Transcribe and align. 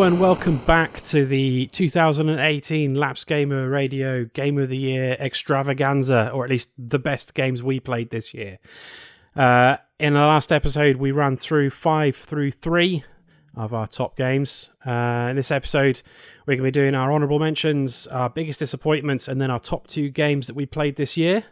Hello 0.00 0.08
and 0.08 0.18
welcome 0.18 0.56
back 0.56 1.02
to 1.02 1.26
the 1.26 1.66
2018 1.72 2.94
Lapsed 2.94 3.26
Gamer 3.26 3.68
Radio 3.68 4.24
Game 4.24 4.56
of 4.56 4.70
the 4.70 4.76
Year 4.78 5.12
extravaganza, 5.20 6.30
or 6.30 6.42
at 6.42 6.48
least 6.48 6.70
the 6.78 6.98
best 6.98 7.34
games 7.34 7.62
we 7.62 7.80
played 7.80 8.08
this 8.08 8.32
year. 8.32 8.58
Uh, 9.36 9.76
in 9.98 10.14
the 10.14 10.20
last 10.20 10.52
episode, 10.52 10.96
we 10.96 11.12
ran 11.12 11.36
through 11.36 11.68
five 11.68 12.16
through 12.16 12.50
three 12.50 13.04
of 13.54 13.74
our 13.74 13.86
top 13.86 14.16
games. 14.16 14.70
Uh, 14.86 15.28
in 15.28 15.36
this 15.36 15.50
episode, 15.50 16.00
we're 16.46 16.54
going 16.54 16.60
to 16.60 16.62
be 16.62 16.70
doing 16.70 16.94
our 16.94 17.12
honourable 17.12 17.38
mentions, 17.38 18.06
our 18.06 18.30
biggest 18.30 18.58
disappointments, 18.58 19.28
and 19.28 19.38
then 19.38 19.50
our 19.50 19.60
top 19.60 19.86
two 19.86 20.08
games 20.08 20.46
that 20.46 20.56
we 20.56 20.64
played 20.64 20.96
this 20.96 21.18
year. 21.18 21.44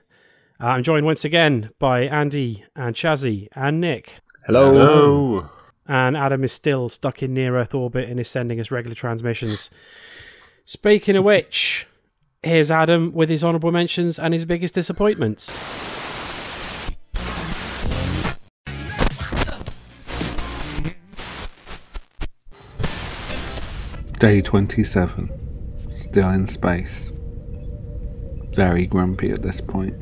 Uh, 0.59 0.69
I'm 0.69 0.83
joined 0.83 1.05
once 1.05 1.23
again 1.23 1.69
by 1.79 2.05
Andy 2.05 2.65
and 2.75 2.97
Chazzy 2.97 3.49
and 3.53 3.79
Nick. 3.79 4.15
Hello. 4.47 4.73
Hello. 4.73 5.51
And 5.89 6.17
Adam 6.17 6.45
is 6.45 6.53
still 6.53 6.91
stuck 6.91 7.23
in 7.23 7.33
near 7.33 7.57
Earth 7.57 7.75
orbit 7.75 8.11
and 8.11 8.21
is 8.21 8.29
sending 8.29 8.61
us 8.61 8.71
regular 8.71 8.95
transmissions. 8.95 9.71
Speaking 10.67 11.17
of 11.17 11.25
which, 11.25 11.87
here's 12.43 12.71
Adam 12.71 13.11
with 13.13 13.31
his 13.31 13.43
honourable 13.43 13.73
mentions 13.73 14.19
and 14.19 14.35
his 14.35 14.45
biggest 14.45 14.75
disappointments. 14.75 15.59
Day 24.19 24.43
27. 24.43 25.31
Still 25.91 26.31
in 26.31 26.47
space. 26.49 27.13
Very 28.55 28.85
grumpy 28.85 29.31
at 29.31 29.43
this 29.43 29.61
point. 29.61 29.95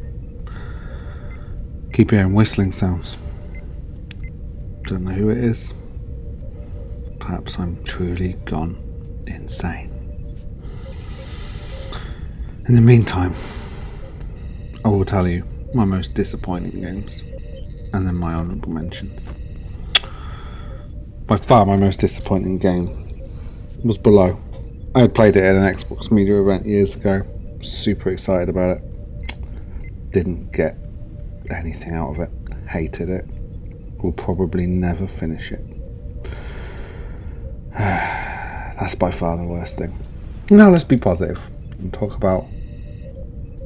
Keep 1.93 2.11
hearing 2.11 2.35
whistling 2.35 2.73
sounds. 2.73 3.19
Don't 4.87 5.03
know 5.03 5.11
who 5.11 5.31
it 5.31 5.39
is. 5.39 5.75
Perhaps 7.19 7.59
I'm 7.59 7.83
truly 7.83 8.35
gone 8.45 8.79
insane. 9.27 9.91
In 12.69 12.77
the 12.77 12.81
meantime, 12.81 13.35
I 14.85 14.89
will 14.89 15.05
tell 15.05 15.27
you 15.27 15.45
my 15.75 15.85
most 15.85 16.15
disappointing 16.15 16.81
games 16.81 17.25
and 17.93 18.07
then 18.07 18.15
my 18.15 18.33
honourable 18.33 18.71
mentions. 18.71 19.21
By 21.27 21.35
far, 21.35 21.67
my 21.67 21.77
most 21.77 21.99
disappointing 21.99 22.59
game 22.59 22.89
was 23.83 23.99
Below. 23.99 24.39
I 24.95 25.01
had 25.01 25.17
played 25.17 25.35
it 25.35 25.43
at 25.43 25.57
an 25.57 25.63
Xbox 25.63 26.13
Media 26.13 26.41
event 26.41 26.65
years 26.65 26.95
ago. 26.95 27.27
Super 27.61 28.11
excited 28.11 28.49
about 28.49 28.79
it. 28.79 30.13
Didn't 30.13 30.53
get 30.53 30.79
anything 31.51 31.93
out 31.93 32.11
of 32.11 32.21
it. 32.21 32.31
Hated 32.69 33.09
it. 33.09 33.36
Will 34.03 34.13
probably 34.13 34.67
never 34.67 35.07
finish 35.07 35.53
it. 35.53 35.65
That's 37.73 38.95
by 38.95 39.11
far 39.11 39.37
the 39.37 39.47
worst 39.47 39.77
thing. 39.77 39.95
Now 40.51 40.71
let's 40.71 40.85
be 40.85 40.97
positive 40.97 41.41
and 41.79 41.93
talk 41.93 42.15
about 42.15 42.47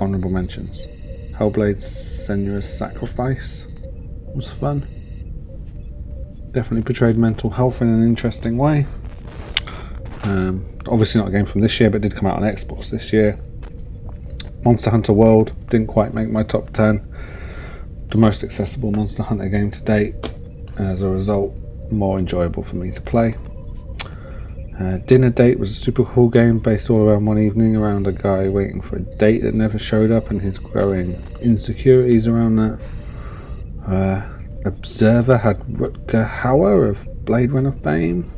honourable 0.01 0.31
mentions. 0.31 0.87
Hellblade's 1.37 1.85
Senua's 1.85 2.69
Sacrifice 2.69 3.67
was 4.35 4.51
fun. 4.51 4.87
Definitely 6.53 6.83
portrayed 6.83 7.17
mental 7.17 7.51
health 7.51 7.83
in 7.83 7.89
an 7.89 8.03
interesting 8.03 8.57
way. 8.57 8.87
Um, 10.25 10.67
obviously 10.87 11.21
not 11.21 11.29
a 11.29 11.33
game 11.33 11.47
from 11.47 11.61
this 11.61 11.79
year, 11.81 11.91
but 11.91 12.03
did 12.03 12.15
come 12.15 12.27
out 12.27 12.37
on 12.37 12.43
Xbox 12.43 12.91
this 12.91 13.13
year. 13.13 13.39
Monster 14.65 14.91
Hunter 14.91 15.13
World 15.13 15.53
didn't 15.71 15.87
quite 15.87 16.13
make 16.13 16.29
my 16.29 16.43
top 16.43 16.71
10. 16.71 17.07
The 18.11 18.19
most 18.19 18.43
accessible 18.43 18.91
Monster 18.91 19.23
Hunter 19.23 19.49
game 19.49 19.71
to 19.71 19.83
date, 19.83 20.15
and 20.77 20.89
as 20.89 21.03
a 21.03 21.09
result, 21.09 21.55
more 21.91 22.19
enjoyable 22.19 22.63
for 22.63 22.77
me 22.77 22.91
to 22.91 23.01
play. 23.01 23.37
Uh, 24.81 24.97
Dinner 24.99 25.29
Date 25.29 25.59
was 25.59 25.71
a 25.71 25.75
super 25.75 26.05
cool 26.05 26.29
game 26.29 26.59
based 26.59 26.89
all 26.89 27.03
around 27.03 27.27
one 27.27 27.39
evening 27.39 27.77
around 27.77 28.07
a 28.07 28.13
guy 28.13 28.49
waiting 28.49 28.81
for 28.81 28.97
a 28.97 29.01
date 29.19 29.43
that 29.43 29.55
never 29.55 29.79
showed 29.79 30.11
up 30.11 30.31
and 30.31 30.41
his 30.41 30.59
growing 30.59 31.23
insecurities 31.41 32.27
around 32.27 32.57
that. 32.57 32.81
Uh, 33.87 34.27
Observer 34.65 35.39
had 35.39 35.59
Rutger 35.61 36.29
Hauer 36.29 36.89
of 36.89 37.07
Blade 37.25 37.53
Runner 37.53 37.73
fame 37.73 38.31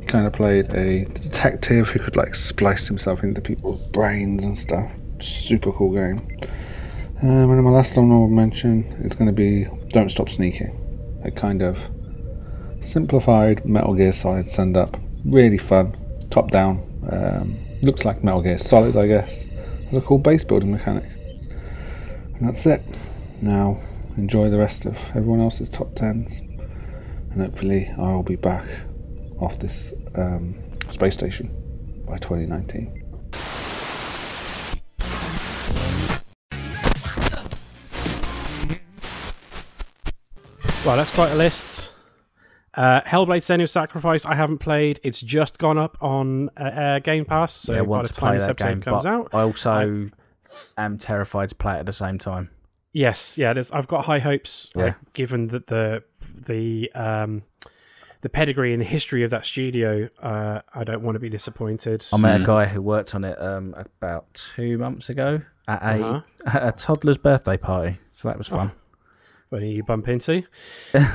He 0.00 0.06
kind 0.06 0.26
of 0.26 0.32
played 0.32 0.72
a 0.74 1.04
detective 1.04 1.88
who 1.88 1.98
could 1.98 2.16
like 2.16 2.34
splice 2.34 2.88
himself 2.88 3.22
into 3.22 3.40
people's 3.40 3.86
brains 3.88 4.44
and 4.44 4.56
stuff. 4.56 4.90
Super 5.20 5.72
cool 5.72 5.92
game. 5.92 6.26
Um, 7.22 7.50
and 7.50 7.64
my 7.64 7.70
last 7.70 7.96
honorable 7.96 8.28
mention 8.28 8.84
is 8.98 9.14
going 9.14 9.26
to 9.26 9.32
be 9.32 9.64
Don't 9.88 10.10
Stop 10.10 10.28
Sneaking. 10.28 11.20
A 11.24 11.30
kind 11.30 11.62
of 11.62 11.88
simplified 12.80 13.64
Metal 13.64 13.94
Gear 13.94 14.12
Solid 14.12 14.50
send 14.50 14.76
up. 14.76 14.98
Really 15.24 15.56
fun. 15.56 15.96
Top 16.30 16.50
down. 16.50 16.82
Um, 17.10 17.56
looks 17.80 18.04
like 18.04 18.22
Metal 18.22 18.42
Gear 18.42 18.58
Solid, 18.58 18.98
I 18.98 19.06
guess. 19.06 19.46
Has 19.86 19.96
a 19.96 20.02
cool 20.02 20.18
base 20.18 20.44
building 20.44 20.70
mechanic. 20.70 21.04
And 22.34 22.48
that's 22.48 22.66
it. 22.66 22.82
Now, 23.40 23.78
enjoy 24.18 24.50
the 24.50 24.58
rest 24.58 24.84
of 24.84 24.98
everyone 25.14 25.40
else's 25.40 25.70
top 25.70 25.94
tens. 25.94 26.40
And 27.30 27.40
hopefully, 27.40 27.90
I 27.96 28.12
will 28.12 28.24
be 28.24 28.36
back 28.36 28.66
off 29.40 29.58
this 29.58 29.94
um, 30.16 30.54
space 30.90 31.14
station 31.14 32.04
by 32.06 32.18
2019. 32.18 33.05
Well, 40.86 40.96
that's 40.96 41.12
quite 41.12 41.32
a 41.32 41.34
list. 41.34 41.92
Uh, 42.74 43.00
Hellblade: 43.00 43.38
Senua's 43.42 43.72
Sacrifice. 43.72 44.24
I 44.24 44.36
haven't 44.36 44.58
played. 44.58 45.00
It's 45.02 45.20
just 45.20 45.58
gone 45.58 45.78
up 45.78 45.96
on 46.00 46.48
uh, 46.56 46.62
uh, 46.62 46.98
Game 47.00 47.24
Pass. 47.24 47.52
So 47.54 47.72
yeah, 47.72 47.80
I 47.80 47.84
by 47.84 48.02
the 48.02 48.08
time 48.08 48.34
this 48.36 48.44
that 48.44 48.50
episode 48.50 48.68
game, 48.68 48.80
comes 48.82 49.04
out, 49.04 49.30
I 49.32 49.40
also 49.42 50.08
am 50.78 50.96
terrified 50.96 51.48
to 51.48 51.54
play 51.56 51.74
it 51.74 51.78
at 51.80 51.86
the 51.86 51.92
same 51.92 52.18
time. 52.18 52.50
yes, 52.92 53.36
yeah, 53.36 53.52
there's, 53.52 53.72
I've 53.72 53.88
got 53.88 54.04
high 54.04 54.20
hopes. 54.20 54.70
Yeah. 54.76 54.84
uh, 54.84 54.92
given 55.12 55.48
that 55.48 55.66
the 55.66 56.04
the 56.46 56.92
um, 56.94 57.42
the 58.20 58.28
pedigree 58.28 58.72
and 58.72 58.80
the 58.80 58.86
history 58.86 59.24
of 59.24 59.30
that 59.30 59.44
studio, 59.44 60.08
uh, 60.22 60.60
I 60.72 60.84
don't 60.84 61.02
want 61.02 61.16
to 61.16 61.20
be 61.20 61.28
disappointed. 61.30 62.06
I 62.12 62.16
met 62.18 62.42
a 62.42 62.44
guy 62.44 62.66
who 62.66 62.80
worked 62.80 63.12
on 63.16 63.24
it 63.24 63.40
um, 63.42 63.74
about 63.76 64.32
two 64.34 64.78
months 64.78 65.08
ago 65.10 65.40
at 65.66 65.82
a, 65.82 66.04
Uh-huh. 66.04 66.20
at 66.46 66.68
a 66.68 66.72
toddler's 66.72 67.18
birthday 67.18 67.56
party, 67.56 67.98
so 68.12 68.28
that 68.28 68.38
was 68.38 68.46
fun. 68.46 68.70
When 69.56 69.70
you 69.70 69.82
bump 69.82 70.08
into. 70.08 70.42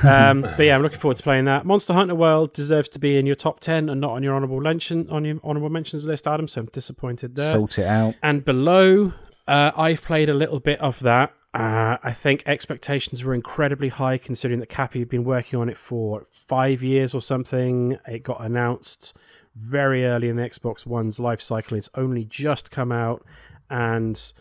um, 0.04 0.42
but 0.56 0.60
yeah, 0.60 0.74
I'm 0.74 0.82
looking 0.82 0.98
forward 0.98 1.16
to 1.16 1.22
playing 1.22 1.44
that. 1.46 1.64
Monster 1.64 1.92
Hunter 1.92 2.14
World 2.14 2.52
deserves 2.52 2.88
to 2.90 2.98
be 2.98 3.16
in 3.16 3.26
your 3.26 3.36
top 3.36 3.60
ten 3.60 3.88
and 3.88 4.00
not 4.00 4.12
on 4.12 4.22
your 4.22 4.34
honorable 4.34 4.60
mention 4.60 5.08
on 5.10 5.24
your 5.24 5.38
honorable 5.44 5.70
mentions 5.70 6.04
list, 6.04 6.26
Adam. 6.26 6.48
So 6.48 6.62
I'm 6.62 6.66
disappointed 6.66 7.36
there. 7.36 7.52
Sort 7.52 7.78
it 7.78 7.86
out. 7.86 8.14
And 8.22 8.44
below, 8.44 9.12
uh, 9.46 9.70
I've 9.76 10.02
played 10.02 10.28
a 10.28 10.34
little 10.34 10.60
bit 10.60 10.80
of 10.80 11.00
that. 11.00 11.32
Uh, 11.54 11.98
I 12.02 12.12
think 12.12 12.42
expectations 12.46 13.22
were 13.24 13.34
incredibly 13.34 13.90
high 13.90 14.16
considering 14.16 14.60
that 14.60 14.70
Capy 14.70 15.00
had 15.00 15.08
been 15.08 15.24
working 15.24 15.60
on 15.60 15.68
it 15.68 15.76
for 15.76 16.26
five 16.30 16.82
years 16.82 17.14
or 17.14 17.20
something. 17.20 17.98
It 18.06 18.22
got 18.22 18.42
announced 18.42 19.16
very 19.54 20.04
early 20.06 20.28
in 20.28 20.36
the 20.36 20.42
Xbox 20.42 20.86
One's 20.86 21.20
life 21.20 21.42
cycle. 21.42 21.76
It's 21.76 21.90
only 21.94 22.24
just 22.24 22.70
come 22.70 22.90
out, 22.90 23.24
and 23.68 24.32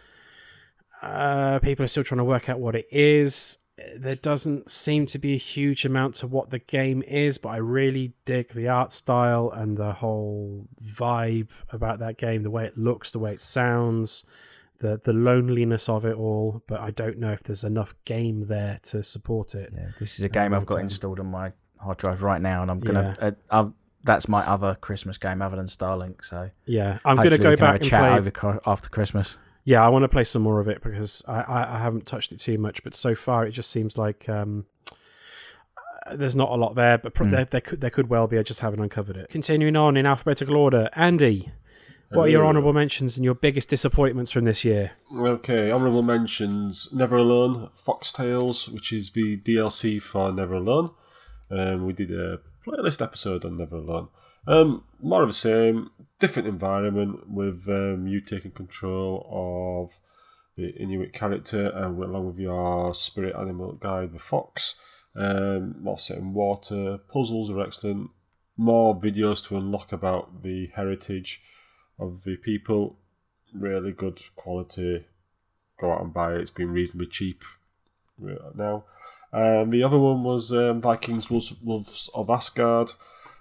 uh, 1.01 1.59
people 1.59 1.83
are 1.83 1.87
still 1.87 2.03
trying 2.03 2.19
to 2.19 2.23
work 2.23 2.47
out 2.47 2.59
what 2.59 2.75
it 2.75 2.87
is. 2.91 3.57
There 3.95 4.13
doesn't 4.13 4.69
seem 4.71 5.05
to 5.07 5.19
be 5.19 5.33
a 5.33 5.37
huge 5.37 5.85
amount 5.85 6.15
to 6.15 6.27
what 6.27 6.49
the 6.49 6.59
game 6.59 7.03
is, 7.03 7.37
but 7.37 7.49
I 7.49 7.57
really 7.57 8.13
dig 8.25 8.49
the 8.53 8.67
art 8.67 8.91
style 8.93 9.51
and 9.51 9.77
the 9.77 9.93
whole 9.93 10.67
vibe 10.83 11.49
about 11.71 11.99
that 11.99 12.17
game, 12.17 12.43
the 12.43 12.49
way 12.51 12.65
it 12.65 12.77
looks, 12.77 13.11
the 13.11 13.19
way 13.19 13.31
it 13.33 13.41
sounds, 13.41 14.23
the 14.79 14.99
the 15.03 15.13
loneliness 15.13 15.87
of 15.89 16.05
it 16.05 16.15
all. 16.15 16.63
But 16.67 16.79
I 16.81 16.91
don't 16.91 17.17
know 17.19 17.31
if 17.31 17.43
there's 17.43 17.63
enough 17.63 17.93
game 18.05 18.47
there 18.47 18.79
to 18.83 19.03
support 19.03 19.55
it. 19.55 19.71
Yeah, 19.75 19.89
this 19.99 20.17
is 20.19 20.25
a 20.25 20.29
game 20.29 20.53
I've 20.53 20.65
got 20.65 20.75
time. 20.75 20.85
installed 20.85 21.19
on 21.19 21.27
my 21.27 21.51
hard 21.79 21.97
drive 21.97 22.23
right 22.23 22.41
now, 22.41 22.61
and 22.61 22.71
I'm 22.71 22.79
gonna. 22.79 23.15
Uh, 23.19 23.31
I've, 23.49 23.71
that's 24.03 24.27
my 24.27 24.41
other 24.47 24.75
Christmas 24.81 25.17
game 25.19 25.41
other 25.43 25.55
than 25.57 25.67
Starlink. 25.67 26.25
So 26.25 26.49
Yeah, 26.65 26.97
I'm 27.05 27.17
gonna 27.17 27.37
go 27.37 27.51
we 27.51 27.57
can 27.57 27.59
have 27.59 27.59
back 27.59 27.69
a 27.69 27.75
and 27.75 27.83
chat 27.85 28.01
play. 28.01 28.17
over 28.49 28.59
after 28.65 28.89
Christmas. 28.89 29.37
Yeah, 29.63 29.85
I 29.85 29.89
want 29.89 30.03
to 30.03 30.09
play 30.09 30.23
some 30.23 30.41
more 30.41 30.59
of 30.59 30.67
it 30.67 30.81
because 30.83 31.23
I, 31.27 31.41
I, 31.41 31.75
I 31.75 31.79
haven't 31.79 32.07
touched 32.07 32.31
it 32.31 32.39
too 32.39 32.57
much, 32.57 32.83
but 32.83 32.95
so 32.95 33.13
far 33.15 33.45
it 33.45 33.51
just 33.51 33.69
seems 33.69 33.97
like 33.97 34.27
um, 34.27 34.65
uh, 36.07 36.15
there's 36.15 36.35
not 36.35 36.49
a 36.49 36.55
lot 36.55 36.75
there. 36.75 36.97
But 36.97 37.13
pro- 37.13 37.27
Mm. 37.27 37.31
there, 37.31 37.45
there 37.45 37.61
could 37.61 37.81
there 37.81 37.89
could 37.89 38.09
well 38.09 38.27
be. 38.27 38.37
I 38.37 38.43
just 38.43 38.59
haven't 38.61 38.79
uncovered 38.81 39.17
it. 39.17 39.29
Continuing 39.29 39.75
on 39.75 39.97
in 39.97 40.05
alphabetical 40.05 40.55
order, 40.55 40.89
Andy, 40.95 41.51
what 42.09 42.23
are 42.25 42.29
your 42.29 42.45
honourable 42.45 42.73
mentions 42.73 43.15
and 43.17 43.23
your 43.23 43.35
biggest 43.35 43.69
disappointments 43.69 44.31
from 44.31 44.45
this 44.45 44.65
year? 44.65 44.91
Okay, 45.15 45.71
honourable 45.71 46.01
mentions 46.03 46.91
Never 46.91 47.15
Alone, 47.15 47.69
Fox 47.73 48.11
Tales, 48.11 48.67
which 48.67 48.91
is 48.91 49.11
the 49.11 49.37
DLC 49.37 50.01
for 50.01 50.31
Never 50.31 50.55
Alone. 50.55 50.91
Um, 51.49 51.85
we 51.85 51.93
did 51.93 52.11
a 52.11 52.39
playlist 52.67 53.01
episode 53.01 53.45
on 53.45 53.57
Never 53.57 53.77
Alone. 53.77 54.07
Um, 54.47 54.83
more 55.01 55.21
of 55.21 55.29
the 55.29 55.33
same, 55.33 55.91
different 56.21 56.47
environment 56.47 57.29
with 57.29 57.67
um, 57.67 58.07
you 58.07 58.21
taking 58.21 58.51
control 58.51 59.27
of 59.29 59.99
the 60.55 60.69
Inuit 60.81 61.11
character 61.11 61.71
and 61.75 62.01
along 62.01 62.27
with 62.27 62.37
your 62.37 62.93
spirit 62.93 63.35
animal 63.35 63.73
guide, 63.73 64.13
the 64.13 64.19
fox. 64.19 64.75
Um, 65.13 65.75
more 65.81 65.99
set 65.99 66.19
in 66.19 66.33
water, 66.33 66.99
puzzles 67.11 67.51
are 67.51 67.59
excellent, 67.59 68.11
more 68.55 68.95
videos 68.97 69.45
to 69.47 69.57
unlock 69.57 69.91
about 69.91 70.43
the 70.43 70.69
heritage 70.75 71.41
of 71.99 72.23
the 72.23 72.37
people. 72.37 72.97
Really 73.53 73.91
good 73.91 74.21
quality. 74.37 75.05
Go 75.81 75.91
out 75.91 76.01
and 76.01 76.13
buy 76.13 76.35
it. 76.35 76.41
It's 76.41 76.51
been 76.51 76.71
reasonably 76.71 77.07
cheap 77.07 77.43
now. 78.55 78.85
Um, 79.33 79.69
the 79.71 79.83
other 79.83 79.97
one 79.97 80.23
was 80.23 80.51
um, 80.51 80.79
Vikings 80.81 81.29
Wolves, 81.29 81.53
Wolves 81.61 82.09
of 82.13 82.29
Asgard. 82.29 82.91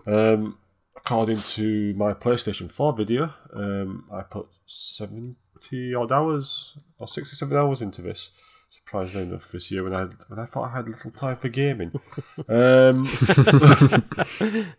Um, 0.06 0.58
according 1.04 1.40
to 1.42 1.94
my 1.94 2.12
PlayStation 2.12 2.70
4 2.70 2.92
video, 2.94 3.32
um, 3.54 4.04
I 4.12 4.22
put 4.22 4.46
70 4.66 5.94
odd 5.94 6.12
hours 6.12 6.76
or 6.98 7.08
67 7.08 7.56
hours 7.56 7.82
into 7.82 8.02
this. 8.02 8.30
Surprisingly 8.68 9.26
enough, 9.26 9.50
this 9.50 9.72
year 9.72 9.82
when 9.82 9.92
I 9.92 10.04
when 10.28 10.38
I 10.38 10.44
thought 10.46 10.70
I 10.70 10.76
had 10.76 10.88
little 10.88 11.10
time 11.10 11.36
for 11.38 11.48
gaming. 11.48 11.90
um, 12.48 13.04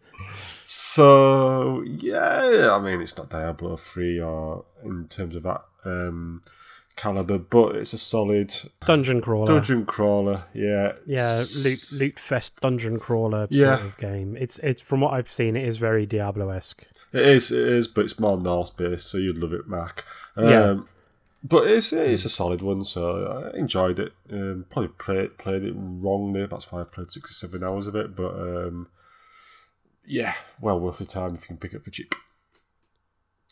so 0.64 1.82
yeah, 1.82 2.72
I 2.72 2.80
mean 2.80 3.02
it's 3.02 3.18
not 3.18 3.30
Diablo 3.30 3.76
three 3.76 4.18
or 4.18 4.64
in 4.86 5.10
terms 5.10 5.36
of 5.36 5.44
that 5.44 5.66
um, 5.84 6.42
caliber, 6.96 7.38
but 7.38 7.76
it's 7.76 7.94
a 7.94 7.98
solid 7.98 8.54
dungeon 8.86 9.22
crawler. 9.22 9.48
Dungeon 9.48 9.86
crawler, 9.86 10.44
yeah, 10.54 10.94
yeah, 11.06 11.44
loot 11.64 11.92
loot 11.94 12.20
fest 12.20 12.60
dungeon 12.62 13.00
crawler 13.00 13.48
Yeah. 13.50 13.78
sort 13.78 13.88
of 13.88 13.98
game. 13.98 14.38
It's 14.38 14.60
it's 14.60 14.82
from 14.82 15.02
what 15.02 15.14
I've 15.14 15.32
seen, 15.32 15.56
it 15.56 15.68
is 15.68 15.78
very 15.78 16.06
Diablo 16.06 16.50
esque. 16.50 16.86
It 17.14 17.22
is, 17.28 17.52
it 17.52 17.60
is, 17.68 17.88
but 17.88 18.06
it's 18.06 18.20
more 18.20 18.38
Norse 18.38 18.70
based, 18.70 19.10
so 19.10 19.18
you'd 19.18 19.38
love 19.38 19.54
it, 19.54 19.68
Mac. 19.68 20.06
Um, 20.36 20.48
Yeah. 20.50 20.80
But 21.44 21.66
it's 21.68 21.92
it's 21.92 22.24
a 22.24 22.30
solid 22.30 22.62
one, 22.62 22.84
so 22.84 23.52
I 23.54 23.58
enjoyed 23.58 23.98
it. 24.00 24.14
Um, 24.32 24.66
probably 24.70 24.90
played 25.00 25.38
played 25.40 25.64
it 25.64 25.74
wrongly. 25.76 26.46
That's 26.46 26.72
why 26.72 26.82
I 26.82 26.84
played 26.84 27.12
sixty 27.12 27.34
seven 27.34 27.64
hours 27.64 27.88
of 27.88 27.96
it. 27.96 28.16
But 28.16 28.36
um, 28.36 28.90
yeah, 30.06 30.36
well 30.60 30.80
worth 30.80 31.00
your 31.00 31.08
time 31.08 31.34
if 31.34 31.42
you 31.42 31.48
can 31.48 31.58
pick 31.58 31.74
it 31.74 31.78
up 31.78 31.84
for 31.84 31.90
cheap. 31.90 32.14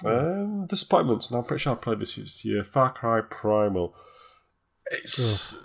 Um, 0.05 0.65
disappointments. 0.67 1.29
Now 1.29 1.39
I'm 1.39 1.43
pretty 1.43 1.61
sure 1.61 1.73
I 1.73 1.75
played 1.75 1.99
this 1.99 2.15
this 2.15 2.45
year. 2.45 2.63
Far 2.63 2.91
Cry 2.93 3.21
Primal. 3.21 3.95
It's 4.91 5.57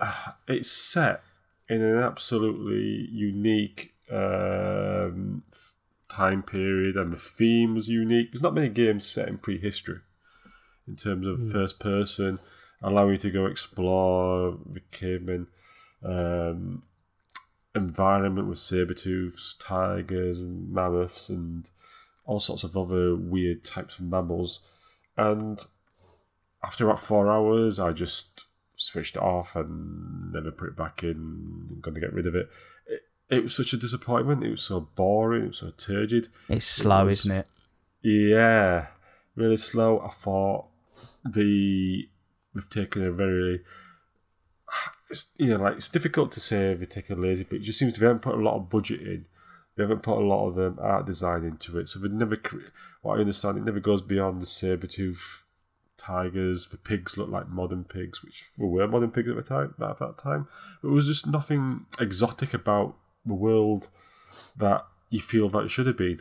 it's 0.48 0.70
set 0.70 1.22
in 1.68 1.82
an 1.82 2.02
absolutely 2.02 3.08
unique 3.10 3.94
um, 4.10 5.42
time 6.08 6.42
period, 6.42 6.96
and 6.96 7.12
the 7.12 7.18
theme 7.18 7.74
was 7.74 7.88
unique. 7.88 8.32
There's 8.32 8.42
not 8.42 8.54
many 8.54 8.68
games 8.68 9.06
set 9.06 9.28
in 9.28 9.38
prehistory 9.38 10.00
in 10.86 10.96
terms 10.96 11.26
of 11.26 11.50
first 11.50 11.80
person, 11.80 12.38
allowing 12.82 13.12
you 13.12 13.18
to 13.18 13.30
go 13.30 13.46
explore 13.46 14.58
the 14.64 14.80
caveman 14.92 15.48
um, 16.04 16.82
environment 17.74 18.48
with 18.48 18.58
saber 18.58 18.94
tooths, 18.94 19.54
tigers, 19.54 20.38
and 20.38 20.72
mammoths, 20.72 21.28
and 21.28 21.70
all 22.26 22.40
sorts 22.40 22.64
of 22.64 22.76
other 22.76 23.14
weird 23.16 23.64
types 23.64 23.98
of 23.98 24.04
mammals. 24.04 24.66
And 25.16 25.64
after 26.62 26.84
about 26.84 27.00
four 27.00 27.30
hours, 27.30 27.78
I 27.78 27.92
just 27.92 28.46
switched 28.76 29.16
it 29.16 29.22
off 29.22 29.56
and 29.56 30.32
never 30.32 30.50
put 30.50 30.68
it 30.68 30.76
back 30.76 31.02
in. 31.02 31.10
I'm 31.70 31.80
going 31.80 31.94
to 31.94 32.00
get 32.00 32.12
rid 32.12 32.26
of 32.26 32.34
it. 32.34 32.48
it. 32.86 33.02
It 33.30 33.42
was 33.42 33.56
such 33.56 33.72
a 33.72 33.76
disappointment. 33.76 34.44
It 34.44 34.50
was 34.50 34.62
so 34.62 34.80
boring. 34.80 35.44
It 35.44 35.48
was 35.48 35.58
so 35.58 35.70
turgid. 35.76 36.28
It's 36.48 36.66
slow, 36.66 37.06
was- 37.06 37.20
isn't 37.20 37.36
it? 37.38 37.46
Yeah, 38.02 38.86
really 39.34 39.56
slow. 39.56 40.00
I 40.00 40.10
thought 40.10 40.66
the 41.24 42.08
we've 42.54 42.70
taken 42.70 43.04
a 43.04 43.10
very 43.10 43.60
it's, 45.10 45.32
you 45.36 45.48
know 45.48 45.62
like 45.62 45.76
it's 45.76 45.88
difficult 45.88 46.32
to 46.32 46.40
say 46.40 46.72
if 46.72 46.80
we 46.80 46.86
take 46.86 47.10
a 47.10 47.14
lazy, 47.14 47.44
but 47.44 47.56
it 47.56 47.62
just 47.62 47.78
seems 47.78 47.92
to 47.94 48.00
be 48.00 48.06
haven't 48.06 48.22
put 48.22 48.34
a 48.34 48.42
lot 48.42 48.56
of 48.56 48.70
budget 48.70 49.00
in. 49.00 49.26
We 49.76 49.82
haven't 49.82 50.02
put 50.02 50.18
a 50.18 50.24
lot 50.26 50.48
of 50.48 50.58
um, 50.58 50.78
art 50.80 51.04
design 51.06 51.44
into 51.44 51.78
it, 51.78 51.88
so 51.88 52.00
we 52.00 52.08
never. 52.08 52.36
cre- 52.36 52.70
What 53.02 53.16
I 53.16 53.20
understand, 53.20 53.58
it 53.58 53.64
never 53.64 53.80
goes 53.80 54.00
beyond 54.02 54.40
the 54.40 54.46
saber 54.46 54.86
tooth 54.86 55.44
tigers. 55.98 56.66
The 56.66 56.76
pigs 56.78 57.16
look 57.18 57.28
like 57.28 57.48
modern 57.48 57.84
pigs, 57.84 58.22
which 58.22 58.44
were 58.56 58.88
modern 58.88 59.10
pigs 59.10 59.28
at 59.28 59.36
the 59.36 59.42
time. 59.42 59.74
At 59.80 59.98
that 59.98 60.18
time, 60.18 60.48
but 60.82 60.88
it 60.88 60.92
was 60.92 61.06
just 61.06 61.26
nothing 61.26 61.86
exotic 62.00 62.54
about 62.54 62.94
the 63.26 63.34
world 63.34 63.88
that 64.56 64.86
you 65.10 65.20
feel 65.20 65.48
that 65.50 65.58
it 65.64 65.70
should 65.70 65.86
have 65.86 65.98
been. 65.98 66.20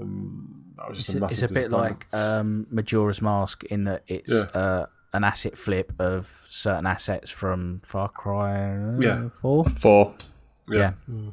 Um, 0.00 0.74
that 0.76 0.88
was 0.88 0.98
just 0.98 1.08
It's 1.10 1.14
a 1.14 1.18
a, 1.18 1.20
massive 1.22 1.42
it's 1.44 1.52
a 1.52 1.54
bit 1.54 1.70
like 1.72 2.06
um, 2.14 2.66
Majora's 2.70 3.22
Mask 3.22 3.64
in 3.64 3.84
that 3.84 4.02
it's 4.06 4.30
Yeah. 4.32 4.60
uh, 4.60 4.86
an 5.14 5.24
asset 5.24 5.56
flip 5.56 5.92
of 5.98 6.46
certain 6.50 6.86
assets 6.86 7.30
from 7.30 7.80
Far 7.82 8.10
Cry 8.10 8.76
uh, 8.76 9.00
Yeah. 9.00 9.28
4. 9.40 9.64
Four. 9.64 10.14
Yeah. 10.68 10.92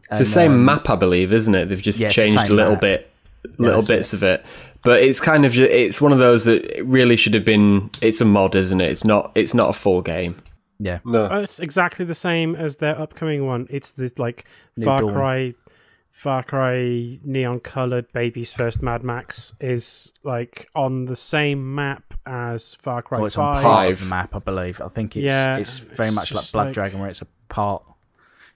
It's 0.10 0.20
the 0.20 0.26
same 0.26 0.52
um, 0.54 0.66
map, 0.66 0.90
I 0.90 0.96
believe, 0.96 1.34
isn't 1.34 1.54
it? 1.56 1.66
They've 1.70 1.82
just 1.82 2.00
Yeah, 2.00 2.10
changed 2.10 2.38
a 2.38 2.54
little 2.54 2.74
map. 2.74 2.82
bit, 2.82 3.12
little 3.58 3.78
that's 3.82 3.88
bits 3.88 4.14
of 4.14 4.24
it. 4.24 4.46
But 4.84 5.02
it's 5.02 5.20
kind 5.22 5.46
of 5.46 5.58
it's 5.58 6.02
one 6.02 6.12
of 6.12 6.20
those 6.20 6.44
that 6.46 6.78
it 6.78 6.86
really 6.86 7.16
should 7.16 7.34
have 7.34 7.46
been. 7.46 7.90
It's 8.02 8.20
a 8.22 8.26
mod, 8.26 8.54
isn't 8.56 8.80
it? 8.82 8.92
It's 8.92 9.04
not. 9.06 9.32
It's 9.36 9.54
not 9.54 9.70
a 9.70 9.74
full 9.74 10.02
game. 10.02 10.42
Yeah. 10.80 11.00
no. 11.06 11.30
Oh, 11.32 11.38
it's 11.40 11.60
exactly 11.60 12.04
the 12.04 12.16
same 12.16 12.56
as 12.56 12.78
their 12.78 13.00
upcoming 13.00 13.46
one. 13.48 13.68
It's 13.70 13.92
the 13.92 14.12
like 14.18 14.46
New 14.76 14.84
Far 14.86 15.00
Dawn. 15.00 15.14
Cry, 15.14 15.54
Far 16.12 16.44
Cry 16.44 17.20
neon 17.24 17.62
colored 17.62 18.12
baby's 18.12 18.52
first 18.52 18.82
Mad 18.84 19.04
Max 19.04 19.54
is 19.62 20.12
like 20.24 20.70
on 20.76 21.06
the 21.06 21.16
same 21.16 21.74
map 21.74 22.14
as 22.26 22.74
Far 22.76 23.02
Cry 23.02 23.20
Well, 23.20 23.28
it's 23.28 23.38
on 23.38 23.64
part 23.64 23.90
of 23.92 24.00
the 24.02 24.06
map, 24.08 24.36
I 24.36 24.40
believe. 24.40 24.82
I 24.82 24.90
think 24.90 25.16
it's 25.16 25.24
Yeah, 25.32 25.58
it's 25.58 25.80
very 25.80 26.10
it's 26.10 26.16
much 26.16 26.34
like 26.34 26.52
Blood 26.52 26.66
like- 26.66 26.74
Dragon, 26.74 27.00
where 27.00 27.10
it's 27.10 27.22
a 27.22 27.28
part. 27.48 27.84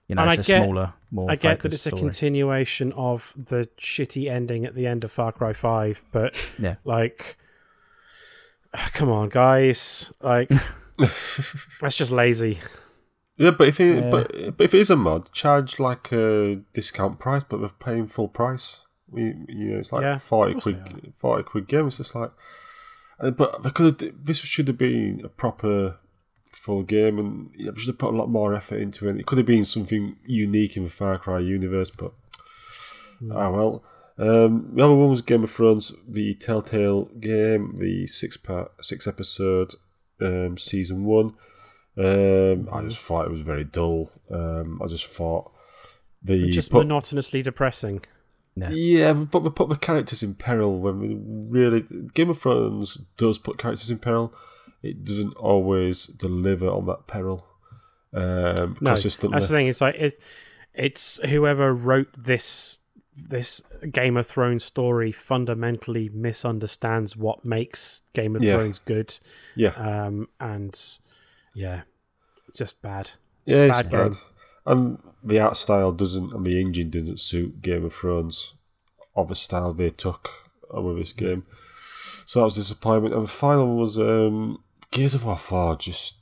You 0.08 0.16
know, 0.16 0.22
And 0.24 0.32
it's 0.40 0.50
I 0.50 0.56
a 0.56 0.60
get- 0.60 0.64
smaller, 0.66 0.94
more. 1.12 1.30
I 1.30 1.36
get 1.36 1.42
that 1.42 1.62
focused 1.64 1.88
it's 1.88 1.96
a 1.96 2.00
continuation 2.00 2.94
of 2.94 3.34
the 3.36 3.68
shitty 3.80 4.30
ending 4.30 4.64
at 4.66 4.74
the 4.74 4.88
end 4.88 5.04
of 5.04 5.12
Far 5.12 5.32
Cry 5.34 5.52
Five, 5.54 6.04
but 6.12 6.34
Yeah. 6.58 6.76
like, 6.86 7.38
come 8.94 9.10
on, 9.10 9.30
guys, 9.30 10.12
like 10.22 10.50
that's 10.98 11.96
just 11.96 12.12
lazy. 12.12 12.60
Yeah, 13.38 13.52
but 13.52 13.68
if 13.68 13.80
it 13.80 13.98
Yeah. 14.04 14.10
but, 14.10 14.32
but 14.58 14.64
if 14.64 14.74
it 14.74 14.80
is 14.80 14.90
a 14.90 14.96
mod, 14.96 15.32
charge 15.32 15.80
like 15.80 16.12
a 16.12 16.62
discount 16.74 17.20
price, 17.20 17.44
but 17.44 17.60
we're 17.60 17.70
paying 17.70 18.08
full 18.08 18.28
price. 18.30 18.84
We, 19.10 19.34
you 19.48 19.72
know, 19.72 19.80
it's 19.80 19.92
like 19.92 20.02
Yeah, 20.04 20.16
of 20.16 20.24
forty 20.24 20.54
course 20.54 20.64
quid, 20.64 21.14
forty 21.18 21.44
quid 21.44 21.68
game. 21.68 21.88
It's 21.88 21.98
just 21.98 22.16
like, 22.16 22.32
uh, 23.20 23.32
but 23.32 23.62
because 23.64 23.94
this 23.98 24.38
should 24.40 24.68
have 24.68 24.78
been 24.78 25.22
a 25.24 25.30
proper 25.30 25.98
full 26.68 26.84
game, 26.84 27.18
and 27.20 27.50
yeah, 27.56 27.72
should 27.76 27.88
have 27.94 27.98
put 27.98 28.14
a 28.14 28.18
lot 28.18 28.30
more 28.30 28.54
effort 28.54 28.80
into 28.82 29.08
it. 29.10 29.18
It 29.20 29.26
could 29.26 29.38
have 29.40 29.48
been 29.48 29.64
something 29.66 30.18
unique 30.26 30.76
in 30.78 30.84
the 30.84 30.90
Far 30.90 31.18
Cry 31.18 31.40
universe, 31.40 31.92
but 31.92 32.12
ah 33.32 33.50
well. 33.50 33.84
Um, 34.20 34.72
the 34.74 34.84
other 34.84 34.96
one 34.96 35.10
was 35.12 35.22
Game 35.22 35.44
of 35.44 35.52
Thrones, 35.52 35.94
the 36.08 36.34
Telltale 36.34 37.06
game, 37.20 37.78
the 37.80 38.08
six 38.08 38.36
part, 38.36 38.72
six 38.84 39.08
episode 39.08 39.76
um, 40.20 40.58
season 40.58 41.06
one. 41.06 41.36
Um, 41.98 42.68
I 42.72 42.82
just 42.84 43.00
thought 43.00 43.26
it 43.28 43.32
was 43.32 43.42
very 43.42 43.64
dull. 43.64 44.12
Um, 44.32 44.82
I 44.84 44.88
just 44.88 45.06
thought 45.08 45.52
the 46.24 46.50
Just 46.52 46.72
put- 46.72 46.86
monotonously 46.88 47.42
depressing. 47.44 48.02
yeah, 48.56 49.14
but 49.14 49.44
we 49.44 49.50
put 49.52 49.70
the 49.70 49.76
characters 49.76 50.24
in 50.24 50.34
peril 50.34 50.80
when 50.80 51.00
we 51.00 51.10
really 51.60 51.86
Game 52.16 52.32
of 52.32 52.40
Thrones 52.42 52.98
does 53.16 53.38
put 53.38 53.58
characters 53.60 53.92
in 53.92 54.00
peril. 54.00 54.34
It 54.84 55.04
doesn't 55.04 55.34
always 55.36 56.06
deliver 56.08 56.68
on 56.70 56.86
that 56.86 57.08
peril 57.08 57.46
um, 58.14 58.78
No, 58.80 58.92
consistently. 58.92 59.36
that's 59.36 59.48
the 59.50 59.56
thing. 59.56 59.68
It's 59.68 59.82
like 59.82 59.96
it, 59.96 60.14
it's 60.74 61.18
whoever 61.24 61.74
wrote 61.74 62.10
this 62.18 62.80
this 63.20 63.62
Game 63.92 64.16
of 64.16 64.28
Thrones 64.28 64.64
story 64.64 65.12
fundamentally 65.12 66.08
misunderstands 66.14 67.18
what 67.18 67.44
makes 67.44 68.02
Game 68.14 68.36
of 68.36 68.44
Yeah. 68.44 68.58
Thrones 68.58 68.78
good. 68.80 69.18
yeah, 69.56 69.70
Um, 69.72 70.28
and 70.40 70.80
yeah, 71.56 71.82
just 72.56 72.80
bad. 72.84 73.12
yeah, 73.46 73.58
a 73.58 73.68
it's 73.70 73.78
bad 73.82 73.90
bad. 73.90 74.16
And 74.68 75.00
the 75.24 75.40
art 75.40 75.58
style 75.58 75.92
doesn't, 75.92 76.32
and 76.32 76.46
the 76.46 76.62
engine 76.62 76.92
doesn't 76.92 77.20
suit 77.20 77.62
Game 77.64 77.86
of 77.86 77.94
Thrones 77.96 78.54
of 79.16 79.30
the 79.30 79.36
style 79.36 79.74
they 79.74 79.90
took 79.90 80.30
with 80.72 80.98
this 81.00 81.12
game. 81.14 81.46
So 82.28 82.40
that 82.42 82.46
was 82.46 82.58
a 82.58 82.62
disappointment. 82.62 83.16
And 83.16 83.24
the 83.24 83.28
final 83.32 83.66
one 83.68 83.78
was 83.78 83.98
um, 83.98 84.62
Gears 84.92 85.14
of 85.14 85.26
War 85.26 85.38
4, 85.38 85.76
just 85.78 86.18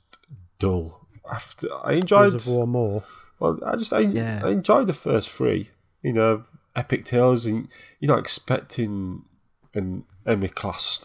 dull. 0.58 1.06
After 1.30 1.68
I 1.84 1.94
enjoyed 1.94 2.30
Gears 2.32 2.34
of 2.34 2.46
War 2.46 2.66
more. 2.66 3.02
Well, 3.38 3.58
I 3.66 3.76
just 3.76 3.92
I, 3.92 4.00
Yeah. 4.00 4.42
I 4.44 4.50
enjoyed 4.50 4.86
the 4.86 4.92
first 4.92 5.30
three. 5.30 5.70
You 6.02 6.12
know, 6.12 6.44
epic 6.76 7.04
tales, 7.04 7.46
and 7.46 7.68
you're 8.00 8.08
not 8.08 8.20
expecting 8.20 9.24
an 9.74 10.04
Emmy 10.26 10.48
class 10.48 11.04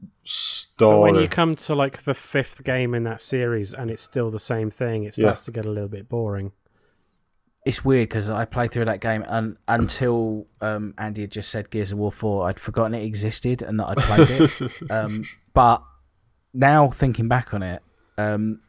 But 0.00 0.08
story. 0.24 1.12
when 1.12 1.20
you 1.22 1.28
come 1.28 1.54
to 1.54 1.74
like 1.74 2.02
the 2.04 2.14
fifth 2.14 2.64
game 2.64 2.94
in 2.94 3.04
that 3.04 3.20
series 3.20 3.74
and 3.74 3.90
it's 3.90 4.02
still 4.02 4.30
the 4.30 4.38
same 4.40 4.70
thing, 4.70 5.04
it 5.04 5.14
starts 5.14 5.44
to 5.46 5.52
get 5.52 5.66
a 5.66 5.70
little 5.70 5.88
bit 5.88 6.08
boring. 6.08 6.52
It's 7.66 7.84
weird 7.84 8.08
because 8.08 8.30
I 8.30 8.44
played 8.46 8.70
through 8.70 8.86
that 8.86 9.00
game 9.00 9.24
and 9.28 9.56
until 9.66 10.46
um, 10.62 10.94
Andy 10.96 11.22
had 11.22 11.30
just 11.30 11.50
said 11.50 11.68
Gears 11.70 11.92
of 11.92 11.98
War 11.98 12.10
4, 12.12 12.48
I'd 12.48 12.58
forgotten 12.60 12.94
it 12.94 13.04
existed 13.04 13.60
and 13.62 13.78
that 13.80 13.90
I'd 13.90 13.98
played 13.98 14.30
it. 14.30 14.72
um, 14.90 15.24
but 15.52 15.82
now 16.54 16.88
thinking 16.88 17.28
back 17.28 17.52
on 17.54 17.62
it, 17.62 17.82
um, 18.16 18.60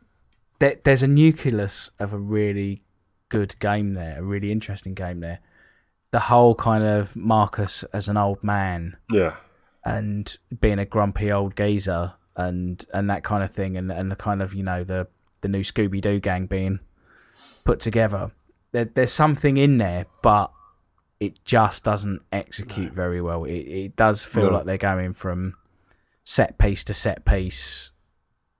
there, 0.59 0.77
there's 0.83 1.03
a 1.03 1.07
nucleus 1.07 1.89
of 1.99 2.13
a 2.13 2.17
really 2.17 2.83
good 3.29 3.57
game 3.59 3.93
there, 3.93 4.19
a 4.19 4.23
really 4.23 4.51
interesting 4.51 4.93
game 4.93 5.19
there. 5.21 5.39
the 6.11 6.19
whole 6.19 6.55
kind 6.55 6.83
of 6.83 7.15
Marcus 7.15 7.83
as 7.93 8.07
an 8.09 8.17
old 8.17 8.43
man 8.43 8.97
Yeah. 9.11 9.35
and 9.85 10.35
being 10.59 10.79
a 10.79 10.85
grumpy 10.85 11.31
old 11.31 11.55
geezer 11.55 12.13
and 12.35 12.83
and 12.93 13.09
that 13.11 13.23
kind 13.23 13.43
of 13.43 13.51
thing 13.51 13.77
and 13.77 13.91
and 13.91 14.09
the 14.11 14.15
kind 14.15 14.41
of 14.41 14.53
you 14.55 14.63
know 14.63 14.83
the 14.83 15.07
the 15.41 15.47
new 15.47 15.59
Scooby 15.61 16.01
Doo 16.01 16.19
gang 16.19 16.47
being 16.47 16.79
put 17.63 17.79
together. 17.79 18.31
There, 18.71 18.85
there's 18.85 19.11
something 19.11 19.57
in 19.57 19.77
there, 19.77 20.05
but 20.23 20.51
it 21.19 21.39
just 21.45 21.83
doesn't 21.83 22.21
execute 22.31 22.91
very 22.91 23.21
well. 23.21 23.43
It 23.45 23.51
it 23.85 23.95
does 23.95 24.23
feel 24.25 24.45
No. 24.49 24.57
like 24.57 24.65
they're 24.65 24.77
going 24.77 25.13
from 25.13 25.55
set 26.29 26.59
piece 26.59 26.83
to 26.83 26.93
set 26.93 27.25
piece 27.25 27.89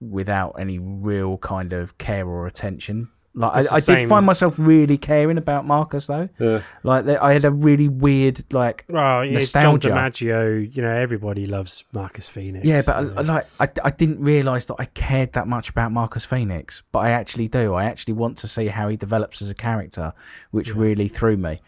without 0.01 0.55
any 0.57 0.79
real 0.79 1.37
kind 1.37 1.71
of 1.71 1.99
care 1.99 2.27
or 2.27 2.47
attention. 2.47 3.09
Like 3.35 3.71
I, 3.71 3.75
I 3.75 3.79
did 3.79 4.09
find 4.09 4.25
myself 4.25 4.57
really 4.57 4.97
caring 4.97 5.37
about 5.37 5.67
Marcus 5.67 6.07
though. 6.07 6.29
Yeah. 6.39 6.63
Like 6.81 7.07
I 7.07 7.31
had 7.31 7.45
a 7.45 7.51
really 7.51 7.87
weird 7.87 8.51
like 8.51 8.85
Well, 8.89 9.23
yeah, 9.23 9.37
it's 9.37 9.51
John 9.51 9.75
Nostalgia. 9.75 9.89
DiMaggio. 9.91 10.75
You 10.75 10.81
know, 10.81 10.95
everybody 10.95 11.45
loves 11.45 11.83
Marcus 11.93 12.27
Phoenix. 12.27 12.67
Yeah, 12.67 12.81
but 12.83 13.03
you 13.03 13.13
I, 13.15 13.21
like 13.21 13.45
I, 13.59 13.69
I 13.83 13.91
didn't 13.91 14.23
realize 14.23 14.65
that 14.65 14.77
I 14.79 14.85
cared 14.85 15.33
that 15.33 15.47
much 15.47 15.69
about 15.69 15.91
Marcus 15.91 16.25
Phoenix, 16.25 16.81
but 16.91 16.99
I 16.99 17.11
actually 17.11 17.49
do. 17.49 17.75
I 17.75 17.85
actually 17.85 18.15
want 18.15 18.39
to 18.39 18.47
see 18.47 18.65
how 18.69 18.89
he 18.89 18.97
develops 18.97 19.43
as 19.43 19.51
a 19.51 19.55
character, 19.55 20.13
which 20.49 20.73
really 20.73 21.07
threw 21.07 21.37
me. 21.37 21.61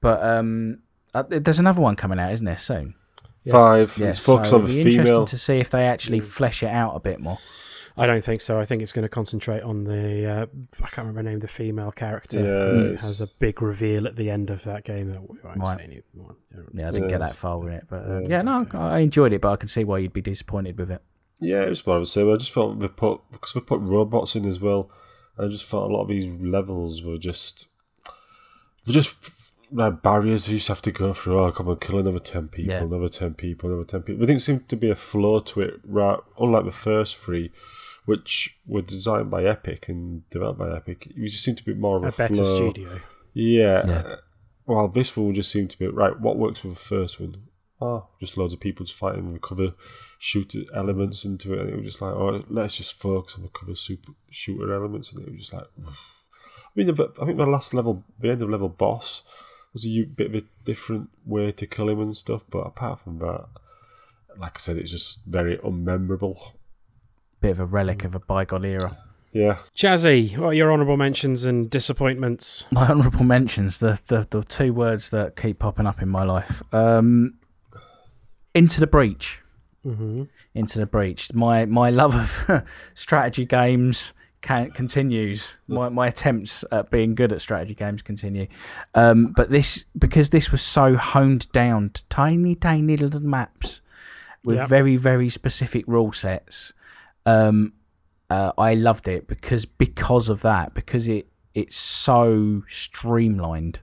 But 0.00 0.22
um, 0.22 0.78
uh, 1.12 1.24
there's 1.26 1.58
another 1.58 1.80
one 1.80 1.96
coming 1.96 2.20
out, 2.20 2.30
isn't 2.32 2.46
there, 2.46 2.56
soon? 2.56 2.94
Yes. 3.44 3.52
Five. 3.54 3.96
Yes, 3.98 4.16
it's 4.18 4.26
focused 4.26 4.50
so 4.50 4.56
on 4.56 4.62
it'll 4.64 4.74
the 4.74 4.84
be 4.84 4.90
interesting 4.90 5.26
to 5.26 5.38
see 5.38 5.58
if 5.58 5.70
they 5.70 5.86
actually 5.86 6.20
flesh 6.20 6.62
it 6.62 6.68
out 6.68 6.94
a 6.94 7.00
bit 7.00 7.20
more. 7.20 7.38
I 7.96 8.06
don't 8.06 8.24
think 8.24 8.40
so. 8.40 8.58
I 8.60 8.64
think 8.66 8.82
it's 8.82 8.92
going 8.92 9.02
to 9.02 9.08
concentrate 9.08 9.62
on 9.62 9.84
the 9.84 10.26
uh, 10.26 10.46
I 10.82 10.86
can't 10.88 10.98
remember 11.08 11.18
her 11.20 11.22
name, 11.24 11.40
the 11.40 11.48
female 11.48 11.90
character. 11.90 12.38
Yeah, 12.40 12.44
who 12.74 12.84
it's- 12.86 13.02
has 13.02 13.20
a 13.20 13.26
big 13.26 13.60
reveal 13.60 14.06
at 14.06 14.16
the 14.16 14.30
end 14.30 14.48
of 14.50 14.62
that 14.64 14.84
game 14.84 15.10
that 15.10 15.20
we 15.22 15.38
won't 15.42 15.58
Right. 15.58 15.78
say 15.78 15.84
any 15.84 16.02
more. 16.14 16.36
Yeah, 16.74 16.88
I 16.88 16.90
didn't 16.92 17.08
get 17.08 17.18
that 17.20 17.34
far 17.34 17.58
with 17.58 17.72
it, 17.72 17.84
but 17.90 18.06
uh, 18.06 18.20
Yeah. 18.20 18.28
yeah, 18.28 18.42
no, 18.42 18.66
I 18.74 18.98
enjoyed 19.00 19.32
it, 19.32 19.40
but 19.40 19.52
I 19.52 19.56
can 19.56 19.68
see 19.68 19.84
why 19.84 19.98
you'd 19.98 20.12
be 20.12 20.22
disappointed 20.22 20.78
with 20.78 20.90
it. 20.90 21.02
Yeah, 21.40 21.62
it 21.62 21.68
was 21.70 21.84
what 21.86 21.96
I 21.96 21.98
was 21.98 22.12
saying. 22.12 22.30
I 22.30 22.36
just 22.36 22.52
felt 22.52 22.78
they 22.78 22.88
put 22.88 23.20
because 23.32 23.54
they 23.54 23.60
put 23.60 23.80
robots 23.80 24.36
in 24.36 24.46
as 24.46 24.60
well. 24.60 24.90
I 25.38 25.48
just 25.48 25.64
felt 25.64 25.90
a 25.90 25.92
lot 25.94 26.02
of 26.02 26.08
these 26.08 26.30
levels 26.40 27.02
were 27.02 27.16
just 27.18 27.68
were 28.86 28.92
just 28.92 29.14
like 29.72 30.02
barriers 30.02 30.48
you 30.48 30.56
just 30.56 30.68
have 30.68 30.82
to 30.82 30.92
go 30.92 31.12
through. 31.12 31.38
Oh, 31.38 31.52
come 31.52 31.68
on, 31.68 31.76
kill 31.78 31.98
another 31.98 32.18
ten 32.18 32.48
people, 32.48 32.74
Yeah. 32.74 32.82
another 32.82 33.08
ten 33.08 33.34
people, 33.34 33.70
another 33.70 33.84
ten 33.84 34.02
people. 34.02 34.18
There 34.18 34.26
didn't 34.26 34.42
seem 34.42 34.60
to 34.68 34.76
be 34.76 34.90
a 34.90 34.94
flow 34.96 35.40
to 35.40 35.60
it, 35.60 35.80
right? 35.84 36.18
Unlike 36.38 36.64
the 36.66 36.72
first 36.72 37.16
three, 37.16 37.52
which 38.04 38.58
were 38.66 38.82
designed 38.82 39.30
by 39.30 39.44
Epic 39.44 39.88
and 39.88 40.28
developed 40.30 40.58
by 40.58 40.74
Epic, 40.74 41.06
it 41.16 41.26
just 41.28 41.44
seemed 41.44 41.58
to 41.58 41.64
be 41.64 41.74
more 41.74 41.96
of 41.98 42.04
a, 42.04 42.08
A 42.08 42.12
better 42.12 42.34
flow. 42.34 42.54
studio. 42.72 43.00
Yeah. 43.32 43.82
Yeah. 43.86 44.14
Well, 44.66 44.88
this 44.88 45.16
one 45.16 45.34
just 45.34 45.50
seemed 45.50 45.70
to 45.70 45.78
be 45.78 45.86
right. 45.86 46.18
What 46.20 46.38
works 46.38 46.62
with 46.64 46.74
the 46.74 46.80
first 46.80 47.20
one? 47.20 47.36
Oh, 47.80 48.08
just 48.20 48.36
loads 48.36 48.52
of 48.52 48.60
people 48.60 48.84
just 48.84 48.98
fighting 48.98 49.20
and 49.20 49.32
recover 49.32 49.72
shooter 50.18 50.60
elements 50.74 51.24
into 51.24 51.54
it. 51.54 51.60
And 51.60 51.70
it 51.70 51.76
was 51.76 51.84
just 51.86 52.02
like, 52.02 52.12
oh, 52.14 52.44
let's 52.48 52.76
just 52.76 52.92
focus 52.92 53.36
on 53.36 53.42
the 53.42 53.48
cover 53.48 53.74
super 53.74 54.12
shooter 54.30 54.74
elements. 54.74 55.12
And 55.12 55.22
it 55.26 55.30
was 55.32 55.40
just 55.40 55.54
like, 55.54 55.64
I 55.78 55.90
mean, 56.76 56.90
I 56.90 57.24
think 57.24 57.38
the 57.38 57.46
last 57.46 57.72
level, 57.74 58.04
the 58.20 58.30
end 58.30 58.42
of 58.42 58.50
level 58.50 58.68
boss, 58.68 59.22
was 59.72 59.84
a 59.84 59.88
u- 59.88 60.06
bit 60.06 60.28
of 60.28 60.34
a 60.34 60.46
different 60.64 61.10
way 61.24 61.52
to 61.52 61.66
kill 61.66 61.88
him 61.88 62.00
and 62.00 62.16
stuff. 62.16 62.44
But 62.50 62.60
apart 62.60 63.00
from 63.00 63.18
that, 63.18 63.46
like 64.36 64.52
I 64.56 64.58
said, 64.58 64.76
it's 64.76 64.90
just 64.90 65.20
very 65.26 65.56
unmemorable. 65.58 66.36
Bit 67.40 67.52
of 67.52 67.60
a 67.60 67.66
relic 67.66 68.04
of 68.04 68.14
a 68.14 68.20
bygone 68.20 68.64
era. 68.64 68.98
Yeah. 69.32 69.58
Jazzy, 69.76 70.36
what 70.36 70.48
are 70.48 70.54
your 70.54 70.72
honourable 70.72 70.96
mentions 70.96 71.44
and 71.44 71.70
disappointments? 71.70 72.64
My 72.72 72.88
honourable 72.88 73.24
mentions, 73.24 73.78
the, 73.78 74.00
the 74.08 74.26
the 74.28 74.42
two 74.42 74.72
words 74.74 75.10
that 75.10 75.36
keep 75.36 75.60
popping 75.60 75.86
up 75.86 76.02
in 76.02 76.08
my 76.08 76.24
life. 76.24 76.62
Um, 76.74 77.38
into 78.54 78.80
the 78.80 78.86
breach. 78.86 79.40
Mm-hmm. 79.86 80.24
into 80.54 80.78
the 80.78 80.84
breach. 80.84 81.32
My 81.32 81.64
my 81.64 81.88
love 81.88 82.14
of 82.14 82.68
strategy 82.94 83.46
games 83.46 84.12
can, 84.42 84.70
continues. 84.70 85.58
My 85.68 85.88
my 85.88 86.06
attempts 86.08 86.64
at 86.72 86.90
being 86.90 87.14
good 87.14 87.32
at 87.32 87.40
strategy 87.40 87.74
games 87.74 88.02
continue. 88.02 88.46
Um, 88.94 89.32
but 89.36 89.50
this 89.50 89.84
because 89.98 90.30
this 90.30 90.50
was 90.50 90.62
so 90.62 90.96
honed 90.96 91.50
down 91.52 91.90
to 91.90 92.06
tiny 92.08 92.54
tiny 92.54 92.96
little 92.96 93.20
maps 93.20 93.80
with 94.44 94.56
Yep. 94.56 94.68
very 94.68 94.96
very 94.96 95.28
specific 95.28 95.84
rule 95.86 96.12
sets. 96.12 96.72
Um, 97.26 97.74
uh, 98.30 98.52
I 98.56 98.74
loved 98.74 99.08
it 99.08 99.26
because 99.26 99.66
because 99.66 100.28
of 100.28 100.42
that 100.42 100.72
because 100.74 101.06
it 101.08 101.26
it's 101.54 101.76
so 101.76 102.62
streamlined. 102.68 103.80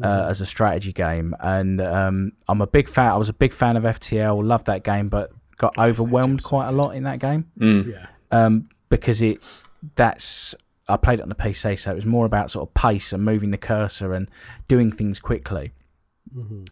Uh, 0.00 0.26
as 0.30 0.40
a 0.40 0.46
strategy 0.46 0.92
game, 0.92 1.34
and 1.40 1.80
um, 1.80 2.30
I'm 2.46 2.60
a 2.60 2.68
big 2.68 2.88
fan. 2.88 3.10
I 3.10 3.16
was 3.16 3.28
a 3.28 3.32
big 3.32 3.52
fan 3.52 3.76
of 3.76 3.82
FTL. 3.82 4.46
Loved 4.46 4.66
that 4.66 4.84
game, 4.84 5.08
but 5.08 5.32
got 5.56 5.76
overwhelmed 5.76 6.44
quite 6.44 6.68
a 6.68 6.70
lot 6.70 6.90
in 6.94 7.02
that 7.02 7.18
game 7.18 7.46
Yeah. 7.56 8.06
um, 8.30 8.68
because 8.90 9.20
it 9.20 9.40
that's 9.96 10.54
I 10.88 10.96
played 10.96 11.18
it 11.18 11.22
on 11.22 11.28
the 11.28 11.34
PC, 11.34 11.78
so 11.78 11.92
it 11.92 11.94
was 11.94 12.06
more 12.06 12.24
about 12.24 12.50
sort 12.50 12.68
of 12.68 12.74
pace 12.74 13.12
and 13.12 13.22
moving 13.24 13.50
the 13.50 13.58
cursor 13.58 14.14
and 14.14 14.28
doing 14.68 14.90
things 14.90 15.20
quickly. 15.20 15.72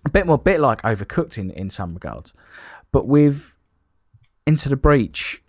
A 0.04 0.08
bit 0.10 0.26
more, 0.26 0.38
bit 0.38 0.60
like 0.60 0.82
Overcooked 0.82 1.38
in 1.38 1.50
in 1.50 1.70
some 1.70 1.94
regards, 1.94 2.32
but 2.92 3.06
with 3.06 3.56
Into 4.46 4.68
the 4.68 4.76
Breach, 4.76 5.42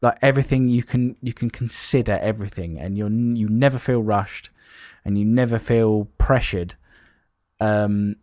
like 0.00 0.18
everything 0.22 0.68
you 0.68 0.82
can 0.82 1.16
you 1.20 1.32
can 1.32 1.50
consider 1.50 2.18
everything, 2.18 2.78
and 2.78 2.96
you're 2.96 3.10
you 3.10 3.48
never 3.48 3.78
feel 3.78 4.02
rushed, 4.02 4.50
and 5.04 5.18
you 5.18 5.24
never 5.24 5.58
feel 5.58 6.08
pressured. 6.18 6.74
Um, 7.60 8.16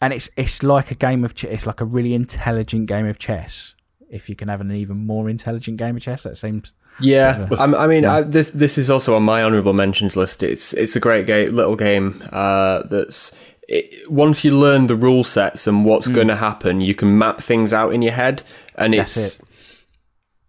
and 0.00 0.12
it's 0.12 0.30
it's 0.36 0.62
like 0.62 0.90
a 0.90 0.94
game 0.94 1.24
of 1.24 1.34
ch- 1.34 1.44
it's 1.44 1.66
like 1.66 1.80
a 1.80 1.84
really 1.84 2.14
intelligent 2.14 2.86
game 2.86 3.06
of 3.06 3.18
chess. 3.18 3.74
If 4.10 4.28
you 4.28 4.36
can 4.36 4.48
have 4.48 4.60
an 4.60 4.72
even 4.72 5.06
more 5.06 5.28
intelligent 5.28 5.78
game 5.78 5.96
of 5.96 6.02
chess, 6.02 6.24
that 6.24 6.36
seems 6.36 6.72
Yeah, 6.98 7.48
I 7.58 7.86
mean, 7.86 8.04
I, 8.04 8.22
this 8.22 8.50
this 8.50 8.76
is 8.76 8.90
also 8.90 9.14
on 9.16 9.22
my 9.22 9.42
honourable 9.42 9.72
mentions 9.72 10.16
list. 10.16 10.42
It's 10.42 10.74
it's 10.74 10.96
a 10.96 11.00
great 11.00 11.26
game, 11.26 11.54
little 11.54 11.76
game. 11.76 12.22
Uh, 12.32 12.82
that's 12.90 13.32
it, 13.68 14.10
once 14.10 14.44
you 14.44 14.50
learn 14.58 14.86
the 14.86 14.96
rule 14.96 15.24
sets 15.24 15.66
and 15.66 15.84
what's 15.84 16.08
going 16.08 16.28
to 16.28 16.36
happen, 16.36 16.80
you 16.80 16.94
can 16.94 17.16
map 17.16 17.40
things 17.40 17.72
out 17.72 17.94
in 17.94 18.02
your 18.02 18.12
head, 18.12 18.42
and 18.74 18.92
That's 18.94 19.16
it's 19.16 19.84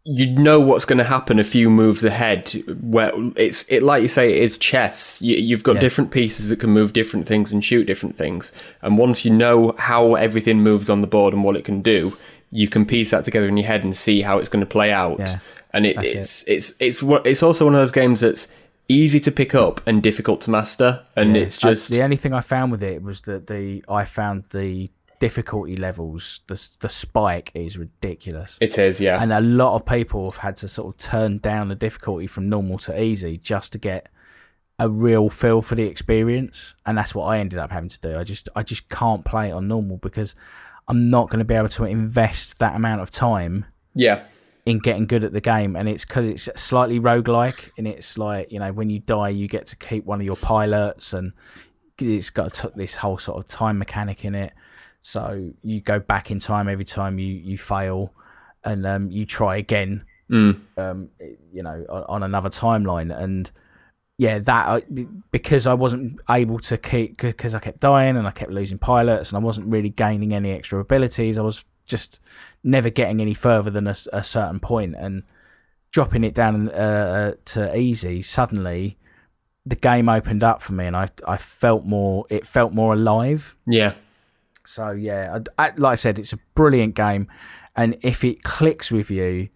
you 0.04 0.32
know 0.32 0.60
what's 0.60 0.84
going 0.84 0.98
to 0.98 1.04
happen 1.04 1.38
a 1.40 1.44
few 1.44 1.70
moves 1.70 2.04
ahead. 2.04 2.52
Where 2.82 3.12
it's 3.36 3.64
it 3.70 3.84
like 3.84 4.02
you 4.02 4.08
say, 4.10 4.34
it's 4.34 4.58
chess. 4.58 5.22
You, 5.22 5.38
you've 5.38 5.64
got 5.64 5.76
Yeah. 5.76 5.82
different 5.82 6.12
pieces 6.12 6.50
that 6.50 6.60
can 6.60 6.72
move 6.72 6.92
different 6.92 7.28
things 7.28 7.52
and 7.52 7.64
shoot 7.64 7.86
different 7.86 8.16
things, 8.16 8.52
and 8.82 8.98
once 8.98 9.24
you 9.24 9.32
know 9.32 9.74
how 9.78 10.16
everything 10.16 10.62
moves 10.62 10.90
on 10.90 11.02
the 11.02 11.08
board 11.08 11.34
and 11.34 11.44
what 11.44 11.56
it 11.56 11.64
can 11.64 11.82
do, 11.82 12.18
you 12.50 12.68
can 12.68 12.86
piece 12.86 13.12
that 13.12 13.24
together 13.24 13.48
in 13.48 13.58
your 13.58 13.68
head 13.68 13.84
and 13.84 13.96
see 13.96 14.22
how 14.22 14.40
it's 14.40 14.50
going 14.50 14.60
to 14.60 14.66
play 14.66 14.92
out 14.92 15.20
Yeah. 15.20 15.40
And 15.74 15.86
it, 15.86 15.96
That's 15.96 16.10
it. 16.10 16.18
it's 16.18 16.44
it's 16.48 16.74
it's 16.80 17.04
it's 17.26 17.44
also 17.44 17.66
one 17.66 17.76
of 17.76 17.82
those 17.82 17.92
games 17.92 18.20
that's 18.20 18.48
easy 18.90 19.20
to 19.22 19.32
pick 19.32 19.56
up 19.56 19.80
and 19.88 20.04
difficult 20.04 20.42
to 20.42 20.50
master, 20.50 21.04
and 21.16 21.36
Yeah. 21.36 21.44
it's 21.44 21.64
I- 21.64 21.72
just 21.72 21.90
the 21.90 22.02
only 22.04 22.18
thing 22.18 22.34
I 22.34 22.42
found 22.42 22.72
with 22.72 22.84
it 22.84 23.02
was 23.02 23.22
that 23.22 23.48
the 23.48 23.84
I 23.88 24.06
found 24.06 24.46
the 24.52 24.90
difficulty 25.20 25.76
levels 25.76 26.42
the 26.48 26.56
the 26.80 26.90
spike 26.90 27.52
is 27.54 27.78
ridiculous. 27.78 28.58
it 28.60 28.76
is 28.80 29.00
yeah 29.00 29.22
and 29.22 29.32
a 29.32 29.40
lot 29.40 29.76
of 29.76 29.86
people 29.86 30.32
have 30.32 30.38
had 30.40 30.56
to 30.56 30.68
sort 30.68 30.88
of 30.92 30.98
turn 31.00 31.38
down 31.38 31.68
the 31.68 31.76
difficulty 31.76 32.26
from 32.26 32.50
normal 32.50 32.80
to 32.80 33.00
easy 33.00 33.38
just 33.38 33.72
to 33.72 33.78
get 33.78 34.10
a 34.80 34.90
real 34.90 35.30
feel 35.30 35.62
for 35.62 35.76
the 35.76 35.84
experience 35.84 36.74
and 36.88 36.98
that's 36.98 37.14
what 37.14 37.26
I 37.26 37.38
ended 37.38 37.60
up 37.60 37.70
having 37.72 37.90
to 37.90 38.00
do 38.00 38.18
I 38.18 38.24
just 38.24 38.50
I 38.56 38.64
just 38.64 38.90
can't 38.90 39.24
play 39.24 39.50
it 39.50 39.52
on 39.52 39.68
normal 39.68 39.98
because 39.98 40.34
I'm 40.88 41.08
not 41.12 41.30
going 41.30 41.38
to 41.38 41.46
be 41.46 41.54
able 41.54 41.70
to 41.70 41.86
invest 41.86 42.58
that 42.58 42.76
amount 42.76 43.02
of 43.02 43.12
time 43.12 43.66
yeah 43.94 44.24
in 44.66 44.80
getting 44.80 45.08
good 45.08 45.24
at 45.24 45.34
the 45.34 45.42
game 45.42 45.76
and 45.76 45.90
it's 45.90 46.06
because 46.06 46.48
it's 46.48 46.62
slightly 46.62 47.00
roguelike 47.00 47.72
and 47.78 47.88
it's 47.88 48.18
like 48.18 48.52
you 48.52 48.60
know 48.60 48.72
when 48.72 48.92
you 48.92 49.00
die 49.00 49.30
you 49.30 49.48
get 49.48 49.66
to 49.66 49.76
keep 49.76 50.06
one 50.06 50.20
of 50.20 50.26
your 50.26 50.36
pilots 50.36 51.14
and 51.14 51.34
it's 52.10 52.30
got 52.30 52.54
to 52.54 52.68
t- 52.68 52.74
this 52.76 52.96
whole 52.96 53.18
sort 53.18 53.38
of 53.38 53.50
time 53.50 53.78
mechanic 53.78 54.26
in 54.26 54.36
it. 54.36 54.54
So 55.02 55.52
you 55.64 55.82
go 55.82 56.00
back 56.00 56.32
in 56.32 56.40
time 56.40 56.70
every 56.70 56.86
time 56.86 57.20
you 57.20 57.28
you 57.28 57.58
fail 57.58 58.14
and 58.64 58.86
um, 58.86 59.12
you 59.12 59.26
try 59.26 59.58
again 59.58 60.06
um, 60.78 61.10
you 61.52 61.64
know 61.64 61.86
on, 61.90 62.04
on 62.04 62.24
another 62.24 62.50
timeline. 62.50 63.16
And 63.16 63.50
yeah 64.18 64.38
that 64.40 64.68
I, 64.68 64.84
because 65.32 65.66
I 65.66 65.74
wasn't 65.74 66.20
able 66.30 66.60
to 66.60 66.78
keep 66.78 67.18
because 67.18 67.56
I 67.56 67.60
kept 67.60 67.80
dying 67.80 68.18
and 68.18 68.28
I 68.28 68.32
kept 68.32 68.52
losing 68.52 68.78
pilots 68.78 69.32
and 69.32 69.38
I 69.38 69.46
wasn't 69.46 69.72
really 69.72 69.90
gaining 69.90 70.34
any 70.34 70.52
extra 70.52 70.80
abilities 70.80 71.38
I 71.38 71.42
was 71.42 71.66
just 71.92 72.20
never 72.64 72.90
getting 72.90 73.22
any 73.22 73.34
further 73.36 73.70
than 73.70 73.86
a 73.88 73.94
certain 74.24 74.60
point 74.60 74.96
and 74.98 75.24
dropping 75.92 76.24
it 76.24 76.34
down 76.34 76.70
uh, 76.70 77.34
to 77.46 77.78
easy 77.78 78.22
suddenly 78.22 78.98
the 79.66 79.76
game 79.76 80.08
opened 80.10 80.44
up 80.44 80.62
for 80.62 80.74
me 80.74 80.86
and 80.88 80.96
I 80.98 81.08
I 81.28 81.38
felt 81.38 81.86
more 81.86 82.26
it 82.30 82.48
felt 82.48 82.74
more 82.74 82.94
alive. 82.94 83.56
Yeah. 83.68 83.94
So 84.66 84.92
yeah, 84.92 85.38
I, 85.58 85.66
I- 85.66 85.74
like 85.76 85.92
I 85.94 85.96
said, 85.96 86.18
it's 86.18 86.34
a 86.34 86.40
brilliant 86.56 86.96
game, 86.96 87.28
and 87.76 87.98
if 88.02 88.24
it 88.24 88.42
clicks 88.44 88.92
with 88.92 89.10
you, 89.12 89.50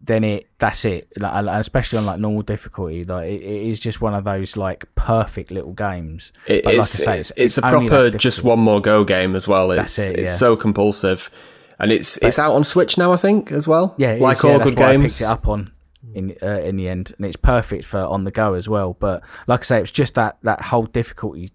then 0.00 0.22
it 0.24 0.46
that's 0.58 0.84
it. 0.84 1.08
Like, 1.18 1.44
especially 1.60 1.98
on 1.98 2.06
like 2.06 2.20
normal 2.20 2.42
difficulty, 2.42 3.04
like 3.04 3.28
it, 3.28 3.42
it 3.42 3.62
is 3.68 3.80
just 3.80 4.00
one 4.00 4.14
of 4.14 4.24
those 4.24 4.56
like 4.56 4.84
perfect 4.94 5.50
little 5.50 5.72
games. 5.72 6.32
It, 6.46 6.64
But 6.64 6.74
like 6.74 6.78
I 6.78 6.82
it's, 6.84 6.90
say, 6.92 7.18
it's, 7.20 7.30
it's- 7.32 7.46
it's 7.46 7.58
a 7.58 7.62
proper 7.62 8.10
just 8.10 8.42
one 8.44 8.60
more 8.60 8.80
go 8.80 9.04
game 9.04 9.34
as 9.36 9.48
well. 9.48 9.70
It's, 9.72 9.96
That's 9.96 10.08
it, 10.10 10.18
it's 10.20 10.30
yeah. 10.30 10.36
so 10.36 10.56
compulsive, 10.56 11.30
and 11.78 11.90
it's 11.92 12.16
it's 12.18 12.38
out 12.38 12.54
on 12.54 12.64
Switch 12.64 12.96
now, 12.96 13.12
I 13.12 13.16
think, 13.16 13.50
as 13.52 13.66
well. 13.66 13.94
Yeah, 13.98 14.12
it 14.12 14.20
like 14.20 14.36
is, 14.38 14.44
all 14.44 14.58
that's 14.58 14.70
good 14.70 14.78
what 14.80 14.88
I 14.88 14.92
games. 14.96 15.12
picked 15.14 15.20
it 15.22 15.32
up 15.32 15.48
on 15.48 15.72
in 16.14 16.36
uh, 16.42 16.60
in 16.60 16.76
the 16.76 16.88
end, 16.88 17.12
and 17.16 17.26
it's 17.26 17.36
perfect 17.36 17.84
for 17.84 17.98
on 18.00 18.22
the 18.22 18.30
go 18.30 18.54
as 18.54 18.68
well. 18.68 18.94
But 18.94 19.22
like 19.46 19.60
I 19.60 19.62
say, 19.64 19.80
it's 19.80 19.90
just 19.90 20.14
that 20.14 20.38
that 20.42 20.62
whole 20.62 20.86
difficulty 20.86 21.50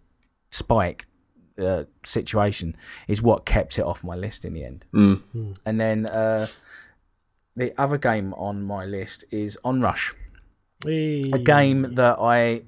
spike 0.51 1.07
uh, 1.57 1.83
situation 2.03 2.75
is 3.07 3.21
what 3.21 3.45
kept 3.45 3.79
it 3.79 3.83
off 3.85 4.03
my 4.03 4.15
list 4.15 4.43
in 4.45 4.53
the 4.53 4.63
end. 4.65 4.85
Mm. 4.93 5.55
And 5.65 5.79
then 5.79 6.05
uh, 6.07 6.47
the 7.55 7.73
other 7.79 7.97
game 7.97 8.33
on 8.33 8.63
my 8.63 8.85
list 8.85 9.25
is 9.31 9.57
Onrush, 9.63 10.13
a 10.85 11.39
game 11.39 11.95
that 11.95 12.17
I 12.19 12.63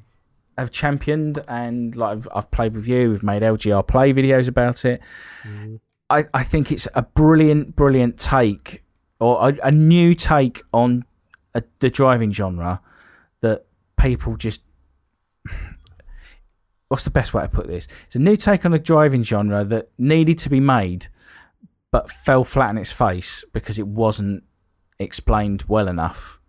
have 0.58 0.72
championed 0.72 1.39
and 1.48 1.96
like 1.96 2.18
I've, 2.18 2.27
I've 2.34 2.51
played 2.51 2.75
with 2.75 2.88
you. 2.88 3.12
We've 3.12 3.24
made 3.24 3.42
LGR 3.42 3.86
play 3.88 4.13
videos 4.13 4.48
about 4.48 4.86
it. 4.86 5.01
Mm. 5.44 5.80
I, 6.10 6.25
I 6.34 6.44
think 6.44 6.72
it's 6.72 6.88
a 6.94 7.01
brilliant, 7.01 7.75
brilliant 7.75 8.20
take 8.20 8.84
or 9.20 9.50
a, 9.50 9.68
a 9.68 9.72
new 9.72 10.13
take 10.13 10.62
on 10.72 11.04
a, 11.54 11.63
the 11.80 11.89
driving 11.89 12.32
genre 12.32 12.82
that 13.42 13.65
people 14.00 14.38
just. 14.38 14.63
What's 16.88 17.04
the 17.04 17.10
best 17.10 17.34
way 17.34 17.42
to 17.42 17.50
put 17.50 17.68
this? 17.68 17.88
It's 18.06 18.15
a 18.15 18.20
new 18.20 18.36
take 18.36 18.63
on 18.65 18.74
a 18.74 18.80
driving 18.80 19.24
genre 19.24 19.63
that 19.65 19.89
needed 19.98 20.38
to 20.39 20.50
be 20.50 20.60
made, 20.60 21.08
but 21.92 22.12
fell 22.12 22.44
flat 22.44 22.70
on 22.70 22.77
its 22.77 22.92
face 22.92 23.44
because 23.51 23.80
it 23.80 23.88
wasn't 23.88 24.44
explained 25.00 25.64
well 25.68 25.88
enough 25.88 26.40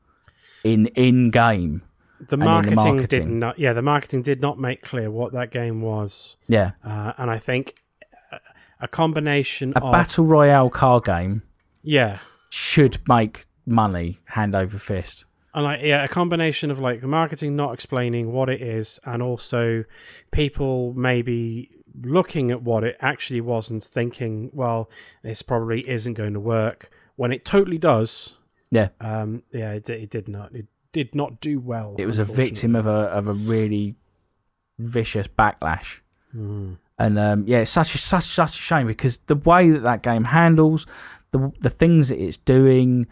in 0.65 0.87
in 0.89 1.31
game. 1.31 1.83
the 2.29 2.35
in 2.35 2.39
the 2.41 2.47
marketing, 2.47 3.07
did 3.07 3.29
not. 3.29 3.59
Yeah, 3.59 3.73
the 3.73 3.83
marketing 3.83 4.23
did 4.23 4.41
not 4.41 4.59
make 4.59 4.83
clear 4.83 5.11
what 5.11 5.33
that 5.33 5.51
game 5.51 5.81
was, 5.83 6.37
Yeah, 6.49 6.73
uh, 6.85 7.13
and 7.19 7.31
I 7.31 7.39
think 7.39 7.75
a- 8.33 8.41
a 8.81 8.89
combination 8.89 9.73
a 9.77 9.81
of 9.85 9.93
battle 9.93 10.25
royale 10.25 10.71
car 10.71 11.01
game 11.01 11.43
yeah, 11.83 12.19
should 12.51 12.99
make 13.09 13.45
money 13.67 14.19
hand 14.31 14.55
over 14.55 14.79
fist. 14.79 15.25
and 15.55 15.65
like 15.65 15.81
yeah, 15.83 16.05
a 16.05 16.09
combination 16.09 16.71
of 16.71 16.79
like 16.79 17.01
the 17.01 17.07
marketing 17.09 17.55
not 17.57 17.75
explaining 17.75 18.33
what 18.33 18.49
it 18.49 18.63
is, 18.63 18.99
and 19.05 19.23
also 19.23 19.85
people 20.31 20.95
maybe 20.95 21.71
looking 22.03 22.51
at 22.51 22.63
what 22.63 22.85
it 22.85 22.97
actually 23.01 23.41
was 23.41 23.71
and 23.71 23.83
thinking, 23.83 24.51
well, 24.53 24.89
this 25.23 25.43
probably 25.43 25.89
isn't 25.89 26.13
going 26.15 26.35
to 26.35 26.41
work 26.41 26.91
when 27.17 27.33
it 27.33 27.45
totally 27.45 27.79
does. 27.79 28.35
Yeah. 28.71 28.89
Um, 29.01 29.43
yeah, 29.53 29.73
it, 29.73 29.89
it 29.89 30.11
did 30.11 30.29
not. 30.29 30.55
It 30.55 30.67
did 30.93 31.15
not 31.15 31.41
do 31.41 31.61
well. 31.61 31.95
It 31.99 32.07
was 32.07 32.19
a 32.19 32.25
victim 32.25 32.75
of 32.75 32.87
a 32.87 32.91
of 32.91 33.27
a 33.27 33.33
really 33.33 33.97
vicious 34.79 35.29
backlash. 35.29 35.99
Mm. 36.35 36.79
And 36.99 37.19
um, 37.19 37.45
yeah, 37.47 37.59
it's 37.59 37.71
such 37.71 37.95
a 37.95 37.99
such 37.99 38.25
such 38.25 38.59
a 38.59 38.63
shame 38.63 38.87
because 38.87 39.19
the 39.19 39.37
way 39.37 39.71
that 39.71 39.83
that 39.83 40.03
game 40.03 40.25
handles 40.25 40.87
the 41.31 41.53
the 41.61 41.71
things 41.71 42.09
that 42.09 42.19
it's 42.19 42.39
doing, 42.39 43.07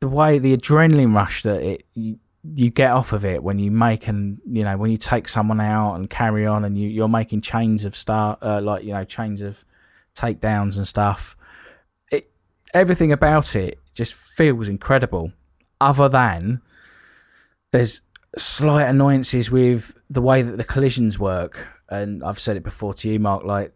the 0.00 0.08
way 0.08 0.38
the 0.38 0.56
adrenaline 0.56 1.14
rush 1.14 1.42
that 1.42 1.62
it 1.62 1.86
you, 1.94 2.18
you 2.56 2.70
get 2.70 2.90
off 2.90 3.12
of 3.12 3.24
it 3.24 3.42
when 3.42 3.58
you 3.58 3.70
make 3.70 4.08
and 4.08 4.40
you 4.50 4.64
know 4.64 4.76
when 4.76 4.90
you 4.90 4.96
take 4.96 5.28
someone 5.28 5.60
out 5.60 5.94
and 5.94 6.10
carry 6.10 6.46
on 6.46 6.64
and 6.64 6.76
you 6.76 6.88
you're 6.88 7.08
making 7.08 7.40
chains 7.40 7.84
of 7.84 7.96
start 7.96 8.38
uh, 8.42 8.60
like 8.60 8.84
you 8.84 8.92
know 8.92 9.04
chains 9.04 9.42
of 9.42 9.64
takedowns 10.14 10.76
and 10.76 10.86
stuff. 10.86 11.36
Everything 12.74 13.12
about 13.12 13.54
it 13.56 13.78
just 13.94 14.12
feels 14.14 14.68
incredible. 14.68 15.32
Other 15.80 16.08
than 16.08 16.60
there's 17.70 18.02
slight 18.36 18.88
annoyances 18.88 19.50
with 19.50 19.94
the 20.10 20.20
way 20.20 20.42
that 20.42 20.56
the 20.56 20.64
collisions 20.64 21.18
work, 21.18 21.66
and 21.88 22.22
I've 22.24 22.38
said 22.38 22.56
it 22.56 22.64
before 22.64 22.94
to 22.94 23.08
you, 23.08 23.18
Mark. 23.20 23.44
Like 23.44 23.72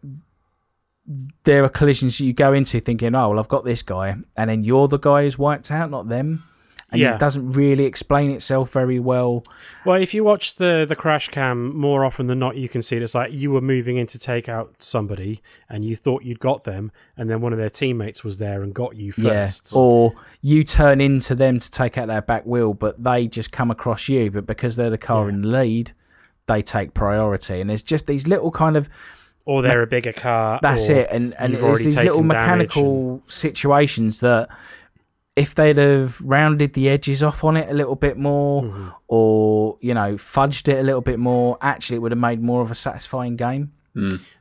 there 1.43 1.63
are 1.63 1.69
collisions 1.69 2.19
you 2.19 2.33
go 2.33 2.53
into 2.53 2.79
thinking, 2.79 3.15
"Oh, 3.15 3.29
well, 3.29 3.39
I've 3.39 3.47
got 3.47 3.63
this 3.63 3.81
guy," 3.81 4.17
and 4.37 4.49
then 4.49 4.63
you're 4.63 4.87
the 4.87 4.99
guy 4.99 5.23
who's 5.23 5.39
wiped 5.39 5.71
out, 5.71 5.89
not 5.89 6.09
them. 6.09 6.43
And 6.91 6.99
Yeah. 6.99 7.13
it 7.13 7.19
doesn't 7.19 7.51
really 7.51 7.85
explain 7.85 8.31
itself 8.31 8.71
very 8.71 8.99
well. 8.99 9.43
Well, 9.85 10.01
if 10.01 10.13
you 10.13 10.23
watch 10.23 10.55
the 10.55 10.85
the 10.89 10.95
crash 10.95 11.29
cam 11.29 11.75
more 11.77 12.03
often 12.03 12.25
than 12.27 12.39
not, 12.39 12.55
you 12.57 12.67
can 12.67 12.81
see 12.81 12.95
it. 12.97 13.03
it's 13.03 13.13
like 13.13 13.31
you 13.31 13.51
were 13.51 13.61
moving 13.61 13.97
in 13.97 14.07
to 14.07 14.17
take 14.17 14.49
out 14.49 14.73
somebody, 14.79 15.41
and 15.69 15.85
you 15.85 15.95
thought 15.95 16.23
you'd 16.23 16.39
got 16.39 16.63
them, 16.63 16.91
and 17.15 17.29
then 17.29 17.41
one 17.41 17.53
of 17.53 17.59
their 17.59 17.69
teammates 17.69 18.23
was 18.23 18.39
there 18.39 18.63
and 18.63 18.73
got 18.73 18.95
you 18.95 19.11
first. 19.11 19.71
Yeah. 19.71 19.79
Or 19.79 20.13
you 20.41 20.63
turn 20.63 20.99
into 20.99 21.35
them 21.35 21.59
to 21.59 21.69
take 21.69 21.97
out 21.97 22.07
their 22.07 22.21
back 22.23 22.45
wheel, 22.45 22.73
but 22.73 23.03
they 23.03 23.27
just 23.27 23.51
come 23.51 23.69
across 23.69 24.09
you. 24.09 24.31
But 24.31 24.47
because 24.47 24.75
they're 24.75 24.89
the 24.89 24.97
car 24.97 25.25
Yeah. 25.25 25.29
in 25.35 25.41
the 25.43 25.47
lead, 25.47 25.91
they 26.47 26.63
take 26.63 26.95
priority. 26.95 27.61
And 27.61 27.69
there's 27.69 27.83
just 27.83 28.07
these 28.07 28.27
little 28.27 28.49
kind 28.49 28.75
of 28.75 28.89
Or 29.45 29.61
they're 29.61 29.83
a 29.83 29.87
bigger 29.87 30.13
car. 30.13 30.59
That's 30.61 30.89
it, 30.89 31.07
and 31.11 31.33
and 31.39 31.53
it's 31.53 31.83
these 31.83 31.97
little 31.97 32.23
mechanical 32.23 33.21
situations 33.27 34.19
that 34.21 34.49
if 35.39 35.55
they'd 35.55 35.77
have 35.77 36.19
rounded 36.21 36.73
the 36.73 36.89
edges 36.89 37.23
off 37.23 37.43
on 37.43 37.55
it 37.57 37.69
a 37.69 37.73
little 37.73 37.95
bit 37.95 38.17
more, 38.17 38.63
Mm-hmm. 38.63 38.87
or 39.07 39.77
you 39.81 39.93
know 39.93 40.15
fudged 40.15 40.67
it 40.67 40.79
a 40.79 40.83
little 40.83 41.01
bit 41.01 41.19
more, 41.19 41.57
actually 41.61 41.97
it 41.97 41.99
would 41.99 42.11
have 42.11 42.19
made 42.19 42.41
more 42.41 42.61
of 42.61 42.69
a 42.71 42.75
satisfying 42.75 43.35
game. 43.35 43.71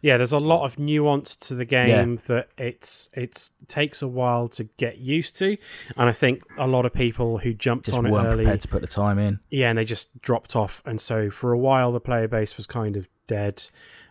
Yeah, 0.03 0.19
there's 0.19 0.31
a 0.31 0.39
lot 0.39 0.65
of 0.65 0.79
nuance 0.79 1.35
to 1.35 1.55
the 1.57 1.65
game 1.65 2.19
that 2.29 2.47
it's 2.57 3.11
it's 3.15 3.51
takes 3.67 4.03
a 4.03 4.07
while 4.07 4.47
to 4.51 4.65
get 4.77 4.99
used 4.99 5.37
to, 5.39 5.57
and 5.97 6.09
I 6.09 6.13
think 6.13 6.45
a 6.57 6.69
lot 6.69 6.87
of 6.87 6.93
people 6.93 7.39
who 7.39 7.53
jumped 7.55 7.87
Just 7.87 7.99
on 7.99 8.07
it 8.07 8.11
weren't 8.13 8.29
early, 8.29 8.45
prepared 8.45 8.61
to 8.61 8.69
put 8.69 8.83
the 8.83 8.87
time 8.87 9.19
in. 9.19 9.41
yeah, 9.51 9.69
and 9.71 9.77
they 9.79 9.85
just 9.85 10.17
dropped 10.23 10.55
off, 10.55 10.81
and 10.87 11.01
so 11.01 11.29
for 11.31 11.53
a 11.53 11.59
while 11.59 11.91
the 11.91 11.99
player 11.99 12.29
base 12.29 12.57
was 12.57 12.67
kind 12.69 12.97
of 12.97 13.09
dead. 13.27 13.69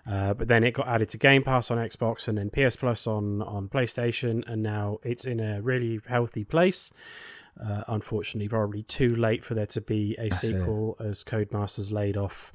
Uh, 0.10 0.34
but 0.34 0.48
then 0.48 0.64
it 0.64 0.72
got 0.72 0.88
added 0.88 1.10
to 1.10 1.18
Game 1.18 1.44
Pass 1.44 1.70
on 1.70 1.78
Xbox 1.78 2.28
and 2.28 2.38
then 2.38 2.50
PS 2.50 2.76
Plus 2.78 3.06
on 3.08 3.42
on 3.42 3.68
PlayStation, 3.68 4.44
and 4.48 4.64
now 4.64 5.00
it's 5.04 5.26
in 5.26 5.40
a 5.40 5.62
really 5.62 6.00
healthy 6.08 6.46
place. 6.46 6.92
Uh, 7.62 7.84
unfortunately, 7.88 8.48
probably 8.48 8.84
too 8.84 9.16
late 9.16 9.44
for 9.44 9.54
there 9.54 9.66
to 9.66 9.82
be 9.82 10.16
a 10.18 10.30
That's 10.30 10.44
it. 10.44 10.48
sequel, 10.60 10.96
as 11.00 11.24
Codemasters 11.24 11.92
laid 11.92 12.16
off 12.16 12.54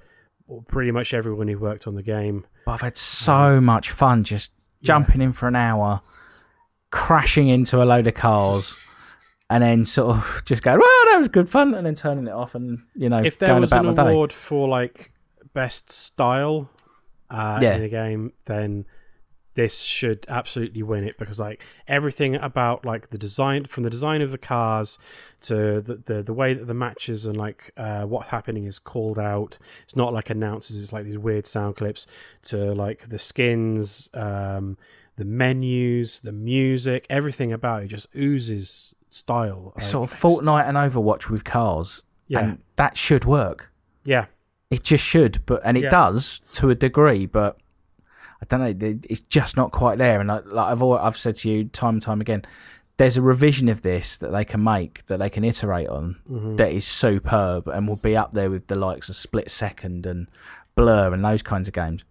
pretty 0.68 0.90
much 0.90 1.12
everyone 1.12 1.48
who 1.48 1.58
worked 1.58 1.86
on 1.86 1.94
the 1.94 2.02
game. 2.02 2.46
But 2.64 2.72
I've 2.72 2.80
had 2.80 2.96
so 2.96 3.60
much 3.60 3.90
fun 3.90 4.24
just 4.24 4.52
jumping 4.82 5.20
in 5.20 5.32
for 5.32 5.48
an 5.48 5.56
hour, 5.56 6.00
crashing 6.90 7.48
into 7.48 7.82
a 7.82 7.84
load 7.84 8.06
of 8.06 8.14
cars. 8.14 8.78
And 9.50 9.62
then 9.62 9.84
sort 9.84 10.16
of 10.16 10.42
just 10.46 10.62
going, 10.62 10.78
well, 10.78 11.04
that 11.06 11.18
was 11.18 11.28
good 11.28 11.50
fun, 11.50 11.74
and 11.74 11.84
then 11.84 11.94
turning 11.94 12.26
it 12.26 12.32
off, 12.32 12.54
and 12.54 12.84
you 12.94 13.10
know, 13.10 13.22
if 13.22 13.38
there 13.38 13.60
was 13.60 13.72
an 13.72 13.86
award 13.98 14.32
for 14.32 14.66
like 14.66 15.12
best 15.52 15.92
style 15.92 16.70
uh, 17.32 17.58
Yeah. 17.62 17.76
in 17.76 17.82
the 17.82 17.88
game, 17.88 18.32
then 18.44 18.84
this 19.54 19.80
should 19.80 20.24
absolutely 20.30 20.82
win 20.82 21.04
it 21.04 21.18
because 21.18 21.38
like 21.38 21.60
everything 21.86 22.34
about 22.36 22.86
like 22.86 23.10
the 23.10 23.18
design 23.18 23.64
from 23.66 23.82
the 23.82 23.90
design 23.90 24.22
of 24.22 24.30
the 24.32 24.38
cars 24.38 24.98
to 25.42 25.78
the 25.82 25.96
the, 26.06 26.22
the 26.22 26.32
way 26.32 26.54
that 26.54 26.64
the 26.66 26.72
matches 26.72 27.26
and 27.26 27.36
like 27.36 27.70
uh, 27.76 28.02
what's 28.04 28.30
happening 28.30 28.64
is 28.64 28.78
called 28.78 29.18
out 29.18 29.58
it's 29.84 29.94
not 29.94 30.10
like 30.14 30.30
announces 30.30 30.82
it's 30.82 30.90
like 30.90 31.04
these 31.04 31.18
weird 31.18 31.46
sound 31.46 31.76
clips 31.76 32.06
to 32.42 32.72
like 32.72 33.10
the 33.10 33.18
skins 33.18 34.08
um 34.14 34.78
the 35.16 35.24
menus 35.26 36.20
the 36.20 36.32
music 36.32 37.04
everything 37.10 37.52
about 37.52 37.82
it 37.82 37.88
just 37.88 38.06
oozes 38.16 38.94
style 39.10 39.74
It's 39.76 39.86
sort 39.86 40.10
of 40.10 40.18
Fortnite 40.18 40.66
and 40.66 40.78
Overwatch 40.78 41.28
with 41.28 41.44
cars, 41.44 42.02
yeah 42.26 42.40
and 42.40 42.62
that 42.76 42.96
should 42.96 43.26
work. 43.26 43.70
yeah 44.02 44.24
It 44.72 44.82
just 44.82 45.04
should, 45.04 45.44
but 45.46 45.60
and 45.64 45.76
it 45.76 45.84
Yeah. 45.84 45.90
does 45.90 46.40
to 46.52 46.70
a 46.70 46.74
degree, 46.74 47.26
but 47.26 47.58
I 48.40 48.44
don't 48.48 48.60
know. 48.60 48.98
It's 49.08 49.20
just 49.22 49.56
not 49.56 49.70
quite 49.70 49.98
there. 49.98 50.20
And 50.20 50.32
I, 50.32 50.38
like 50.40 50.66
I've 50.72 50.82
always, 50.82 51.00
I've 51.02 51.16
said 51.16 51.36
to 51.36 51.50
you 51.50 51.64
time 51.64 51.94
and 51.96 52.02
time 52.02 52.20
again, 52.20 52.42
there's 52.96 53.16
a 53.16 53.22
revision 53.22 53.68
of 53.68 53.82
this 53.82 54.18
that 54.18 54.32
they 54.32 54.44
can 54.44 54.62
make 54.64 55.06
that 55.06 55.18
they 55.18 55.30
can 55.30 55.44
iterate 55.44 55.88
on 55.88 56.16
Mhm. 56.30 56.56
that 56.56 56.72
is 56.72 56.86
superb 56.86 57.68
and 57.68 57.86
will 57.86 57.96
be 57.96 58.16
up 58.16 58.32
there 58.32 58.50
with 58.50 58.66
the 58.66 58.74
likes 58.74 59.08
of 59.08 59.16
Split 59.16 59.50
Second 59.50 60.06
and 60.06 60.26
Blur 60.74 61.12
and 61.12 61.24
those 61.24 61.42
kinds 61.42 61.68
of 61.68 61.74
games. 61.74 62.04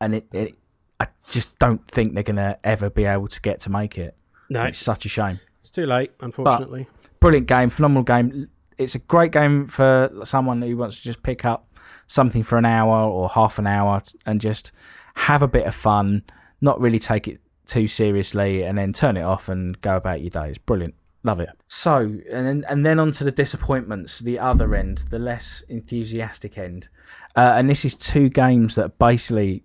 And 0.00 0.14
it, 0.14 0.26
it 0.32 0.54
I 1.00 1.06
just 1.30 1.58
don't 1.58 1.86
think 1.86 2.14
they're 2.14 2.22
gonna 2.22 2.58
ever 2.64 2.90
be 2.90 3.04
able 3.04 3.28
to 3.28 3.40
get 3.40 3.60
to 3.60 3.70
make 3.70 3.98
it. 3.98 4.14
no 4.48 4.64
It's 4.64 4.78
such 4.78 5.04
a 5.06 5.08
shame. 5.08 5.40
It's 5.60 5.70
too 5.70 5.86
late, 5.86 6.12
unfortunately. 6.20 6.86
brilliant 7.20 7.46
game, 7.48 7.70
phenomenal 7.70 8.02
game. 8.02 8.48
It's 8.78 8.94
a 8.94 8.98
great 8.98 9.32
game 9.32 9.66
for 9.66 10.10
someone 10.24 10.62
who 10.62 10.76
wants 10.76 10.98
to 10.98 11.02
just 11.02 11.22
pick 11.22 11.44
up 11.44 11.76
something 12.06 12.42
for 12.42 12.58
an 12.58 12.64
hour 12.66 13.08
or 13.08 13.28
half 13.28 13.58
an 13.58 13.66
hour 13.66 14.00
and 14.24 14.40
just 14.40 14.72
have 15.14 15.42
a 15.42 15.48
bit 15.48 15.66
of 15.66 15.74
fun, 15.74 16.22
not 16.60 16.80
really 16.80 16.98
take 16.98 17.26
it 17.26 17.40
too 17.66 17.86
seriously, 17.86 18.62
and 18.62 18.78
then 18.78 18.92
turn 18.92 19.16
it 19.16 19.22
off 19.22 19.48
and 19.48 19.80
go 19.80 19.96
about 19.96 20.20
your 20.20 20.30
day. 20.30 20.50
It's 20.50 20.58
brilliant. 20.58 20.94
Love 21.24 21.40
it. 21.40 21.48
So, 21.66 22.20
and 22.30 22.46
then, 22.46 22.64
and 22.68 22.86
then 22.86 23.00
on 23.00 23.10
to 23.12 23.24
the 23.24 23.32
disappointments, 23.32 24.20
the 24.20 24.38
other 24.38 24.76
end, 24.76 24.98
the 25.10 25.18
less 25.18 25.64
enthusiastic 25.68 26.56
end. 26.56 26.88
Uh, 27.34 27.54
and 27.56 27.68
this 27.68 27.84
is 27.84 27.96
two 27.96 28.28
games 28.28 28.76
that 28.76 28.98
basically 28.98 29.64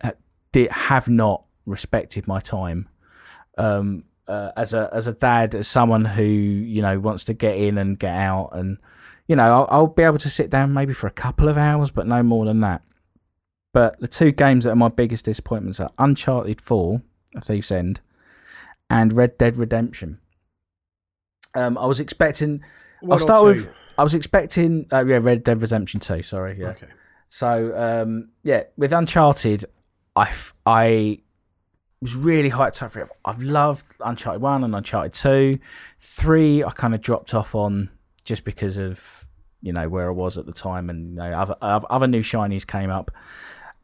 uh, 0.00 0.12
have 0.70 1.08
not 1.08 1.46
respected 1.66 2.26
my 2.26 2.40
time. 2.40 2.88
Um, 3.56 4.04
uh, 4.28 4.52
as 4.56 4.74
a 4.74 4.90
as 4.92 5.06
a 5.06 5.12
dad, 5.12 5.54
as 5.54 5.66
someone 5.66 6.04
who 6.04 6.22
you 6.22 6.82
know 6.82 6.98
wants 7.00 7.24
to 7.24 7.34
get 7.34 7.56
in 7.56 7.78
and 7.78 7.98
get 7.98 8.14
out, 8.14 8.50
and 8.52 8.78
you 9.26 9.34
know 9.34 9.44
I'll, 9.44 9.68
I'll 9.70 9.86
be 9.86 10.02
able 10.02 10.18
to 10.18 10.30
sit 10.30 10.50
down 10.50 10.72
maybe 10.72 10.92
for 10.92 11.06
a 11.06 11.12
couple 11.12 11.48
of 11.48 11.56
hours, 11.56 11.90
but 11.90 12.06
no 12.06 12.22
more 12.22 12.44
than 12.44 12.60
that. 12.60 12.82
But 13.72 13.98
the 14.00 14.08
two 14.08 14.30
games 14.30 14.64
that 14.64 14.70
are 14.70 14.76
my 14.76 14.88
biggest 14.88 15.24
disappointments 15.24 15.80
are 15.80 15.90
Uncharted 15.98 16.60
Four, 16.60 17.02
A 17.34 17.40
Thief's 17.40 17.70
End, 17.70 18.00
and 18.90 19.12
Red 19.12 19.38
Dead 19.38 19.58
Redemption. 19.58 20.18
Um, 21.54 21.78
I 21.78 21.86
was 21.86 22.00
expecting. 22.00 22.62
One 23.00 23.12
I'll 23.12 23.18
start 23.18 23.44
with. 23.44 23.68
I 23.96 24.02
was 24.02 24.14
expecting. 24.14 24.86
Uh, 24.92 25.04
yeah, 25.04 25.18
Red 25.20 25.44
Dead 25.44 25.62
Redemption 25.62 26.00
Two. 26.00 26.22
Sorry, 26.22 26.58
yeah. 26.58 26.68
Okay. 26.68 26.88
So 27.28 27.72
um, 27.76 28.30
yeah, 28.42 28.64
with 28.76 28.92
Uncharted, 28.92 29.64
I 30.16 30.32
I 30.66 31.20
was 32.00 32.16
really 32.16 32.50
hyped 32.50 32.82
up 32.82 32.92
for 32.92 33.00
it. 33.00 33.10
I've 33.24 33.42
loved 33.42 33.86
Uncharted 34.04 34.42
One 34.42 34.64
and 34.64 34.74
Uncharted 34.74 35.14
Two. 35.14 35.58
Three, 35.98 36.62
I 36.62 36.70
kind 36.70 36.94
of 36.94 37.00
dropped 37.00 37.34
off 37.34 37.54
on 37.54 37.90
just 38.24 38.44
because 38.44 38.76
of 38.76 39.26
you 39.62 39.72
know 39.72 39.88
where 39.88 40.08
I 40.08 40.12
was 40.12 40.38
at 40.38 40.46
the 40.46 40.52
time, 40.52 40.90
and 40.90 41.10
you 41.10 41.16
know 41.16 41.32
other 41.32 41.56
other 41.60 42.06
new 42.06 42.22
shinies 42.22 42.66
came 42.66 42.90
up, 42.90 43.10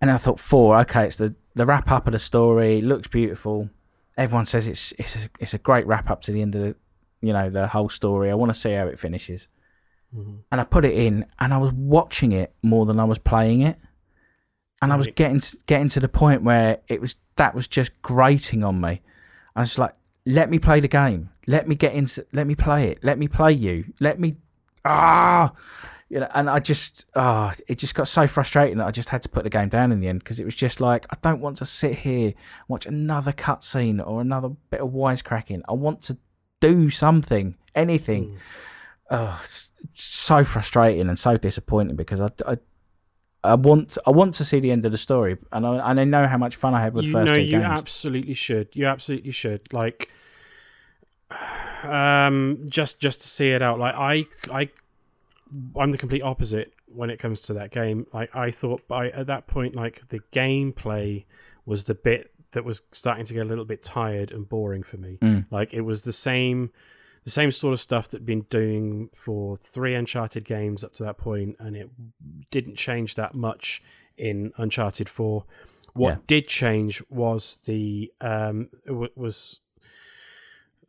and 0.01 0.11
I 0.11 0.17
thought 0.17 0.39
four. 0.39 0.79
Okay, 0.81 1.07
it's 1.07 1.17
the 1.17 1.35
the 1.55 1.67
wrap 1.67 1.91
up 1.91 2.07
of 2.07 2.13
the 2.13 2.19
story. 2.19 2.81
Looks 2.81 3.09
beautiful. 3.09 3.71
Everyone 4.17 4.47
says 4.47 4.67
it's 4.67 4.93
it's 4.93 5.17
a, 5.17 5.31
it's 5.41 5.55
a 5.55 5.59
great 5.59 5.87
wrap 5.87 6.11
up 6.11 6.23
to 6.23 6.33
the 6.33 6.43
end 6.43 6.55
of 6.55 6.63
the 6.63 6.77
you 7.21 7.33
know 7.33 7.51
the 7.51 7.69
whole 7.69 7.89
story. 7.89 8.31
I 8.31 8.35
want 8.35 8.51
to 8.51 8.59
see 8.59 8.73
how 8.73 8.87
it 8.87 8.99
finishes 8.99 9.49
mm-hmm. 10.17 10.37
and 10.51 10.61
I 10.61 10.65
put 10.65 10.85
it 10.85 10.95
in, 10.95 11.27
and 11.39 11.53
I 11.53 11.59
was 11.59 11.73
watching 11.73 12.33
it 12.33 12.55
more 12.63 12.87
than 12.87 13.01
I 13.01 13.05
was 13.05 13.19
playing 13.19 13.63
it, 13.63 13.79
and 14.85 14.93
I 14.93 14.97
was 14.97 15.07
getting 15.07 15.41
to, 15.41 15.57
getting 15.67 15.89
to 15.89 16.01
the 16.01 16.11
point 16.11 16.43
where 16.43 16.79
it 16.89 17.01
was 17.01 17.17
that 17.37 17.55
was 17.55 17.67
just 17.67 18.03
grating 18.03 18.63
on 18.63 18.83
me. 18.83 19.01
I 19.57 19.61
was 19.61 19.79
like, 19.79 19.95
"Let 20.27 20.51
me 20.51 20.59
play 20.59 20.79
the 20.81 20.89
game. 20.89 21.31
Let 21.47 21.67
me 21.67 21.75
get 21.75 21.95
into. 21.95 22.27
Let 22.33 22.47
me 22.47 22.55
play 22.55 22.91
it. 22.91 22.99
Let 23.03 23.19
me 23.19 23.27
play 23.27 23.53
you. 23.53 23.93
Let 23.99 24.21
me 24.21 24.37
ah." 24.85 25.53
You 26.11 26.21
know, 26.21 26.29
and 26.35 26.51
I 26.51 26.59
just 26.61 27.07
ah, 27.17 27.55
it 27.67 27.79
just 27.79 27.95
got 27.95 28.09
so 28.09 28.27
frustrating 28.27 28.77
that 28.77 28.87
I 28.87 28.91
just 28.91 29.09
had 29.09 29.23
to 29.23 29.29
put 29.31 29.45
the 29.45 29.51
game 29.51 29.71
down 29.71 29.91
in 29.91 30.01
the 30.01 30.07
end 30.07 30.19
because 30.19 30.39
it 30.39 30.45
was 30.45 30.55
just 30.55 30.83
like 30.83 31.07
I 31.11 31.17
don't 31.23 31.41
want 31.41 31.57
to 31.57 31.65
sit 31.65 32.01
here 32.01 32.27
and 32.27 32.35
watch 32.69 32.85
another 32.85 33.33
cutscene 33.33 34.07
or 34.07 34.21
another 34.21 34.51
bit 34.71 34.81
of 34.81 34.91
wisecracking. 34.91 35.63
I 35.67 35.73
want 35.73 36.03
to 36.03 36.19
do 36.61 36.91
something, 36.91 37.57
anything. 37.75 38.39
Oh, 39.11 39.43
so 39.95 40.45
frustrating 40.45 41.09
and 41.09 41.19
so 41.19 41.37
disappointing 41.39 41.97
because 41.97 42.21
I, 42.21 42.29
I, 42.47 42.59
I 43.45 43.55
want 43.55 43.99
I 44.07 44.11
want 44.11 44.35
to 44.35 44.45
see 44.45 44.59
the 44.59 44.71
end 44.71 44.85
of 44.85 44.93
the 44.93 44.99
story 44.99 45.37
and 45.53 45.67
I, 45.67 45.91
and 45.91 46.01
I 46.01 46.05
know 46.05 46.27
how 46.27 46.39
much 46.39 46.57
fun 46.57 46.75
I 46.75 46.81
had 46.81 46.95
with 46.95 47.05
you 47.05 47.13
first 47.13 47.29
know 47.29 47.35
two 47.35 47.43
you 47.43 47.51
games. 47.51 47.65
absolutely 47.65 48.35
should. 48.35 48.69
You 48.73 48.87
absolutely 48.87 49.33
should. 49.33 49.73
Like 49.73 50.09
um 51.83 52.65
just 52.69 53.01
just 53.01 53.21
to 53.21 53.29
see 53.29 53.51
it 53.51 53.63
out. 53.63 53.79
Like 53.79 53.95
i 53.95 54.25
i 54.51 54.69
i'm 55.79 55.91
the 55.91 55.99
complete 55.99 56.23
opposite 56.23 56.73
when 56.87 57.11
it 57.11 57.19
comes 57.19 57.43
to 57.43 57.53
that 57.55 57.71
game. 57.71 58.07
Like 58.13 58.35
i 58.35 58.51
thought 58.51 58.89
by 58.89 59.11
at 59.11 59.27
that 59.27 59.47
point 59.47 59.75
like 59.77 60.09
the 60.09 60.21
gameplay 60.33 61.25
was 61.67 61.85
the 61.85 61.95
bit 61.95 62.31
that 62.53 62.65
was 62.65 62.83
starting 62.93 63.27
to 63.27 63.35
get 63.35 63.43
a 63.43 63.49
little 63.49 63.65
bit 63.65 63.83
tired 63.83 64.31
and 64.31 64.49
boring 64.49 64.83
for 64.83 64.97
me. 64.97 65.19
Mm. 65.21 65.47
like 65.51 65.75
it 65.75 65.83
was 65.83 66.03
the 66.03 66.13
same 66.13 66.71
the 67.25 67.31
same 67.31 67.51
sort 67.51 67.73
of 67.73 67.81
stuff 67.81 68.09
that'd 68.09 68.27
been 68.27 68.47
doing 68.51 69.09
for 69.15 69.57
three 69.57 69.95
uncharted 69.95 70.45
games 70.45 70.85
up 70.85 70.93
to 70.95 71.03
that 71.05 71.19
point 71.19 71.57
and 71.59 71.75
it 71.77 71.91
didn't 72.51 72.77
change 72.77 73.15
that 73.15 73.35
much 73.35 73.83
in 74.17 74.53
uncharted 74.57 75.09
4 75.09 75.45
what 75.95 76.09
Yeah. 76.11 76.17
did 76.27 76.49
change 76.49 77.03
was 77.09 77.57
the 77.67 78.13
um 78.21 78.69
w- 78.87 79.11
was 79.17 79.61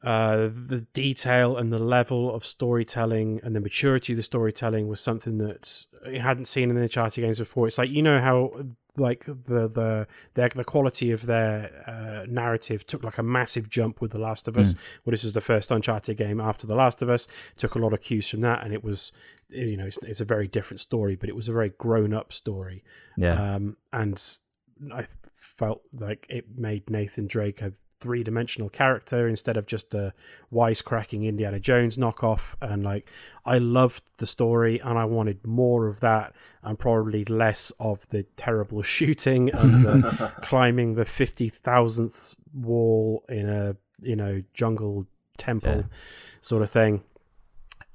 uh 0.06 0.50
the 0.54 0.86
detail 0.94 1.58
and 1.58 1.74
the 1.74 1.80
level 1.80 2.34
of 2.34 2.46
storytelling 2.46 3.40
and 3.44 3.56
the 3.56 3.60
maturity 3.60 4.14
of 4.14 4.18
the 4.18 4.24
storytelling 4.24 4.88
was 4.88 5.02
something 5.02 5.38
that 5.40 5.86
I 6.06 6.20
hadn't 6.20 6.46
seen 6.46 6.70
in 6.70 6.76
the 6.76 6.84
Uncharted 6.84 7.22
games 7.24 7.40
before. 7.40 7.68
It's 7.68 7.78
like 7.78 7.90
you 7.90 8.02
know 8.02 8.22
how 8.22 8.66
like 8.98 9.26
the 9.26 9.68
the 9.68 10.08
the, 10.36 10.50
the 10.56 10.64
quality 10.64 11.12
of 11.12 11.26
their 11.26 11.72
uh, 11.88 12.26
narrative 12.30 12.86
took 12.86 13.04
like 13.04 13.18
a 13.18 13.24
massive 13.24 13.70
jump 13.70 14.00
with 14.02 14.12
The 14.12 14.20
Last 14.20 14.48
of 14.48 14.58
Us. 14.58 14.74
Well, 15.04 15.12
this 15.12 15.24
was 15.24 15.34
the 15.34 15.42
first 15.42 15.72
Uncharted 15.72 16.18
game 16.18 16.40
after 16.40 16.68
The 16.68 16.76
Last 16.76 17.02
of 17.02 17.10
Us. 17.10 17.28
Took 17.58 17.76
a 17.76 17.80
lot 17.80 17.94
of 17.94 18.02
cues 18.02 18.30
from 18.30 18.42
that, 18.42 18.64
and 18.64 18.74
it 18.74 18.84
was 18.84 19.12
you 19.50 19.76
know 19.78 19.86
it's, 19.86 19.98
it's 20.04 20.22
a 20.22 20.26
very 20.26 20.48
different 20.48 20.82
story, 20.82 21.16
but 21.16 21.30
it 21.30 21.36
was 21.36 21.48
a 21.50 21.54
very 21.54 21.70
grown 21.70 22.14
up 22.14 22.32
story. 22.32 22.84
yeah, 23.18 23.56
Um, 23.56 23.78
and 23.92 24.22
I 24.94 25.08
felt 25.34 25.82
like 25.94 26.26
it 26.30 26.58
made 26.58 26.90
Nathan 26.90 27.28
Drake 27.28 27.62
a 27.62 27.74
three 28.06 28.24
dimensional 28.24 28.70
character 28.70 29.28
instead 29.28 29.58
of 29.58 29.66
just 29.66 29.96
a 29.96 30.14
wisecracking 30.54 31.26
Indiana 31.26 31.60
Jones 31.60 31.98
knockoff. 31.98 32.54
And 32.62 32.84
like, 32.84 33.10
I 33.46 33.58
loved 33.58 34.04
the 34.18 34.28
story 34.28 34.80
and 34.80 35.00
I 35.00 35.06
wanted 35.06 35.46
more 35.46 35.88
of 35.88 36.02
that 36.02 36.36
and 36.62 36.78
probably 36.78 37.26
less 37.26 37.72
of 37.80 38.08
the 38.10 38.24
terrible 38.38 38.82
shooting 38.96 39.50
and 39.56 39.84
the 39.84 40.32
climbing 40.44 40.94
the 40.94 41.06
50,000th 41.06 42.36
wall 42.54 43.24
in 43.28 43.50
a, 43.50 43.76
you 44.02 44.16
know, 44.16 44.44
jungle 44.54 45.08
temple 45.38 45.78
Yeah. 45.78 45.84
sort 46.42 46.62
of 46.62 46.70
thing. 46.70 47.04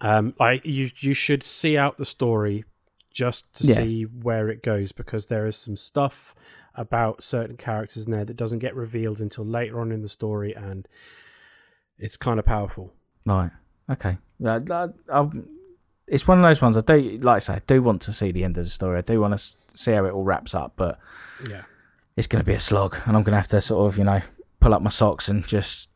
Um, 0.00 0.34
like 0.40 0.64
you, 0.64 0.90
you 0.98 1.14
should 1.14 1.42
see 1.44 1.76
out 1.78 1.98
the 1.98 2.04
story 2.04 2.64
just 3.12 3.52
to 3.58 3.66
Yeah. 3.66 3.74
see 3.76 4.02
where 4.04 4.48
it 4.48 4.62
goes 4.62 4.90
because 4.92 5.26
there 5.26 5.46
is 5.46 5.56
some 5.56 5.76
stuff 5.76 6.34
about 6.74 7.22
certain 7.24 7.56
characters 7.56 8.04
in 8.06 8.12
there 8.12 8.24
that 8.24 8.36
doesn't 8.36 8.60
get 8.60 8.74
revealed 8.74 9.20
until 9.20 9.44
later 9.44 9.80
on 9.80 9.92
in 9.92 10.02
the 10.02 10.08
story, 10.08 10.54
and 10.54 10.86
it's 11.98 12.16
kind 12.16 12.38
of 12.38 12.44
powerful. 12.46 12.92
right, 13.26 13.50
okay. 13.90 14.18
I, 14.44 14.88
I, 15.12 15.28
it's 16.06 16.26
one 16.26 16.38
of 16.38 16.42
those 16.44 16.62
ones 16.62 16.76
I 16.76 16.80
do 16.80 17.18
like 17.22 17.36
I 17.36 17.38
say 17.38 17.54
I 17.54 17.62
do 17.66 17.82
want 17.82 18.02
to 18.02 18.12
see 18.12 18.32
the 18.32 18.44
end 18.44 18.58
of 18.58 18.64
the 18.64 18.70
story. 18.70 18.98
I 18.98 19.02
do 19.02 19.20
want 19.20 19.36
to 19.36 19.56
see 19.74 19.92
how 19.92 20.04
it 20.04 20.12
all 20.12 20.24
wraps 20.24 20.54
up, 20.54 20.72
but 20.76 20.98
Yeah, 21.48 21.62
it's 22.16 22.26
going 22.26 22.42
to 22.42 22.46
be 22.46 22.54
a 22.54 22.60
slog, 22.60 22.96
and 23.06 23.16
I'm 23.16 23.22
going 23.22 23.32
to 23.32 23.38
have 23.38 23.48
to 23.48 23.60
sort 23.60 23.86
of 23.86 23.98
you 23.98 24.04
know 24.04 24.20
pull 24.60 24.74
up 24.74 24.82
my 24.82 24.90
socks 24.90 25.28
and 25.28 25.46
just 25.46 25.88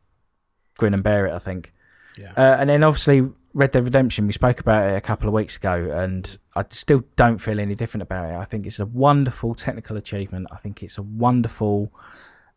grin 0.77 0.93
and 0.93 1.03
bear 1.03 1.25
it. 1.27 1.33
I 1.33 1.39
think. 1.39 1.73
yeah. 2.17 2.33
Uh, 2.37 2.57
and 2.59 2.69
then 2.69 2.83
obviously 2.83 3.29
Red 3.53 3.71
Dead 3.71 3.83
Redemption, 3.83 4.27
we 4.27 4.33
spoke 4.33 4.59
about 4.59 4.89
it 4.89 4.95
a 4.95 5.01
couple 5.01 5.27
of 5.27 5.33
weeks 5.33 5.55
ago, 5.57 5.89
and 5.93 6.37
I 6.55 6.63
still 6.69 7.03
don't 7.15 7.39
feel 7.39 7.59
any 7.59 7.75
different 7.75 8.03
about 8.03 8.29
it. 8.29 8.35
I 8.35 8.45
think 8.45 8.65
it's 8.65 8.79
a 8.79 8.85
wonderful 8.85 9.55
technical 9.55 9.97
achievement. 9.97 10.47
I 10.51 10.57
think 10.57 10.81
it's 10.81 10.97
a 10.97 11.03
wonderful 11.03 11.91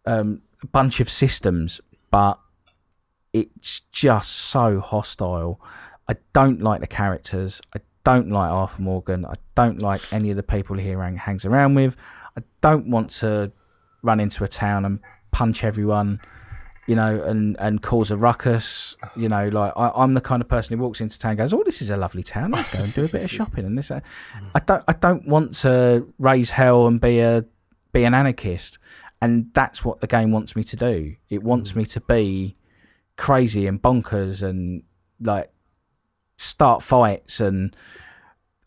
um, 0.07 0.43
bunch 0.71 1.01
of 1.01 1.11
systems, 1.11 1.81
but 2.11 2.39
it's 3.33 3.81
just 3.93 4.31
so 4.31 4.81
hostile. 4.81 5.61
I 6.09 6.17
don't 6.33 6.63
like 6.63 6.81
the 6.81 6.87
characters. 6.87 7.61
I 7.75 7.81
don't 8.05 8.31
like 8.31 8.51
Arthur 8.51 8.83
Morgan. 8.83 9.27
I 9.27 9.35
don't 9.55 9.83
like 9.83 10.13
any 10.13 10.31
of 10.31 10.37
the 10.37 10.43
people 10.43 10.77
he 10.77 10.89
hangs 10.89 11.45
around 11.45 11.75
with. 11.75 11.97
I 12.37 12.43
don't 12.61 12.89
want 12.91 13.11
to 13.11 13.53
run 14.03 14.21
into 14.21 14.45
a 14.45 14.49
town 14.49 14.85
and 14.85 15.01
punch 15.33 15.65
everyone 15.65 16.21
you 16.89 16.97
know, 16.97 17.23
and, 17.23 17.55
and 17.61 17.83
cause 17.83 18.11
a 18.11 18.17
ruckus. 18.17 18.97
You 19.15 19.29
know, 19.29 19.49
like 19.49 19.75
I, 19.77 19.93
I'm 19.95 20.15
the 20.15 20.23
kind 20.23 20.41
of 20.41 20.49
person 20.49 20.77
who 20.77 20.83
walks 20.83 21.03
into 21.03 21.19
town 21.19 21.33
and 21.33 21.39
goes, 21.39 21.53
"Oh, 21.53 21.63
this 21.63 21.83
is 21.83 21.91
a 21.91 21.99
lovely 21.99 22.23
town. 22.23 22.51
Let's 22.51 22.69
go 22.69 22.81
and 22.81 22.93
do 22.93 23.05
a 23.05 23.09
bit 23.09 23.23
of 23.23 23.31
shopping." 23.39 23.67
And 23.67 23.77
this, 23.77 23.91
uh, 23.91 24.01
I 24.55 24.61
don't, 24.61 24.83
I 24.89 24.95
don't 24.95 25.29
want 25.29 25.55
to 25.57 26.13
raise 26.19 26.51
hell 26.51 26.87
and 26.87 26.99
be 26.99 27.21
a 27.21 27.45
be 27.93 28.05
an 28.05 28.15
anarchist. 28.15 28.79
And 29.21 29.53
that's 29.53 29.85
what 29.85 30.01
the 30.01 30.07
game 30.07 30.33
wants 30.33 30.57
me 30.57 30.65
to 30.65 30.77
do. 30.77 31.17
It 31.29 31.43
wants 31.43 31.77
me 31.77 31.85
to 31.87 32.01
be 32.01 32.57
crazy 33.17 33.67
and 33.67 33.83
bonkers 33.83 34.43
and 34.43 34.83
like 35.21 35.53
start 36.39 36.83
fights 36.83 37.41
and 37.41 37.77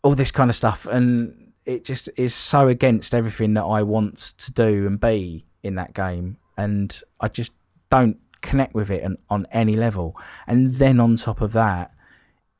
all 0.02 0.14
this 0.14 0.30
kind 0.30 0.48
of 0.48 0.54
stuff. 0.54 0.86
And 0.86 1.52
it 1.64 1.84
just 1.84 2.08
is 2.16 2.34
so 2.34 2.68
against 2.68 3.14
everything 3.14 3.54
that 3.54 3.64
I 3.64 3.82
want 3.82 4.18
to 4.38 4.52
do 4.52 4.86
and 4.86 5.00
be 5.00 5.46
in 5.62 5.74
that 5.74 5.94
game. 5.94 6.36
And 6.56 7.00
I 7.18 7.28
just 7.28 7.52
don't 7.92 8.16
connect 8.40 8.74
with 8.74 8.90
it 8.90 9.04
on, 9.04 9.18
on 9.28 9.46
any 9.52 9.74
level. 9.74 10.16
And 10.46 10.66
then 10.66 10.98
on 10.98 11.16
top 11.16 11.42
of 11.42 11.52
that, 11.52 11.92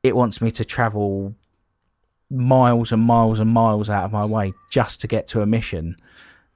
it 0.03 0.15
wants 0.15 0.41
me 0.41 0.51
to 0.51 0.63
travel 0.63 1.33
miles 2.29 2.91
and 2.91 3.01
miles 3.01 3.39
and 3.39 3.49
miles 3.49 3.89
out 3.89 4.05
of 4.05 4.11
my 4.11 4.25
way 4.25 4.53
just 4.69 5.01
to 5.01 5.07
get 5.07 5.25
to 5.27 5.41
a 5.41 5.45
mission 5.47 5.97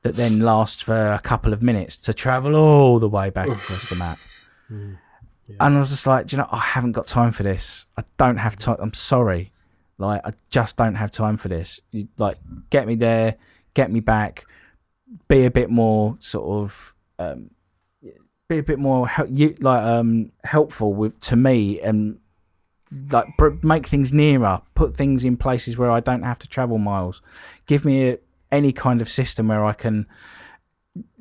that 0.04 0.16
then 0.16 0.40
lasts 0.40 0.84
for 0.84 1.12
a 1.12 1.20
couple 1.20 1.54
of 1.54 1.62
minutes 1.64 1.98
to 1.98 2.14
travel 2.14 2.56
all 2.56 3.00
the 3.00 3.10
way 3.10 3.32
back 3.32 3.48
across 3.48 3.90
the 3.90 3.96
map. 3.96 4.20
And 5.60 5.76
I 5.76 5.80
was 5.80 5.90
just 5.92 6.06
like, 6.06 6.28
"Do 6.28 6.36
you 6.36 6.42
know, 6.42 6.50
I 6.52 6.60
haven't 6.60 6.92
got 6.92 7.08
time 7.08 7.32
for 7.32 7.44
this. 7.44 7.86
I 7.98 8.04
don't 8.18 8.36
have 8.36 8.58
time. 8.58 8.76
I'm 8.80 8.94
sorry. 8.94 9.54
Like, 9.98 10.22
I 10.26 10.34
just 10.50 10.76
don't 10.76 10.96
have 10.96 11.10
time 11.10 11.38
for 11.38 11.48
this. 11.48 11.80
You, 11.92 12.10
like, 12.18 12.38
get 12.70 12.86
me 12.86 12.96
there, 12.96 13.36
get 13.74 13.90
me 13.90 14.02
back, 14.02 14.46
be 15.30 15.46
a 15.46 15.50
bit 15.52 15.70
more 15.70 16.18
sort 16.20 16.46
of, 16.64 16.94
um, 17.18 17.50
be 18.48 18.60
a 18.60 18.64
bit 18.64 18.80
more 18.80 19.10
you 19.30 19.56
like 19.62 19.84
um 19.84 20.32
helpful 20.46 20.94
with 20.94 21.20
to 21.20 21.36
me 21.36 21.82
and 21.82 22.20
like 23.12 23.28
make 23.64 23.86
things 23.86 24.14
nearer, 24.14 24.62
put 24.74 24.96
things 24.96 25.26
in 25.26 25.36
places 25.36 25.78
where 25.78 25.92
I 25.92 26.00
don't 26.00 26.24
have 26.24 26.40
to 26.40 26.48
travel 26.48 26.78
miles. 26.78 27.22
Give 27.66 27.84
me 27.84 28.10
a, 28.10 28.18
any 28.52 28.72
kind 28.72 29.02
of 29.02 29.10
system 29.10 29.50
where 29.50 29.66
I 29.66 29.74
can 29.74 30.08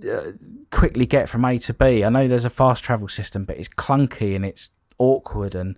uh, 0.08 0.32
quickly 0.70 1.06
get 1.06 1.28
from 1.28 1.44
A 1.44 1.58
to 1.58 1.74
B. 1.74 2.04
I 2.04 2.08
know 2.08 2.28
there's 2.28 2.44
a 2.44 2.50
fast 2.50 2.84
travel 2.84 3.08
system, 3.08 3.44
but 3.44 3.56
it's 3.56 3.68
clunky 3.68 4.36
and 4.36 4.44
it's 4.44 4.70
awkward, 4.98 5.56
and 5.56 5.76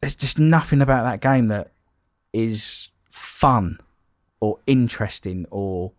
there's 0.00 0.16
just 0.16 0.38
nothing 0.38 0.80
about 0.80 1.02
that 1.02 1.20
game 1.20 1.48
that 1.48 1.72
is 2.32 2.90
fun 3.10 3.78
or 4.40 4.58
interesting 4.66 5.46
or 5.50 5.92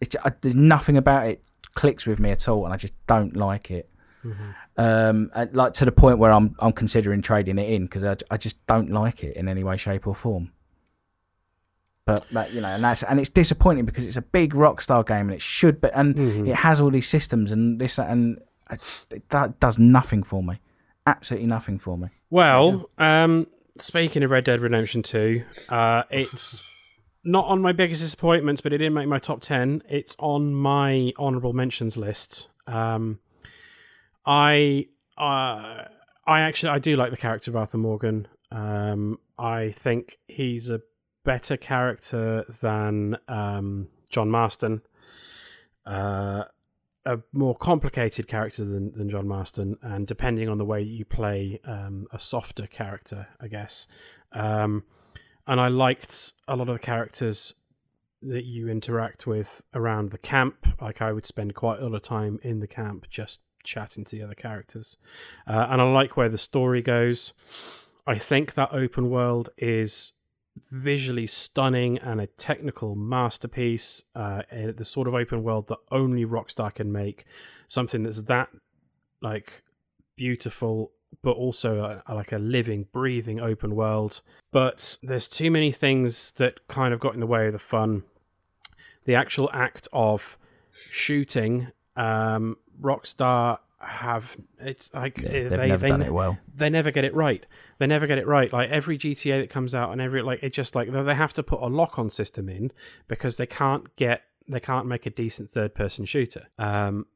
it's 0.00 0.10
just, 0.10 0.26
uh, 0.26 0.30
there's 0.40 0.54
nothing 0.54 0.96
about 0.96 1.28
it 1.28 1.42
clicks 1.74 2.06
with 2.06 2.18
me 2.18 2.30
at 2.30 2.48
all, 2.48 2.64
and 2.64 2.72
I 2.72 2.76
just 2.76 2.94
don't 3.06 3.36
like 3.36 3.70
it. 3.70 3.88
Um, 4.76 5.30
like 5.52 5.74
to 5.74 5.84
the 5.84 5.92
point 5.92 6.18
where 6.18 6.32
I'm 6.32 6.56
I'm 6.58 6.72
considering 6.72 7.20
trading 7.20 7.58
it 7.58 7.70
in 7.70 7.82
because 7.84 8.04
I, 8.04 8.16
I 8.30 8.36
just 8.38 8.64
don't 8.66 8.90
like 8.90 9.22
it 9.22 9.36
in 9.36 9.48
any 9.48 9.62
way, 9.62 9.76
shape, 9.76 10.06
or 10.06 10.14
form. 10.14 10.50
But 12.06 12.28
that, 12.30 12.52
you 12.52 12.60
know, 12.60 12.68
and 12.68 12.84
that's 12.84 13.02
and 13.02 13.18
it's 13.20 13.30
disappointing 13.30 13.84
because 13.86 14.04
it's 14.04 14.16
a 14.16 14.22
big 14.22 14.52
Rockstar 14.52 15.06
game 15.06 15.26
and 15.28 15.32
it 15.32 15.42
should 15.42 15.80
be, 15.80 15.88
and 15.94 16.48
it 16.48 16.56
has 16.56 16.80
all 16.80 16.90
these 16.90 17.08
systems 17.08 17.52
and 17.52 17.78
this 17.80 17.96
that, 17.96 18.10
and 18.10 18.40
just, 18.82 19.12
it, 19.12 19.28
that 19.30 19.58
does 19.60 19.78
nothing 19.78 20.22
for 20.22 20.42
me, 20.42 20.60
absolutely 21.06 21.46
nothing 21.46 21.78
for 21.78 21.96
me. 21.96 22.08
Well, 22.30 22.88
um, 22.98 23.46
speaking 23.78 24.22
of 24.22 24.30
Red 24.30 24.44
Dead 24.44 24.60
Redemption 24.60 25.02
2, 25.02 25.44
uh, 25.70 26.02
it's 26.10 26.62
not 27.24 27.46
on 27.46 27.60
my 27.60 27.72
biggest 27.72 28.02
disappointments, 28.02 28.60
but 28.60 28.72
it 28.72 28.78
didn't 28.78 28.94
make 28.94 29.08
my 29.08 29.18
top 29.18 29.40
10. 29.40 29.82
It's 29.88 30.14
on 30.18 30.54
my 30.54 31.12
honorable 31.18 31.52
mentions 31.52 31.96
list. 31.96 32.48
Um, 32.66 33.20
I, 34.26 34.88
uh, 35.16 35.84
I 36.26 36.40
actually, 36.40 36.70
I 36.70 36.78
do 36.78 36.96
like 36.96 37.10
the 37.10 37.16
character 37.16 37.50
of 37.50 37.56
Arthur 37.56 37.78
Morgan. 37.78 38.28
Um, 38.50 39.18
I 39.38 39.74
think 39.76 40.18
he's 40.28 40.70
a 40.70 40.80
better 41.24 41.56
character 41.56 42.44
than 42.60 43.16
um, 43.28 43.88
John 44.10 44.30
Marston. 44.30 44.82
Uh, 45.86 46.44
a 47.06 47.18
more 47.32 47.54
complicated 47.54 48.26
character 48.26 48.64
than, 48.64 48.92
than 48.92 49.10
John 49.10 49.28
Marston, 49.28 49.76
and 49.82 50.06
depending 50.06 50.48
on 50.48 50.56
the 50.58 50.64
way 50.64 50.80
you 50.80 51.04
play, 51.04 51.60
um, 51.64 52.06
a 52.12 52.18
softer 52.18 52.66
character, 52.66 53.28
I 53.40 53.48
guess. 53.48 53.86
Um, 54.32 54.84
and 55.46 55.60
I 55.60 55.68
liked 55.68 56.32
a 56.48 56.56
lot 56.56 56.68
of 56.68 56.74
the 56.74 56.78
characters 56.78 57.54
that 58.22 58.44
you 58.44 58.68
interact 58.68 59.26
with 59.26 59.62
around 59.74 60.10
the 60.10 60.18
camp. 60.18 60.66
Like 60.80 61.02
I 61.02 61.12
would 61.12 61.26
spend 61.26 61.54
quite 61.54 61.80
a 61.80 61.84
lot 61.84 61.94
of 61.94 62.02
time 62.02 62.38
in 62.42 62.60
the 62.60 62.66
camp 62.66 63.06
just 63.10 63.40
chatting 63.62 64.04
to 64.04 64.16
the 64.16 64.22
other 64.22 64.34
characters, 64.34 64.96
uh, 65.46 65.66
and 65.70 65.80
I 65.80 65.84
like 65.84 66.16
where 66.16 66.28
the 66.28 66.38
story 66.38 66.82
goes. 66.82 67.32
I 68.06 68.18
think 68.18 68.54
that 68.54 68.72
open 68.72 69.08
world 69.08 69.48
is 69.56 70.12
visually 70.70 71.26
stunning 71.26 71.98
and 71.98 72.20
a 72.20 72.26
technical 72.26 72.94
masterpiece. 72.94 74.02
Uh, 74.14 74.42
the 74.50 74.84
sort 74.84 75.08
of 75.08 75.14
open 75.14 75.42
world 75.42 75.68
that 75.68 75.78
only 75.90 76.24
Rockstar 76.24 76.74
can 76.74 76.92
make. 76.92 77.24
Something 77.68 78.02
that's 78.02 78.22
that 78.22 78.50
like 79.20 79.62
beautiful, 80.16 80.92
but 81.22 81.32
also 81.32 82.02
a, 82.06 82.14
like 82.14 82.32
a 82.32 82.38
living, 82.38 82.86
breathing 82.92 83.40
open 83.40 83.74
world. 83.74 84.20
But 84.52 84.98
there's 85.02 85.28
too 85.28 85.50
many 85.50 85.72
things 85.72 86.32
that 86.32 86.66
kind 86.68 86.94
of 86.94 87.00
got 87.00 87.14
in 87.14 87.20
the 87.20 87.26
way 87.26 87.46
of 87.46 87.52
the 87.52 87.58
fun. 87.58 88.04
The 89.04 89.14
actual 89.14 89.50
act 89.52 89.86
of 89.92 90.36
shooting, 90.90 91.68
um, 91.96 92.56
Rockstar 92.80 93.58
have 93.80 94.36
it's 94.58 94.92
like 94.94 95.18
eh, 95.22 95.48
They've 95.48 95.50
they, 95.50 95.68
never 95.68 95.82
they 95.82 95.88
done 95.88 96.00
ne- 96.00 96.06
it 96.06 96.12
well. 96.14 96.38
they 96.54 96.70
never 96.70 96.90
get 96.90 97.04
it 97.04 97.14
right. 97.14 97.44
They 97.78 97.86
never 97.86 98.06
get 98.06 98.18
it 98.18 98.26
right. 98.26 98.52
Like 98.52 98.70
every 98.70 98.96
GTA 98.98 99.42
that 99.42 99.50
comes 99.50 99.74
out 99.74 99.92
and 99.92 100.00
every 100.00 100.22
like 100.22 100.42
it 100.42 100.52
just 100.52 100.74
like 100.74 100.90
they 100.90 101.14
have 101.14 101.34
to 101.34 101.42
put 101.42 101.60
a 101.60 101.66
lock 101.66 101.98
on 101.98 102.10
system 102.10 102.48
in 102.48 102.72
because 103.08 103.36
they 103.36 103.46
can't 103.46 103.94
get 103.96 104.22
they 104.48 104.60
can't 104.60 104.86
make 104.86 105.06
a 105.06 105.10
decent 105.10 105.50
third 105.50 105.74
person 105.74 106.04
shooter. 106.06 106.48
Um 106.58 107.06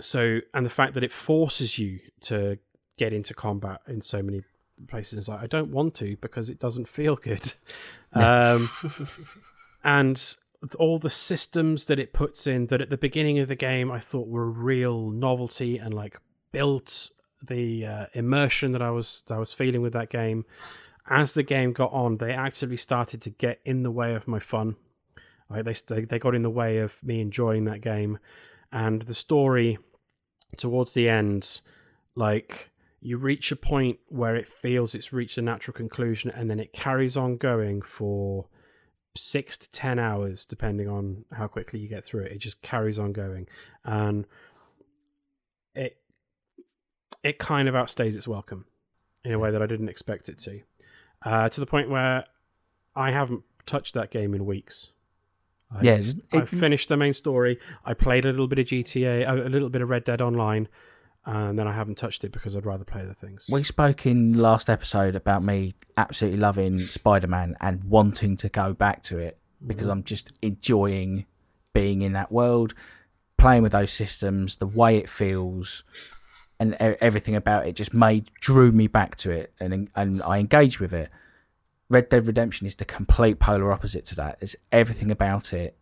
so 0.00 0.40
and 0.52 0.64
the 0.64 0.70
fact 0.70 0.94
that 0.94 1.02
it 1.04 1.12
forces 1.12 1.78
you 1.78 1.98
to 2.22 2.58
get 2.96 3.12
into 3.12 3.34
combat 3.34 3.80
in 3.86 4.00
so 4.00 4.22
many 4.22 4.42
places 4.88 5.20
is 5.20 5.28
like 5.28 5.42
I 5.42 5.46
don't 5.46 5.70
want 5.70 5.94
to 5.96 6.16
because 6.16 6.50
it 6.50 6.58
doesn't 6.58 6.88
feel 6.88 7.16
good. 7.16 7.52
Um 8.12 8.70
and 9.82 10.36
all 10.78 11.00
the 11.00 11.10
systems 11.10 11.86
that 11.86 11.98
it 11.98 12.12
puts 12.12 12.46
in 12.46 12.68
that 12.68 12.80
at 12.80 12.88
the 12.88 12.96
beginning 12.96 13.40
of 13.40 13.48
the 13.48 13.56
game 13.56 13.90
I 13.90 13.98
thought 13.98 14.28
were 14.28 14.44
a 14.44 14.50
real 14.50 15.10
novelty 15.10 15.78
and 15.78 15.92
like 15.92 16.20
built 16.52 17.10
the 17.46 17.84
uh, 17.84 18.06
immersion 18.12 18.72
that 18.72 18.82
I 18.82 18.90
was 18.90 19.22
that 19.26 19.34
I 19.34 19.38
was 19.38 19.52
feeling 19.52 19.82
with 19.82 19.92
that 19.92 20.10
game. 20.10 20.44
As 21.08 21.34
the 21.34 21.42
game 21.42 21.72
got 21.72 21.92
on, 21.92 22.16
they 22.16 22.32
actively 22.32 22.78
started 22.78 23.20
to 23.22 23.30
get 23.30 23.60
in 23.64 23.82
the 23.82 23.90
way 23.90 24.14
of 24.14 24.26
my 24.26 24.38
fun. 24.38 24.76
Like 25.50 25.64
they 25.64 26.00
they 26.00 26.18
got 26.18 26.34
in 26.34 26.42
the 26.42 26.50
way 26.50 26.78
of 26.78 27.02
me 27.02 27.20
enjoying 27.20 27.64
that 27.64 27.80
game, 27.80 28.18
and 28.72 29.02
the 29.02 29.14
story 29.14 29.78
towards 30.56 30.94
the 30.94 31.08
end, 31.08 31.60
like 32.14 32.70
you 33.06 33.18
reach 33.18 33.52
a 33.52 33.56
point 33.56 33.98
where 34.08 34.34
it 34.34 34.48
feels 34.48 34.94
it's 34.94 35.12
reached 35.12 35.36
a 35.36 35.42
natural 35.42 35.74
conclusion, 35.74 36.30
and 36.30 36.50
then 36.50 36.58
it 36.58 36.72
carries 36.72 37.16
on 37.18 37.36
going 37.36 37.82
for 37.82 38.46
six 39.14 39.58
to 39.58 39.70
ten 39.70 39.98
hours, 39.98 40.46
depending 40.46 40.88
on 40.88 41.26
how 41.32 41.46
quickly 41.46 41.78
you 41.80 41.86
get 41.86 42.02
through 42.02 42.22
it. 42.22 42.32
It 42.32 42.38
just 42.38 42.62
carries 42.62 42.98
on 42.98 43.12
going, 43.12 43.46
and 43.84 44.24
it 45.74 45.98
it 47.22 47.38
kind 47.38 47.68
of 47.68 47.74
outstays 47.74 48.16
its 48.16 48.26
welcome 48.26 48.64
in 49.22 49.32
a 49.32 49.38
way 49.38 49.50
that 49.50 49.62
I 49.62 49.66
didn't 49.66 49.88
expect 49.90 50.28
it 50.30 50.38
to. 50.40 50.60
Uh, 51.22 51.48
to 51.50 51.60
the 51.60 51.66
point 51.66 51.90
where 51.90 52.24
I 52.96 53.10
haven't 53.10 53.42
touched 53.66 53.94
that 53.94 54.10
game 54.10 54.34
in 54.34 54.44
weeks. 54.46 54.92
I, 55.70 55.82
Yeah, 55.82 55.98
just- 55.98 56.20
I 56.32 56.44
finished 56.46 56.88
the 56.88 56.96
main 56.96 57.14
story. 57.14 57.58
I 57.84 57.92
played 57.94 58.24
a 58.24 58.30
little 58.30 58.46
bit 58.48 58.58
of 58.58 58.66
GTA, 58.66 59.26
a 59.28 59.48
little 59.48 59.70
bit 59.70 59.80
of 59.82 59.88
Red 59.88 60.04
Dead 60.04 60.20
Online, 60.20 60.68
and 61.26 61.58
then 61.58 61.66
I 61.66 61.72
haven't 61.72 61.96
touched 61.96 62.24
it 62.24 62.32
because 62.32 62.54
I'd 62.54 62.66
rather 62.66 62.84
play 62.84 63.02
other 63.02 63.14
things. 63.14 63.48
We 63.50 63.62
spoke 63.62 64.06
in 64.06 64.38
last 64.38 64.68
episode 64.68 65.14
about 65.14 65.42
me 65.42 65.74
absolutely 65.96 66.38
loving 66.38 66.80
Spider 66.80 67.26
Man 67.26 67.56
and 67.60 67.84
wanting 67.84 68.36
to 68.38 68.48
go 68.48 68.74
back 68.74 69.02
to 69.04 69.18
it 69.18 69.38
because 69.66 69.84
mm-hmm. 69.84 69.92
I'm 69.92 70.04
just 70.04 70.32
enjoying 70.42 71.26
being 71.72 72.02
in 72.02 72.12
that 72.12 72.30
world, 72.30 72.74
playing 73.38 73.62
with 73.62 73.72
those 73.72 73.92
systems, 73.92 74.56
the 74.56 74.66
way 74.66 74.98
it 74.98 75.08
feels, 75.08 75.82
and 76.60 76.74
everything 76.74 77.34
about 77.34 77.66
it 77.66 77.74
just 77.74 77.94
made 77.94 78.30
drew 78.40 78.70
me 78.70 78.86
back 78.86 79.16
to 79.16 79.30
it, 79.30 79.52
and 79.58 79.90
and 79.94 80.22
I 80.22 80.38
engaged 80.38 80.78
with 80.78 80.92
it. 80.92 81.10
Red 81.88 82.08
Dead 82.08 82.26
Redemption 82.26 82.66
is 82.66 82.76
the 82.76 82.84
complete 82.84 83.38
polar 83.38 83.72
opposite 83.72 84.04
to 84.06 84.14
that. 84.16 84.38
It's 84.40 84.56
everything 84.72 85.10
about 85.10 85.52
it 85.52 85.76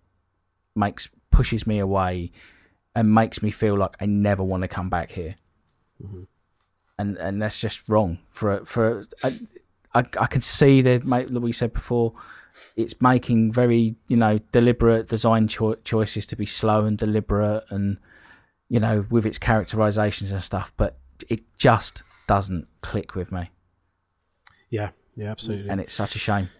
makes 0.74 1.11
pushes 1.31 1.66
me 1.66 1.78
away 1.78 2.31
and 2.94 3.14
makes 3.14 3.42
me 3.42 3.50
feel 3.50 3.76
like 3.76 3.96
I 4.00 4.07
never 4.07 4.42
want 4.42 4.62
to 4.62 4.68
come 4.68 4.90
back 4.90 5.12
here. 5.12 5.37
Mm-hmm. 6.02 6.22
And 6.98 7.16
and 7.16 7.42
that's 7.42 7.61
just 7.61 7.88
wrong 7.88 8.18
for 8.31 8.64
for 8.64 9.05
I, 9.22 9.38
I, 9.94 10.05
I 10.20 10.26
can 10.26 10.40
see 10.40 10.83
that 10.83 11.07
like 11.07 11.28
we 11.31 11.52
said 11.52 11.72
before. 11.72 12.14
It's 12.76 13.00
making 13.00 13.52
very 13.52 13.96
you 14.09 14.16
know 14.16 14.38
deliberate 14.52 15.09
design 15.09 15.48
cho- 15.48 15.76
choices 15.76 16.26
to 16.26 16.37
be 16.37 16.46
slow 16.46 16.85
and 16.85 16.96
deliberate 16.96 17.64
and 17.70 17.98
you 18.68 18.78
know 18.78 19.07
with 19.11 19.26
its 19.26 19.38
characterizations 19.38 20.31
and 20.31 20.42
stuff 20.42 20.72
but 20.76 20.98
it 21.28 21.40
just 21.59 22.02
doesn't 22.28 22.68
click 22.81 23.14
with 23.14 23.33
me. 23.33 23.50
Yeah, 24.70 24.90
yeah, 25.16 25.31
absolutely. 25.31 25.68
and 25.70 25.81
it's 25.81 25.92
such 25.92 26.14
a 26.14 26.18
shame 26.18 26.50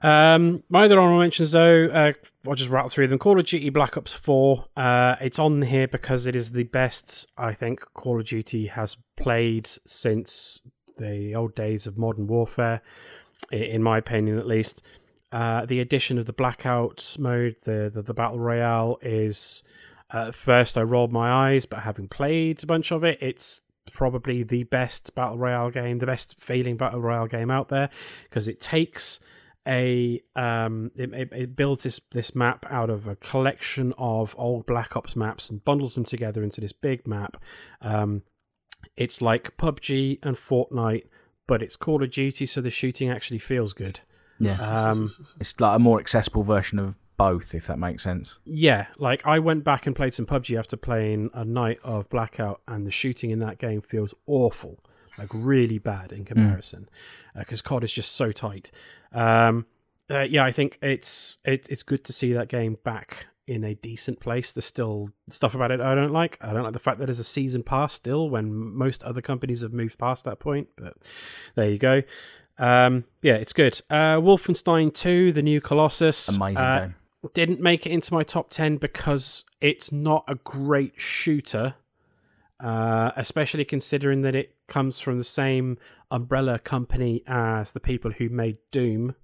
Um, 0.00 0.62
my 0.68 0.84
other 0.84 0.98
honorable 0.98 1.20
mentions, 1.20 1.52
though, 1.52 1.86
uh, 1.86 2.12
I'll 2.46 2.54
just 2.54 2.70
rattle 2.70 2.88
through 2.88 3.08
them. 3.08 3.18
Call 3.18 3.38
of 3.38 3.46
Duty 3.46 3.70
Black 3.70 3.96
Ops 3.96 4.14
4. 4.14 4.64
Uh, 4.76 5.16
it's 5.20 5.38
on 5.38 5.62
here 5.62 5.88
because 5.88 6.26
it 6.26 6.36
is 6.36 6.52
the 6.52 6.64
best, 6.64 7.30
I 7.36 7.52
think, 7.52 7.80
Call 7.94 8.20
of 8.20 8.26
Duty 8.26 8.66
has 8.68 8.96
played 9.16 9.66
since 9.86 10.62
the 10.98 11.34
old 11.34 11.54
days 11.54 11.86
of 11.86 11.98
Modern 11.98 12.26
Warfare, 12.26 12.80
in 13.50 13.82
my 13.82 13.98
opinion, 13.98 14.38
at 14.38 14.46
least. 14.46 14.82
Uh, 15.30 15.66
the 15.66 15.80
addition 15.80 16.18
of 16.18 16.26
the 16.26 16.32
Blackout 16.32 17.16
mode, 17.18 17.56
the, 17.62 17.90
the, 17.92 18.02
the 18.02 18.14
Battle 18.14 18.38
Royale, 18.38 18.98
is. 19.02 19.62
Uh, 20.12 20.28
at 20.28 20.34
first, 20.34 20.78
I 20.78 20.82
rolled 20.82 21.12
my 21.12 21.50
eyes, 21.50 21.66
but 21.66 21.80
having 21.80 22.08
played 22.08 22.62
a 22.62 22.66
bunch 22.66 22.90
of 22.92 23.04
it, 23.04 23.18
it's 23.20 23.60
probably 23.92 24.42
the 24.42 24.62
best 24.64 25.14
Battle 25.14 25.36
Royale 25.36 25.70
game, 25.70 25.98
the 25.98 26.06
best 26.06 26.36
feeling 26.38 26.76
Battle 26.76 27.00
Royale 27.00 27.26
game 27.26 27.50
out 27.50 27.68
there, 27.68 27.90
because 28.24 28.48
it 28.48 28.58
takes 28.58 29.20
a 29.68 30.22
um 30.34 30.90
it, 30.96 31.12
it, 31.12 31.28
it 31.32 31.56
builds 31.56 31.84
this 31.84 32.00
this 32.12 32.34
map 32.34 32.64
out 32.70 32.88
of 32.88 33.06
a 33.06 33.16
collection 33.16 33.92
of 33.98 34.34
old 34.38 34.66
black 34.66 34.96
ops 34.96 35.14
maps 35.14 35.50
and 35.50 35.64
bundles 35.64 35.94
them 35.94 36.04
together 36.04 36.42
into 36.42 36.60
this 36.60 36.72
big 36.72 37.06
map. 37.06 37.36
Um 37.82 38.22
it's 38.96 39.20
like 39.20 39.56
pubg 39.56 40.18
and 40.22 40.36
fortnite 40.36 41.04
but 41.46 41.62
it's 41.62 41.76
call 41.76 42.02
of 42.02 42.10
duty 42.10 42.46
so 42.46 42.60
the 42.60 42.70
shooting 42.70 43.10
actually 43.10 43.38
feels 43.38 43.72
good. 43.72 44.00
Yeah. 44.40 44.90
Um 44.90 45.10
it's 45.38 45.60
like 45.60 45.76
a 45.76 45.78
more 45.78 46.00
accessible 46.00 46.42
version 46.42 46.78
of 46.78 46.98
both 47.18 47.54
if 47.54 47.66
that 47.66 47.78
makes 47.78 48.02
sense. 48.02 48.38
Yeah 48.44 48.86
like 48.96 49.26
i 49.26 49.38
went 49.38 49.64
back 49.64 49.86
and 49.86 49.94
played 49.94 50.14
some 50.14 50.26
pubg 50.26 50.56
after 50.58 50.78
playing 50.78 51.30
a 51.34 51.44
night 51.44 51.78
of 51.84 52.08
blackout 52.08 52.62
and 52.66 52.86
the 52.86 52.90
shooting 52.90 53.30
in 53.30 53.40
that 53.40 53.58
game 53.58 53.82
feels 53.82 54.14
awful 54.26 54.82
like 55.18 55.28
really 55.32 55.78
bad 55.78 56.12
in 56.12 56.24
comparison 56.24 56.88
because 57.36 57.62
cod 57.62 57.84
is 57.84 57.92
just 57.92 58.12
so 58.12 58.32
tight 58.32 58.70
um 59.12 59.66
uh, 60.10 60.20
yeah 60.20 60.44
i 60.44 60.52
think 60.52 60.78
it's 60.80 61.38
it, 61.44 61.66
it's 61.68 61.82
good 61.82 62.04
to 62.04 62.12
see 62.12 62.32
that 62.32 62.48
game 62.48 62.76
back 62.84 63.26
in 63.48 63.64
a 63.64 63.74
decent 63.74 64.20
place. 64.20 64.52
There's 64.52 64.66
still 64.66 65.08
stuff 65.30 65.54
about 65.54 65.70
it 65.70 65.80
I 65.80 65.94
don't 65.94 66.12
like. 66.12 66.36
I 66.40 66.52
don't 66.52 66.62
like 66.62 66.74
the 66.74 66.78
fact 66.78 66.98
that 66.98 67.06
there's 67.06 67.18
a 67.18 67.24
season 67.24 67.62
pass 67.62 67.94
still 67.94 68.28
when 68.28 68.52
most 68.52 69.02
other 69.02 69.22
companies 69.22 69.62
have 69.62 69.72
moved 69.72 69.98
past 69.98 70.24
that 70.24 70.38
point. 70.38 70.68
But 70.76 70.98
there 71.56 71.70
you 71.70 71.78
go. 71.78 72.02
Um, 72.58 73.04
yeah, 73.22 73.34
it's 73.34 73.54
good. 73.54 73.80
Uh, 73.88 74.20
Wolfenstein 74.20 74.92
2, 74.92 75.32
the 75.32 75.42
new 75.42 75.60
Colossus. 75.60 76.28
Amazing 76.28 76.58
uh, 76.58 76.80
game. 76.80 76.94
Didn't 77.32 77.60
make 77.60 77.86
it 77.86 77.90
into 77.90 78.12
my 78.12 78.22
top 78.22 78.50
10 78.50 78.76
because 78.76 79.44
it's 79.60 79.90
not 79.90 80.24
a 80.28 80.34
great 80.34 80.94
shooter, 80.96 81.74
uh, 82.60 83.12
especially 83.16 83.64
considering 83.64 84.22
that 84.22 84.34
it 84.34 84.54
comes 84.68 85.00
from 85.00 85.18
the 85.18 85.24
same 85.24 85.78
umbrella 86.10 86.58
company 86.58 87.22
as 87.26 87.72
the 87.72 87.80
people 87.80 88.12
who 88.12 88.28
made 88.28 88.58
Doom. 88.70 89.14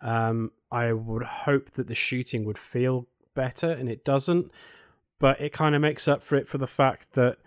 Um, 0.00 0.52
I 0.70 0.92
would 0.92 1.22
hope 1.22 1.72
that 1.72 1.88
the 1.88 1.94
shooting 1.94 2.44
would 2.44 2.58
feel 2.58 3.06
better, 3.34 3.70
and 3.70 3.88
it 3.88 4.04
doesn't. 4.04 4.50
But 5.18 5.40
it 5.40 5.52
kind 5.52 5.74
of 5.74 5.80
makes 5.80 6.08
up 6.08 6.22
for 6.22 6.36
it 6.36 6.48
for 6.48 6.58
the 6.58 6.66
fact 6.66 7.12
that 7.12 7.38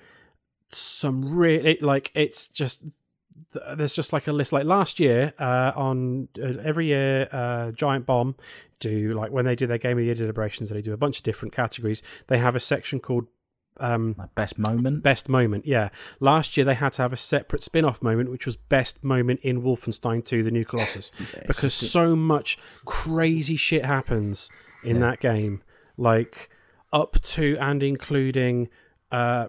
some 0.69 1.37
really 1.37 1.77
like 1.81 2.11
it's 2.15 2.47
just 2.47 2.83
there's 3.75 3.93
just 3.93 4.13
like 4.13 4.27
a 4.27 4.31
list 4.31 4.51
like 4.51 4.65
last 4.65 4.99
year 4.99 5.33
uh, 5.39 5.71
on 5.75 6.27
uh, 6.41 6.53
every 6.63 6.87
year 6.87 7.27
uh, 7.31 7.71
giant 7.71 8.05
bomb 8.05 8.35
do 8.79 9.13
like 9.13 9.31
when 9.31 9.45
they 9.45 9.55
do 9.55 9.67
their 9.67 9.77
game 9.77 9.93
of 9.93 9.97
the 9.99 10.05
year 10.05 10.15
deliberations 10.15 10.69
they 10.69 10.81
do 10.81 10.93
a 10.93 10.97
bunch 10.97 11.17
of 11.17 11.23
different 11.23 11.53
categories 11.53 12.01
they 12.27 12.37
have 12.37 12.55
a 12.55 12.59
section 12.59 12.99
called 12.99 13.27
um, 13.77 14.29
best 14.35 14.57
moment. 14.57 15.03
best 15.03 15.29
moment 15.29 15.65
yeah. 15.65 15.89
Last 16.19 16.57
year 16.57 16.65
they 16.65 16.75
had 16.75 16.93
to 16.93 17.01
have 17.01 17.13
a 17.13 17.17
separate 17.17 17.63
spin-off 17.63 18.01
moment 18.01 18.29
which 18.29 18.45
was 18.45 18.55
best 18.55 19.03
moment 19.03 19.39
in 19.41 19.61
wolfenstein 19.61 20.23
2 20.23 20.43
the 20.43 20.51
new 20.51 20.65
colossus. 20.65 21.11
Because 21.47 21.73
so 21.73 22.15
much 22.15 22.57
crazy 22.85 23.55
shit 23.55 23.85
happens 23.85 24.49
in 24.83 24.99
that 24.99 25.19
game 25.19 25.61
like 25.97 26.49
up 26.91 27.21
to 27.21 27.57
and 27.59 27.81
including 27.81 28.69
uh, 29.11 29.47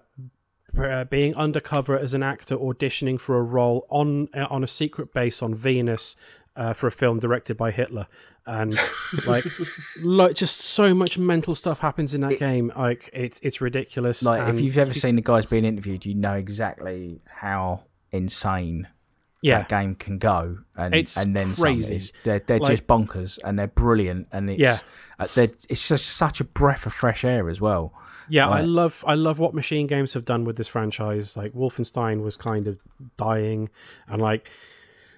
uh, 0.78 1.04
being 1.04 1.34
undercover 1.34 1.98
as 1.98 2.14
an 2.14 2.22
actor 2.22 2.56
auditioning 2.56 3.20
for 3.20 3.36
a 3.36 3.42
role 3.42 3.86
on 3.90 4.28
uh, 4.34 4.46
on 4.50 4.64
a 4.64 4.66
secret 4.66 5.12
base 5.12 5.42
on 5.42 5.54
Venus 5.54 6.16
uh, 6.56 6.72
for 6.72 6.86
a 6.86 6.92
film 6.92 7.18
directed 7.18 7.56
by 7.56 7.70
Hitler, 7.70 8.06
and 8.46 8.74
like, 9.26 9.44
like 10.02 10.34
just 10.36 10.60
so 10.60 10.94
much 10.94 11.16
mental 11.18 11.54
stuff 11.54 11.80
happens 11.80 12.14
in 12.14 12.20
that 12.22 12.38
game. 12.38 12.72
Like 12.76 13.10
it's 13.12 13.40
it's 13.42 13.60
ridiculous. 13.60 14.22
Like 14.22 14.52
if 14.52 14.60
you've 14.60 14.78
ever 14.78 14.94
seen 14.94 15.16
the 15.16 15.22
guys 15.22 15.46
being 15.46 15.64
interviewed, 15.64 16.04
you 16.04 16.14
know 16.14 16.34
exactly 16.34 17.20
how 17.40 17.84
insane 18.12 18.88
yeah, 19.42 19.58
that 19.58 19.68
game 19.68 19.94
can 19.94 20.16
go, 20.18 20.58
and 20.74 20.94
It's 20.94 21.16
and 21.18 21.36
then 21.36 21.54
crazy. 21.54 22.00
They're 22.22 22.38
they're 22.38 22.58
Like- 22.60 22.70
just 22.70 22.86
bonkers, 22.86 23.38
and 23.44 23.58
they're 23.58 23.66
brilliant, 23.66 24.28
and 24.32 24.48
it's 24.48 24.60
Yeah. 24.60 24.78
uh, 25.18 25.26
it's 25.68 25.86
just 25.88 26.06
such 26.06 26.40
a 26.40 26.44
breath 26.44 26.86
of 26.86 26.94
fresh 26.94 27.24
air 27.24 27.50
as 27.50 27.60
well. 27.60 27.92
Yeah, 28.26 28.48
I 28.48 28.62
love 28.62 29.04
I 29.06 29.14
love 29.14 29.38
what 29.38 29.54
MachineGames 29.54 30.14
have 30.14 30.24
done 30.24 30.44
with 30.44 30.56
this 30.56 30.68
franchise. 30.68 31.36
Like 31.36 31.52
Wolfenstein 31.52 32.22
was 32.22 32.38
kind 32.38 32.66
of 32.66 32.78
dying, 33.18 33.68
and 34.08 34.22
like 34.22 34.48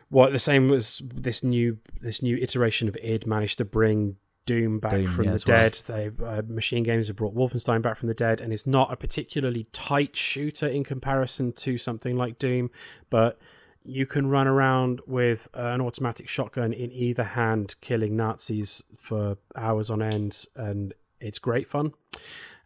what 0.09 0.33
the 0.33 0.39
same 0.39 0.69
was 0.69 1.03
this 1.05 1.43
new 1.43 1.79
this 2.01 2.23
new 2.23 2.37
iteration 2.37 2.89
of 2.89 2.97
id 3.03 3.27
managed 3.27 3.59
to 3.59 3.65
bring 3.65 4.17
Doom 4.47 4.79
back 4.79 4.93
Doom, 4.93 5.07
from 5.09 5.25
yeah, 5.25 5.31
the 5.33 5.39
that's 5.39 5.87
right. 5.87 5.87
dead. 5.87 6.15
They 6.19 6.25
uh, 6.25 6.43
MachineGames 6.43 7.09
have 7.09 7.17
brought 7.17 7.35
Wolfenstein 7.35 7.83
back 7.83 7.99
from 7.99 8.07
the 8.07 8.15
dead, 8.15 8.41
and 8.41 8.53
it's 8.53 8.67
not 8.67 8.93
a 8.93 8.97
particularly 8.97 9.67
tight 9.73 10.17
shooter 10.17 10.69
in 10.69 10.85
comparison 10.85 11.53
to 11.55 11.77
something 11.79 12.17
like 12.17 12.39
Doom, 12.39 12.71
but 13.11 13.39
you 13.83 14.07
can 14.07 14.29
run 14.29 14.47
around 14.47 15.01
with 15.07 15.49
an 15.55 15.81
automatic 15.81 16.29
shotgun 16.29 16.73
in 16.73 16.91
either 16.93 17.23
hand, 17.23 17.75
killing 17.81 18.17
Nazis 18.17 18.83
for 18.97 19.37
hours 19.55 19.91
on 19.91 20.03
end, 20.03 20.45
and 20.55 20.95
it's 21.21 21.39
great 21.39 21.69
fun. 21.69 21.93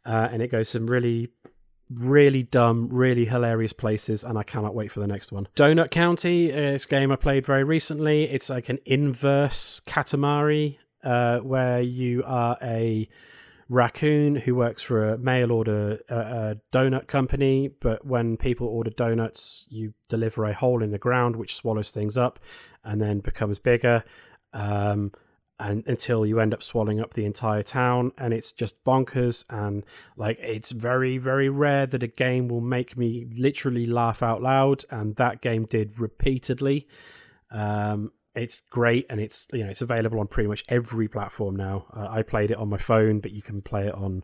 Uh, 0.04 0.28
and 0.32 0.42
it 0.42 0.48
goes 0.48 0.70
some 0.70 0.86
really, 0.86 1.28
really 1.92 2.42
dumb, 2.44 2.88
really 2.90 3.24
hilarious 3.24 3.72
places, 3.72 4.22
and 4.24 4.38
I 4.38 4.42
cannot 4.42 4.74
wait 4.74 4.92
for 4.92 5.00
the 5.00 5.06
next 5.06 5.32
one. 5.32 5.48
Donut 5.56 5.90
County 5.90 6.50
is 6.50 6.84
a 6.84 6.88
game 6.88 7.10
I 7.10 7.16
played 7.16 7.44
very 7.44 7.64
recently. 7.64 8.24
It's 8.24 8.48
like 8.48 8.68
an 8.68 8.78
inverse 8.84 9.80
Katamari, 9.86 10.78
uh, 11.02 11.38
where 11.38 11.80
you 11.80 12.22
are 12.24 12.56
a 12.62 13.08
raccoon 13.68 14.34
who 14.34 14.54
works 14.54 14.82
for 14.82 15.10
a 15.10 15.18
mail 15.18 15.52
order 15.52 16.00
uh, 16.10 16.14
uh, 16.14 16.54
donut 16.72 17.06
company, 17.06 17.68
but 17.80 18.04
when 18.04 18.36
people 18.36 18.66
order 18.66 18.90
donuts, 18.90 19.66
you 19.70 19.94
deliver 20.08 20.44
a 20.44 20.52
hole 20.52 20.82
in 20.82 20.90
the 20.90 20.98
ground 20.98 21.36
which 21.36 21.54
swallows 21.54 21.92
things 21.92 22.18
up 22.18 22.40
and 22.84 23.00
then 23.00 23.20
becomes 23.20 23.58
bigger. 23.60 24.02
Um, 24.52 25.12
and 25.60 25.86
until 25.86 26.24
you 26.26 26.40
end 26.40 26.52
up 26.54 26.62
swallowing 26.62 27.00
up 27.00 27.12
the 27.14 27.24
entire 27.26 27.62
town 27.62 28.10
and 28.18 28.32
it's 28.34 28.50
just 28.50 28.82
bonkers 28.82 29.44
and 29.50 29.84
like 30.16 30.38
it's 30.40 30.70
very 30.70 31.18
very 31.18 31.48
rare 31.48 31.86
that 31.86 32.02
a 32.02 32.06
game 32.08 32.48
will 32.48 32.60
make 32.62 32.96
me 32.96 33.26
literally 33.36 33.84
laugh 33.86 34.22
out 34.22 34.40
loud 34.42 34.84
and 34.90 35.16
that 35.16 35.40
game 35.42 35.66
did 35.66 36.00
repeatedly 36.00 36.88
um 37.50 38.10
it's 38.34 38.60
great 38.70 39.04
and 39.10 39.20
it's 39.20 39.48
you 39.52 39.62
know 39.64 39.70
it's 39.70 39.82
available 39.82 40.18
on 40.20 40.26
pretty 40.26 40.48
much 40.48 40.64
every 40.68 41.08
platform 41.08 41.54
now 41.56 41.84
uh, 41.96 42.06
i 42.10 42.22
played 42.22 42.50
it 42.50 42.56
on 42.56 42.68
my 42.68 42.78
phone 42.78 43.18
but 43.20 43.32
you 43.32 43.42
can 43.42 43.60
play 43.60 43.86
it 43.88 43.94
on 43.94 44.22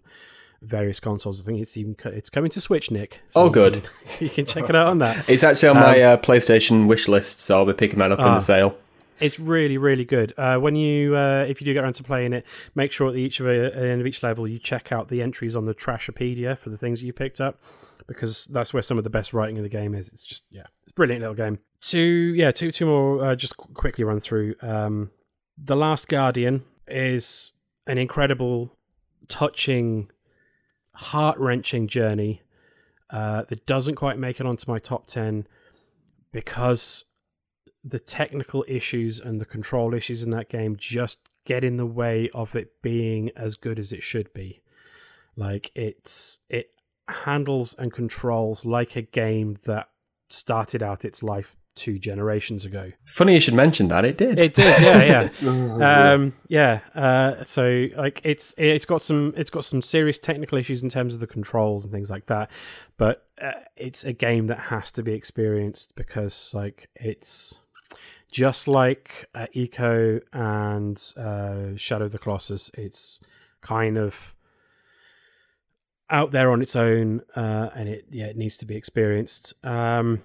various 0.62 1.00
consoles 1.00 1.42
i 1.42 1.44
think 1.44 1.60
it's 1.60 1.76
even 1.76 1.94
co- 1.94 2.08
it's 2.10 2.30
coming 2.30 2.50
to 2.50 2.60
switch 2.60 2.90
nick 2.90 3.20
Oh, 3.34 3.50
good. 3.50 3.88
you 4.20 4.30
can 4.30 4.46
check 4.46 4.68
it 4.70 4.74
out 4.76 4.86
on 4.86 4.98
that 4.98 5.28
It's 5.28 5.44
actually 5.44 5.68
on 5.70 5.76
my 5.76 6.00
uh, 6.00 6.16
PlayStation 6.16 6.86
wish 6.86 7.08
list, 7.08 7.40
so 7.40 7.58
I'll 7.58 7.66
be 7.66 7.74
picking 7.74 7.98
that 7.98 8.10
up 8.12 8.20
in 8.20 8.24
Ah. 8.24 8.34
the 8.36 8.40
sale. 8.40 8.78
It's 9.20 9.38
really, 9.40 9.78
really 9.78 10.04
good. 10.04 10.32
Uh, 10.36 10.58
when 10.58 10.76
you, 10.76 11.16
uh, 11.16 11.44
if 11.48 11.60
you 11.60 11.64
do 11.64 11.72
get 11.72 11.84
around 11.84 11.94
to 11.94 12.02
playing 12.02 12.32
it, 12.32 12.44
make 12.74 12.92
sure 12.92 13.08
at 13.08 13.14
the 13.14 13.20
each 13.20 13.40
of 13.40 13.46
a, 13.46 13.66
at 13.66 13.74
the 13.74 13.88
end 13.88 14.00
of 14.00 14.06
each 14.06 14.22
level 14.22 14.46
you 14.46 14.58
check 14.58 14.92
out 14.92 15.08
the 15.08 15.22
entries 15.22 15.56
on 15.56 15.66
the 15.66 15.74
Trashopedia 15.74 16.58
for 16.58 16.70
the 16.70 16.76
things 16.76 17.02
you 17.02 17.12
picked 17.12 17.40
up, 17.40 17.60
because 18.06 18.46
that's 18.46 18.74
where 18.74 18.82
some 18.82 18.98
of 18.98 19.04
the 19.04 19.10
best 19.10 19.32
writing 19.32 19.56
in 19.56 19.62
the 19.62 19.68
game 19.68 19.94
is. 19.94 20.08
It's 20.08 20.24
just, 20.24 20.44
yeah, 20.50 20.66
it's 20.84 20.92
brilliant 20.92 21.20
little 21.20 21.34
game. 21.34 21.58
Two, 21.80 22.34
yeah, 22.36 22.50
two, 22.50 22.72
two 22.72 22.86
more. 22.86 23.24
Uh, 23.24 23.34
just 23.36 23.56
qu- 23.56 23.72
quickly 23.72 24.04
run 24.04 24.20
through. 24.20 24.54
Um, 24.60 25.10
the 25.56 25.76
Last 25.76 26.08
Guardian 26.08 26.64
is 26.86 27.52
an 27.86 27.98
incredible, 27.98 28.76
touching, 29.28 30.10
heart 30.92 31.38
wrenching 31.38 31.88
journey 31.88 32.42
uh, 33.10 33.44
that 33.48 33.66
doesn't 33.66 33.94
quite 33.94 34.18
make 34.18 34.40
it 34.40 34.46
onto 34.46 34.70
my 34.70 34.78
top 34.78 35.06
ten 35.06 35.46
because 36.32 37.04
the 37.86 38.00
technical 38.00 38.64
issues 38.66 39.20
and 39.20 39.40
the 39.40 39.44
control 39.44 39.94
issues 39.94 40.22
in 40.22 40.30
that 40.32 40.48
game 40.48 40.76
just 40.78 41.20
get 41.44 41.62
in 41.62 41.76
the 41.76 41.86
way 41.86 42.28
of 42.34 42.56
it 42.56 42.82
being 42.82 43.30
as 43.36 43.56
good 43.56 43.78
as 43.78 43.92
it 43.92 44.02
should 44.02 44.32
be. 44.32 44.60
Like 45.36 45.70
it's 45.74 46.40
it 46.48 46.70
handles 47.08 47.74
and 47.78 47.92
controls 47.92 48.64
like 48.64 48.96
a 48.96 49.02
game 49.02 49.56
that 49.64 49.88
started 50.28 50.82
out 50.82 51.04
its 51.04 51.22
life 51.22 51.56
two 51.76 51.98
generations 51.98 52.64
ago. 52.64 52.90
Funny 53.04 53.34
you 53.34 53.40
should 53.40 53.54
mention 53.54 53.88
that. 53.88 54.04
It 54.04 54.16
did. 54.16 54.38
It 54.38 54.54
did, 54.54 54.82
yeah, 54.82 55.28
yeah, 55.40 56.12
um, 56.12 56.32
yeah. 56.48 56.80
Uh, 56.94 57.44
so 57.44 57.86
like 57.96 58.20
it's 58.24 58.54
it's 58.58 58.86
got 58.86 59.02
some 59.02 59.32
it's 59.36 59.50
got 59.50 59.64
some 59.64 59.82
serious 59.82 60.18
technical 60.18 60.58
issues 60.58 60.82
in 60.82 60.88
terms 60.88 61.14
of 61.14 61.20
the 61.20 61.26
controls 61.26 61.84
and 61.84 61.92
things 61.92 62.10
like 62.10 62.26
that, 62.26 62.50
but 62.96 63.28
uh, 63.40 63.52
it's 63.76 64.02
a 64.04 64.12
game 64.12 64.48
that 64.48 64.58
has 64.58 64.90
to 64.92 65.02
be 65.02 65.12
experienced 65.12 65.94
because 65.94 66.52
like 66.54 66.88
it's 66.96 67.60
just 68.30 68.68
like 68.68 69.26
uh, 69.34 69.46
Ico 69.54 70.20
and 70.32 71.02
uh, 71.16 71.76
Shadow 71.76 72.06
of 72.06 72.12
the 72.12 72.18
Colossus. 72.18 72.70
It's 72.74 73.20
kind 73.60 73.96
of 73.96 74.34
out 76.08 76.30
there 76.30 76.50
on 76.50 76.62
its 76.62 76.76
own, 76.76 77.22
uh, 77.34 77.70
and 77.74 77.88
it 77.88 78.06
yeah 78.10 78.26
it 78.26 78.36
needs 78.36 78.56
to 78.58 78.66
be 78.66 78.76
experienced. 78.76 79.54
Um, 79.64 80.22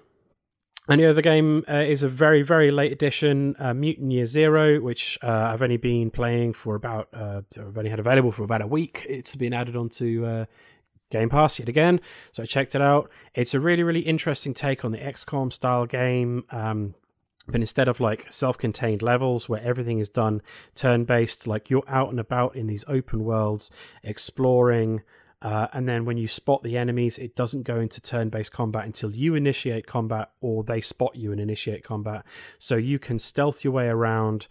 and 0.88 1.00
the 1.00 1.06
other 1.06 1.22
game 1.22 1.64
uh, 1.68 1.76
is 1.76 2.02
a 2.02 2.08
very, 2.08 2.42
very 2.42 2.72
late 2.72 2.90
edition, 2.90 3.54
uh, 3.60 3.72
Mutant 3.72 4.10
Year 4.10 4.26
Zero, 4.26 4.80
which 4.80 5.16
uh, 5.22 5.28
I've 5.28 5.62
only 5.62 5.76
been 5.76 6.10
playing 6.10 6.54
for 6.54 6.74
about, 6.74 7.08
uh, 7.12 7.42
I've 7.56 7.78
only 7.78 7.90
had 7.90 8.00
available 8.00 8.32
for 8.32 8.42
about 8.42 8.62
a 8.62 8.66
week. 8.66 9.06
It's 9.08 9.36
been 9.36 9.52
added 9.52 9.76
onto 9.76 10.26
uh, 10.26 10.46
Game 11.10 11.28
Pass 11.28 11.60
yet 11.60 11.68
again, 11.68 12.00
so 12.32 12.42
I 12.42 12.46
checked 12.46 12.74
it 12.74 12.82
out. 12.82 13.10
It's 13.34 13.54
a 13.54 13.60
really, 13.60 13.84
really 13.84 14.00
interesting 14.00 14.54
take 14.54 14.84
on 14.84 14.90
the 14.90 14.98
XCOM 14.98 15.52
style 15.52 15.86
game. 15.86 16.44
Um, 16.50 16.94
but 17.48 17.60
instead 17.60 17.88
of 17.88 18.00
like 18.00 18.32
self-contained 18.32 19.02
levels 19.02 19.48
where 19.48 19.62
everything 19.62 19.98
is 19.98 20.08
done 20.08 20.42
turn-based, 20.74 21.46
like 21.46 21.70
you're 21.70 21.82
out 21.88 22.10
and 22.10 22.20
about 22.20 22.54
in 22.54 22.68
these 22.68 22.84
open 22.86 23.24
worlds, 23.24 23.70
exploring, 24.02 25.02
uh, 25.42 25.66
and 25.72 25.88
then 25.88 26.04
when 26.04 26.16
you 26.16 26.28
spot 26.28 26.62
the 26.62 26.78
enemies, 26.78 27.18
it 27.18 27.34
doesn't 27.34 27.64
go 27.64 27.80
into 27.80 28.00
turn 28.00 28.28
based 28.28 28.52
combat 28.52 28.84
until 28.84 29.10
you 29.10 29.34
initiate 29.34 29.86
combat 29.88 30.30
or 30.40 30.62
they 30.62 30.80
spot 30.80 31.16
you 31.16 31.32
and 31.32 31.40
initiate 31.40 31.82
combat. 31.82 32.24
So 32.60 32.76
you 32.76 33.00
can 33.00 33.18
stealth 33.18 33.64
your 33.64 33.72
way 33.72 33.88
around, 33.88 34.46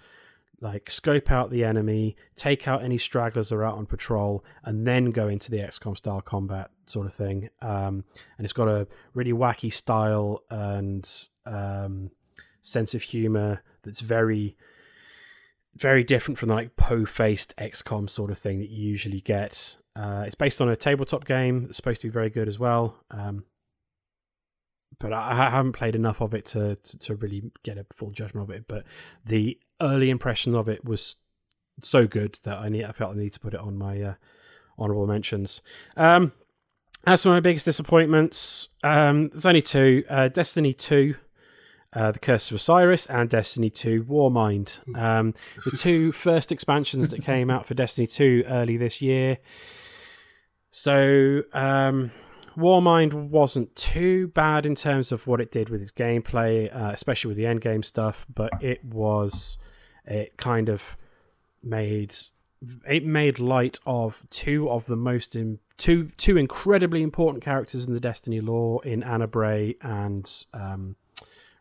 like 0.59 0.91
scope 0.91 1.31
out 1.31 1.49
the 1.49 1.63
enemy, 1.63 2.17
take 2.35 2.67
out 2.67 2.83
any 2.83 2.97
stragglers 2.97 3.49
that 3.49 3.55
are 3.55 3.63
out 3.63 3.77
on 3.77 3.85
patrol, 3.85 4.43
and 4.65 4.85
then 4.85 5.11
go 5.11 5.29
into 5.29 5.49
the 5.49 5.59
XCOM 5.59 5.95
style 5.95 6.19
combat 6.19 6.71
sort 6.85 7.07
of 7.07 7.13
thing. 7.13 7.49
Um, 7.61 8.03
and 8.37 8.43
it's 8.43 8.53
got 8.53 8.67
a 8.67 8.85
really 9.13 9.31
wacky 9.31 9.71
style 9.71 10.43
and 10.49 11.09
um, 11.45 12.11
sense 12.61 12.93
of 12.93 13.01
humor 13.01 13.63
that's 13.83 14.01
very 14.01 14.55
very 15.75 16.03
different 16.03 16.37
from 16.37 16.49
the 16.49 16.55
like 16.55 16.75
po-faced 16.75 17.55
XCOM 17.57 18.09
sort 18.09 18.29
of 18.29 18.37
thing 18.37 18.59
that 18.59 18.69
you 18.69 18.89
usually 18.89 19.21
get. 19.21 19.77
Uh, 19.95 20.23
it's 20.25 20.35
based 20.35 20.61
on 20.61 20.69
a 20.69 20.75
tabletop 20.75 21.25
game 21.25 21.63
that's 21.63 21.77
supposed 21.77 22.01
to 22.01 22.07
be 22.07 22.11
very 22.11 22.29
good 22.29 22.47
as 22.47 22.59
well. 22.59 22.97
Um, 23.09 23.45
but 24.99 25.13
I, 25.13 25.47
I 25.47 25.49
haven't 25.49 25.73
played 25.73 25.95
enough 25.95 26.21
of 26.21 26.33
it 26.33 26.45
to, 26.47 26.75
to 26.75 26.99
to 26.99 27.15
really 27.15 27.51
get 27.63 27.77
a 27.77 27.85
full 27.93 28.11
judgment 28.11 28.49
of 28.49 28.55
it. 28.55 28.65
But 28.67 28.83
the 29.25 29.57
early 29.81 30.09
impression 30.09 30.55
of 30.55 30.67
it 30.67 30.85
was 30.85 31.15
so 31.81 32.07
good 32.07 32.39
that 32.43 32.59
I 32.59 32.69
need 32.69 32.85
I 32.85 32.91
felt 32.91 33.15
I 33.15 33.19
need 33.19 33.33
to 33.33 33.39
put 33.39 33.53
it 33.53 33.59
on 33.59 33.77
my 33.77 34.01
uh, 34.01 34.13
honorable 34.77 35.07
mentions. 35.07 35.61
Um, 35.97 36.33
as 37.05 37.23
for 37.23 37.29
my 37.29 37.39
biggest 37.39 37.65
disappointments, 37.65 38.69
um, 38.83 39.29
there's 39.29 39.45
only 39.45 39.61
two: 39.61 40.03
uh, 40.09 40.27
Destiny 40.27 40.73
Two, 40.73 41.15
uh, 41.93 42.11
The 42.11 42.19
Curse 42.19 42.51
of 42.51 42.55
Osiris, 42.55 43.05
and 43.07 43.29
Destiny 43.29 43.69
Two 43.69 44.03
Warmind. 44.03 44.79
Um, 44.97 45.33
the 45.65 45.77
two 45.77 46.11
first 46.11 46.51
expansions 46.51 47.09
that 47.09 47.23
came 47.23 47.49
out 47.49 47.65
for 47.65 47.73
Destiny 47.73 48.07
Two 48.07 48.43
early 48.47 48.77
this 48.77 49.01
year. 49.01 49.37
So, 50.71 51.43
um, 51.53 52.11
Warmind 52.57 53.13
wasn't 53.13 53.75
too 53.75 54.27
bad 54.29 54.65
in 54.65 54.75
terms 54.75 55.11
of 55.11 55.27
what 55.27 55.41
it 55.41 55.51
did 55.51 55.69
with 55.69 55.81
its 55.81 55.91
gameplay, 55.91 56.73
uh, 56.73 56.91
especially 56.91 57.29
with 57.29 57.37
the 57.37 57.45
end 57.45 57.61
game 57.61 57.83
stuff. 57.83 58.25
But 58.33 58.51
it 58.61 58.83
was 58.83 59.57
it 60.05 60.37
kind 60.37 60.69
of 60.69 60.97
made 61.63 62.15
it 62.87 63.05
made 63.05 63.39
light 63.39 63.79
of 63.85 64.23
two 64.29 64.69
of 64.69 64.85
the 64.85 64.95
most 64.95 65.35
in, 65.35 65.59
two 65.77 66.11
two 66.17 66.37
incredibly 66.37 67.01
important 67.01 67.43
characters 67.43 67.85
in 67.85 67.93
the 67.93 67.99
Destiny 67.99 68.41
lore 68.41 68.83
in 68.85 69.03
Ana 69.03 69.27
Bray 69.27 69.75
and 69.81 70.29
um, 70.53 70.95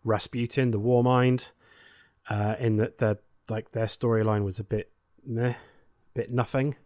Rasputin, 0.04 0.70
the 0.70 0.80
Warmind. 0.80 1.50
Uh, 2.28 2.54
in 2.60 2.76
that 2.76 2.98
their 2.98 3.18
like 3.48 3.72
their 3.72 3.86
storyline 3.86 4.44
was 4.44 4.60
a 4.60 4.64
bit 4.64 4.92
meh, 5.26 5.54
bit 6.14 6.30
nothing, 6.30 6.76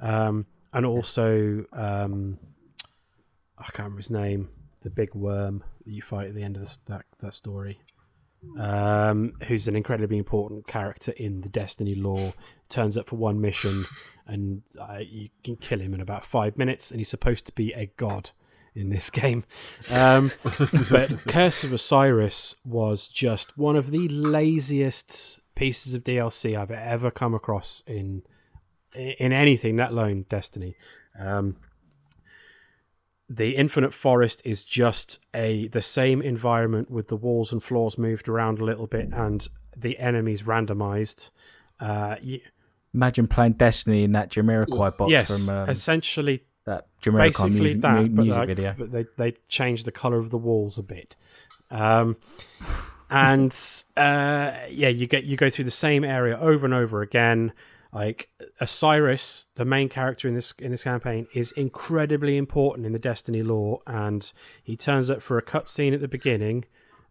um, 0.00 0.46
and 0.72 0.84
also 0.84 1.64
um, 1.72 2.38
I 3.56 3.64
can't 3.64 3.78
remember 3.78 3.98
his 3.98 4.10
name, 4.10 4.50
the 4.82 4.90
big 4.90 5.14
worm 5.14 5.64
that 5.84 5.90
you 5.90 6.02
fight 6.02 6.28
at 6.28 6.34
the 6.34 6.42
end 6.42 6.56
of 6.56 6.68
that 6.86 7.06
that 7.20 7.32
story 7.32 7.78
um, 8.58 9.34
who's 9.46 9.68
an 9.68 9.76
incredibly 9.76 10.18
important 10.18 10.66
character 10.66 11.12
in 11.16 11.40
the 11.40 11.48
Destiny 11.48 11.94
lore, 11.94 12.34
turns 12.68 12.96
up 12.96 13.08
for 13.08 13.16
one 13.16 13.40
mission, 13.40 13.84
and 14.26 14.62
uh, 14.80 14.98
you 14.98 15.28
can 15.42 15.56
kill 15.56 15.80
him 15.80 15.94
in 15.94 16.00
about 16.00 16.24
five 16.24 16.56
minutes, 16.56 16.90
and 16.90 17.00
he's 17.00 17.08
supposed 17.08 17.46
to 17.46 17.52
be 17.52 17.72
a 17.72 17.90
god 17.96 18.30
in 18.74 18.90
this 18.90 19.10
game. 19.10 19.44
Um, 19.90 20.30
but 20.42 21.18
Curse 21.28 21.64
of 21.64 21.72
Osiris 21.72 22.56
was 22.64 23.06
just 23.06 23.56
one 23.56 23.76
of 23.76 23.90
the 23.90 24.08
laziest 24.08 25.40
pieces 25.54 25.92
of 25.94 26.04
DLC 26.04 26.58
I've 26.58 26.70
ever 26.70 27.10
come 27.10 27.34
across 27.34 27.82
in 27.86 28.22
in 28.94 29.32
anything, 29.32 29.76
let 29.76 29.90
alone 29.90 30.24
Destiny. 30.28 30.76
Um, 31.18 31.56
the 33.28 33.56
infinite 33.56 33.92
forest 33.92 34.40
is 34.44 34.64
just 34.64 35.18
a 35.34 35.68
the 35.68 35.82
same 35.82 36.22
environment 36.22 36.90
with 36.90 37.08
the 37.08 37.16
walls 37.16 37.52
and 37.52 37.62
floors 37.62 37.98
moved 37.98 38.28
around 38.28 38.58
a 38.60 38.64
little 38.64 38.86
bit 38.86 39.08
and 39.12 39.48
the 39.76 39.98
enemies 39.98 40.42
randomized. 40.42 41.30
Uh, 41.80 42.16
Imagine 42.92 43.26
playing 43.26 43.54
Destiny 43.54 44.04
in 44.04 44.12
that 44.12 44.30
Jamiroquai 44.30 44.96
box 44.96 45.10
yes, 45.10 45.26
from 45.26 45.48
um, 45.54 45.68
essentially 45.68 46.44
that 46.64 46.86
basically 47.02 47.50
music, 47.50 47.80
that, 47.82 47.94
mu- 47.94 48.08
but, 48.08 48.22
music 48.22 48.38
like, 48.38 48.48
video. 48.48 48.74
but 48.78 48.92
they 48.92 49.06
they 49.16 49.32
changed 49.48 49.84
the 49.84 49.92
color 49.92 50.18
of 50.18 50.30
the 50.30 50.38
walls 50.38 50.78
a 50.78 50.82
bit. 50.82 51.16
Um, 51.70 52.16
and 53.10 53.52
uh, 53.96 54.52
yeah, 54.70 54.88
you 54.88 55.06
get 55.06 55.24
you 55.24 55.36
go 55.36 55.50
through 55.50 55.66
the 55.66 55.70
same 55.70 56.04
area 56.04 56.38
over 56.38 56.64
and 56.64 56.74
over 56.74 57.02
again. 57.02 57.52
Like 57.92 58.28
Osiris, 58.60 59.46
the 59.54 59.64
main 59.64 59.88
character 59.88 60.26
in 60.26 60.34
this 60.34 60.52
in 60.58 60.72
this 60.72 60.82
campaign, 60.82 61.28
is 61.32 61.52
incredibly 61.52 62.36
important 62.36 62.86
in 62.86 62.92
the 62.92 62.98
Destiny 62.98 63.42
lore, 63.42 63.82
and 63.86 64.32
he 64.62 64.76
turns 64.76 65.10
up 65.10 65.22
for 65.22 65.38
a 65.38 65.42
cutscene 65.42 65.94
at 65.94 66.00
the 66.00 66.08
beginning, 66.08 66.64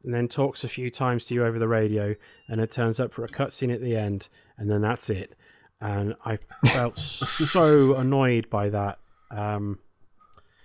and 0.03 0.13
then 0.13 0.27
talks 0.27 0.63
a 0.65 0.67
few 0.67 0.91
times 0.91 1.25
to 1.25 1.35
you 1.35 1.45
over 1.45 1.57
the 1.57 1.69
radio, 1.69 2.15
and 2.49 2.59
it 2.59 2.71
turns 2.71 2.99
up 2.99 3.13
for 3.13 3.23
a 3.23 3.29
cutscene 3.29 3.73
at 3.73 3.81
the 3.81 3.95
end, 3.95 4.27
and 4.57 4.69
then 4.69 4.81
that's 4.81 5.09
it. 5.09 5.35
And 5.79 6.15
I 6.25 6.37
felt 6.65 6.97
so 6.99 7.95
annoyed 7.95 8.49
by 8.49 8.69
that. 8.69 8.99
Um, 9.33 9.79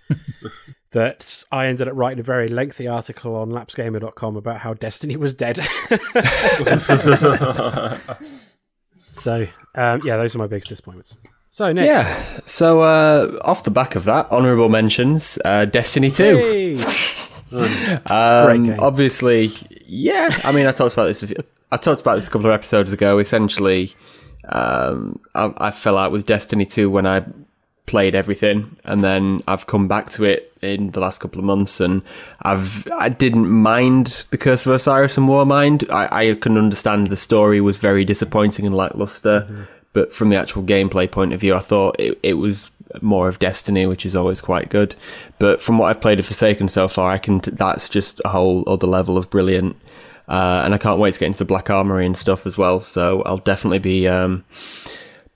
that 0.91 1.43
I 1.51 1.67
ended 1.67 1.87
up 1.87 1.93
writing 1.95 2.19
a 2.19 2.23
very 2.23 2.49
lengthy 2.49 2.87
article 2.87 3.35
on 3.35 3.49
lapsedgamer.com 3.49 4.35
about 4.35 4.57
how 4.59 4.73
Destiny 4.73 5.17
was 5.17 5.33
dead. 5.35 5.57
so, 9.13 9.47
um, 9.75 10.01
yeah, 10.03 10.17
those 10.17 10.35
are 10.35 10.39
my 10.39 10.47
biggest 10.47 10.69
disappointments. 10.69 11.15
So, 11.51 11.71
Nick. 11.73 11.85
Yeah. 11.85 12.23
So 12.45 12.81
uh, 12.81 13.39
off 13.43 13.63
the 13.63 13.71
back 13.71 13.95
of 13.95 14.05
that, 14.05 14.31
honourable 14.31 14.69
mentions: 14.69 15.37
uh, 15.45 15.65
Destiny 15.65 16.09
Two. 16.11 16.79
Um, 17.51 18.75
obviously, 18.79 19.49
yeah. 19.87 20.39
I 20.43 20.51
mean, 20.51 20.67
I 20.67 20.71
talked 20.71 20.93
about 20.93 21.05
this. 21.07 21.23
a 21.23 21.27
few- 21.27 21.37
I 21.71 21.77
talked 21.77 21.99
about 21.99 22.13
this 22.13 22.27
a 22.27 22.29
couple 22.31 22.45
of 22.45 22.53
episodes 22.53 22.93
ago. 22.93 23.17
Essentially, 23.17 23.95
um, 24.49 25.19
I, 25.33 25.51
I 25.57 25.71
fell 25.71 25.97
out 25.97 26.11
with 26.11 26.27
Destiny 26.27 26.67
Two 26.67 26.91
when 26.91 27.07
I 27.07 27.25
played 27.89 28.13
everything, 28.13 28.77
and 28.85 29.03
then 29.03 29.41
I've 29.47 29.65
come 29.65 29.87
back 29.87 30.11
to 30.11 30.23
it 30.23 30.53
in 30.61 30.91
the 30.91 30.99
last 30.99 31.19
couple 31.19 31.39
of 31.39 31.45
months, 31.45 31.79
and 31.79 32.03
I've 32.43 32.87
I 32.91 33.09
didn't 33.09 33.49
mind 33.49 34.27
the 34.29 34.37
Curse 34.37 34.67
of 34.67 34.73
Osiris 34.73 35.17
and 35.17 35.27
Warmind. 35.27 35.89
I, 35.89 36.29
I 36.29 36.33
can 36.35 36.55
understand 36.55 37.07
the 37.07 37.17
story 37.17 37.59
was 37.59 37.79
very 37.79 38.05
disappointing 38.05 38.67
and 38.67 38.75
lackluster, 38.75 39.67
but 39.91 40.13
from 40.13 40.29
the 40.29 40.35
actual 40.35 40.61
gameplay 40.61 41.09
point 41.09 41.33
of 41.33 41.39
view, 41.39 41.55
I 41.55 41.61
thought 41.61 41.99
it, 41.99 42.19
it 42.21 42.35
was 42.35 42.69
more 43.01 43.27
of 43.27 43.39
Destiny, 43.39 43.87
which 43.87 44.05
is 44.05 44.15
always 44.15 44.39
quite 44.39 44.69
good. 44.69 44.95
But 45.39 45.59
from 45.59 45.79
what 45.79 45.87
I've 45.87 46.01
played 46.01 46.19
of 46.19 46.27
Forsaken 46.27 46.67
so 46.67 46.87
far, 46.87 47.09
I 47.09 47.17
can 47.17 47.39
t- 47.39 47.51
that's 47.51 47.89
just 47.89 48.21
a 48.23 48.29
whole 48.29 48.63
other 48.67 48.87
level 48.87 49.17
of 49.17 49.31
brilliant. 49.31 49.75
Uh, 50.27 50.61
and 50.63 50.75
I 50.75 50.77
can't 50.77 50.99
wait 50.99 51.15
to 51.15 51.19
get 51.19 51.25
into 51.25 51.39
the 51.39 51.45
Black 51.45 51.71
Armory 51.71 52.05
and 52.05 52.15
stuff 52.15 52.45
as 52.45 52.55
well. 52.55 52.83
So 52.83 53.23
I'll 53.23 53.37
definitely 53.37 53.79
be 53.79 54.07
um, 54.07 54.45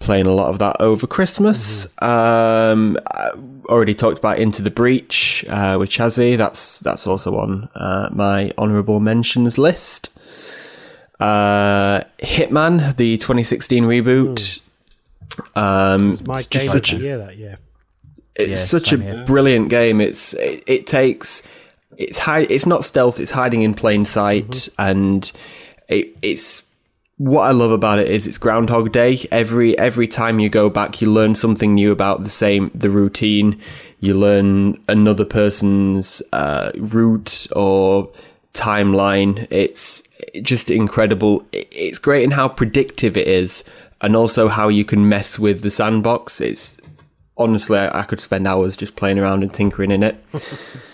playing 0.03 0.25
a 0.27 0.31
lot 0.33 0.49
of 0.49 0.59
that 0.59 0.77
over 0.79 1.07
Christmas. 1.07 1.87
Um, 2.01 2.97
already 3.69 3.93
talked 3.95 4.17
about 4.19 4.37
Into 4.39 4.61
the 4.61 4.69
Breach 4.71 5.45
uh, 5.49 5.77
with 5.79 5.89
Chazzy. 5.89 6.37
That's 6.37 6.79
that's 6.79 7.07
also 7.07 7.37
on 7.37 7.69
uh, 7.75 8.09
my 8.11 8.51
honourable 8.57 8.99
mentions 8.99 9.57
list. 9.57 10.11
Uh, 11.19 12.01
Hitman, 12.21 12.95
the 12.97 13.17
2016 13.17 13.83
reboot. 13.85 14.59
Um, 15.55 16.17
My 16.25 16.39
it's 16.39 16.47
game 16.47 16.67
such 16.67 16.93
a 16.93 16.97
year 16.97 17.17
that 17.17 17.37
year. 17.37 17.57
it's 18.35 18.49
Yeah, 18.49 18.55
such 18.79 18.93
a 18.93 18.97
here. 18.97 19.23
brilliant 19.25 19.69
game. 19.69 20.01
It's 20.01 20.33
it, 20.35 20.63
it 20.67 20.85
takes 20.87 21.41
it's 21.97 22.19
hide 22.19 22.51
it's 22.51 22.65
not 22.65 22.83
stealth. 22.85 23.19
It's 23.19 23.31
hiding 23.31 23.61
in 23.61 23.73
plain 23.73 24.05
sight, 24.05 24.67
and 24.77 25.31
it, 25.87 26.15
it's 26.21 26.63
what 27.17 27.43
I 27.43 27.51
love 27.51 27.71
about 27.71 27.99
it 27.99 28.09
is 28.09 28.27
it's 28.27 28.37
Groundhog 28.37 28.91
Day. 28.91 29.27
Every 29.31 29.77
every 29.77 30.07
time 30.07 30.39
you 30.39 30.49
go 30.49 30.69
back, 30.69 31.01
you 31.01 31.11
learn 31.11 31.35
something 31.35 31.73
new 31.73 31.91
about 31.91 32.23
the 32.23 32.29
same 32.29 32.71
the 32.73 32.89
routine. 32.89 33.59
You 33.99 34.15
learn 34.15 34.83
another 34.87 35.25
person's 35.25 36.21
uh, 36.33 36.71
route 36.75 37.47
or 37.55 38.11
timeline. 38.53 39.47
It's 39.49 40.03
just 40.41 40.69
incredible. 40.69 41.45
It's 41.51 41.99
great 41.99 42.23
in 42.23 42.31
how 42.31 42.49
predictive 42.49 43.15
it 43.15 43.27
is, 43.27 43.63
and 44.01 44.15
also 44.15 44.47
how 44.47 44.67
you 44.67 44.83
can 44.83 45.07
mess 45.07 45.37
with 45.37 45.61
the 45.61 45.69
sandbox. 45.69 46.41
It's 46.41 46.77
honestly, 47.37 47.77
I 47.77 48.01
I 48.01 48.03
could 48.03 48.19
spend 48.19 48.47
hours 48.47 48.75
just 48.75 48.95
playing 48.95 49.19
around 49.19 49.43
and 49.43 49.53
tinkering 49.53 49.91
in 49.91 50.03
it. 50.03 50.23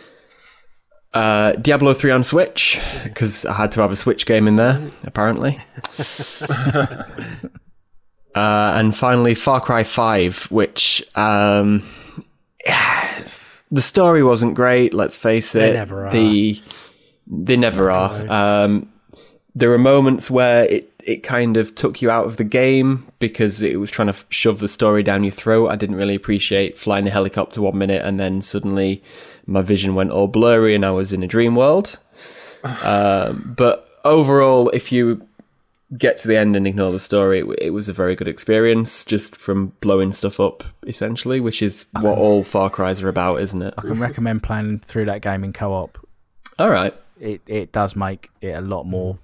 Uh, 1.14 1.53
Diablo 1.53 1.93
3 1.93 2.12
on 2.12 2.24
Switch, 2.24 2.80
because 3.03 3.45
I 3.45 3.53
had 3.53 3.72
to 3.74 3.82
have 3.82 3.91
a 3.91 3.95
Switch 3.95 4.26
game 4.26 4.47
in 4.47 4.57
there, 4.57 4.80
apparently. 5.03 5.60
uh, 6.49 7.05
and 8.36 8.95
finally, 8.95 9.34
Far 9.34 9.60
Cry 9.60 9.84
5, 9.84 10.51
which 10.51 11.03
um, 11.16 11.84
the 13.72 13.82
story 13.82 14.24
wasn't 14.24 14.53
great, 14.53 14.93
let's 14.93 15.18
face 15.18 15.55
it. 15.55 15.60
They 15.60 15.74
never 15.74 16.05
are. 16.05 16.12
The, 16.12 16.62
they 17.26 17.57
never 17.57 17.89
are. 17.89 18.30
Um, 18.32 18.91
there 19.55 19.70
were 19.70 19.80
moments 19.80 20.30
where 20.30 20.66
it, 20.66 20.93
it 21.03 21.24
kind 21.24 21.57
of 21.57 21.74
took 21.74 22.01
you 22.01 22.12
out 22.12 22.26
of 22.26 22.38
the 22.38 22.43
game 22.43 23.07
because 23.18 23.62
it 23.64 23.80
was 23.80 23.89
trying 23.89 24.14
to 24.14 24.26
shove 24.30 24.60
the 24.60 24.68
story 24.68 25.01
down 25.01 25.24
your 25.24 25.32
throat. 25.32 25.70
I 25.70 25.76
didn't 25.76 25.95
really 25.95 26.16
appreciate 26.16 26.78
flying 26.78 27.07
a 27.07 27.12
helicopter 27.12 27.62
one 27.62 27.78
minute 27.78 28.05
and 28.05 28.20
then 28.20 28.41
suddenly 28.41 29.03
my 29.50 29.62
vision 29.62 29.95
went 29.95 30.12
all 30.12 30.28
blurry 30.28 30.76
and 30.76 30.86
I 30.86 30.91
was 30.91 31.12
in 31.12 31.24
a 31.24 31.28
dream 31.28 31.56
world. 31.56 31.97
um, 32.84 33.54
but 33.58 33.89
overall, 34.06 34.70
if 34.70 34.91
you 34.91 35.28
get 35.97 36.20
to 36.20 36.28
the 36.28 36.38
end 36.38 36.56
and 36.56 36.68
ignore 36.68 36.91
the 36.91 37.00
story, 37.00 37.39
it, 37.39 37.45
it 37.60 37.70
was 37.72 37.89
a 37.89 37.93
very 37.93 38.16
good 38.16 38.28
experience 38.28 39.04
just 39.04 39.36
from 39.36 39.74
blowing 39.82 40.14
stuff 40.14 40.39
up, 40.39 40.64
essentially, 40.86 41.39
which 41.39 41.62
is 41.62 41.86
what 42.00 42.18
all 42.18 42.43
Far 42.43 42.70
Cries 42.70 43.02
are 43.02 43.10
about, 43.10 43.41
isn't 43.41 43.62
it? 43.62 43.74
I 43.78 43.82
can 43.82 44.00
recommend 44.00 44.43
playing 44.43 44.80
through 44.80 45.06
that 45.06 45.22
game 45.22 45.43
in 45.43 45.52
co-op. 45.52 45.97
All 46.60 46.70
right. 46.70 46.93
It 47.20 47.41
it 47.47 47.72
does 47.72 47.95
make 47.95 48.30
it 48.41 48.56
a 48.56 48.62
lot 48.62 48.86
more, 48.86 49.20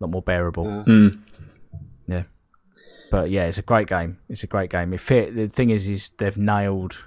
lot 0.00 0.10
more 0.10 0.22
bearable. 0.22 0.64
Mm. 0.64 1.20
Yeah. 2.08 2.24
but 3.10 3.30
yeah, 3.30 3.44
it's 3.44 3.58
a 3.58 3.62
great 3.62 3.86
game. 3.86 4.18
It's 4.28 4.42
a 4.42 4.48
great 4.48 4.70
game. 4.70 4.92
It 4.92 5.00
fit. 5.00 5.36
The 5.36 5.46
thing 5.46 5.70
is, 5.70 5.86
is 5.86 6.10
they've 6.18 6.36
nailed 6.36 7.06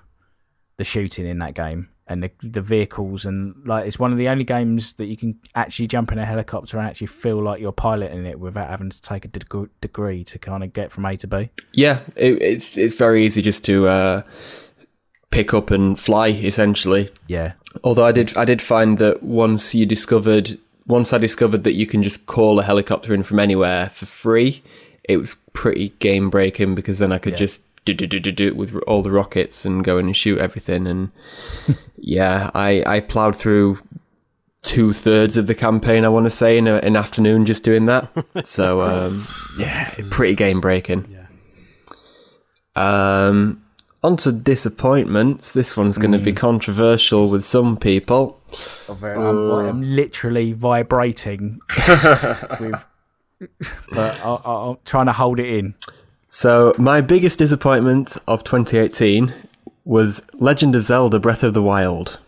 the 0.78 0.86
shooting 0.86 1.28
in 1.28 1.40
that 1.40 1.56
game 1.56 1.90
and 2.14 2.24
the 2.24 2.32
the 2.42 2.62
vehicles 2.62 3.26
and 3.26 3.54
like 3.66 3.86
it's 3.86 4.00
one 4.00 4.12
of 4.14 4.18
the 4.18 4.30
only 4.30 4.46
games 4.46 4.94
that 4.94 5.06
you 5.08 5.18
can 5.18 5.38
actually 5.56 5.88
jump 5.88 6.12
in 6.14 6.18
a 6.20 6.26
helicopter 6.26 6.78
and 6.78 6.88
actually 6.88 7.08
feel 7.08 7.42
like 7.42 7.60
you're 7.60 7.72
piloting 7.74 8.26
it 8.26 8.40
without 8.40 8.70
having 8.70 8.90
to 8.90 9.02
take 9.02 9.26
a 9.26 9.28
deg- 9.28 9.70
degree 9.82 10.24
to 10.24 10.40
kind 10.40 10.64
of 10.64 10.72
get 10.72 10.92
from 10.92 11.06
A 11.06 11.18
to 11.18 11.28
B. 11.28 11.50
Yeah, 11.74 12.00
it, 12.16 12.42
it's 12.42 12.78
it's 12.78 12.94
very 12.96 13.26
easy 13.26 13.42
just 13.42 13.66
to 13.66 13.88
uh, 13.88 14.22
pick 15.32 15.54
up 15.54 15.72
and 15.72 16.00
fly 16.00 16.28
essentially. 16.30 17.10
Yeah, 17.28 17.52
Although 17.84 18.06
I 18.06 18.12
did 18.12 18.38
I 18.38 18.46
did 18.46 18.62
find 18.62 18.98
that 19.00 19.24
once 19.24 19.74
you 19.76 19.86
discovered 19.86 20.58
once 20.86 21.14
I 21.14 21.18
discovered 21.18 21.64
that 21.64 21.74
you 21.74 21.88
can 21.88 22.04
just 22.04 22.26
call 22.26 22.60
a 22.60 22.64
helicopter 22.64 23.14
in 23.14 23.24
from 23.24 23.40
anywhere 23.40 23.90
for 23.90 24.06
free, 24.06 24.62
it 25.08 25.18
was 25.18 25.36
pretty 25.54 25.90
game 26.00 26.30
breaking 26.30 26.76
because 26.76 27.00
then 27.00 27.12
I 27.12 27.18
could 27.18 27.34
Yeah. 27.34 27.40
just 27.40 27.62
do 27.86 27.94
do 27.94 28.08
do 28.08 28.20
do 28.20 28.32
do 28.32 28.48
it 28.48 28.56
with 28.56 28.76
all 28.88 29.02
the 29.02 29.12
rockets 29.12 29.66
and 29.66 29.84
go 29.84 29.98
in 29.98 30.06
and 30.08 30.16
shoot 30.16 30.40
everything 30.40 30.88
and 30.88 31.12
yeah, 32.04 32.52
I 32.54 32.84
I 32.86 33.00
plowed 33.00 33.36
through 33.36 33.80
two 34.62 34.94
thirds 34.94 35.36
of 35.38 35.48
the 35.48 35.56
campaign 35.56 36.06
I 36.06 36.10
want 36.10 36.26
to 36.26 36.30
say 36.30 36.58
in 36.58 36.68
a, 36.68 36.76
an 36.76 36.96
afternoon 36.96 37.46
just 37.46 37.64
doing 37.64 37.86
that. 37.86 38.10
So 38.44 38.82
um, 38.82 39.28
yeah, 39.58 39.90
pretty 40.12 40.36
game 40.36 40.60
breaking. 40.60 41.08
Yeah. 41.10 41.28
Um, 42.76 43.64
on 44.04 44.18
to 44.18 44.34
disappointments. 44.34 45.54
This 45.54 45.78
one's 45.78 45.98
going 45.98 46.12
to 46.12 46.18
be 46.18 46.34
controversial 46.34 47.30
with 47.32 47.46
some 47.46 47.78
people. 47.78 48.42
I'm, 48.90 49.68
I'm 49.70 49.82
literally 49.84 50.52
vibrating 50.52 51.62
with, 52.60 52.86
but 53.92 54.20
I, 54.20 54.36
I, 54.44 54.70
I'm 54.70 54.78
trying 54.84 55.06
to 55.06 55.14
hold 55.14 55.40
it 55.40 55.48
in. 55.48 55.76
So, 56.28 56.74
my 56.78 57.00
biggest 57.00 57.40
disappointment 57.40 58.18
of 58.28 58.44
2018 58.44 59.34
was 59.86 60.26
Legend 60.34 60.76
of 60.76 60.84
Zelda 60.84 61.20
Breath 61.20 61.44
of 61.44 61.54
the 61.54 61.62
Wild. 61.62 62.20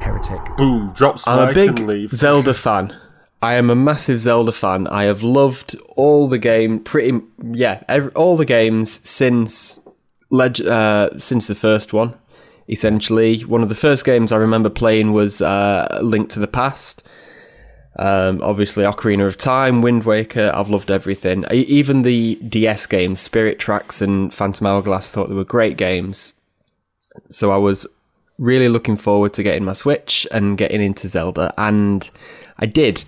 Heretic. 0.00 0.40
Boom, 0.56 0.92
Drops. 0.94 1.26
I'm 1.26 1.48
a 1.48 1.52
big 1.52 1.78
and 1.78 1.86
leave. 1.86 2.10
Zelda 2.10 2.54
fan. 2.66 2.96
I 3.42 3.54
am 3.54 3.68
a 3.68 3.74
massive 3.74 4.20
Zelda 4.20 4.52
fan. 4.52 4.86
I 4.88 5.04
have 5.04 5.22
loved 5.22 5.76
all 5.90 6.26
the 6.26 6.38
game, 6.38 6.80
pretty 6.80 7.20
yeah, 7.52 7.82
every, 7.88 8.10
all 8.12 8.36
the 8.36 8.46
games 8.46 9.06
since 9.08 9.78
leg, 10.30 10.60
uh, 10.66 11.10
since 11.18 11.46
the 11.46 11.54
first 11.54 11.92
one. 11.92 12.14
Essentially, 12.68 13.40
one 13.42 13.62
of 13.62 13.68
the 13.68 13.74
first 13.74 14.04
games 14.04 14.32
I 14.32 14.36
remember 14.36 14.70
playing 14.70 15.12
was 15.12 15.40
uh, 15.40 16.00
Link 16.02 16.30
to 16.30 16.40
the 16.40 16.48
Past. 16.48 17.06
Um, 17.98 18.40
obviously, 18.42 18.84
Ocarina 18.84 19.26
of 19.26 19.38
Time, 19.38 19.80
Wind 19.80 20.04
Waker. 20.04 20.50
I've 20.54 20.68
loved 20.68 20.90
everything. 20.90 21.44
Even 21.50 22.02
the 22.02 22.36
DS 22.36 22.86
games, 22.86 23.20
Spirit 23.20 23.58
Tracks 23.58 24.02
and 24.02 24.32
Phantom 24.32 24.66
Hourglass, 24.66 25.10
thought 25.10 25.28
they 25.28 25.34
were 25.34 25.44
great 25.44 25.76
games. 25.76 26.34
So 27.30 27.50
I 27.50 27.56
was 27.56 27.86
really 28.38 28.68
looking 28.68 28.96
forward 28.96 29.32
to 29.34 29.42
getting 29.42 29.64
my 29.64 29.72
Switch 29.72 30.26
and 30.30 30.58
getting 30.58 30.82
into 30.82 31.08
Zelda, 31.08 31.54
and 31.56 32.10
I 32.58 32.66
did 32.66 33.04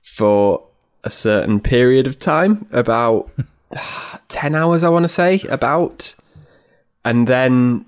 for 0.00 0.62
a 1.04 1.10
certain 1.10 1.60
period 1.60 2.06
of 2.06 2.18
time, 2.18 2.66
about 2.72 3.30
10 4.28 4.54
hours, 4.54 4.84
I 4.84 4.88
want 4.88 5.04
to 5.04 5.08
say, 5.08 5.40
about. 5.48 6.14
And 7.04 7.26
then 7.28 7.86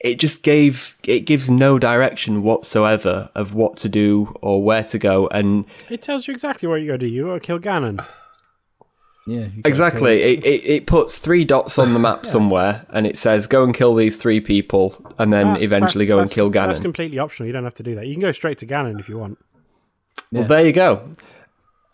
it 0.00 0.18
just 0.18 0.42
gave, 0.42 0.94
it 1.04 1.20
gives 1.20 1.50
no 1.50 1.78
direction 1.78 2.42
whatsoever 2.42 3.30
of 3.34 3.54
what 3.54 3.76
to 3.78 3.88
do 3.88 4.34
or 4.42 4.62
where 4.62 4.84
to 4.84 4.98
go. 4.98 5.26
And 5.28 5.64
It 5.88 6.02
tells 6.02 6.26
you 6.28 6.34
exactly 6.34 6.68
where 6.68 6.78
you 6.78 6.86
go 6.88 6.96
to. 6.96 7.08
You 7.08 7.24
go 7.24 7.40
kill 7.40 7.58
Ganon. 7.58 8.04
Yeah, 9.28 9.48
exactly, 9.64 10.22
it, 10.22 10.44
it, 10.46 10.64
it 10.64 10.86
puts 10.86 11.18
three 11.18 11.44
dots 11.44 11.80
on 11.80 11.94
the 11.94 11.98
map 11.98 12.24
somewhere 12.34 12.86
and 12.90 13.08
it 13.08 13.18
says, 13.18 13.48
go 13.48 13.64
and 13.64 13.74
kill 13.74 13.94
these 13.96 14.16
three 14.16 14.40
people 14.40 14.94
and 15.18 15.32
then 15.32 15.54
That- 15.54 15.62
eventually 15.62 16.06
go 16.06 16.18
and 16.18 16.28
that's- 16.28 16.34
kill 16.34 16.48
That's 16.50 16.78
Ganon. 16.78 16.82
completely 16.82 17.18
optional. 17.18 17.48
You 17.48 17.52
don't 17.52 17.64
have 17.64 17.74
to 17.74 17.82
do 17.82 17.96
that. 17.96 18.06
You 18.06 18.14
can 18.14 18.20
go 18.20 18.30
straight 18.32 18.58
to 18.58 18.66
Ganon 18.66 19.00
if 19.00 19.08
you 19.08 19.18
want. 19.18 19.38
Well, 20.30 20.44
there 20.44 20.64
you 20.64 20.72
go. 20.72 21.08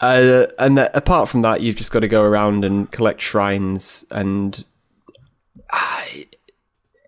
Uh, 0.01 0.47
and 0.59 0.77
th- 0.77 0.91
apart 0.95 1.29
from 1.31 1.41
that, 1.43 1.61
you've 1.63 1.77
just 1.77 1.91
got 1.93 2.01
to 2.01 2.09
go 2.09 2.23
around 2.23 2.65
and 2.65 2.91
collect 2.91 3.21
shrines 3.23 4.05
and 4.11 4.65
uh, 5.73 6.03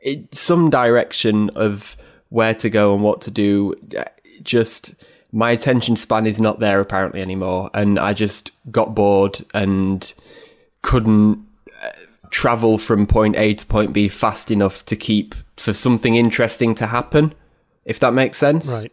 it, 0.05 0.33
some 0.35 0.71
direction 0.71 1.51
of 1.57 1.97
where 2.29 2.55
to 2.55 2.71
go 2.71 2.95
and 2.95 3.03
what 3.03 3.21
to 3.23 3.31
do. 3.33 3.75
uh, 3.99 4.05
Just 4.43 4.95
my 5.33 5.51
attention 5.51 5.97
span 5.97 6.27
is 6.27 6.39
not 6.41 6.61
there 6.61 6.79
apparently 6.81 7.21
anymore, 7.21 7.71
and 7.75 7.99
I 7.99 8.13
just 8.13 8.53
got 8.71 8.95
bored 8.95 9.45
and 9.53 10.15
couldn't 10.83 11.45
uh, 11.83 11.89
travel 12.31 12.79
from 12.79 13.07
point 13.07 13.35
A 13.37 13.55
to 13.55 13.67
point 13.67 13.93
B 13.93 14.09
fast 14.09 14.51
enough 14.51 14.85
to 14.87 14.95
keep 14.97 15.35
for 15.57 15.73
something 15.73 16.15
interesting 16.17 16.75
to 16.77 16.87
happen. 16.87 17.35
If 17.85 17.99
that 18.01 18.13
makes 18.15 18.39
sense, 18.39 18.69
Right. 18.71 18.93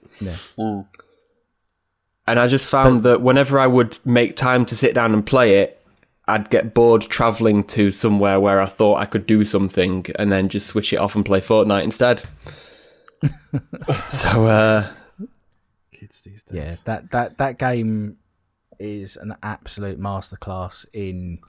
and 2.28 2.39
I 2.39 2.47
just 2.47 2.68
found 2.68 3.03
that 3.03 3.22
whenever 3.22 3.59
I 3.59 3.68
would 3.68 3.97
make 4.05 4.36
time 4.36 4.66
to 4.68 4.76
sit 4.76 4.93
down 4.93 5.14
and 5.14 5.26
play 5.26 5.59
it, 5.59 5.80
I'd 6.28 6.49
get 6.49 6.74
bored 6.74 7.01
traveling 7.01 7.63
to 7.65 7.91
somewhere 7.91 8.39
where 8.39 8.61
I 8.61 8.67
thought 8.67 8.99
I 8.99 9.05
could 9.05 9.26
do 9.26 9.43
something 9.43 10.05
and 10.17 10.32
then 10.32 10.49
just 10.49 10.67
switch 10.67 10.93
it 10.93 10.97
off 10.97 11.15
and 11.15 11.26
play 11.26 11.41
Fortnite 11.41 11.84
instead. 11.84 12.24
so, 14.09 14.45
uh, 14.45 14.88
Kids 15.91 16.22
these 16.22 16.43
days. 16.43 16.55
Yeah, 16.55 16.65
days. 16.65 16.82
that, 16.84 17.11
that, 17.11 17.38
that 17.38 17.59
game 17.59 18.17
is 18.80 19.17
an 19.17 19.36
absolute 19.43 19.99
masterclass 19.99 20.86
in 20.93 21.39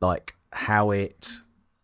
like 0.00 0.34
how 0.52 0.90
it, 0.90 1.30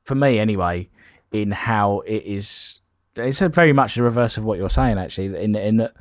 for 0.05 0.15
me 0.15 0.39
anyway, 0.39 0.89
in 1.33 1.51
how 1.51 2.01
it 2.01 2.25
is. 2.25 2.81
It's 3.17 3.43
a 3.43 3.49
very 3.49 3.73
much 3.73 3.95
the 3.95 4.03
reverse 4.03 4.37
of 4.37 4.45
what 4.45 4.59
you're 4.59 4.71
saying, 4.71 4.99
actually. 4.99 5.37
In 5.43 5.55
in 5.55 5.77
that, 5.79 5.95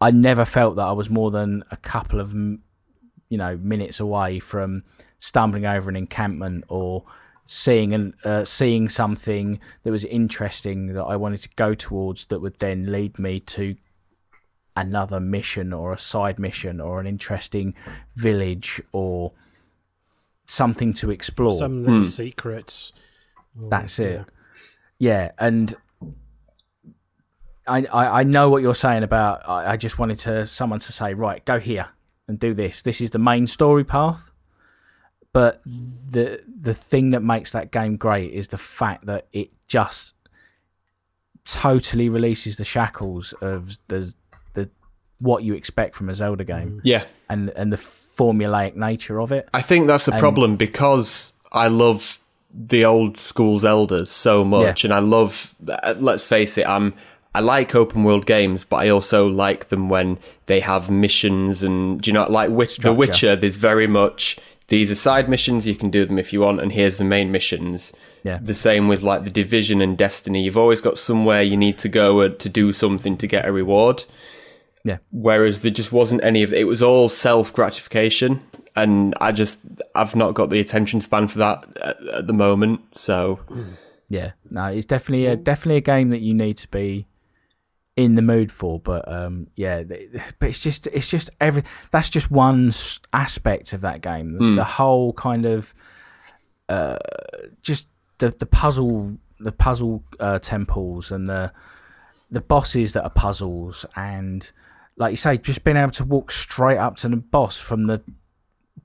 I 0.00 0.10
never 0.10 0.44
felt 0.44 0.76
that 0.76 0.86
I 0.86 0.92
was 0.92 1.10
more 1.10 1.30
than 1.30 1.62
a 1.70 1.76
couple 1.76 2.20
of, 2.20 2.32
you 2.32 2.60
know, 3.30 3.56
minutes 3.56 4.00
away 4.00 4.38
from 4.38 4.84
stumbling 5.20 5.64
over 5.64 5.88
an 5.88 5.94
encampment 5.96 6.64
or 6.68 7.04
seeing 7.46 7.94
an 7.94 8.14
uh, 8.24 8.44
seeing 8.44 8.88
something 8.88 9.60
that 9.84 9.90
was 9.90 10.04
interesting 10.04 10.94
that 10.94 11.02
I 11.02 11.16
wanted 11.16 11.42
to 11.42 11.48
go 11.56 11.74
towards 11.74 12.26
that 12.26 12.40
would 12.40 12.58
then 12.58 12.90
lead 12.90 13.18
me 13.18 13.38
to 13.40 13.76
another 14.76 15.20
mission 15.20 15.72
or 15.72 15.92
a 15.92 15.98
side 15.98 16.38
mission 16.38 16.80
or 16.80 17.00
an 17.00 17.06
interesting 17.06 17.74
village 18.16 18.80
or 18.92 19.32
something 20.46 20.92
to 20.94 21.10
explore. 21.10 21.52
Some 21.52 21.82
little 21.82 22.04
secrets. 22.04 22.92
That's 23.54 23.98
it. 23.98 24.12
yeah. 24.12 24.24
Yeah, 24.98 25.30
and 25.38 25.74
I, 27.66 27.84
I 27.86 28.20
I 28.20 28.22
know 28.22 28.50
what 28.50 28.62
you're 28.62 28.74
saying 28.74 29.02
about. 29.02 29.48
I, 29.48 29.72
I 29.72 29.76
just 29.76 29.98
wanted 29.98 30.18
to 30.20 30.46
someone 30.46 30.78
to 30.80 30.92
say, 30.92 31.14
right, 31.14 31.44
go 31.44 31.58
here 31.58 31.88
and 32.28 32.38
do 32.38 32.52
this. 32.54 32.82
This 32.82 33.00
is 33.00 33.10
the 33.10 33.18
main 33.18 33.46
story 33.46 33.82
path. 33.84 34.30
But 35.32 35.62
the 35.64 36.42
the 36.60 36.74
thing 36.74 37.10
that 37.10 37.22
makes 37.22 37.52
that 37.52 37.70
game 37.70 37.96
great 37.96 38.32
is 38.32 38.48
the 38.48 38.58
fact 38.58 39.06
that 39.06 39.28
it 39.32 39.50
just 39.68 40.16
totally 41.44 42.08
releases 42.08 42.56
the 42.56 42.64
shackles 42.64 43.32
of 43.40 43.78
the 43.88 44.12
the 44.54 44.70
what 45.18 45.42
you 45.42 45.54
expect 45.54 45.94
from 45.94 46.08
a 46.08 46.14
Zelda 46.14 46.44
game 46.44 46.80
yeah, 46.84 47.04
and 47.28 47.50
and 47.50 47.72
the 47.72 47.76
formulaic 47.76 48.74
nature 48.74 49.20
of 49.20 49.30
it. 49.32 49.48
I 49.54 49.62
think 49.62 49.86
that's 49.86 50.06
the 50.06 50.12
problem 50.18 50.56
because 50.56 51.32
I 51.52 51.68
love 51.68 52.18
the 52.52 52.84
old 52.84 53.16
school 53.16 53.60
Zeldas 53.60 54.08
so 54.08 54.44
much, 54.44 54.82
Yeah. 54.84 54.88
and 54.88 54.94
I 54.94 54.98
love. 54.98 55.54
Let's 55.96 56.26
face 56.26 56.58
it, 56.58 56.66
I'm. 56.66 56.94
I 57.32 57.38
like 57.38 57.76
open 57.76 58.02
world 58.02 58.26
games, 58.26 58.64
but 58.64 58.78
I 58.78 58.88
also 58.88 59.28
like 59.28 59.68
them 59.68 59.88
when 59.88 60.18
they 60.46 60.58
have 60.58 60.90
missions 60.90 61.62
and 61.62 62.00
do 62.02 62.10
you 62.10 62.12
know 62.12 62.28
like 62.28 62.50
Witch, 62.50 62.78
The 62.78 62.92
Witcher? 62.92 63.36
There's 63.36 63.56
very 63.56 63.86
much 63.86 64.36
these 64.70 64.90
are 64.90 64.94
side 64.94 65.28
missions. 65.28 65.66
You 65.66 65.74
can 65.74 65.90
do 65.90 66.06
them 66.06 66.18
if 66.18 66.32
you 66.32 66.40
want, 66.40 66.60
and 66.60 66.72
here's 66.72 66.96
the 66.96 67.04
main 67.04 67.30
missions. 67.32 67.92
Yeah. 68.22 68.38
The 68.40 68.54
same 68.54 68.86
with 68.86 69.02
like 69.02 69.24
the 69.24 69.30
Division 69.30 69.82
and 69.82 69.98
Destiny. 69.98 70.42
You've 70.44 70.56
always 70.56 70.80
got 70.80 70.96
somewhere 70.96 71.42
you 71.42 71.56
need 71.56 71.76
to 71.78 71.88
go 71.88 72.28
to 72.28 72.48
do 72.48 72.72
something 72.72 73.16
to 73.18 73.26
get 73.26 73.46
a 73.46 73.52
reward. 73.52 74.04
Yeah. 74.84 74.98
Whereas 75.10 75.62
there 75.62 75.72
just 75.72 75.92
wasn't 75.92 76.22
any 76.24 76.44
of 76.44 76.52
it. 76.52 76.60
It 76.60 76.64
was 76.64 76.82
all 76.82 77.08
self 77.08 77.52
gratification, 77.52 78.42
and 78.76 79.12
I 79.20 79.32
just 79.32 79.58
I've 79.96 80.14
not 80.14 80.34
got 80.34 80.50
the 80.50 80.60
attention 80.60 81.00
span 81.00 81.26
for 81.26 81.38
that 81.38 81.64
at, 81.82 82.00
at 82.06 82.26
the 82.28 82.32
moment. 82.32 82.96
So 82.96 83.40
Yeah, 84.08 84.32
no, 84.50 84.66
it's 84.66 84.86
definitely 84.86 85.26
a 85.26 85.36
definitely 85.36 85.78
a 85.78 85.82
game 85.82 86.10
that 86.10 86.20
you 86.20 86.32
need 86.32 86.58
to 86.58 86.68
be 86.68 87.06
in 88.00 88.14
the 88.14 88.22
mood 88.22 88.50
for. 88.50 88.80
But 88.80 89.10
um, 89.10 89.48
yeah, 89.56 89.82
but 90.38 90.48
it's 90.48 90.60
just 90.60 90.86
it's 90.88 91.10
just 91.10 91.30
every 91.40 91.62
that's 91.90 92.10
just 92.10 92.30
one 92.30 92.72
aspect 93.12 93.72
of 93.72 93.82
that 93.82 94.00
game. 94.00 94.32
The, 94.32 94.56
the 94.56 94.64
whole 94.64 95.12
kind 95.12 95.46
of 95.46 95.74
uh, 96.68 96.98
just 97.62 97.88
the 98.18 98.30
the 98.30 98.46
puzzle 98.46 99.18
the 99.38 99.52
puzzle 99.52 100.04
uh, 100.18 100.38
temples 100.38 101.10
and 101.10 101.28
the 101.28 101.52
the 102.30 102.40
bosses 102.40 102.92
that 102.92 103.02
are 103.02 103.10
puzzles 103.10 103.84
and 103.96 104.52
like 104.96 105.12
you 105.12 105.16
say, 105.16 105.38
just 105.38 105.64
being 105.64 105.78
able 105.78 105.92
to 105.92 106.04
walk 106.04 106.30
straight 106.30 106.76
up 106.76 106.96
to 106.96 107.08
the 107.08 107.16
boss 107.16 107.58
from 107.58 107.86
the 107.86 108.02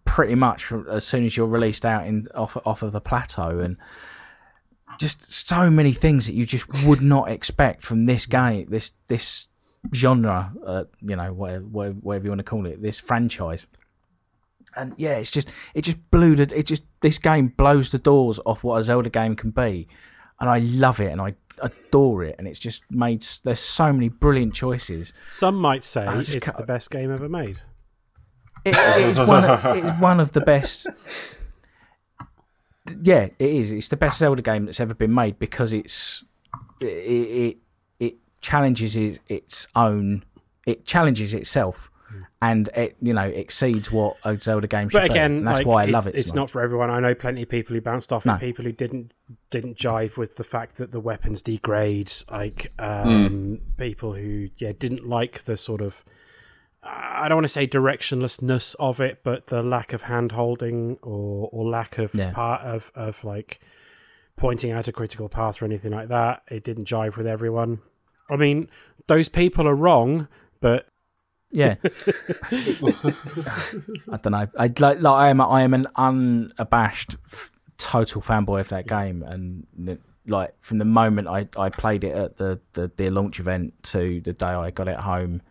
pretty 0.05 0.36
much 0.36 0.63
from, 0.63 0.88
as 0.88 1.05
soon 1.05 1.26
as 1.26 1.36
you're 1.36 1.45
released 1.45 1.86
out 1.86 2.07
in 2.07 2.26
off 2.34 2.57
off 2.66 2.82
of 2.84 2.93
the 2.93 3.01
plateau, 3.01 3.59
and 3.59 3.76
just 5.00 5.32
so 5.48 5.70
many 5.70 5.91
things 5.93 6.26
that 6.28 6.34
you 6.34 6.46
just 6.46 6.84
would 6.86 7.02
not 7.02 7.30
expect 7.30 7.84
from 7.84 8.06
this 8.06 8.26
game, 8.26 8.68
this 8.70 8.93
this 9.08 9.50
genre, 9.93 10.54
uh, 10.66 10.84
you 11.02 11.16
know, 11.16 11.32
whatever, 11.34 11.64
whatever 11.66 12.24
you 12.26 12.32
want 12.32 12.39
to 12.39 12.43
call 12.43 12.66
it, 12.66 12.82
this 12.82 13.00
franchise. 13.00 13.68
And 14.76 14.93
yeah, 14.98 15.18
it's 15.18 15.32
just 15.32 15.52
it 15.74 15.84
just 15.84 16.10
blew 16.12 16.36
the 16.36 16.52
it 16.58 16.66
just 16.66 16.84
this 17.02 17.18
game 17.18 17.48
blows 17.50 17.91
the 17.91 18.00
doors 18.00 18.39
off 18.46 18.64
what 18.64 18.78
a 18.80 18.84
Zelda 18.84 19.10
game 19.10 19.36
can 19.36 19.52
be, 19.52 19.88
and 20.39 20.50
I 20.50 20.60
love 20.60 21.00
it 21.00 21.12
and 21.12 21.22
I 21.22 21.36
adore 21.62 22.24
it, 22.24 22.36
and 22.38 22.48
it's 22.48 22.60
just 22.60 22.84
made 22.89 23.26
there's 23.43 23.60
so 23.60 23.93
many 23.93 24.10
brilliant 24.10 24.54
choices. 24.54 25.14
Some 25.30 25.56
might 25.56 25.84
say 25.84 26.06
it's 26.18 26.36
can't- 26.39 26.58
the 26.58 26.64
best 26.66 26.91
game 26.91 27.12
ever 27.12 27.30
made. 27.30 27.58
It, 28.66 28.76
it 28.76 29.10
is 29.10 29.20
one. 29.20 29.46
Of, 29.46 29.78
it 29.78 29.86
is 29.86 29.91
one 30.00 30.20
of 30.20 30.32
the 30.32 30.41
best. 30.41 30.88
Yeah, 33.04 33.30
it 33.40 33.50
is. 33.50 33.72
It's 33.72 33.90
the 33.90 33.98
best 33.98 34.20
Zelda 34.20 34.42
game 34.42 34.66
that's 34.66 34.80
ever 34.80 34.94
been 34.94 35.14
made 35.14 35.40
because 35.40 35.74
it's 35.74 36.24
it 36.82 36.86
it, 36.86 37.58
it 38.00 38.16
challenges 38.42 38.96
its, 38.96 39.20
its 39.28 39.68
own. 39.76 40.24
It 40.68 40.86
challenges 40.86 41.34
itself, 41.34 41.90
and 42.42 42.70
it 42.76 42.96
you 43.02 43.14
know 43.14 43.24
exceeds 43.24 43.92
what 43.92 44.18
a 44.24 44.38
Zelda 44.38 44.68
game 44.68 44.90
should 44.90 45.00
But 45.00 45.12
again, 45.12 45.32
be. 45.34 45.38
And 45.40 45.48
that's 45.48 45.60
like, 45.60 45.68
why 45.68 45.84
I 45.84 45.86
love 45.88 46.06
it. 46.08 46.16
It's 46.16 46.30
so 46.30 46.36
not 46.36 46.50
for 46.52 46.62
everyone. 46.62 46.90
I 46.92 47.00
know 47.00 47.16
plenty 47.16 47.42
of 47.44 47.50
people 47.50 47.74
who 47.76 47.82
bounced 47.82 48.12
off 48.14 48.26
No. 48.26 48.36
it. 48.36 48.40
People 48.40 48.66
who 48.66 48.72
didn't 48.72 49.14
didn't 49.50 49.78
jive 49.78 50.18
with 50.18 50.36
the 50.36 50.44
fact 50.44 50.78
that 50.78 50.92
the 50.92 51.00
weapons 51.00 51.42
degrade. 51.42 52.12
Like 52.30 52.72
Hmm. 52.80 52.86
um, 53.10 53.60
people 53.78 54.14
who 54.14 54.50
yeah 54.58 54.74
didn't 54.78 55.08
like 55.08 55.46
the 55.46 55.58
sort 55.58 55.82
of 55.82 56.04
I 56.86 57.28
don't 57.28 57.38
want 57.38 57.46
to 57.46 57.50
say 57.50 57.66
directionlessness 57.68 58.76
of 58.80 59.00
it, 59.00 59.22
but 59.24 59.48
the 59.48 59.64
lack 59.64 59.92
of 59.94 60.04
hand 60.04 60.32
holding 60.34 60.98
or 61.02 61.50
or 61.52 61.66
lack 61.68 61.98
of 61.98 62.14
Yeah. 62.14 62.32
part 62.32 62.62
of 62.62 62.92
of 62.96 63.24
like 63.24 63.60
pointing 64.38 64.72
out 64.72 64.88
a 64.88 64.92
critical 64.92 65.28
path 65.30 65.62
or 65.62 65.66
anything 65.66 65.92
like 65.92 66.10
that. 66.10 66.44
It 66.50 66.64
didn't 66.64 66.86
jive 66.88 67.18
with 67.18 67.26
everyone. 67.28 67.80
I 68.30 68.36
mean, 68.36 68.70
those 69.08 69.30
people 69.30 69.68
are 69.68 69.76
wrong, 69.76 70.28
but 70.62 70.88
Yeah. 71.52 71.76
I 74.12 74.18
don't 74.22 74.32
know. 74.32 74.48
I 74.58 74.68
like, 74.80 74.80
like 75.02 75.06
I 75.06 75.30
am. 75.30 75.42
I 75.42 75.62
am 75.62 75.74
an 75.74 75.86
unabashed, 75.96 77.16
f- 77.26 77.52
total 77.78 78.22
fanboy 78.22 78.60
of 78.62 78.70
that 78.70 78.88
game, 78.88 79.24
and 79.24 79.98
like 80.28 80.54
from 80.60 80.80
the 80.80 80.86
moment 80.86 81.28
I, 81.28 81.48
I 81.58 81.70
played 81.70 82.04
it 82.04 82.16
at 82.16 82.38
the, 82.38 82.60
the 82.74 82.92
the 82.96 83.10
launch 83.10 83.40
event 83.40 83.74
to 83.84 84.22
the 84.22 84.34
day 84.34 84.48
I 84.48 84.72
got 84.72 84.88
it 84.88 84.98
home, 84.98 85.42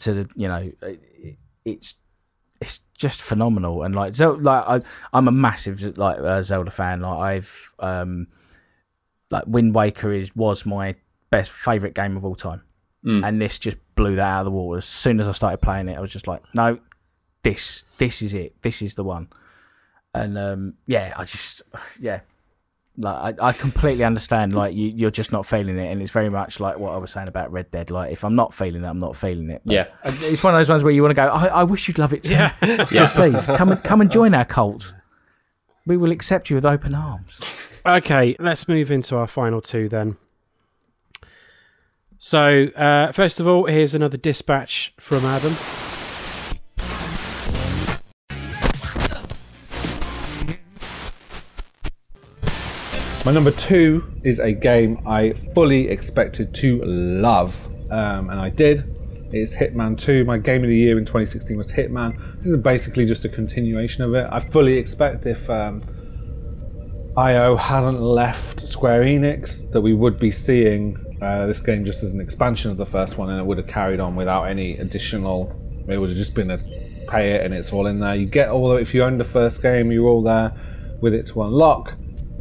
to 0.00 0.14
the 0.14 0.28
you 0.36 0.48
know, 0.48 0.72
it, 0.82 1.38
it's 1.64 1.96
it's 2.60 2.82
just 2.98 3.22
phenomenal. 3.22 3.82
And 3.82 3.94
like 3.94 4.14
Zelda, 4.14 4.42
like 4.42 4.64
I, 4.66 4.86
I'm 5.12 5.28
a 5.28 5.32
massive 5.32 5.96
like 5.98 6.18
uh, 6.18 6.42
Zelda 6.42 6.70
fan. 6.70 7.00
Like 7.00 7.18
I've 7.18 7.72
um, 7.78 8.28
like 9.30 9.44
Wind 9.46 9.74
Waker 9.74 10.12
is 10.12 10.34
was 10.34 10.64
my 10.64 10.94
best 11.30 11.52
favorite 11.52 11.94
game 11.94 12.16
of 12.16 12.24
all 12.24 12.36
time 12.36 12.62
and 13.04 13.40
this 13.40 13.58
just 13.58 13.76
blew 13.94 14.16
that 14.16 14.26
out 14.26 14.40
of 14.40 14.44
the 14.46 14.50
water. 14.50 14.78
As 14.78 14.86
soon 14.86 15.20
as 15.20 15.28
I 15.28 15.32
started 15.32 15.58
playing 15.58 15.88
it, 15.88 15.96
I 15.96 16.00
was 16.00 16.12
just 16.12 16.26
like, 16.26 16.40
no, 16.54 16.78
this 17.42 17.84
this 17.98 18.22
is 18.22 18.32
it. 18.34 18.60
This 18.62 18.80
is 18.82 18.94
the 18.94 19.04
one. 19.04 19.28
And 20.14 20.38
um, 20.38 20.74
yeah, 20.86 21.12
I 21.16 21.24
just 21.24 21.62
yeah, 22.00 22.20
like 22.96 23.40
I, 23.40 23.48
I 23.48 23.52
completely 23.52 24.04
understand. 24.04 24.52
Like 24.52 24.74
you, 24.74 24.92
you're 24.94 25.10
just 25.10 25.32
not 25.32 25.46
feeling 25.46 25.78
it, 25.78 25.90
and 25.90 26.00
it's 26.00 26.10
very 26.12 26.30
much 26.30 26.60
like 26.60 26.78
what 26.78 26.92
I 26.92 26.96
was 26.96 27.10
saying 27.10 27.28
about 27.28 27.50
Red 27.52 27.70
Dead. 27.70 27.90
Like 27.90 28.12
if 28.12 28.24
I'm 28.24 28.34
not 28.34 28.54
feeling 28.54 28.84
it, 28.84 28.86
I'm 28.86 28.98
not 28.98 29.16
feeling 29.16 29.50
it. 29.50 29.62
But 29.64 29.72
Yeah. 29.74 29.86
it's 30.04 30.42
one 30.42 30.54
of 30.54 30.60
those 30.60 30.68
ones 30.68 30.84
where 30.84 30.92
you 30.92 31.02
want 31.02 31.10
to 31.10 31.14
go. 31.16 31.26
I, 31.26 31.46
I 31.46 31.64
wish 31.64 31.88
you'd 31.88 31.98
love 31.98 32.12
it 32.14 32.22
too. 32.24 32.34
Yeah. 32.34 32.84
So 32.86 33.06
please 33.08 33.46
come 33.46 33.70
and 33.72 33.82
come 33.82 34.00
and 34.00 34.10
join 34.10 34.34
our 34.34 34.44
cult. 34.44 34.94
We 35.86 35.96
will 35.96 36.12
accept 36.12 36.48
you 36.50 36.56
with 36.56 36.64
open 36.64 36.94
arms. 36.94 37.40
Okay, 37.84 38.36
let's 38.38 38.66
move 38.68 38.90
into 38.90 39.16
our 39.16 39.26
final 39.26 39.60
two 39.60 39.88
then. 39.88 40.16
So, 42.18 42.68
uh, 42.74 43.12
first 43.12 43.38
of 43.40 43.46
all, 43.46 43.66
here's 43.66 43.94
another 43.94 44.16
dispatch 44.16 44.94
from 44.98 45.26
Adam. 45.26 45.52
My 53.24 53.32
number 53.32 53.52
two 53.52 54.04
is 54.22 54.38
a 54.38 54.52
game 54.52 54.98
I 55.06 55.32
fully 55.54 55.88
expected 55.88 56.52
to 56.56 56.82
love, 56.84 57.70
um, 57.90 58.28
and 58.28 58.38
I 58.38 58.50
did. 58.50 58.84
It's 59.32 59.56
Hitman 59.56 59.96
2. 59.96 60.26
My 60.26 60.36
game 60.36 60.62
of 60.62 60.68
the 60.68 60.76
year 60.76 60.98
in 60.98 61.06
2016 61.06 61.56
was 61.56 61.72
Hitman. 61.72 62.18
This 62.42 62.52
is 62.52 62.58
basically 62.58 63.06
just 63.06 63.24
a 63.24 63.30
continuation 63.30 64.04
of 64.04 64.12
it. 64.12 64.28
I 64.30 64.40
fully 64.40 64.74
expect 64.74 65.24
if 65.24 65.48
um, 65.48 65.82
IO 67.16 67.56
hadn't 67.56 67.98
left 67.98 68.60
Square 68.60 69.04
Enix 69.04 69.70
that 69.72 69.80
we 69.80 69.94
would 69.94 70.18
be 70.18 70.30
seeing 70.30 70.94
uh, 71.22 71.46
this 71.46 71.62
game 71.62 71.86
just 71.86 72.02
as 72.02 72.12
an 72.12 72.20
expansion 72.20 72.70
of 72.70 72.76
the 72.76 72.84
first 72.84 73.16
one, 73.16 73.30
and 73.30 73.40
it 73.40 73.46
would 73.46 73.56
have 73.56 73.66
carried 73.66 74.00
on 74.00 74.16
without 74.16 74.44
any 74.44 74.76
additional. 74.76 75.50
It 75.88 75.96
would 75.96 76.10
have 76.10 76.18
just 76.18 76.34
been 76.34 76.50
a 76.50 76.58
pay 77.08 77.32
it 77.32 77.42
and 77.42 77.54
it's 77.54 77.72
all 77.72 77.86
in 77.86 78.00
there. 78.00 78.14
You 78.14 78.26
get 78.26 78.50
all 78.50 78.76
if 78.76 78.92
you 78.92 79.02
own 79.02 79.16
the 79.16 79.24
first 79.24 79.62
game, 79.62 79.90
you're 79.90 80.08
all 80.08 80.22
there 80.22 80.52
with 81.00 81.14
it 81.14 81.26
to 81.28 81.42
unlock. 81.42 81.94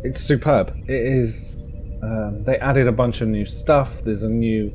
It's 0.03 0.21
superb. 0.21 0.75
It 0.87 1.01
is. 1.01 1.51
Um, 2.03 2.43
they 2.43 2.57
added 2.57 2.87
a 2.87 2.91
bunch 2.91 3.21
of 3.21 3.29
new 3.29 3.45
stuff. 3.45 4.01
There's 4.03 4.23
a 4.23 4.29
new 4.29 4.71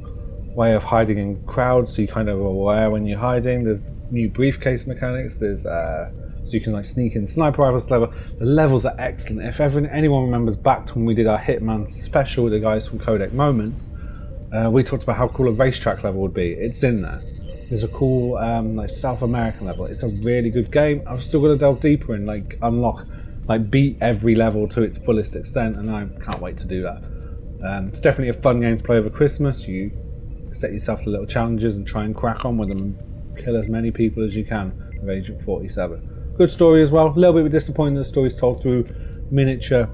way 0.55 0.74
of 0.74 0.83
hiding 0.83 1.18
in 1.18 1.45
crowds, 1.47 1.95
so 1.95 2.03
you 2.03 2.09
kind 2.09 2.29
of 2.29 2.39
are 2.39 2.45
aware 2.45 2.91
when 2.91 3.07
you're 3.07 3.18
hiding. 3.18 3.64
There's 3.64 3.83
new 4.11 4.31
briefcase 4.31 4.87
mechanics. 4.87 5.39
There's 5.39 5.66
uh, 5.66 6.11
so 6.45 6.55
you 6.55 6.61
can 6.61 6.72
like 6.72 6.87
sneak 6.87 7.14
in 7.14 7.26
sniper 7.26 7.62
rifles 7.62 7.91
level. 7.91 8.12
The 8.39 8.47
levels 8.47 8.87
are 8.87 8.95
excellent. 8.99 9.47
If 9.47 9.61
ever 9.61 9.87
anyone 9.89 10.24
remembers 10.24 10.57
back 10.57 10.87
to 10.87 10.95
when 10.95 11.05
we 11.05 11.14
did 11.14 11.26
our 11.26 11.39
Hitman 11.39 11.89
special 11.91 12.45
with 12.45 12.55
the 12.55 12.61
guys 12.61 12.89
from 12.89 12.99
Codec 12.99 13.33
Moments, 13.33 13.91
uh, 14.53 14.70
we 14.70 14.83
talked 14.83 15.03
about 15.03 15.16
how 15.16 15.29
cool 15.29 15.49
a 15.49 15.53
racetrack 15.53 16.05
level 16.05 16.22
would 16.22 16.33
be. 16.33 16.53
It's 16.53 16.83
in 16.83 17.03
there. 17.03 17.20
There's 17.68 17.85
a 17.85 17.89
cool 17.89 18.39
um, 18.39 18.76
like 18.76 18.89
South 18.89 19.20
American 19.20 19.66
level. 19.66 19.85
It's 19.85 20.03
a 20.03 20.09
really 20.09 20.51
good 20.51 20.72
game. 20.72 21.03
I'm 21.07 21.20
still 21.20 21.43
to 21.43 21.57
delve 21.57 21.81
deeper 21.81 22.14
and 22.14 22.26
like 22.26 22.57
unlock, 22.62 23.07
like 23.49 23.71
beat 23.71 23.97
every 24.01 24.35
level 24.35 24.69
to 24.69 24.83
its 24.83 24.99
fullest 24.99 25.35
extent, 25.35 25.77
and 25.77 25.91
I 25.91 26.07
can't 26.23 26.41
wait 26.41 26.59
to 26.59 26.67
do 26.67 26.83
that. 26.83 27.03
Um, 27.65 27.89
it's 27.89 28.01
definitely 28.01 28.29
a 28.29 28.41
fun 28.41 28.61
game 28.61 28.77
to 28.77 28.85
play 28.85 28.99
over 28.99 29.11
Christmas. 29.11 29.67
You 29.67 29.91
set 30.53 30.73
yourself 30.73 31.03
to 31.03 31.11
little 31.11 31.27
challenges 31.27 31.77
and 31.77 31.87
try 31.87 32.05
and 32.05 32.15
crack 32.15 32.45
on 32.45 32.57
with 32.59 32.69
them 32.69 32.79
and 32.79 33.39
kill 33.39 33.57
as 33.57 33.69
many 33.69 33.91
people 33.91 34.23
as 34.23 34.37
you 34.37 34.45
can 34.45 34.73
with 35.01 35.09
Agent 35.09 35.43
47. 35.43 36.35
Good 36.37 36.51
story 36.51 36.83
as 36.83 36.93
well. 36.93 37.09
A 37.09 37.11
little 37.11 37.43
bit 37.43 37.51
disappointing 37.51 37.95
the 37.95 38.05
story's 38.05 38.37
told 38.37 38.63
through 38.63 38.87
miniature, 39.31 39.89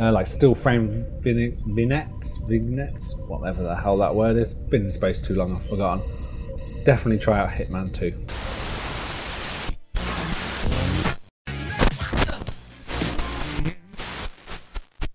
uh, 0.00 0.12
like 0.12 0.26
still 0.26 0.54
frame 0.54 1.04
vignettes, 1.20 2.38
vignettes, 2.38 3.14
whatever 3.26 3.62
the 3.62 3.76
hell 3.76 3.98
that 3.98 4.14
word 4.14 4.36
is. 4.36 4.54
Been 4.54 4.84
in 4.84 4.90
space 4.90 5.20
too 5.20 5.34
long, 5.34 5.54
I've 5.54 5.66
forgotten. 5.66 6.02
Definitely 6.84 7.18
try 7.18 7.38
out 7.38 7.50
Hitman 7.50 7.92
2. 7.92 8.65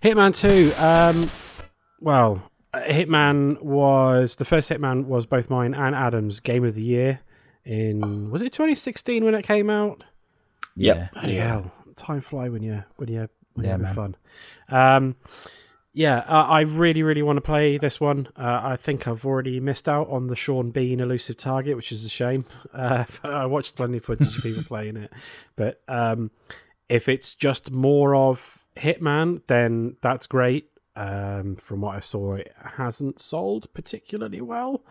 Hitman 0.04 0.36
2. 0.36 0.74
Um, 0.82 1.30
well, 1.99 2.41
uh, 2.74 2.82
Hitman 2.82 3.62
was 3.62 4.36
the 4.38 4.45
first 4.45 4.70
Hitman 4.70 5.06
was 5.06 5.26
both 5.26 5.49
mine 5.49 5.74
and 5.74 5.93
Adam's 5.95 6.39
game 6.39 6.64
of 6.64 6.76
the 6.76 6.82
year 6.82 7.20
in 7.66 8.32
was 8.32 8.41
it 8.41 8.52
2016 8.52 9.24
when 9.24 9.36
it 9.36 9.43
came 9.43 9.70
out? 9.70 10.04
Yep. 10.76 11.14
Bloody 11.14 11.36
hell, 11.36 11.72
time 11.95 12.22
fly 12.22 12.49
when 12.49 12.64
you 12.64 12.84
when 12.95 13.10
you 13.10 13.28
when 13.54 13.66
Yeah, 13.66 13.78
you're 13.78 13.86
having 13.86 13.86
man. 13.86 13.93
fun. 13.95 14.16
Um, 14.70 15.16
yeah, 15.93 16.20
uh, 16.20 16.45
I 16.47 16.62
really 16.62 17.04
really 17.04 17.22
want 17.22 17.38
to 17.38 17.41
play 17.41 17.78
this 17.78 17.99
one. 17.99 18.30
Uh, 18.38 18.62
I 18.64 18.78
think 18.78 19.08
I've 19.08 19.26
already 19.26 19.60
missed 19.60 19.89
out 19.89 20.10
on 20.10 20.28
the 20.28 20.36
Sean 20.38 20.72
Bean 20.72 21.02
elusive 21.02 21.36
target, 21.38 21.76
which 21.76 21.91
is 21.91 22.06
a 22.06 22.10
shame. 22.10 22.45
Uh, 22.74 23.04
I 23.24 23.45
watched 23.45 23.76
plenty 23.76 23.97
of 23.97 24.06
footage 24.06 24.38
of 24.38 24.41
people 24.41 24.64
playing 24.68 24.95
it, 24.95 25.12
but 25.58 25.82
um, 25.89 26.32
if 26.88 27.10
it's 27.10 27.36
just 27.36 27.70
more 27.70 28.16
of 28.16 28.61
Hitman, 28.78 29.41
then 29.47 29.97
that's 30.01 30.28
great. 30.28 30.67
Um, 30.95 31.55
from 31.55 31.82
what 31.82 31.95
I 31.95 31.99
saw, 31.99 32.36
it 32.36 32.53
hasn't 32.78 33.22
sold 33.22 33.74
particularly 33.74 34.41
well, 34.41 34.84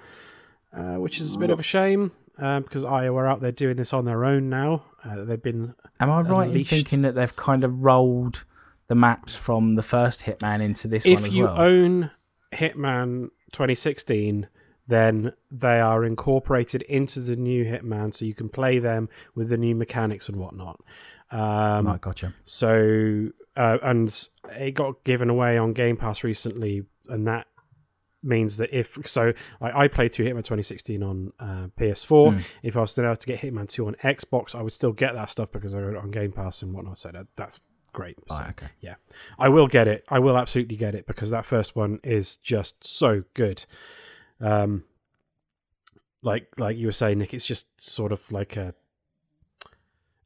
uh, 0.73 0.95
which 0.95 1.21
is 1.21 1.35
a 1.35 1.39
bit 1.39 1.51
of 1.51 1.61
a 1.61 1.63
shame 1.63 2.13
um, 2.39 2.63
because 2.63 2.85
IO 2.85 3.17
are 3.17 3.27
out 3.27 3.41
there 3.41 3.53
doing 3.53 3.77
this 3.77 3.93
on 3.93 4.07
their 4.07 4.25
own 4.25 4.49
now. 4.49 4.83
Uh, 5.05 5.25
they've 5.25 5.43
been 5.43 5.75
Am 6.01 6.11
I 6.11 6.23
right 6.23 6.51
in 6.51 6.65
thinking 6.65 7.03
that 7.03 7.15
they've 7.15 7.37
kind 7.37 7.65
of 7.65 7.85
rolled 7.85 8.45
the 8.89 8.95
maps 8.95 9.37
from 9.37 9.75
the 9.75 9.83
first 9.83 10.25
Hitman 10.25 10.61
into 10.61 10.89
this 10.89 11.05
one 11.05 11.25
if 11.25 11.33
you 11.33 11.47
own 11.47 12.11
Hitman 12.53 13.31
2016, 13.53 14.49
then 14.89 15.33
they 15.51 15.81
are 15.81 16.05
incorporated 16.05 16.83
into 16.83 17.21
the 17.21 17.37
new 17.37 17.65
Hitman, 17.65 18.15
so 18.15 18.25
you 18.25 18.35
can 18.35 18.49
play 18.49 18.79
them 18.79 19.09
with 19.35 19.49
the 19.49 19.57
new 19.57 19.75
mechanics 19.75 20.29
and 20.29 20.39
whatnot. 20.39 20.81
Um, 21.31 21.87
right, 21.87 22.01
gotcha. 22.01 22.35
So, 22.45 23.29
uh, 23.61 23.77
and 23.83 24.29
it 24.59 24.73
got 24.73 25.05
given 25.05 25.29
away 25.29 25.59
on 25.59 25.75
Game 25.75 25.99
Pass 25.99 26.25
recently, 26.25 26.87
and 27.11 27.27
that 27.27 27.47
means 28.23 28.57
that 28.57 28.71
if 28.73 28.97
so, 29.05 29.35
I, 29.61 29.85
I 29.85 29.89
played 29.89 30.13
through 30.13 30.25
Hitman 30.27 30.39
2016 30.39 31.03
on 31.03 31.33
uh, 31.39 31.67
PS4. 31.79 32.35
Mm. 32.35 32.45
If 32.63 32.77
I 32.79 32.81
was 32.81 32.93
still 32.93 33.05
able 33.05 33.17
to 33.17 33.27
get 33.27 33.41
Hitman 33.41 33.69
2 33.69 33.87
on 33.87 33.97
Xbox, 34.03 34.55
I 34.55 34.63
would 34.63 34.73
still 34.73 34.93
get 34.93 35.13
that 35.15 35.29
stuff 35.29 35.53
because 35.53 35.75
I 35.75 35.81
got 35.81 35.91
it 35.91 35.97
on 35.97 36.11
Game 36.11 36.33
Pass 36.33 36.63
and 36.63 36.73
whatnot. 36.73 36.97
So 36.97 37.11
that, 37.11 37.27
that's 37.37 37.61
great. 37.93 38.17
So, 38.29 38.47
okay. 38.49 38.69
yeah, 38.81 38.95
I 39.39 39.51
will 39.51 39.67
get 39.67 39.87
it. 39.87 40.05
I 40.09 40.21
will 40.21 40.39
absolutely 40.39 40.77
get 40.77 40.95
it 40.95 41.07
because 41.07 41.29
that 41.29 41.45
first 41.45 41.77
one 41.77 42.01
is 42.03 42.37
just 42.37 42.83
so 42.83 43.25
good. 43.35 43.67
Um, 44.41 44.85
like 46.23 46.49
like 46.59 46.79
you 46.79 46.87
were 46.87 46.93
saying, 46.93 47.19
Nick, 47.19 47.35
it's 47.35 47.47
just 47.47 47.67
sort 47.83 48.11
of 48.11 48.33
like 48.33 48.57
a 48.57 48.75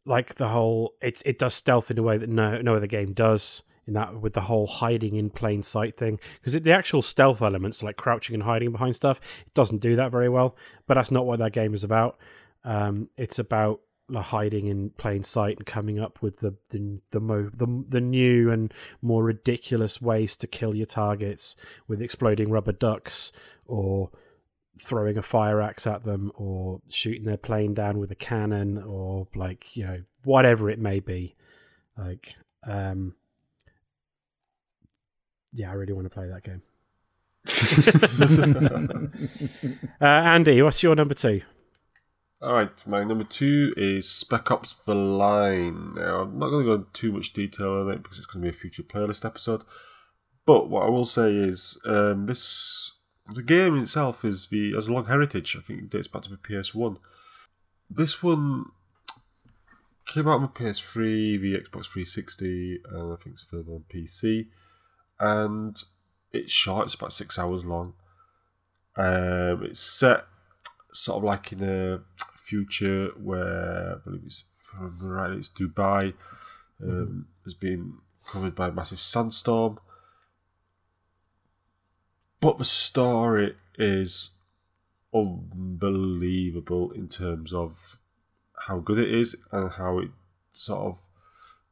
like 0.07 0.35
the 0.35 0.49
whole 0.49 0.95
it 1.01 1.23
it 1.25 1.39
does 1.39 1.55
stealth 1.55 1.91
in 1.91 1.99
a 1.99 2.03
way 2.03 2.19
that 2.19 2.29
no 2.29 2.61
no 2.61 2.77
other 2.77 2.87
game 2.87 3.13
does 3.13 3.63
in 3.87 3.95
that 3.95 4.21
with 4.21 4.33
the 4.33 4.43
whole 4.43 4.67
hiding 4.67 5.15
in 5.15 5.31
plain 5.31 5.63
sight 5.63 5.97
thing. 5.97 6.19
Because 6.41 6.61
the 6.61 6.73
actual 6.73 7.03
stealth 7.03 7.43
elements 7.43 7.83
like 7.83 7.97
crouching 7.97 8.35
and 8.35 8.43
hiding 8.43 8.73
behind 8.73 8.97
stuff 8.97 9.21
it 9.47 9.55
doesn't 9.55 9.81
do 9.81 9.97
that 9.97 10.11
very 10.11 10.29
well 10.29 10.57
but 10.87 10.95
that's 10.95 11.11
not 11.11 11.27
what 11.27 11.39
that 11.39 11.53
game 11.53 11.75
is 11.75 11.85
about. 11.85 12.19
Um 12.65 13.09
it's 13.17 13.39
about 13.39 13.81
like, 14.09 14.25
hiding 14.27 14.67
in 14.67 14.91
plain 14.91 15.23
sight 15.23 15.57
and 15.57 15.67
coming 15.67 15.99
up 15.99 16.21
with 16.21 16.39
the 16.39 16.55
the 16.71 17.01
the, 17.11 17.21
mo- 17.21 17.51
the 17.55 17.85
the 17.89 18.01
new 18.01 18.51
and 18.51 18.73
more 19.01 19.25
ridiculous 19.25 20.01
ways 20.01 20.37
to 20.37 20.47
kill 20.47 20.75
your 20.75 20.87
targets 20.87 21.57
with 21.89 22.03
exploding 22.03 22.51
rubber 22.51 22.73
ducks 22.73 23.33
or 23.67 24.11
throwing 24.81 25.17
a 25.17 25.23
fire 25.23 25.61
axe 25.61 25.87
at 25.87 26.05
them 26.05 26.33
or 26.35 26.81
shooting 26.89 27.25
their 27.25 27.37
plane 27.37 27.75
down 27.75 27.99
with 27.99 28.11
a 28.11 28.17
cannon 28.17 28.79
or 28.79 29.29
like 29.35 29.77
you 29.77 29.85
know 29.85 30.03
whatever 30.25 30.69
it 30.69 30.79
may 30.79 31.01
be 31.01 31.35
like 31.97 32.35
um 32.67 33.15
yeah 35.53 35.71
i 35.71 35.75
really 35.75 35.93
want 35.93 36.05
to 36.05 36.11
play 36.11 36.29
that 36.29 36.43
game 36.43 36.63
uh, 40.01 40.05
andy 40.05 40.61
what's 40.63 40.83
your 40.83 40.95
number 40.95 41.15
two 41.15 41.41
All 42.43 42.55
right, 42.55 42.87
my 42.87 43.05
number 43.05 43.25
two 43.25 43.73
is 43.77 44.11
Spec 44.11 44.51
Ops: 44.51 44.75
The 44.75 44.95
Line. 44.95 45.95
Now, 45.95 46.23
I'm 46.23 46.39
not 46.39 46.51
going 46.51 46.65
to 46.65 46.69
go 46.69 46.75
into 46.75 46.93
too 46.93 47.13
much 47.13 47.33
detail 47.33 47.81
on 47.81 47.91
it 47.91 48.03
because 48.03 48.19
it's 48.19 48.27
going 48.27 48.45
to 48.45 48.51
be 48.51 48.55
a 48.55 48.59
future 48.59 48.83
playlist 48.83 49.25
episode. 49.25 49.63
But 50.45 50.69
what 50.69 50.85
I 50.85 50.91
will 50.91 51.07
say 51.07 51.35
is, 51.35 51.81
um, 51.87 52.27
this 52.27 52.93
the 53.33 53.43
game 53.43 53.79
itself 53.79 54.25
is 54.25 54.49
the 54.49 54.73
has 54.75 54.89
a 54.89 54.93
long 54.93 55.07
heritage. 55.07 55.57
I 55.57 55.63
think 55.63 55.79
it 55.81 55.91
dates 55.91 56.09
back 56.09 56.23
to 56.23 56.31
the 56.31 56.37
PS1. 56.37 56.99
This 57.91 58.23
one 58.23 58.67
came 60.07 60.29
out 60.29 60.37
on 60.37 60.43
the 60.43 60.49
PS3, 60.49 61.41
the 61.41 61.55
Xbox 61.55 61.87
360, 61.87 62.81
and 62.91 63.13
I 63.13 63.17
think 63.17 63.35
it's 63.35 63.47
available 63.51 63.77
on 63.77 63.85
PC. 63.93 64.49
And 65.19 65.77
it's 66.33 66.53
short; 66.53 66.87
it's 66.87 66.95
about 66.95 67.13
six 67.13 67.39
hours 67.39 67.65
long. 67.65 67.95
Um, 68.97 69.65
it's 69.65 69.81
set 69.81 70.25
sort 70.93 71.19
of 71.19 71.25
like 71.25 71.53
in 71.53 71.63
a 71.63 72.01
future 72.37 73.09
where 73.21 73.95
I 73.95 73.99
believe 74.05 74.23
it's, 74.25 74.45
right, 74.79 75.33
it's 75.33 75.49
Dubai 75.49 76.15
um, 76.83 77.27
has 77.45 77.55
been 77.55 77.95
covered 78.27 78.55
by 78.55 78.69
a 78.69 78.73
massive 78.73 79.01
sandstorm. 79.01 79.79
But 82.45 82.59
the 82.59 82.65
story 82.65 83.57
is 83.79 84.31
unbelievable 85.15 86.91
in 86.93 87.09
terms 87.09 87.53
of 87.53 87.99
how 88.67 88.79
good 88.79 88.99
it 88.99 89.11
is 89.11 89.37
and 89.51 89.71
how 89.73 89.99
it 90.01 90.11
sort 90.53 90.81
of 90.81 90.99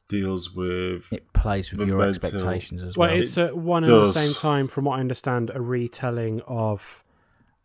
deals 0.07 0.53
with 0.53 1.11
It 1.13 1.31
plays 1.33 1.71
with 1.71 1.87
your 1.87 1.97
Momentum. 1.97 2.25
expectations 2.25 2.83
as 2.83 2.97
well 2.97 3.09
well. 3.09 3.19
it's 3.19 3.37
at 3.37 3.55
one 3.57 3.83
and 3.83 3.91
the 3.91 4.11
same 4.11 4.33
time 4.33 4.67
from 4.67 4.85
what 4.85 4.97
i 4.97 4.99
understand 4.99 5.49
a 5.53 5.61
retelling 5.61 6.41
of 6.41 7.03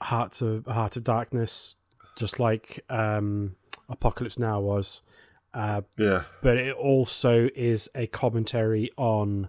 hearts 0.00 0.40
of 0.40 0.64
heart 0.66 0.96
of 0.96 1.04
darkness 1.04 1.76
just 2.16 2.38
like 2.38 2.84
um 2.88 3.56
apocalypse 3.88 4.38
now 4.38 4.60
was 4.60 5.02
uh 5.52 5.82
yeah 5.98 6.22
but 6.42 6.56
it 6.56 6.74
also 6.76 7.50
is 7.56 7.88
a 7.94 8.06
commentary 8.06 8.90
on 8.96 9.48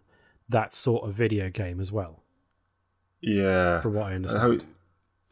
that 0.50 0.74
sort 0.74 1.04
of 1.08 1.14
video 1.14 1.50
game 1.50 1.80
as 1.80 1.92
well, 1.92 2.19
yeah. 3.22 3.82
From 3.82 3.94
what 3.96 4.12
I 4.12 4.16
understand. 4.16 4.42
how 4.42 4.52
it, 4.52 4.64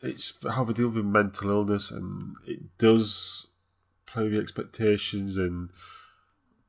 it's 0.01 0.37
how 0.49 0.63
they 0.63 0.73
deal 0.73 0.89
with 0.89 1.05
mental 1.05 1.49
illness 1.49 1.91
and 1.91 2.35
it 2.45 2.77
does 2.77 3.47
play 4.05 4.23
with 4.23 4.39
expectations 4.41 5.37
and 5.37 5.69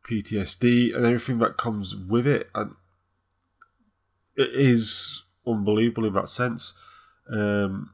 PTSD 0.08 0.94
and 0.94 1.04
everything 1.04 1.38
that 1.38 1.56
comes 1.56 1.94
with 1.94 2.26
it. 2.26 2.48
And 2.54 2.74
it 4.36 4.50
is 4.50 5.24
unbelievable 5.46 6.06
in 6.06 6.14
that 6.14 6.28
sense. 6.28 6.74
Um, 7.30 7.90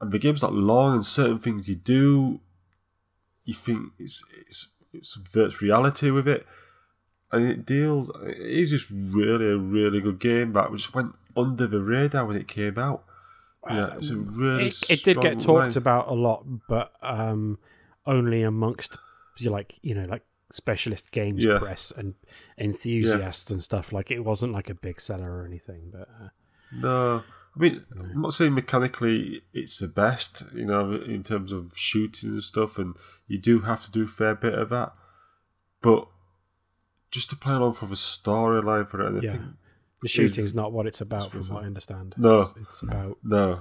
and 0.00 0.12
the 0.12 0.18
game's 0.18 0.42
not 0.42 0.52
long 0.52 0.94
and 0.94 1.06
certain 1.06 1.38
things 1.38 1.68
you 1.68 1.76
do 1.76 2.40
you 3.46 3.54
think 3.54 3.92
it's 3.98 4.22
it's 4.40 4.74
it 4.92 5.06
subverts 5.06 5.62
reality 5.62 6.10
with 6.10 6.28
it. 6.28 6.46
And 7.32 7.48
it 7.48 7.64
deals 7.64 8.10
it 8.24 8.38
is 8.38 8.70
just 8.70 8.86
really 8.90 9.46
a 9.46 9.56
really 9.56 10.00
good 10.00 10.18
game 10.18 10.52
that 10.52 10.70
just 10.72 10.94
went 10.94 11.14
under 11.36 11.66
the 11.66 11.82
radar 11.82 12.24
when 12.26 12.36
it 12.36 12.48
came 12.48 12.78
out 12.78 13.04
yeah 13.68 13.94
it's 13.96 14.10
a 14.10 14.16
really 14.16 14.66
it, 14.68 14.90
it 14.90 15.02
did 15.04 15.20
get 15.20 15.40
talked 15.40 15.48
line. 15.48 15.76
about 15.76 16.06
a 16.08 16.14
lot, 16.14 16.44
but 16.68 16.92
um, 17.02 17.58
only 18.06 18.42
amongst 18.42 18.96
like 19.42 19.74
you 19.82 19.92
know 19.94 20.04
like 20.04 20.24
specialist 20.52 21.10
games 21.10 21.44
Yeah. 21.44 21.58
press 21.58 21.92
and 21.96 22.14
enthusiasts 22.56 23.50
and 23.50 23.60
stuff. 23.62 23.92
Like 23.92 24.10
it 24.12 24.20
wasn't 24.20 24.52
like 24.52 24.70
a 24.70 24.74
big 24.74 25.00
seller 25.00 25.30
or 25.40 25.44
anything, 25.44 25.90
but 25.92 26.08
uh, 26.22 26.28
No, 26.72 27.22
I 27.56 27.58
mean, 27.58 27.84
I'm 27.98 28.22
not 28.22 28.34
saying 28.34 28.54
mechanically 28.54 29.42
it's 29.52 29.78
the 29.78 29.88
best, 29.88 30.44
you 30.54 30.64
know, 30.66 30.92
in 30.92 31.22
terms 31.24 31.50
of 31.52 31.72
shooting 31.76 32.30
and 32.30 32.42
stuff, 32.42 32.78
and 32.78 32.94
you 33.26 33.38
do 33.38 33.60
have 33.60 33.84
to 33.86 33.90
do 33.90 34.04
a 34.04 34.06
fair 34.06 34.34
bit 34.36 34.54
of 34.54 34.68
that. 34.70 34.92
But 35.82 36.06
just 37.10 37.30
to 37.30 37.36
play 37.36 37.54
along 37.54 37.74
for 37.74 37.86
the 37.86 37.94
storyline 37.96 38.88
for 38.88 39.00
it, 39.02 39.06
and 39.08 39.18
I 39.18 39.20
think, 39.32 39.42
the 40.06 40.28
shooting's 40.28 40.54
not 40.54 40.72
what 40.72 40.86
it's 40.86 41.00
about, 41.00 41.30
from 41.30 41.48
what 41.48 41.64
I 41.64 41.66
understand. 41.66 42.14
No. 42.16 42.36
it's, 42.36 42.54
it's 42.56 42.82
about 42.82 43.18
no, 43.22 43.60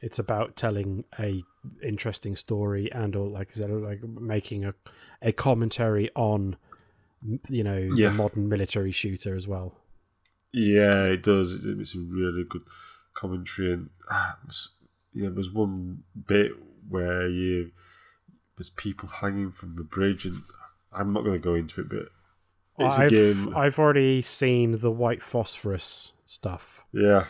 it's 0.00 0.18
about 0.18 0.56
telling 0.56 1.04
a 1.18 1.42
interesting 1.82 2.36
story 2.36 2.90
and 2.92 3.16
or 3.16 3.28
like 3.28 3.50
I 3.52 3.60
said, 3.60 3.70
like 3.70 4.02
making 4.02 4.64
a 4.64 4.74
a 5.22 5.32
commentary 5.32 6.10
on 6.14 6.56
you 7.48 7.64
know 7.64 7.78
Yeah. 7.78 8.08
the 8.10 8.14
modern 8.14 8.48
military 8.48 8.92
shooter 8.92 9.34
as 9.34 9.48
well. 9.48 9.78
yeah, 10.52 11.04
it 11.04 11.22
does. 11.22 11.52
It's 11.64 11.94
a 11.94 11.98
really 11.98 12.44
good 12.48 12.62
commentary, 13.14 13.72
and 13.72 13.90
ah, 14.10 14.36
know, 15.24 15.30
there's 15.30 15.50
one 15.52 16.02
bit 16.26 16.52
where 16.88 17.28
you 17.28 17.70
there's 18.56 18.70
people 18.70 19.08
hanging 19.08 19.50
from 19.52 19.74
the 19.76 19.82
bridge, 19.84 20.26
and 20.26 20.36
I'm 20.92 21.12
not 21.12 21.24
going 21.24 21.34
to 21.34 21.42
go 21.42 21.54
into 21.54 21.80
it, 21.80 21.88
but 21.88 22.08
it's 22.78 22.98
I've, 22.98 23.06
a 23.08 23.10
game. 23.10 23.56
I've 23.56 23.78
already 23.78 24.22
seen 24.22 24.78
the 24.80 24.90
white 24.90 25.22
phosphorus 25.22 26.12
stuff. 26.26 26.84
yeah, 26.92 27.26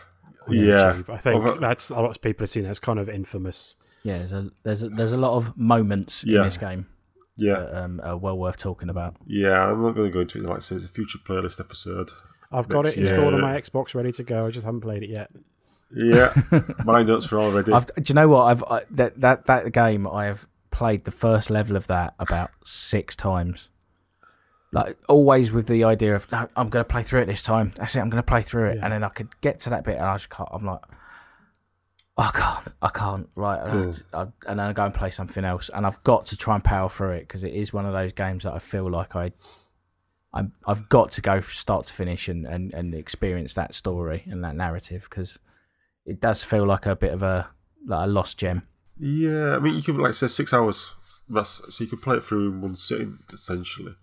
yeah. 0.49 0.93
YouTube. 0.97 1.09
I 1.09 1.17
think 1.17 1.43
Well, 1.43 1.59
that's 1.59 1.89
a 1.89 1.95
lot 1.95 2.09
of 2.11 2.21
people 2.21 2.43
have 2.43 2.49
seen. 2.49 2.63
That's 2.63 2.79
kind 2.79 2.99
of 2.99 3.09
infamous. 3.09 3.75
yeah, 4.03 4.17
there's 4.19 4.33
a 4.33 4.51
there's 4.63 4.83
a, 4.83 4.89
there's 4.89 5.11
a 5.11 5.17
lot 5.17 5.33
of 5.33 5.57
moments 5.57 6.23
Yeah. 6.23 6.39
in 6.39 6.45
this 6.45 6.57
game 6.57 6.87
yeah. 7.37 7.55
that 7.55 7.83
um, 7.83 8.01
are 8.03 8.17
well 8.17 8.37
worth 8.37 8.57
talking 8.57 8.89
about. 8.89 9.15
Yeah, 9.25 9.71
I'm 9.71 9.81
not 9.81 9.95
going 9.95 10.07
to 10.07 10.13
go 10.13 10.21
into 10.21 10.39
it. 10.39 10.43
Like 10.45 10.57
I 10.57 10.59
said, 10.59 10.77
it's 10.77 10.85
a 10.85 10.89
future 10.89 11.19
playlist 11.19 11.59
episode. 11.59 12.11
I've 12.51 12.67
got 12.67 12.85
it 12.85 12.97
installed 12.97 13.33
on 13.33 13.41
my 13.41 13.59
Xbox, 13.59 13.95
ready 13.95 14.11
to 14.13 14.23
go. 14.23 14.45
I 14.45 14.51
just 14.51 14.65
haven't 14.65 14.81
played 14.81 15.03
it 15.03 15.09
yet. 15.09 15.29
Yeah, 15.93 16.33
my 16.85 17.03
notes 17.03 17.31
are 17.31 17.39
already. 17.39 17.71
I've, 17.71 17.85
do 17.87 18.03
you 18.07 18.15
know 18.15 18.27
what? 18.27 18.43
I've 18.43 18.63
I, 18.63 18.81
that 18.91 19.19
that 19.19 19.45
that 19.45 19.71
game 19.71 20.07
I 20.07 20.25
have 20.25 20.47
played 20.71 21.05
the 21.05 21.11
first 21.11 21.49
level 21.49 21.75
of 21.75 21.87
that 21.87 22.13
about 22.19 22.51
six 22.63 23.15
times. 23.15 23.69
Like 24.71 24.97
always 25.07 25.51
with 25.51 25.67
the 25.67 25.83
idea 25.85 26.15
of 26.15 26.29
no, 26.31 26.49
I'm 26.55 26.69
going 26.69 26.83
to 26.83 26.89
play 26.89 27.01
through 27.03 27.21
it 27.21 27.25
this 27.27 27.43
time. 27.43 27.71
That's 27.77 27.95
it. 27.95 27.99
I'm 27.99 28.09
going 28.09 28.21
to 28.21 28.27
play 28.27 28.41
through 28.41 28.71
it, 28.71 28.75
Yeah. 28.77 28.83
and 28.85 28.93
then 28.93 29.03
I 29.03 29.09
could 29.09 29.29
get 29.41 29.59
to 29.61 29.69
that 29.69 29.83
bit, 29.83 29.95
and 29.95 30.05
I 30.05 30.15
just 30.15 30.29
can't. 30.29 30.49
I'm 30.51 30.65
like, 30.65 30.81
I 32.17 32.29
can't. 32.33 32.67
I 32.81 32.89
can't. 32.89 33.29
Right, 33.35 33.59
and, 33.61 33.71
I, 33.71 33.83
hmm. 33.83 33.91
I, 34.13 34.21
and 34.51 34.59
then 34.59 34.67
I 34.67 34.73
go 34.73 34.85
and 34.85 34.93
play 34.93 35.11
something 35.11 35.45
else, 35.45 35.69
and 35.73 35.85
I've 35.85 36.01
got 36.03 36.25
to 36.27 36.37
try 36.37 36.55
and 36.55 36.63
power 36.63 36.89
through 36.89 37.11
it 37.11 37.21
because 37.21 37.43
it 37.43 37.53
is 37.53 37.71
one 37.73 37.85
of 37.85 37.93
those 37.93 38.13
games 38.13 38.43
that 38.43 38.53
I 38.53 38.59
feel 38.59 38.89
like 38.89 39.15
I. 39.15 39.31
I'm, 40.33 40.51
I've 40.67 40.89
got 40.89 41.11
to 41.11 41.21
go 41.21 41.39
from 41.39 41.53
start 41.53 41.85
to 41.85 41.93
finish 41.93 42.27
and, 42.27 42.45
and, 42.45 42.73
and 42.73 42.93
experience 42.93 43.53
that 43.53 43.73
story 43.73 44.23
and 44.25 44.43
that 44.43 44.53
narrative 44.53 45.07
because 45.09 45.39
it 46.05 46.19
does 46.19 46.43
feel 46.43 46.65
like 46.65 46.85
a 46.85 46.93
bit 46.93 47.13
of 47.13 47.23
a 47.23 47.49
like 47.87 48.05
a 48.05 48.09
lost 48.09 48.37
gem. 48.37 48.63
yeah, 48.99 49.55
I 49.55 49.59
mean, 49.59 49.75
you 49.75 49.81
could 49.81 49.95
like 49.95 50.13
say 50.13 50.27
six 50.27 50.53
hours. 50.53 50.93
That's 51.29 51.61
so 51.73 51.83
you 51.85 51.89
could 51.89 52.01
play 52.01 52.17
it 52.17 52.23
through 52.25 52.49
in 52.49 52.59
one 52.61 52.75
sitting, 52.75 53.19
essentially. 53.31 53.93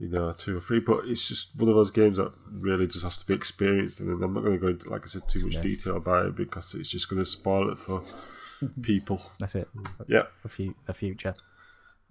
You 0.00 0.08
know, 0.08 0.32
two 0.32 0.56
or 0.56 0.60
three, 0.60 0.80
but 0.80 1.00
it's 1.06 1.28
just 1.28 1.50
one 1.56 1.68
of 1.68 1.74
those 1.74 1.90
games 1.90 2.16
that 2.16 2.32
really 2.50 2.86
just 2.86 3.02
has 3.04 3.18
to 3.18 3.26
be 3.26 3.34
experienced. 3.34 4.00
And 4.00 4.10
I'm 4.24 4.32
not 4.32 4.40
going 4.40 4.54
to 4.54 4.58
go 4.58 4.68
into, 4.68 4.88
like 4.88 5.02
I 5.04 5.06
said, 5.08 5.28
too 5.28 5.44
much 5.46 5.60
detail 5.60 5.96
about 5.98 6.24
it 6.26 6.36
because 6.36 6.74
it's 6.74 6.88
just 6.88 7.10
going 7.10 7.20
to 7.20 7.26
spoil 7.26 7.70
it 7.70 7.78
for 7.78 8.02
people. 8.82 9.20
That's 9.38 9.54
it 9.56 9.68
Yeah, 10.08 10.22
for 10.40 10.48
fu- 10.48 10.74
the 10.86 10.94
future. 10.94 11.34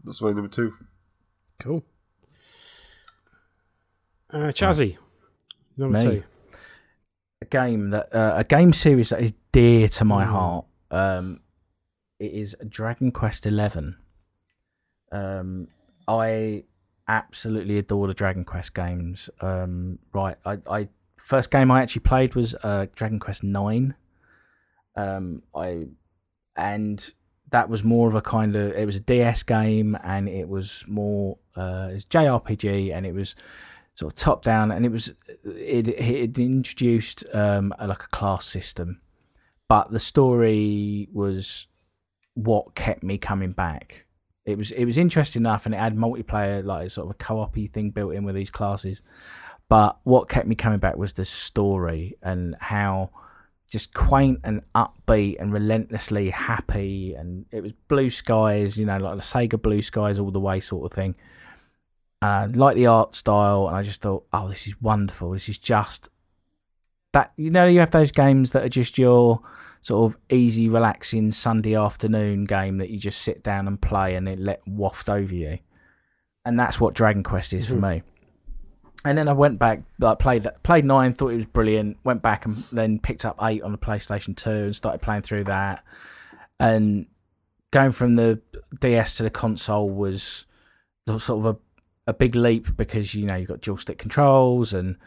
that's 0.03 0.21
my 0.21 0.29
number 0.31 0.47
two. 0.49 0.75
Cool. 1.59 1.83
Uh, 4.31 4.51
Chazzy, 4.53 4.97
number 5.75 5.97
Me. 5.97 6.03
two. 6.03 6.23
a 7.41 7.45
game 7.45 7.89
that 7.89 8.13
uh, 8.13 8.33
a 8.37 8.43
game 8.43 8.71
series 8.71 9.09
that 9.09 9.21
is 9.21 9.33
dear 9.51 9.87
to 9.87 10.05
my 10.05 10.25
Mm. 10.25 10.27
heart. 10.29 10.65
Um, 10.91 11.39
it 12.19 12.33
is 12.33 12.55
Dragon 12.67 13.11
Quest 13.11 13.47
Eleven. 13.47 13.97
Um, 15.11 15.69
I 16.07 16.65
absolutely 17.09 17.77
adore 17.77 18.07
the 18.07 18.13
Dragon 18.13 18.45
Quest 18.45 18.73
games. 18.73 19.29
Um, 19.41 19.99
right, 20.13 20.37
I, 20.45 20.59
I 20.69 20.89
first 21.17 21.51
game 21.51 21.71
I 21.71 21.81
actually 21.81 22.01
played 22.01 22.35
was 22.35 22.55
uh, 22.63 22.85
Dragon 22.95 23.19
Quest 23.19 23.43
Nine. 23.43 23.95
Um, 24.95 25.43
I 25.53 25.87
and 26.55 27.13
that 27.51 27.69
was 27.69 27.83
more 27.83 28.07
of 28.07 28.15
a 28.15 28.21
kind 28.21 28.55
of 28.55 28.73
it 28.73 28.85
was 28.85 28.95
a 28.95 29.01
DS 29.01 29.43
game 29.43 29.97
and 30.03 30.29
it 30.29 30.47
was 30.47 30.85
more 30.87 31.37
uh, 31.55 31.89
it's 31.91 32.05
JRPG 32.05 32.93
and 32.93 33.05
it 33.05 33.13
was 33.13 33.35
sort 33.95 34.13
of 34.13 34.17
top 34.17 34.43
down 34.43 34.71
and 34.71 34.85
it 34.85 34.91
was 34.91 35.13
it 35.43 35.87
it 35.87 36.37
introduced 36.37 37.25
um, 37.33 37.73
a, 37.79 37.87
like 37.87 38.03
a 38.03 38.07
class 38.07 38.45
system, 38.45 39.01
but 39.67 39.91
the 39.91 39.99
story 39.99 41.09
was 41.11 41.67
what 42.35 42.75
kept 42.75 43.03
me 43.03 43.17
coming 43.17 43.51
back. 43.51 44.05
It 44.49 44.57
was 44.57 44.71
it 44.71 44.85
was 44.85 44.97
interesting 44.97 45.43
enough 45.43 45.65
and 45.65 45.75
it 45.75 45.77
had 45.77 45.95
multiplayer 45.95 46.63
like 46.63 46.89
sort 46.89 47.05
of 47.05 47.11
a 47.11 47.23
co-op 47.23 47.55
thing 47.55 47.91
built 47.91 48.13
in 48.13 48.23
with 48.23 48.35
these 48.35 48.51
classes. 48.51 49.01
But 49.67 49.99
what 50.03 50.29
kept 50.29 50.47
me 50.47 50.55
coming 50.55 50.79
back 50.79 50.97
was 50.97 51.13
the 51.13 51.25
story 51.25 52.17
and 52.23 52.55
how 52.59 53.11
just 53.69 53.93
quaint 53.93 54.39
and 54.43 54.63
upbeat 54.73 55.39
and 55.39 55.53
relentlessly 55.53 56.31
happy 56.31 57.13
and 57.13 57.45
it 57.51 57.61
was 57.61 57.73
blue 57.87 58.09
skies, 58.09 58.79
you 58.79 58.85
know, 58.85 58.97
like 58.97 59.17
the 59.17 59.21
Sega 59.21 59.61
blue 59.61 59.83
skies 59.83 60.17
all 60.17 60.31
the 60.31 60.39
way 60.39 60.59
sort 60.59 60.91
of 60.91 60.95
thing. 60.95 61.15
Uh, 62.21 62.47
like 62.53 62.75
the 62.75 62.87
art 62.87 63.15
style, 63.15 63.67
and 63.67 63.77
I 63.77 63.81
just 63.81 64.01
thought, 64.01 64.25
oh, 64.33 64.49
this 64.49 64.67
is 64.67 64.81
wonderful. 64.81 65.31
This 65.31 65.47
is 65.47 65.57
just 65.57 66.09
that 67.13 67.31
you 67.37 67.49
know 67.49 67.65
you 67.65 67.79
have 67.79 67.91
those 67.91 68.11
games 68.11 68.51
that 68.51 68.63
are 68.63 68.69
just 68.69 68.97
your 68.97 69.41
sort 69.81 70.11
of 70.11 70.19
easy, 70.29 70.69
relaxing 70.69 71.31
Sunday 71.31 71.75
afternoon 71.75 72.45
game 72.45 72.77
that 72.77 72.89
you 72.89 72.97
just 72.97 73.21
sit 73.21 73.43
down 73.43 73.67
and 73.67 73.81
play 73.81 74.15
and 74.15 74.27
it 74.27 74.39
let 74.39 74.65
waft 74.67 75.09
over 75.09 75.33
you, 75.33 75.59
and 76.45 76.59
that's 76.59 76.79
what 76.79 76.93
Dragon 76.93 77.23
Quest 77.23 77.53
is 77.53 77.67
for 77.67 77.75
me. 77.75 78.03
And 79.05 79.17
then 79.17 79.29
I 79.29 79.33
went 79.33 79.59
back, 79.59 79.83
like 79.97 80.19
played 80.19 80.45
played 80.63 80.85
nine, 80.85 81.13
thought 81.13 81.29
it 81.29 81.37
was 81.37 81.45
brilliant. 81.45 81.97
Went 82.03 82.21
back 82.21 82.45
and 82.45 82.65
then 82.71 82.99
picked 82.99 83.23
up 83.23 83.37
eight 83.41 83.61
on 83.61 83.71
the 83.71 83.77
PlayStation 83.77 84.35
Two 84.35 84.49
and 84.49 84.75
started 84.75 85.01
playing 85.01 85.21
through 85.21 85.45
that. 85.45 85.83
And 86.59 87.05
going 87.71 87.91
from 87.91 88.15
the 88.15 88.41
DS 88.79 89.17
to 89.17 89.23
the 89.23 89.29
console 89.29 89.89
was 89.89 90.45
sort 91.07 91.45
of 91.45 91.45
a, 91.45 91.57
a 92.11 92.13
big 92.13 92.35
leap 92.35 92.75
because 92.75 93.15
you 93.15 93.25
know 93.25 93.35
you've 93.35 93.47
got 93.47 93.61
dual 93.61 93.77
stick 93.77 93.97
controls 93.97 94.73
and 94.73 94.97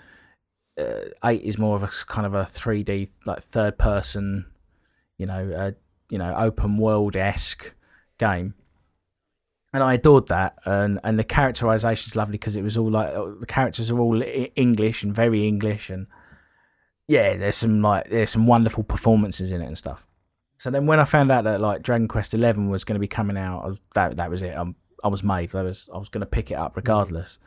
uh, 0.80 1.08
eight 1.24 1.42
is 1.42 1.58
more 1.58 1.76
of 1.76 1.82
a 1.82 1.88
kind 2.06 2.26
of 2.26 2.34
a 2.34 2.46
three 2.46 2.82
D 2.82 3.08
like 3.26 3.42
third 3.42 3.78
person, 3.78 4.46
you 5.18 5.26
know, 5.26 5.50
a 5.54 5.74
you 6.10 6.18
know, 6.18 6.34
open 6.36 6.76
world 6.76 7.16
esque 7.16 7.74
game 8.18 8.54
and 9.72 9.82
I 9.82 9.94
adored 9.94 10.28
that, 10.28 10.58
and 10.64 11.00
and 11.02 11.18
the 11.18 11.24
characterization 11.24 12.10
is 12.10 12.16
lovely 12.16 12.32
because 12.32 12.56
it 12.56 12.62
was 12.62 12.76
all 12.76 12.90
like 12.90 13.14
uh, 13.14 13.30
the 13.40 13.46
characters 13.46 13.90
are 13.90 13.98
all 13.98 14.22
English 14.54 15.02
and 15.02 15.14
very 15.14 15.46
English, 15.46 15.88
and 15.88 16.06
yeah, 17.08 17.36
there's 17.36 17.56
some 17.56 17.80
like 17.80 18.08
there's 18.10 18.30
some 18.30 18.46
wonderful 18.46 18.84
performances 18.84 19.50
in 19.50 19.62
it 19.62 19.66
and 19.66 19.78
stuff. 19.78 20.06
So 20.58 20.70
then 20.70 20.86
when 20.86 21.00
I 21.00 21.04
found 21.04 21.32
out 21.32 21.44
that 21.44 21.60
like 21.60 21.82
Dragon 21.82 22.06
Quest 22.06 22.34
Eleven 22.34 22.68
was 22.68 22.84
going 22.84 22.94
to 22.94 23.00
be 23.00 23.08
coming 23.08 23.38
out, 23.38 23.78
that 23.94 24.16
that 24.16 24.30
was 24.30 24.42
it. 24.42 24.54
i 24.54 24.64
I 25.04 25.08
was 25.08 25.24
made. 25.24 25.50
That 25.50 25.64
was 25.64 25.88
I 25.92 25.98
was 25.98 26.10
going 26.10 26.20
to 26.20 26.26
pick 26.26 26.50
it 26.50 26.54
up 26.54 26.76
regardless, 26.76 27.38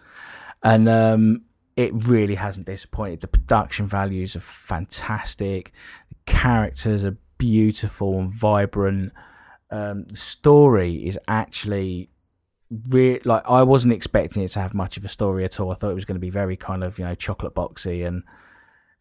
and 0.63 0.89
um, 0.89 1.43
it 1.76 1.91
really 1.93 2.36
hasn't 2.36 2.66
disappointed. 2.66 3.22
The 3.22 3.28
production 3.28 3.86
values 3.86 4.36
are 4.36 4.41
fantastic. 4.41 5.72
The 6.09 6.32
characters 6.32 7.05
are 7.05 7.18
beautiful 7.38 8.19
and 8.19 8.31
vibrant. 8.31 9.13
Um, 9.71 10.05
the 10.05 10.17
story 10.17 11.05
is 11.05 11.19
actually 11.27 12.09
re- 12.89 13.21
like 13.23 13.43
I 13.49 13.63
wasn't 13.63 13.93
expecting 13.93 14.43
it 14.43 14.49
to 14.49 14.59
have 14.59 14.73
much 14.73 14.97
of 14.97 15.05
a 15.05 15.09
story 15.09 15.43
at 15.43 15.59
all. 15.59 15.71
I 15.71 15.75
thought 15.75 15.91
it 15.91 15.95
was 15.95 16.05
going 16.05 16.15
to 16.15 16.19
be 16.19 16.29
very 16.29 16.57
kind 16.57 16.83
of 16.83 16.99
you 16.99 17.05
know 17.05 17.15
chocolate 17.15 17.53
boxy 17.53 18.05
and 18.05 18.23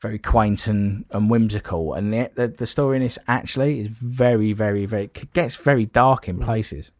very 0.01 0.19
quaint 0.19 0.67
and, 0.67 1.07
and 1.11 1.31
whimsical. 1.31 1.95
And 1.95 2.13
the, 2.13 2.31
the 2.35 2.49
the 2.49 2.67
story 2.67 2.97
in 2.97 3.03
this 3.03 3.19
actually 3.27 3.81
is 3.81 3.89
very 3.89 4.53
very 4.53 4.87
very 4.87 5.11
gets 5.33 5.57
very 5.57 5.87
dark 5.87 6.29
in 6.29 6.39
places. 6.39 6.93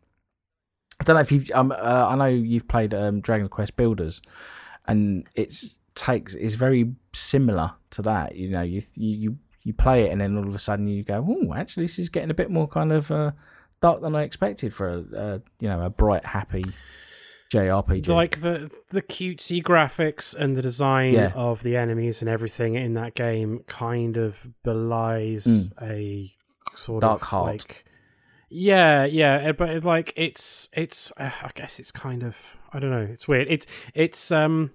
I 1.01 1.05
don't 1.05 1.15
know 1.15 1.21
if 1.21 1.33
you've 1.33 1.51
um 1.53 1.73
uh, 1.73 2.07
I 2.09 2.15
know 2.17 2.27
you've 2.27 2.69
played 2.69 2.95
um, 2.95 3.21
Dragon 3.21 3.49
Quest 3.49 3.77
Builders, 3.77 4.23
and 4.87 5.27
it's 5.35 5.79
takes 5.95 6.35
is 6.35 6.55
very 6.55 6.95
similar 7.13 7.73
to 7.91 8.03
that. 8.03 8.37
You 8.37 8.51
know 8.51 8.63
you 8.63 8.83
you 8.95 9.17
you 9.17 9.39
you 9.65 9.73
play 9.75 10.05
it 10.05 10.13
and 10.13 10.21
then 10.21 10.37
all 10.37 10.47
of 10.47 10.55
a 10.55 10.59
sudden 10.59 10.87
you 10.87 11.03
go, 11.03 11.25
oh, 11.29 11.55
actually 11.55 11.85
this 11.85 11.99
is 11.99 12.09
getting 12.11 12.31
a 12.31 12.35
bit 12.35 12.51
more 12.51 12.69
kind 12.69 12.93
of 12.93 13.11
uh, 13.11 13.33
dark 13.81 14.01
than 14.03 14.15
I 14.15 14.23
expected 14.23 14.73
for 14.75 14.89
a 14.89 15.17
uh, 15.17 15.39
you 15.61 15.69
know 15.69 15.83
a 15.83 15.91
bright 15.91 16.25
happy 16.27 16.65
JRPG. 17.53 18.09
Like 18.09 18.41
the 18.41 18.71
the 18.91 19.03
cutesy 19.03 19.63
graphics 19.63 20.35
and 20.35 20.57
the 20.57 20.63
design 20.63 21.15
Yeah. 21.15 21.33
of 21.35 21.63
the 21.63 21.77
enemies 21.77 22.21
and 22.21 22.29
everything 22.29 22.75
in 22.75 22.95
that 22.95 23.15
game 23.15 23.61
kind 23.69 24.17
of 24.17 24.49
belies 24.65 25.47
Mm. 25.47 25.83
a 25.83 26.33
sort 26.77 27.03
Dark 27.03 27.23
of 27.23 27.29
heart. 27.29 27.47
like 27.47 27.85
yeah 28.51 29.05
yeah 29.05 29.49
uh, 29.51 29.53
but 29.53 29.69
it, 29.71 29.85
like 29.85 30.13
it's 30.17 30.69
it's 30.73 31.13
uh, 31.17 31.31
i 31.43 31.51
guess 31.55 31.79
it's 31.79 31.91
kind 31.93 32.23
of 32.23 32.57
i 32.73 32.79
don't 32.81 32.91
know 32.91 33.07
it's 33.11 33.27
weird 33.29 33.47
it's 33.49 33.67
it's 33.95 34.31
um 34.33 34.71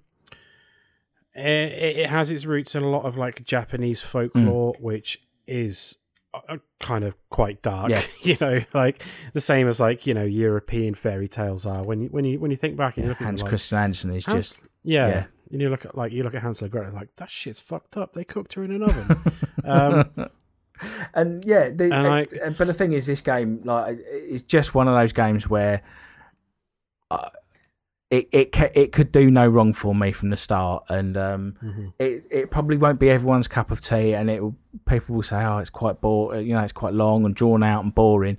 it, 1.47 1.97
it 1.97 2.09
has 2.09 2.31
its 2.31 2.45
roots 2.45 2.75
in 2.75 2.83
a 2.83 2.89
lot 2.89 3.05
of 3.05 3.17
like 3.17 3.43
japanese 3.43 4.01
folklore 4.01 4.75
which 4.79 5.21
is 5.47 5.97
uh, 6.33 6.57
kind 6.79 7.03
of 7.03 7.15
quite 7.29 7.61
dark 7.61 7.89
Yeah. 7.89 8.03
you 8.21 8.37
know 8.39 8.61
like 8.73 9.03
the 9.33 9.41
same 9.41 9.67
as 9.67 9.79
like 9.79 10.05
you 10.05 10.13
know 10.13 10.23
european 10.23 10.93
fairy 10.93 11.27
tales 11.27 11.65
are 11.65 11.83
when 11.83 12.01
you 12.01 12.09
when 12.09 12.23
you 12.25 12.39
when 12.39 12.51
you 12.51 12.57
think 12.57 12.77
back 12.77 12.97
and 12.97 13.05
you 13.05 13.09
Yeah, 13.09 13.09
look 13.13 13.21
at 13.21 13.25
Hans 13.25 13.41
like, 13.41 13.49
Christian 13.49 13.77
Andersen 13.79 14.11
is 14.11 14.25
Hans- 14.25 14.35
just 14.55 14.59
yeah. 14.83 15.07
yeah. 15.07 15.25
And 15.51 15.61
you 15.61 15.69
look 15.69 15.85
at 15.85 15.97
like 15.97 16.11
you 16.11 16.23
look 16.23 16.35
at 16.35 16.43
Hansel 16.43 16.65
and 16.65 16.71
Gretel, 16.71 16.93
like 16.93 17.09
that 17.17 17.31
shit's 17.31 17.59
fucked 17.59 17.97
up. 17.97 18.13
They 18.13 18.23
cooked 18.23 18.53
her 18.53 18.63
in 18.63 18.71
an 18.71 18.83
oven. 18.83 19.33
um, 19.65 20.29
and 21.15 21.43
yeah, 21.43 21.69
the, 21.69 21.85
And 21.91 22.27
uh, 22.41 22.49
but 22.55 22.67
the 22.67 22.73
thing 22.73 22.93
is, 22.93 23.07
this 23.07 23.21
game 23.21 23.61
like 23.63 23.97
it's 24.05 24.43
just 24.43 24.75
one 24.75 24.87
of 24.87 24.93
those 24.93 25.11
games 25.11 25.49
where 25.49 25.81
uh, 27.09 27.29
it 28.09 28.27
it 28.31 28.55
it 28.75 28.91
could 28.91 29.11
do 29.11 29.29
no 29.29 29.47
wrong 29.47 29.71
for 29.73 29.93
me 29.93 30.11
from 30.11 30.29
the 30.29 30.37
start, 30.37 30.83
and 30.89 31.15
um, 31.15 31.55
mhm. 31.63 31.93
it 31.99 32.25
it 32.31 32.51
probably 32.51 32.77
won't 32.77 32.99
be 32.99 33.09
everyone's 33.09 33.47
cup 33.47 33.69
of 33.69 33.81
tea, 33.81 34.13
and 34.15 34.29
it 34.29 34.41
will, 34.41 34.55
people 34.87 35.15
will 35.15 35.23
say, 35.23 35.43
oh, 35.43 35.59
it's 35.59 35.69
quite 35.69 36.01
bore, 36.01 36.39
you 36.39 36.53
know, 36.53 36.61
it's 36.63 36.73
quite 36.73 36.93
long 36.93 37.25
and 37.25 37.35
drawn 37.35 37.61
out 37.61 37.83
and 37.83 37.93
boring, 37.93 38.37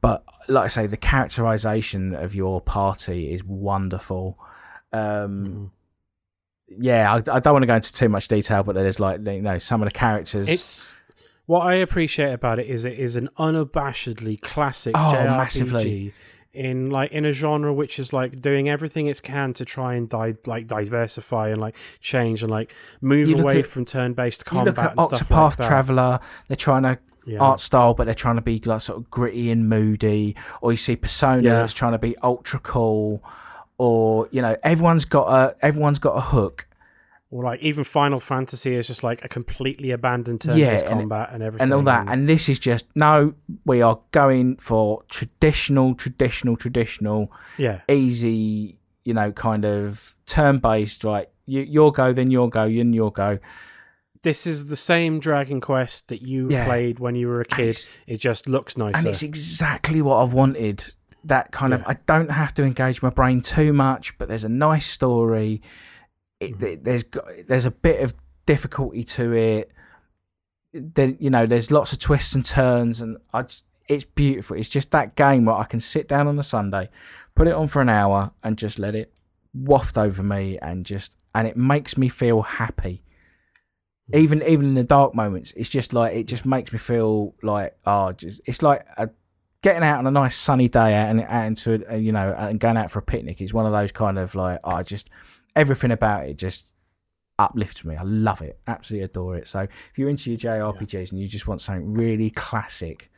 but 0.00 0.24
like 0.48 0.64
I 0.64 0.68
say, 0.68 0.86
the 0.86 0.96
characterization 0.96 2.14
of 2.14 2.34
your 2.34 2.60
party 2.62 3.32
is 3.32 3.44
wonderful. 3.44 4.38
Um, 4.92 5.44
Mhm. 5.44 5.70
yeah, 6.82 7.12
I, 7.12 7.16
I 7.16 7.40
don't 7.40 7.52
want 7.52 7.62
to 7.62 7.66
go 7.66 7.76
into 7.76 7.92
too 7.92 8.08
much 8.08 8.26
detail, 8.28 8.62
but 8.62 8.74
there's 8.74 9.00
like 9.00 9.20
you 9.26 9.42
know 9.42 9.58
some 9.58 9.82
of 9.82 9.86
the 9.86 9.92
characters. 9.94 10.48
It's 10.48 10.94
what 11.44 11.66
I 11.66 11.74
appreciate 11.74 12.32
about 12.32 12.58
it 12.58 12.68
is 12.68 12.84
it 12.84 12.98
is 12.98 13.16
an 13.16 13.28
unabashedly 13.38 14.40
classic 14.40 14.94
Oh, 14.96 15.12
JRPG 15.12 15.36
massively. 15.36 16.14
In 16.52 16.90
like 16.90 17.12
in 17.12 17.24
a 17.24 17.32
genre 17.32 17.72
which 17.72 17.98
is 17.98 18.12
like 18.12 18.40
doing 18.40 18.68
everything 18.68 19.06
it 19.06 19.22
can 19.22 19.54
to 19.54 19.64
try 19.64 19.94
and 19.94 20.08
di- 20.08 20.34
like 20.46 20.66
diversify 20.66 21.48
and 21.48 21.60
like 21.60 21.76
change 22.00 22.42
and 22.42 22.50
like 22.50 22.74
move 23.00 23.38
away 23.38 23.60
at- 23.60 23.66
from 23.66 23.84
turn-based 23.84 24.44
combat. 24.44 24.64
you 24.64 24.70
look 24.70 24.76
combat 24.76 24.92
at 24.92 25.10
and 25.10 25.18
stuff 25.18 25.28
Octopath 25.28 25.58
like. 25.60 25.68
Traveler. 25.68 26.20
They're 26.48 26.56
trying 26.56 26.82
to 26.82 26.98
Yeah. 27.26 27.38
art 27.38 27.60
style, 27.60 27.94
but 27.94 28.06
they're 28.06 28.14
trying 28.14 28.36
to 28.36 28.42
be 28.42 28.60
like 28.64 28.80
sort 28.80 28.98
of 28.98 29.10
gritty 29.10 29.50
and 29.50 29.68
moody. 29.68 30.34
Or 30.60 30.72
you 30.72 30.76
see 30.78 30.96
Persona 30.96 31.42
Yeah. 31.42 31.52
that's 31.60 31.72
trying 31.74 31.92
to 31.92 31.98
be 31.98 32.16
ultra 32.22 32.58
cool. 32.58 33.22
Or 33.78 34.28
you 34.32 34.42
know, 34.42 34.56
everyone's 34.62 35.04
got 35.04 35.28
a 35.28 35.54
everyone's 35.64 35.98
got 35.98 36.12
a 36.16 36.20
hook, 36.20 36.66
Or 37.32 37.44
like 37.44 37.60
even 37.60 37.84
Final 37.84 38.18
Fantasy 38.18 38.74
is 38.74 38.88
just 38.88 39.04
like 39.04 39.24
a 39.24 39.28
completely 39.28 39.92
abandoned 39.92 40.44
Yeah, 40.44 40.52
turn-based 40.70 40.84
and- 40.86 41.00
combat 41.00 41.28
and 41.32 41.42
everything 41.44 41.62
and 41.64 41.72
all 41.72 41.82
that. 41.82 42.08
And 42.08 42.26
this 42.26 42.48
is 42.48 42.58
just 42.58 42.86
no. 42.96 43.34
We 43.64 43.82
are 43.82 44.00
going 44.10 44.56
for 44.56 45.04
traditional, 45.08 45.94
traditional, 45.94 46.56
traditional, 46.56 47.30
yeah, 47.56 47.82
easy. 47.88 48.78
You 49.04 49.14
know, 49.14 49.30
kind 49.30 49.64
of 49.64 50.16
turn 50.26 50.58
based. 50.58 51.04
Right, 51.04 51.28
you 51.46 51.60
you'll 51.60 51.92
go, 51.92 52.12
then 52.12 52.32
you'll 52.32 52.48
go, 52.48 52.68
then 52.68 52.92
you'll 52.92 53.10
go. 53.10 53.38
this 54.22 54.46
is 54.46 54.66
the 54.66 54.76
same 54.76 55.18
Dragon 55.18 55.60
Quest 55.62 56.08
that 56.08 56.20
you 56.20 56.50
Yeah. 56.50 56.66
played 56.66 56.98
when 56.98 57.14
you 57.14 57.26
were 57.28 57.40
a 57.40 57.44
kid. 57.46 57.78
It 58.06 58.18
just 58.18 58.46
looks 58.48 58.76
nicer. 58.76 58.94
and 58.96 59.06
it's 59.06 59.22
exactly 59.22 60.02
what 60.02 60.16
I've 60.22 60.32
wanted. 60.34 60.84
That 61.24 61.52
kind 61.52 61.72
of 61.72 61.82
I 61.86 61.96
don't 62.06 62.30
have 62.30 62.52
to 62.54 62.62
engage 62.64 63.02
my 63.02 63.08
brain 63.10 63.40
too 63.40 63.72
much, 63.72 64.18
but 64.18 64.26
there's 64.28 64.44
a 64.44 64.48
nice 64.50 64.86
story. 64.86 65.62
It, 66.40 66.56
mm. 66.56 66.60
th- 66.60 66.80
there's 66.82 67.04
there's 67.46 67.66
a 67.66 67.70
bit 67.70 68.02
of 68.02 68.14
difficulty 68.46 69.04
to 69.04 69.32
it. 69.32 69.70
Then 70.72 71.16
you 71.20 71.30
know 71.30 71.46
there's 71.46 71.70
lots 71.70 71.92
of 71.92 71.98
twists 71.98 72.34
and 72.34 72.44
turns, 72.44 73.00
and 73.00 73.18
I 73.32 73.42
just, 73.42 73.64
it's 73.88 74.04
beautiful. 74.04 74.56
It's 74.56 74.70
just 74.70 74.90
that 74.92 75.16
game 75.16 75.44
where 75.44 75.56
I 75.56 75.64
can 75.64 75.80
sit 75.80 76.08
down 76.08 76.28
on 76.28 76.38
a 76.38 76.42
Sunday, 76.42 76.88
put 77.34 77.48
it 77.48 77.54
on 77.54 77.68
for 77.68 77.82
an 77.82 77.88
hour, 77.88 78.32
and 78.42 78.56
just 78.56 78.78
let 78.78 78.94
it 78.94 79.12
waft 79.52 79.98
over 79.98 80.22
me, 80.22 80.58
and 80.58 80.86
just 80.86 81.16
and 81.34 81.46
it 81.46 81.56
makes 81.56 81.96
me 81.96 82.08
feel 82.08 82.42
happy. 82.42 83.02
Mm. 84.10 84.18
even 84.18 84.42
even 84.42 84.66
in 84.66 84.74
the 84.74 84.84
dark 84.84 85.14
moments, 85.14 85.52
it's 85.56 85.70
just 85.70 85.92
like 85.92 86.14
it 86.14 86.26
just 86.26 86.46
makes 86.46 86.72
me 86.72 86.78
feel 86.78 87.34
like 87.42 87.76
oh, 87.86 88.12
just 88.12 88.40
it's 88.46 88.62
like 88.62 88.86
a, 88.96 89.10
getting 89.62 89.82
out 89.82 89.98
on 89.98 90.06
a 90.06 90.10
nice 90.10 90.36
sunny 90.36 90.68
day 90.68 90.94
out 90.94 91.10
and 91.10 91.20
out 91.20 91.46
into 91.46 91.84
a, 91.88 91.98
you 91.98 92.12
know 92.12 92.34
and 92.36 92.58
going 92.58 92.76
out 92.76 92.90
for 92.90 92.98
a 93.00 93.02
picnic. 93.02 93.40
It's 93.40 93.54
one 93.54 93.66
of 93.66 93.72
those 93.72 93.92
kind 93.92 94.18
of 94.18 94.34
like 94.34 94.60
oh, 94.64 94.82
just 94.82 95.08
everything 95.60 95.90
about 95.90 96.26
it 96.26 96.36
just 96.38 96.74
uplifts 97.38 97.84
me. 97.84 97.96
I 97.96 98.02
love 98.02 98.42
it, 98.42 98.58
absolutely 98.66 99.04
adore 99.04 99.36
it. 99.36 99.48
So 99.48 99.60
if 99.60 99.92
you're 99.96 100.08
into 100.10 100.30
your 100.30 100.38
JRPGs 100.38 101.12
and 101.12 101.20
you 101.20 101.28
just 101.28 101.46
want 101.48 101.60
something 101.60 101.94
really 101.94 102.30
classic 102.30 103.10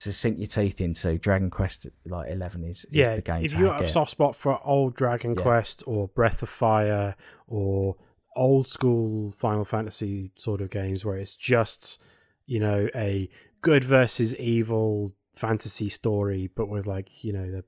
to 0.00 0.12
sink 0.12 0.38
your 0.38 0.48
teeth 0.48 0.80
into, 0.80 1.16
Dragon 1.18 1.48
Quest 1.48 1.86
like 2.06 2.28
Eleven 2.30 2.64
is, 2.64 2.78
is 2.86 2.86
yeah, 2.90 3.14
the 3.14 3.22
game. 3.22 3.44
if 3.44 3.52
you 3.54 3.66
have 3.66 3.80
a 3.80 3.88
soft 3.88 4.10
spot 4.10 4.34
for 4.34 4.58
old 4.66 4.96
Dragon 4.96 5.34
Yeah. 5.36 5.42
Quest 5.42 5.84
or 5.86 6.08
Breath 6.08 6.42
of 6.42 6.48
Fire 6.48 7.14
or 7.46 7.96
old 8.34 8.66
school 8.68 9.30
Final 9.38 9.64
Fantasy 9.64 10.32
sort 10.36 10.60
of 10.60 10.70
games 10.70 11.04
where 11.04 11.16
it's 11.18 11.36
just, 11.36 12.00
you 12.46 12.58
know, 12.58 12.88
a 12.96 13.28
good 13.60 13.84
versus 13.84 14.34
evil 14.36 15.14
fantasy 15.36 15.88
story, 15.88 16.50
but 16.54 16.68
with 16.68 16.86
like, 16.86 17.22
you 17.22 17.32
know, 17.32 17.48
the 17.50 17.62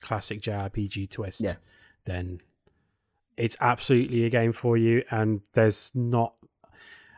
classic 0.00 0.40
JRPG 0.40 1.10
twist, 1.10 1.40
Yeah. 1.40 1.54
then 2.04 2.40
it's 3.36 3.56
absolutely 3.60 4.24
a 4.24 4.30
game 4.30 4.52
for 4.52 4.76
you. 4.76 5.04
And 5.10 5.42
there's 5.52 5.92
not 5.94 6.34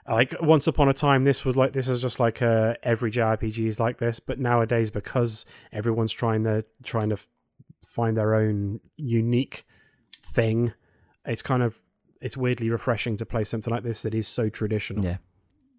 like 0.09 0.35
once 0.41 0.67
upon 0.67 0.89
a 0.89 0.95
time 0.95 1.25
this 1.25 1.45
was 1.45 1.57
like 1.57 1.73
this 1.73 1.87
is 1.87 2.01
just 2.01 2.19
like 2.19 2.41
uh 2.41 2.75
every 2.83 3.11
JRPG 3.11 3.67
is 3.67 3.79
like 3.79 3.99
this, 3.99 4.21
but 4.21 4.39
nowadays 4.39 4.91
because 4.91 5.45
everyone's 5.73 6.13
trying 6.13 6.45
to 6.45 6.65
trying 6.83 7.11
to 7.11 7.19
find 7.87 8.17
their 8.17 8.35
own 8.35 8.81
unique 8.97 9.67
thing, 10.23 10.73
it's 11.27 11.43
kind 11.43 11.63
of 11.63 11.83
it's 12.21 12.37
weirdly 12.37 12.71
refreshing 12.71 13.17
to 13.17 13.27
play 13.27 13.45
something 13.45 13.73
like 13.73 13.85
this 13.85 14.03
that 14.03 14.15
is 14.15 14.27
so 14.27 14.49
traditional. 14.49 15.05
yeah, 15.05 15.19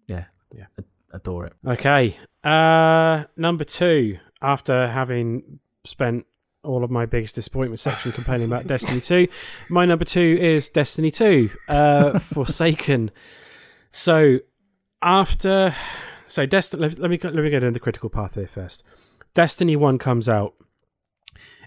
yeah, 0.06 0.24
Yeah. 0.54 0.66
Adore 1.12 1.46
it. 1.46 1.52
Okay. 1.66 2.16
Uh 2.44 3.24
number 3.36 3.64
two, 3.64 4.18
after 4.40 4.88
having 4.88 5.58
spent 5.84 6.24
all 6.62 6.84
of 6.84 6.90
my 6.90 7.06
biggest 7.06 7.34
disappointment 7.34 7.80
section 7.80 8.12
complaining 8.12 8.46
about 8.46 8.66
Destiny 8.66 9.00
2, 9.00 9.28
my 9.68 9.86
number 9.86 10.04
two 10.04 10.38
is 10.40 10.68
Destiny 10.68 11.10
2, 11.10 11.50
uh, 11.68 12.18
Forsaken. 12.18 13.10
So 13.90 14.38
after 15.02 15.74
so 16.26 16.46
Destiny 16.46 16.82
let, 16.82 16.98
let 16.98 17.10
me 17.10 17.18
let 17.22 17.34
me 17.34 17.50
get 17.50 17.62
into 17.62 17.72
the 17.72 17.80
critical 17.80 18.10
path 18.10 18.34
here 18.34 18.46
first. 18.46 18.82
Destiny 19.34 19.76
1 19.76 19.98
comes 19.98 20.28
out. 20.28 20.54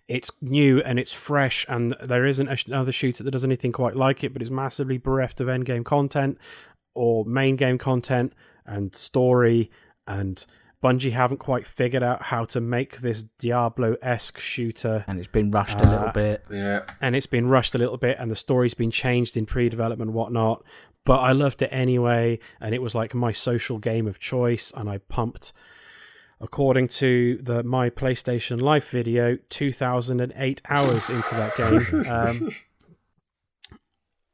It's 0.07 0.31
new 0.41 0.81
and 0.81 0.99
it's 0.99 1.13
fresh, 1.13 1.65
and 1.69 1.95
there 2.03 2.25
isn't 2.25 2.67
another 2.67 2.91
shooter 2.91 3.23
that 3.23 3.31
does 3.31 3.45
anything 3.45 3.71
quite 3.71 3.95
like 3.95 4.23
it, 4.23 4.33
but 4.33 4.41
it's 4.41 4.51
massively 4.51 4.97
bereft 4.97 5.39
of 5.39 5.47
end 5.47 5.65
game 5.65 5.83
content 5.83 6.37
or 6.93 7.25
main 7.25 7.55
game 7.55 7.77
content 7.77 8.33
and 8.65 8.95
story 8.95 9.71
and 10.05 10.45
Bungie 10.83 11.13
haven't 11.13 11.37
quite 11.37 11.65
figured 11.65 12.03
out 12.03 12.23
how 12.23 12.43
to 12.45 12.59
make 12.59 12.99
this 12.99 13.23
Diablo 13.39 13.95
esque 14.01 14.39
shooter, 14.39 15.05
And 15.07 15.17
it's 15.17 15.27
been 15.29 15.49
rushed 15.49 15.79
a 15.79 15.87
little 15.89 16.09
Uh, 16.09 16.11
bit. 16.11 16.43
Yeah. 16.51 16.81
and 17.01 17.15
it's 17.15 17.25
been 17.25 17.47
rushed 17.47 17.73
a 17.73 17.77
little 17.77 17.97
bit, 17.97 18.17
and 18.19 18.29
the 18.29 18.35
story's 18.35 18.73
been 18.73 18.91
changed 18.91 19.37
in 19.37 19.45
pre 19.45 19.69
development 19.69 20.09
and 20.09 20.15
whatnot. 20.15 20.63
But 21.05 21.19
I 21.19 21.31
loved 21.31 21.61
it 21.61 21.69
anyway, 21.71 22.39
and 22.61 22.73
it 22.75 22.81
was 22.81 22.93
like 22.95 23.13
my 23.13 23.31
social 23.31 23.77
game 23.77 24.07
of 24.07 24.19
choice, 24.19 24.71
and 24.75 24.89
I 24.89 24.97
pumped, 24.99 25.51
according 26.41 26.87
to 26.89 27.37
the 27.41 27.63
my 27.63 27.89
PlayStation 27.89 28.61
Live 28.61 28.85
video, 28.85 29.37
2008 29.49 30.61
hours 30.69 31.09
into 31.09 31.35
that 31.35 31.55
game. 31.57 32.03
Um, 32.09 32.49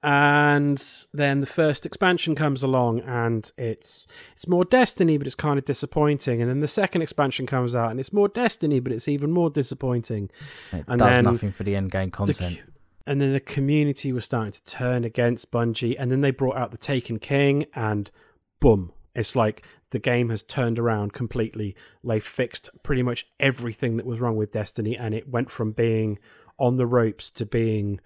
and 0.02 1.06
then 1.14 1.39
the 1.39 1.45
first 1.45 1.86
expansion 1.86 2.34
comes 2.34 2.64
along 2.64 3.02
and 3.02 3.52
it's 3.58 4.08
it's 4.34 4.47
more 4.47 4.64
destiny 4.64 5.18
but 5.18 5.28
it's 5.28 5.36
kind 5.36 5.60
of 5.60 5.66
disappointing 5.66 6.41
and 6.41 6.50
then 6.50 6.62
the 6.62 6.68
second 6.70 7.02
expansion 7.02 7.45
comes 7.45 7.76
out 7.76 7.91
and 7.91 8.00
it's 8.00 8.14
more 8.14 8.30
destiny 8.30 8.80
but 8.80 8.93
it's 8.93 9.10
even 9.10 9.30
more 9.32 9.50
disappointing 9.50 10.30
It 10.72 10.86
and 10.88 11.00
does 11.00 11.22
nothing 11.22 11.52
for 11.52 11.64
the 11.64 11.76
end 11.76 11.91
game 11.91 12.12
content. 12.12 12.38
cu- 12.66 12.72
and 13.06 13.20
then 13.20 13.34
the 13.34 13.39
community 13.39 14.14
was 14.14 14.24
starting 14.26 14.52
to 14.52 14.64
turn 14.66 15.04
against 15.04 15.52
Bungie, 15.52 15.95
and 15.97 16.12
then 16.12 16.22
they 16.22 16.30
brought 16.30 16.58
out 16.58 16.70
the 16.70 16.78
Taken 16.78 17.18
King, 17.18 17.66
and 17.74 18.12
boom, 18.60 18.91
it's 19.16 19.36
like 19.36 19.66
the 19.89 19.97
game 19.97 20.30
has 20.30 20.43
turned 20.43 20.78
around 20.78 21.12
completely. 21.14 21.76
They 22.04 22.20
fixed 22.20 22.70
pretty 22.84 23.02
much 23.02 23.26
everything 23.39 23.97
that 23.97 24.06
was 24.06 24.22
wrong 24.22 24.36
with 24.36 24.52
Destiny, 24.52 24.95
and 24.95 25.16
it 25.16 25.28
went 25.28 25.50
from 25.50 25.72
being 25.72 26.20
on 26.60 26.76
the 26.76 26.86
ropes 26.86 27.32
to 27.32 27.47
being 27.47 28.00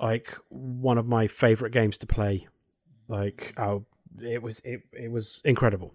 like 0.00 0.36
one 0.48 0.98
of 0.98 1.06
my 1.06 1.28
favorite 1.28 1.72
games 1.72 1.98
to 1.98 2.06
play. 2.06 2.48
Like, 3.08 3.54
oh, 3.58 3.84
it 4.20 4.42
was 4.42 4.60
it 4.64 4.82
it 4.92 5.10
was 5.10 5.42
incredible. 5.44 5.94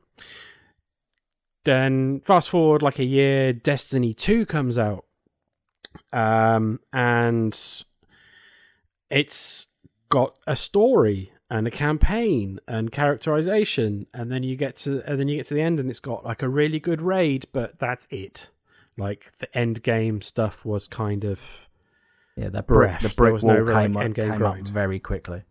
Then 1.63 2.21
fast 2.21 2.49
forward 2.49 2.81
like 2.81 2.99
a 2.99 3.05
year, 3.05 3.53
Destiny 3.53 4.13
Two 4.13 4.45
comes 4.45 4.77
out 4.77 5.05
um, 6.13 6.79
and 6.93 7.57
it's 9.09 9.67
got 10.09 10.37
a 10.47 10.55
story 10.55 11.31
and 11.49 11.67
a 11.67 11.71
campaign 11.71 12.59
and 12.67 12.91
characterization, 12.91 14.07
and 14.13 14.31
then 14.31 14.43
you 14.43 14.55
get 14.55 14.75
to 14.77 15.01
and 15.09 15.19
then 15.19 15.27
you 15.27 15.37
get 15.37 15.47
to 15.47 15.53
the 15.53 15.61
end, 15.61 15.79
and 15.79 15.89
it's 15.89 15.99
got 15.99 16.25
like 16.25 16.41
a 16.41 16.49
really 16.49 16.79
good 16.79 17.01
raid, 17.01 17.47
but 17.53 17.79
that's 17.79 18.07
it. 18.11 18.49
Like 18.97 19.37
the 19.37 19.55
end 19.57 19.83
game 19.83 20.21
stuff 20.21 20.65
was 20.65 20.87
kind 20.87 21.23
of 21.23 21.69
Yeah, 22.37 22.49
the 22.49 22.61
brick, 22.61 22.77
breath. 22.89 23.01
the 23.01 23.09
brick 23.09 23.33
was 23.33 23.43
no 23.43 23.55
wall 23.55 23.63
real, 23.63 23.75
came, 23.75 23.93
like, 23.93 24.05
up, 24.05 24.11
endgame 24.11 24.31
came 24.31 24.43
up 24.43 24.59
very 24.67 24.99
quickly. 24.99 25.43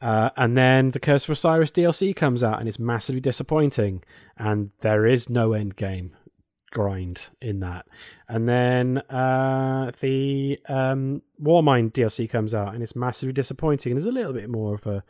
Uh, 0.00 0.30
and 0.36 0.56
then 0.56 0.92
the 0.92 1.00
Curse 1.00 1.24
of 1.24 1.30
Osiris 1.30 1.70
DLC 1.70 2.14
comes 2.14 2.42
out, 2.42 2.60
and 2.60 2.68
it's 2.68 2.78
massively 2.78 3.20
disappointing. 3.20 4.04
And 4.36 4.70
there 4.82 5.06
is 5.06 5.28
no 5.28 5.52
end 5.52 5.76
game 5.76 6.14
grind 6.70 7.30
in 7.40 7.60
that. 7.60 7.86
And 8.28 8.48
then 8.48 8.98
uh, 9.08 9.92
the 10.00 10.60
um, 10.68 11.22
Warmind 11.42 11.92
DLC 11.92 12.28
comes 12.28 12.54
out, 12.54 12.74
and 12.74 12.82
it's 12.82 12.94
massively 12.94 13.32
disappointing. 13.32 13.92
And 13.92 13.98
there's 13.98 14.06
a 14.06 14.12
little 14.12 14.34
bit 14.34 14.50
more 14.50 14.74
of 14.74 14.86
a 14.86 15.02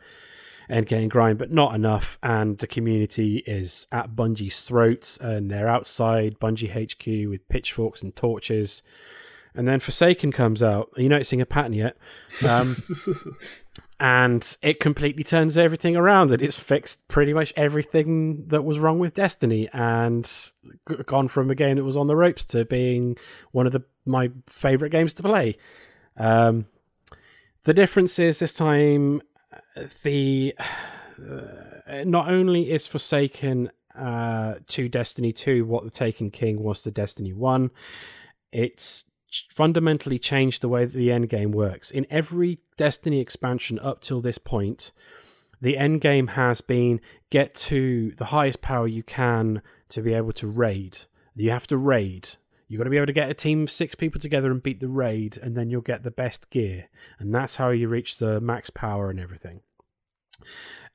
end 0.69 0.87
game 0.87 1.09
grind, 1.09 1.37
but 1.37 1.51
not 1.51 1.75
enough. 1.75 2.17
And 2.23 2.57
the 2.57 2.67
community 2.67 3.43
is 3.45 3.85
at 3.91 4.15
Bungie's 4.15 4.63
throats, 4.63 5.17
and 5.17 5.51
they're 5.51 5.67
outside 5.67 6.39
Bungie 6.39 6.71
HQ 6.71 7.29
with 7.29 7.47
pitchforks 7.49 8.01
and 8.01 8.15
torches. 8.15 8.81
And 9.55 9.67
then 9.67 9.79
Forsaken 9.79 10.31
comes 10.31 10.61
out. 10.61 10.89
Are 10.97 11.01
you 11.01 11.09
noticing 11.09 11.39
a 11.41 11.45
pattern 11.45 11.73
yet? 11.73 11.97
Um, 12.45 12.75
and 13.99 14.57
it 14.61 14.79
completely 14.79 15.23
turns 15.23 15.57
everything 15.57 15.95
around 15.95 16.31
and 16.31 16.41
it's 16.41 16.59
fixed 16.59 17.07
pretty 17.07 17.33
much 17.33 17.53
everything 17.55 18.45
that 18.47 18.63
was 18.63 18.77
wrong 18.77 18.99
with 18.99 19.13
destiny 19.13 19.69
and 19.71 20.51
gone 21.05 21.27
from 21.27 21.49
a 21.49 21.55
game 21.55 21.77
that 21.77 21.83
was 21.83 21.95
on 21.95 22.07
the 22.07 22.15
ropes 22.15 22.43
to 22.43 22.65
being 22.65 23.17
one 23.51 23.65
of 23.65 23.71
the 23.71 23.81
my 24.05 24.29
favorite 24.47 24.89
games 24.89 25.13
to 25.13 25.23
play 25.23 25.57
um, 26.17 26.65
the 27.63 27.73
difference 27.73 28.19
is 28.19 28.39
this 28.39 28.53
time 28.53 29.21
uh, 29.77 29.83
the 30.03 30.53
uh, 31.17 32.03
not 32.03 32.29
only 32.29 32.71
is 32.71 32.85
forsaken 32.85 33.71
uh, 33.97 34.55
to 34.67 34.89
destiny 34.89 35.31
2 35.31 35.63
what 35.65 35.85
the 35.85 35.89
taken 35.89 36.29
king 36.29 36.61
was 36.61 36.81
to 36.81 36.91
destiny 36.91 37.31
1 37.31 37.71
it's 38.51 39.05
fundamentally 39.51 40.19
changed 40.19 40.61
the 40.61 40.69
way 40.69 40.85
that 40.85 40.93
the 40.93 41.11
end 41.11 41.29
game 41.29 41.51
works. 41.51 41.91
In 41.91 42.05
every 42.09 42.59
Destiny 42.77 43.19
expansion 43.19 43.79
up 43.79 44.01
till 44.01 44.21
this 44.21 44.37
point, 44.37 44.91
the 45.61 45.77
end 45.77 46.01
game 46.01 46.27
has 46.27 46.61
been 46.61 46.99
get 47.29 47.55
to 47.55 48.11
the 48.17 48.25
highest 48.25 48.61
power 48.61 48.87
you 48.87 49.03
can 49.03 49.61
to 49.89 50.01
be 50.01 50.13
able 50.13 50.33
to 50.33 50.47
raid. 50.47 50.99
You 51.35 51.51
have 51.51 51.67
to 51.67 51.77
raid. 51.77 52.29
You've 52.67 52.79
got 52.79 52.85
to 52.85 52.89
be 52.89 52.97
able 52.97 53.05
to 53.07 53.13
get 53.13 53.29
a 53.29 53.35
team 53.35 53.63
of 53.63 53.71
six 53.71 53.95
people 53.95 54.19
together 54.19 54.51
and 54.51 54.61
beat 54.61 54.79
the 54.79 54.87
raid, 54.87 55.37
and 55.37 55.55
then 55.55 55.69
you'll 55.69 55.81
get 55.81 56.03
the 56.03 56.11
best 56.11 56.49
gear. 56.49 56.89
And 57.19 57.33
that's 57.33 57.57
how 57.57 57.69
you 57.69 57.87
reach 57.87 58.17
the 58.17 58.41
max 58.41 58.69
power 58.69 59.09
and 59.09 59.19
everything. 59.19 59.61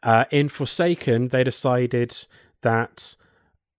Uh, 0.02 0.24
in 0.30 0.48
Forsaken, 0.48 1.28
they 1.28 1.44
decided 1.44 2.26
that, 2.62 3.16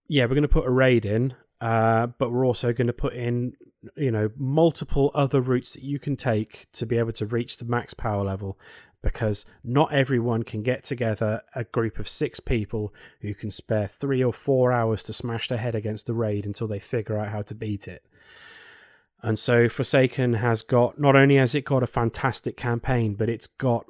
yeah, 0.08 0.24
we're 0.24 0.36
going 0.36 0.44
to 0.44 0.48
put 0.48 0.68
a 0.68 0.72
raid 0.72 1.06
in, 1.06 1.36
uh, 1.60 2.08
but 2.08 2.32
we're 2.32 2.46
also 2.46 2.72
going 2.74 2.88
to 2.88 2.94
put 2.94 3.14
in 3.14 3.54
you 3.96 4.12
know 4.12 4.30
multiple 4.38 5.12
other 5.14 5.42
routes 5.42 5.74
that 5.74 5.84
you 5.84 6.00
can 6.00 6.16
take 6.16 6.68
to 6.72 6.86
be 6.86 6.98
able 6.98 7.12
to 7.12 7.26
reach 7.26 7.58
the 7.58 7.66
max 7.66 7.94
power 7.94 8.24
level 8.24 8.60
because 9.02 9.46
not 9.64 9.92
everyone 9.92 10.44
can 10.44 10.62
get 10.62 10.84
together 10.84 11.42
a 11.56 11.64
group 11.64 11.98
of 11.98 12.08
six 12.08 12.40
people 12.40 12.94
who 13.22 13.34
can 13.34 13.50
spare 13.50 13.88
three 13.88 14.24
or 14.24 14.32
four 14.32 14.72
hours 14.72 15.02
to 15.04 15.14
smash 15.14 15.48
their 15.48 15.58
head 15.58 15.74
against 15.74 16.06
the 16.06 16.14
raid 16.14 16.46
until 16.46 16.68
they 16.68 16.80
figure 16.80 17.18
out 17.18 17.30
how 17.30 17.42
to 17.42 17.56
beat 17.56 17.88
it. 17.88 18.06
And 19.24 19.40
so 19.40 19.68
forsaken 19.68 20.34
has 20.34 20.62
got 20.62 21.00
not 21.00 21.16
only 21.16 21.36
has 21.36 21.56
it 21.56 21.66
got 21.66 21.84
a 21.84 21.88
fantastic 21.88 22.58
campaign 22.58 23.16
but 23.16 23.30
it's 23.30 23.48
got 23.48 23.86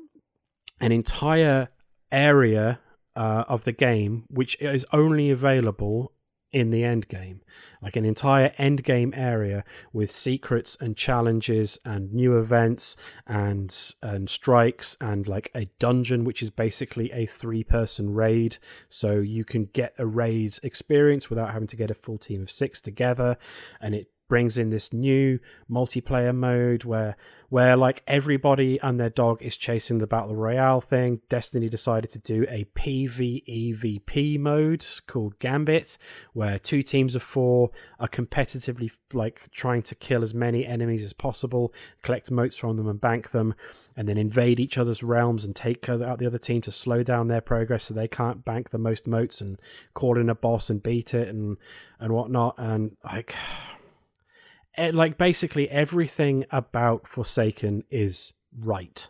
an 0.80 0.92
entire 0.92 1.70
area 2.12 2.80
uh, 3.16 3.44
of 3.48 3.66
the 3.66 3.72
game 3.74 4.24
which 4.30 4.60
is 4.62 4.86
only 4.94 5.30
available 5.30 6.14
in 6.52 6.70
the 6.70 6.84
end 6.84 7.08
game 7.08 7.42
like 7.82 7.96
an 7.96 8.06
entire 8.06 8.54
end 8.58 8.84
game 8.84 9.14
area 9.16 9.64
with 9.92 10.12
secrets 10.12 10.78
and 10.80 10.96
challenges 10.96 11.80
and 11.84 12.14
new 12.14 12.38
events 12.38 12.96
and 13.26 13.94
and 14.02 14.30
strikes 14.30 14.96
and 15.02 15.28
like 15.28 15.50
a 15.56 15.66
dungeon 15.80 16.24
which 16.24 16.44
is 16.44 16.50
basically 16.50 17.12
a 17.12 17.26
three 17.26 17.64
person 17.64 18.14
raid. 18.14 18.58
So 18.90 19.14
you 19.20 19.44
can 19.44 19.66
get 19.66 19.94
a 19.98 20.06
raid 20.06 20.60
experience 20.64 21.30
without 21.30 21.52
having 21.52 21.68
to 21.68 21.76
get 21.76 21.92
a 21.92 21.96
full 21.96 22.18
team 22.18 22.44
of 22.44 22.52
6 22.52 22.82
together 22.82 23.38
and 23.80 23.96
it 23.96 24.10
brings 24.32 24.58
in 24.58 24.70
this 24.70 24.94
new 24.94 25.38
multiplayer 25.70 26.34
mode 26.34 26.86
where 26.86 27.18
where 27.50 27.76
like 27.76 28.02
everybody 28.08 28.80
and 28.82 28.98
their 28.98 29.10
dog 29.10 29.42
is 29.42 29.58
chasing 29.58 29.98
the 29.98 30.08
battle 30.08 30.34
royale 30.34 30.80
thing. 30.80 31.20
Destiny 31.28 31.68
decided 31.68 32.10
to 32.12 32.20
do 32.20 32.46
a 32.48 32.64
pvevp 32.74 34.40
mode 34.40 34.86
called 35.06 35.38
gambit 35.40 35.98
where 36.32 36.58
two 36.58 36.82
teams 36.82 37.14
of 37.14 37.22
four 37.22 37.72
are 38.00 38.08
competitively 38.08 38.90
like 39.12 39.52
trying 39.52 39.82
to 39.82 39.96
kill 39.96 40.24
as 40.24 40.34
many 40.34 40.66
enemies 40.66 41.04
as 41.04 41.12
possible 41.12 41.74
collect 42.02 42.32
motes 42.32 42.56
from 42.56 42.78
them 42.78 42.88
and 42.88 43.02
bank 43.02 43.32
them 43.32 43.54
and 43.98 44.08
then 44.08 44.18
invade 44.18 44.62
each 44.62 44.78
other's 44.78 45.04
realms 45.04 45.44
and 45.44 45.58
take 45.58 45.90
out 45.90 46.20
the 46.20 46.26
other 46.26 46.38
team 46.38 46.62
to 46.62 46.72
slow 46.72 47.04
down 47.04 47.28
their 47.28 47.42
progress 47.42 47.84
so 47.84 47.94
they 47.94 48.08
can't 48.08 48.46
bank 48.46 48.70
the 48.70 48.78
most 48.78 49.06
motes 49.06 49.42
and 49.42 49.60
call 49.94 50.18
in 50.18 50.30
a 50.30 50.36
boss 50.36 50.70
and 50.70 50.82
beat 50.82 51.14
it 51.14 51.28
and 51.28 51.58
and 52.00 52.14
whatnot. 52.14 52.56
And 52.58 52.96
like 53.04 53.36
like 54.78 55.18
basically 55.18 55.70
everything 55.70 56.46
about 56.52 57.08
Forsaken 57.08 57.84
is 57.90 58.34
right. 58.58 59.10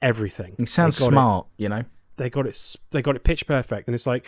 Everything. 0.00 0.56
It 0.58 0.68
sounds 0.68 0.96
smart, 0.96 1.46
you 1.56 1.68
know. 1.68 1.84
They 2.16 2.28
got 2.28 2.46
it. 2.46 2.76
They 2.90 3.02
got 3.02 3.16
it 3.16 3.24
pitch 3.24 3.46
perfect, 3.46 3.88
and 3.88 3.94
it's 3.94 4.06
like 4.06 4.26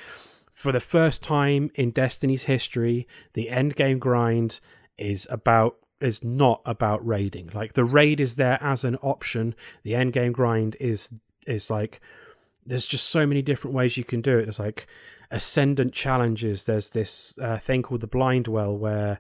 for 0.53 0.73
the 0.73 0.81
first 0.81 1.23
time 1.23 1.71
in 1.75 1.91
Destiny's 1.91 2.45
history, 2.45 3.09
the 3.35 3.51
end 3.51 3.75
game 3.75 3.99
grind 3.99 4.61
is 4.97 5.27
about 5.31 5.77
is 6.01 6.23
not 6.23 6.61
about 6.65 7.05
raiding. 7.07 7.51
Like 7.53 7.73
the 7.73 7.85
raid 7.85 8.21
is 8.21 8.37
there 8.37 8.62
as 8.62 8.85
an 8.85 8.97
option. 8.97 9.55
The 9.83 9.95
end 9.95 10.12
game 10.12 10.33
grind 10.33 10.77
is 10.79 11.11
is 11.47 11.71
like 11.71 12.01
there's 12.65 12.87
just 12.87 13.09
so 13.09 13.27
many 13.27 13.43
different 13.43 13.75
ways 13.75 13.97
you 13.97 14.05
can 14.05 14.21
do 14.21 14.39
it. 14.39 14.45
There's 14.45 14.59
like 14.61 14.87
ascendant 15.31 15.93
challenges. 15.93 16.65
There's 16.65 16.91
this 16.91 17.37
uh, 17.41 17.59
thing 17.59 17.83
called 17.83 18.01
the 18.01 18.07
blind 18.07 18.47
well 18.47 18.77
where 18.77 19.19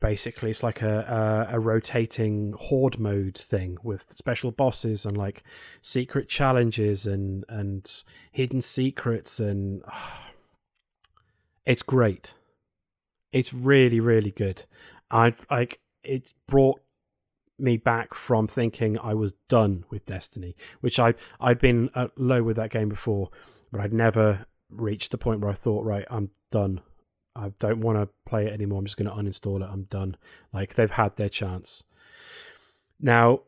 basically 0.00 0.50
it's 0.50 0.62
like 0.62 0.82
a, 0.82 1.48
a, 1.50 1.56
a 1.56 1.60
rotating 1.60 2.54
horde 2.58 2.98
mode 2.98 3.36
thing 3.36 3.78
with 3.82 4.12
special 4.16 4.50
bosses 4.50 5.04
and 5.04 5.16
like 5.16 5.42
secret 5.80 6.28
challenges 6.28 7.06
and 7.06 7.44
and 7.48 8.02
hidden 8.30 8.60
secrets 8.60 9.40
and 9.40 9.82
it's 11.66 11.82
great. 11.82 12.34
It's 13.32 13.52
really 13.52 14.00
really 14.00 14.30
good. 14.30 14.64
I 15.10 15.34
like 15.50 15.80
it 16.02 16.32
brought 16.46 16.80
me 17.58 17.76
back 17.76 18.12
from 18.14 18.48
thinking 18.48 18.98
i 18.98 19.14
was 19.14 19.34
done 19.48 19.84
with 19.88 20.04
destiny 20.06 20.56
which 20.80 20.98
i 20.98 21.14
i'd 21.40 21.60
been 21.60 21.88
low 22.16 22.42
with 22.42 22.56
that 22.56 22.70
game 22.70 22.88
before 22.88 23.30
but 23.70 23.80
i'd 23.80 23.92
never 23.92 24.46
reached 24.68 25.12
the 25.12 25.18
point 25.18 25.40
where 25.40 25.50
i 25.50 25.54
thought 25.54 25.84
right 25.84 26.06
i'm 26.10 26.30
done 26.50 26.80
I 27.34 27.52
don't 27.58 27.80
want 27.80 27.98
to 27.98 28.08
play 28.26 28.46
it 28.46 28.52
anymore. 28.52 28.78
I'm 28.78 28.84
just 28.84 28.96
going 28.96 29.10
to 29.10 29.16
uninstall 29.16 29.62
it. 29.62 29.68
I'm 29.70 29.84
done. 29.84 30.16
Like 30.52 30.74
they've 30.74 30.90
had 30.90 31.16
their 31.16 31.28
chance. 31.28 31.84
Now, 33.00 33.40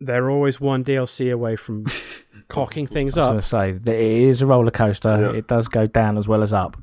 they're 0.00 0.30
always 0.30 0.60
one 0.60 0.84
DLC 0.84 1.32
away 1.32 1.56
from 1.56 1.86
cocking 2.48 2.86
things 2.86 3.18
up. 3.18 3.24
I 3.24 3.30
up. 3.30 3.36
was 3.36 3.50
going 3.50 3.74
to 3.74 3.80
say, 3.80 3.92
it 3.92 4.28
is 4.28 4.42
a 4.42 4.46
roller 4.46 4.70
coaster. 4.70 5.32
Yeah. 5.32 5.38
It 5.38 5.48
does 5.48 5.68
go 5.68 5.86
down 5.86 6.16
as 6.16 6.28
well 6.28 6.42
as 6.42 6.52
up. 6.52 6.76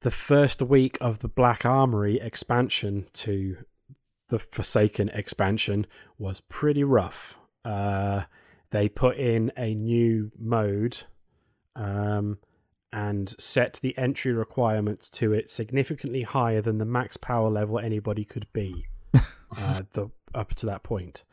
The 0.00 0.10
first 0.10 0.62
week 0.62 0.96
of 1.00 1.18
the 1.18 1.28
Black 1.28 1.64
Armory 1.64 2.20
expansion 2.20 3.06
to 3.14 3.56
the 4.28 4.38
Forsaken 4.38 5.08
expansion 5.10 5.86
was 6.18 6.40
pretty 6.40 6.84
rough. 6.84 7.36
Uh, 7.64 8.22
they 8.70 8.88
put 8.88 9.16
in 9.16 9.50
a 9.56 9.74
new 9.74 10.30
mode. 10.38 11.04
Um, 11.74 12.38
and 12.92 13.34
set 13.38 13.78
the 13.82 13.96
entry 13.98 14.32
requirements 14.32 15.10
to 15.10 15.32
it 15.32 15.50
significantly 15.50 16.22
higher 16.22 16.60
than 16.60 16.78
the 16.78 16.84
max 16.84 17.16
power 17.16 17.50
level 17.50 17.78
anybody 17.78 18.24
could 18.24 18.50
be 18.52 18.86
uh, 19.58 19.82
the, 19.92 20.10
up 20.34 20.54
to 20.54 20.66
that 20.66 20.82
point. 20.82 21.24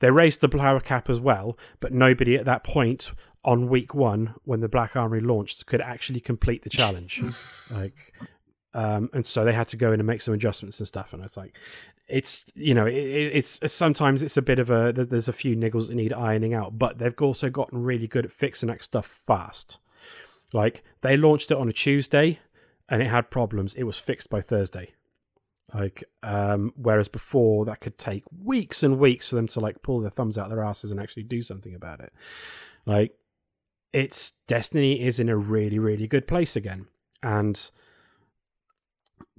They 0.00 0.10
raised 0.10 0.40
the 0.40 0.48
power 0.48 0.80
cap 0.80 1.08
as 1.08 1.20
well, 1.20 1.58
but 1.80 1.92
nobody 1.92 2.36
at 2.36 2.44
that 2.46 2.64
point 2.64 3.12
on 3.44 3.68
week 3.68 3.94
one, 3.94 4.34
when 4.44 4.60
the 4.60 4.68
Black 4.68 4.96
Armory 4.96 5.20
launched, 5.20 5.66
could 5.66 5.80
actually 5.80 6.20
complete 6.20 6.62
the 6.62 6.70
challenge. 6.70 7.20
like, 7.74 8.14
um, 8.72 9.10
and 9.12 9.26
so 9.26 9.44
they 9.44 9.52
had 9.52 9.68
to 9.68 9.76
go 9.76 9.92
in 9.92 10.00
and 10.00 10.06
make 10.06 10.22
some 10.22 10.34
adjustments 10.34 10.78
and 10.78 10.88
stuff. 10.88 11.12
And 11.12 11.24
it's 11.24 11.36
like, 11.36 11.56
it's 12.08 12.46
you 12.54 12.74
know, 12.74 12.86
it, 12.86 12.94
it's 12.94 13.60
sometimes 13.72 14.22
it's 14.22 14.36
a 14.36 14.42
bit 14.42 14.58
of 14.58 14.70
a 14.70 14.92
there's 14.92 15.28
a 15.28 15.32
few 15.32 15.56
niggles 15.56 15.88
that 15.88 15.94
need 15.94 16.12
ironing 16.12 16.54
out, 16.54 16.78
but 16.78 16.98
they've 16.98 17.14
also 17.20 17.50
gotten 17.50 17.82
really 17.82 18.06
good 18.06 18.24
at 18.24 18.32
fixing 18.32 18.68
that 18.68 18.82
stuff 18.82 19.20
fast. 19.26 19.78
Like 20.54 20.84
they 21.02 21.16
launched 21.16 21.50
it 21.50 21.58
on 21.58 21.68
a 21.68 21.72
Tuesday 21.72 22.38
and 22.88 23.02
it 23.02 23.08
had 23.08 23.30
problems. 23.30 23.74
It 23.74 23.82
was 23.82 23.98
fixed 23.98 24.30
by 24.30 24.40
Thursday. 24.40 24.94
Like 25.74 26.04
um 26.22 26.72
whereas 26.76 27.08
before 27.08 27.64
that 27.64 27.80
could 27.80 27.98
take 27.98 28.22
weeks 28.42 28.84
and 28.84 28.98
weeks 28.98 29.28
for 29.28 29.34
them 29.34 29.48
to 29.48 29.60
like 29.60 29.82
pull 29.82 30.00
their 30.00 30.10
thumbs 30.10 30.38
out 30.38 30.48
their 30.48 30.62
asses 30.62 30.92
and 30.92 31.00
actually 31.00 31.24
do 31.24 31.42
something 31.42 31.74
about 31.74 32.00
it. 32.00 32.12
Like 32.86 33.18
it's 33.92 34.34
Destiny 34.46 35.04
is 35.04 35.18
in 35.18 35.28
a 35.28 35.36
really 35.36 35.80
really 35.80 36.06
good 36.06 36.28
place 36.28 36.54
again. 36.54 36.86
And 37.20 37.70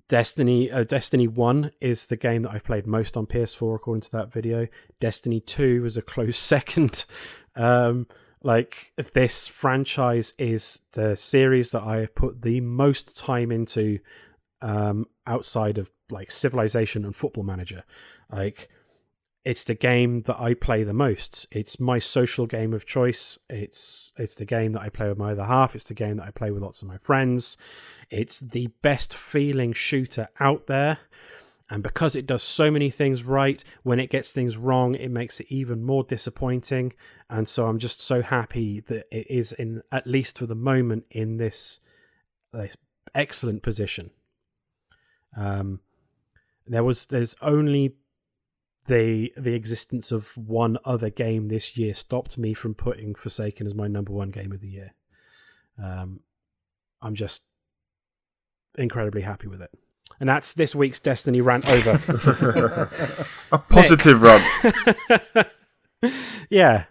Destiny 0.09 0.69
uh, 0.69 0.83
Destiny 0.83 1.29
1 1.29 1.71
is 1.79 2.07
the 2.07 2.17
game 2.17 2.41
that 2.41 2.51
I've 2.51 2.65
played 2.65 2.85
most 2.85 3.15
on 3.15 3.25
PS4 3.25 3.73
according 3.73 4.01
to 4.01 4.11
that 4.11 4.33
video. 4.33 4.67
Destiny 4.99 5.39
2 5.39 5.81
was 5.81 5.95
a 5.95 6.01
close 6.01 6.37
second. 6.53 7.05
Um 7.55 8.07
like 8.45 8.91
this 9.13 9.47
franchise 9.47 10.33
is 10.37 10.81
the 10.91 11.15
series 11.15 11.71
that 11.71 11.81
I 11.81 11.97
have 11.97 12.13
put 12.13 12.43
the 12.43 12.61
most 12.61 13.17
time 13.17 13.51
into 13.51 13.97
um, 14.61 15.07
outside 15.25 15.79
of 15.79 15.89
like 16.11 16.29
Civilization 16.29 17.03
and 17.05 17.15
Football 17.15 17.43
Manager. 17.43 17.83
Like 18.31 18.69
it's 19.43 19.63
the 19.63 19.73
game 19.73 20.21
that 20.23 20.39
I 20.39 20.53
play 20.53 20.83
the 20.83 20.93
most. 20.93 21.47
It's 21.49 21.79
my 21.79 21.97
social 21.97 22.45
game 22.45 22.71
of 22.71 22.85
choice. 22.85 23.39
It's 23.49 24.13
it's 24.15 24.35
the 24.35 24.45
game 24.45 24.73
that 24.73 24.81
I 24.83 24.89
play 24.89 25.09
with 25.09 25.17
my 25.17 25.31
other 25.31 25.45
half. 25.45 25.73
It's 25.73 25.85
the 25.85 25.95
game 25.95 26.17
that 26.17 26.27
I 26.27 26.31
play 26.31 26.51
with 26.51 26.61
lots 26.61 26.83
of 26.83 26.87
my 26.87 26.99
friends. 26.99 27.57
It's 28.11 28.39
the 28.39 28.67
best 28.83 29.15
feeling 29.15 29.73
shooter 29.73 30.29
out 30.39 30.67
there. 30.67 30.99
And 31.69 31.81
because 31.81 32.15
it 32.15 32.27
does 32.27 32.43
so 32.43 32.69
many 32.69 32.91
things 32.91 33.23
right, 33.23 33.63
when 33.81 33.99
it 33.99 34.11
gets 34.11 34.31
things 34.31 34.55
wrong, 34.55 34.93
it 34.93 35.09
makes 35.09 35.39
it 35.39 35.47
even 35.49 35.83
more 35.83 36.03
disappointing. 36.03 36.93
And 37.27 37.47
so 37.47 37.65
I'm 37.65 37.79
just 37.79 38.01
so 38.01 38.21
happy 38.21 38.81
that 38.81 39.07
it 39.11 39.25
is 39.29 39.51
in 39.51 39.81
at 39.91 40.05
least 40.05 40.37
for 40.37 40.45
the 40.45 40.55
moment 40.55 41.05
in 41.09 41.37
this, 41.37 41.79
this 42.53 42.77
excellent 43.15 43.63
position. 43.63 44.11
Um, 45.35 45.79
there 46.67 46.83
was 46.83 47.07
there's 47.07 47.35
only 47.41 47.95
the 48.87 49.33
the 49.35 49.53
existence 49.53 50.11
of 50.11 50.37
one 50.37 50.77
other 50.85 51.09
game 51.09 51.47
this 51.47 51.77
year 51.77 51.95
stopped 51.95 52.37
me 52.37 52.53
from 52.53 52.75
putting 52.75 53.15
Forsaken 53.15 53.65
as 53.65 53.73
my 53.73 53.87
number 53.87 54.13
one 54.13 54.29
game 54.29 54.51
of 54.51 54.61
the 54.61 54.69
year. 54.69 54.93
Um, 55.81 56.21
I'm 57.01 57.15
just 57.15 57.43
incredibly 58.77 59.21
happy 59.21 59.47
with 59.47 59.61
it. 59.61 59.71
And 60.19 60.29
that's 60.29 60.53
this 60.53 60.73
week's 60.73 60.99
Destiny 60.99 61.41
rant 61.41 61.67
over. 61.67 62.89
A 63.51 63.57
positive 63.57 64.21
run. 64.21 64.41
yeah. 66.49 66.85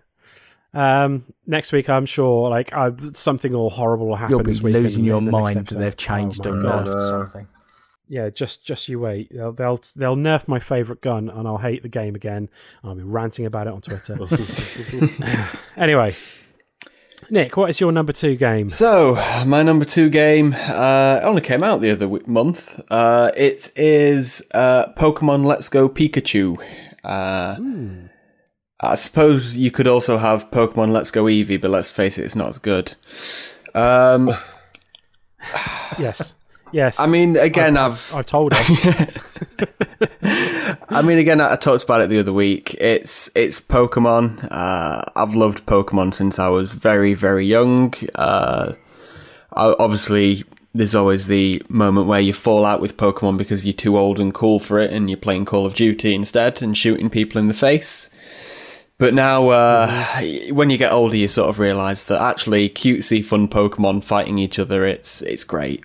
Um, 0.75 1.25
next 1.47 1.73
week, 1.73 1.89
I'm 1.89 2.05
sure, 2.05 2.51
like 2.51 2.73
I, 2.73 2.91
something 3.13 3.55
all 3.55 3.71
horrible 3.71 4.09
will 4.09 4.17
happen. 4.17 4.33
You'll 4.33 4.43
be 4.43 4.51
this 4.51 4.61
week 4.61 4.75
losing 4.75 5.05
in- 5.05 5.07
your 5.07 5.21
the 5.23 5.31
mind 5.31 5.67
that 5.69 5.79
they've 5.79 5.97
changed 5.97 6.47
Oh 6.47 6.51
or 6.51 6.57
my 6.57 6.69
nerfed 6.71 6.85
God. 6.87 7.01
something. 7.11 7.49
Yeah, 8.09 8.29
just 8.29 8.67
just 8.67 8.89
you 8.89 8.99
wait. 9.01 9.33
They'll 9.35 9.53
they'll 9.53 9.81
they'll 9.97 10.17
nerf 10.17 10.47
my 10.47 10.59
favorite 10.59 11.01
gun, 11.01 11.31
and 11.31 11.49
I'll 11.49 11.57
hate 11.59 11.83
the 11.83 11.89
game 11.89 12.15
again. 12.15 12.51
And 12.83 12.91
I'll 12.91 12.95
be 12.95 13.03
ranting 13.03 13.47
about 13.47 13.67
it 13.67 13.73
on 13.73 13.81
Twitter. 13.81 14.19
anyway, 15.77 16.15
Nick, 17.31 17.57
what 17.57 17.71
is 17.71 17.81
your 17.81 17.91
number 17.93 18.13
two 18.13 18.37
game? 18.37 18.69
So, 18.69 19.15
my 19.47 19.63
number 19.63 19.85
two 19.85 20.11
game 20.11 20.55
uh, 20.55 21.21
only 21.23 21.41
came 21.41 21.63
out 21.65 21.81
the 21.81 21.91
other 21.91 22.07
w- 22.07 22.23
month. 22.27 22.79
Uh, 22.91 23.31
it 23.37 23.73
is 23.77 24.43
uh, 24.53 24.93
Pokemon 24.93 25.45
Let's 25.47 25.69
Go 25.69 25.89
Pikachu. 25.89 26.59
Uh, 27.03 27.57
I 28.81 28.95
suppose 28.97 29.57
you 29.57 29.71
could 29.71 29.87
also 29.87 30.19
have 30.19 30.51
Pokemon 30.51 30.93
Let's 30.93 31.11
Go 31.11 31.25
Eevee, 31.25 31.61
but 31.61 31.71
let's 31.71 31.91
face 31.91 32.19
it, 32.19 32.25
it's 32.25 32.37
not 32.37 32.49
as 32.49 32.59
good. 32.59 32.95
Um, 33.75 34.31
Yes, 35.99 36.35
yes. 36.73 36.99
I 36.99 37.07
mean, 37.07 37.37
again, 37.37 37.77
I've 37.77 38.13
I've 38.15 38.27
told 38.27 38.53
her. 38.55 39.09
I 40.95 41.03
mean, 41.03 41.19
again, 41.19 41.41
I 41.41 41.57
talked 41.57 41.83
about 41.83 42.01
it 42.03 42.09
the 42.09 42.21
other 42.21 42.33
week. 42.33 42.75
It's 42.75 43.29
it's 43.35 43.61
Pokemon. 43.61 44.49
Uh, 44.51 45.05
I've 45.17 45.35
loved 45.35 45.67
Pokemon 45.67 46.15
since 46.15 46.39
I 46.39 46.49
was 46.49 46.73
very 46.73 47.15
very 47.15 47.45
young. 47.45 47.95
Uh, 48.15 48.75
obviously, 49.53 50.45
there's 50.73 50.95
always 50.95 51.27
the 51.27 51.63
moment 51.69 52.07
where 52.07 52.21
you 52.21 52.33
fall 52.33 52.65
out 52.65 52.81
with 52.81 52.97
Pokemon 52.97 53.39
because 53.39 53.67
you're 53.67 53.73
too 53.73 53.99
old 53.99 54.21
and 54.21 54.33
cool 54.33 54.59
for 54.59 54.79
it, 54.79 54.93
and 54.93 55.11
you're 55.11 55.17
playing 55.17 55.45
Call 55.47 55.67
of 55.67 55.75
Duty 55.75 56.15
instead 56.15 56.63
and 56.63 56.77
shooting 56.77 57.11
people 57.11 57.41
in 57.41 57.49
the 57.49 57.55
face. 57.55 58.09
But 58.97 59.15
now, 59.15 59.49
uh, 59.49 60.05
when 60.51 60.71
you 60.71 60.79
get 60.79 60.93
older, 60.93 61.17
you 61.17 61.27
sort 61.27 61.51
of 61.51 61.59
realise 61.59 62.05
that 62.05 62.23
actually 62.23 62.71
cutesy, 62.71 63.25
fun 63.25 63.49
Pokemon 63.49 64.05
fighting 64.05 64.39
each 64.39 64.59
other, 64.61 64.87
it's 64.87 65.23
it's 65.23 65.45
great. 65.45 65.83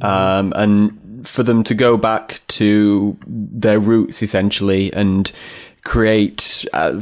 Um, 0.00 0.52
and 0.56 0.98
for 1.24 1.42
them 1.42 1.62
to 1.64 1.74
go 1.74 1.96
back 1.96 2.40
to 2.48 3.16
their 3.26 3.80
roots 3.80 4.22
essentially 4.22 4.92
and 4.92 5.32
create 5.82 6.64
uh, 6.72 7.00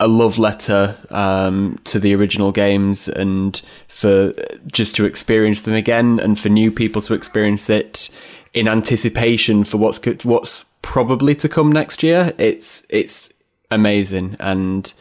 a 0.00 0.08
love 0.08 0.38
letter 0.38 0.98
um, 1.10 1.78
to 1.84 1.98
the 1.98 2.14
original 2.14 2.52
games 2.52 3.08
and 3.08 3.62
for 3.88 4.34
just 4.66 4.96
to 4.96 5.04
experience 5.04 5.60
them 5.62 5.74
again 5.74 6.18
and 6.18 6.38
for 6.38 6.48
new 6.48 6.70
people 6.70 7.00
to 7.02 7.14
experience 7.14 7.70
it 7.70 8.10
in 8.52 8.68
anticipation 8.68 9.64
for 9.64 9.78
what's 9.78 10.04
what's 10.24 10.66
probably 10.82 11.34
to 11.36 11.48
come 11.48 11.70
next 11.70 12.02
year. 12.02 12.34
It's 12.36 12.84
it's 12.88 13.30
amazing 13.70 14.36
and 14.40 14.92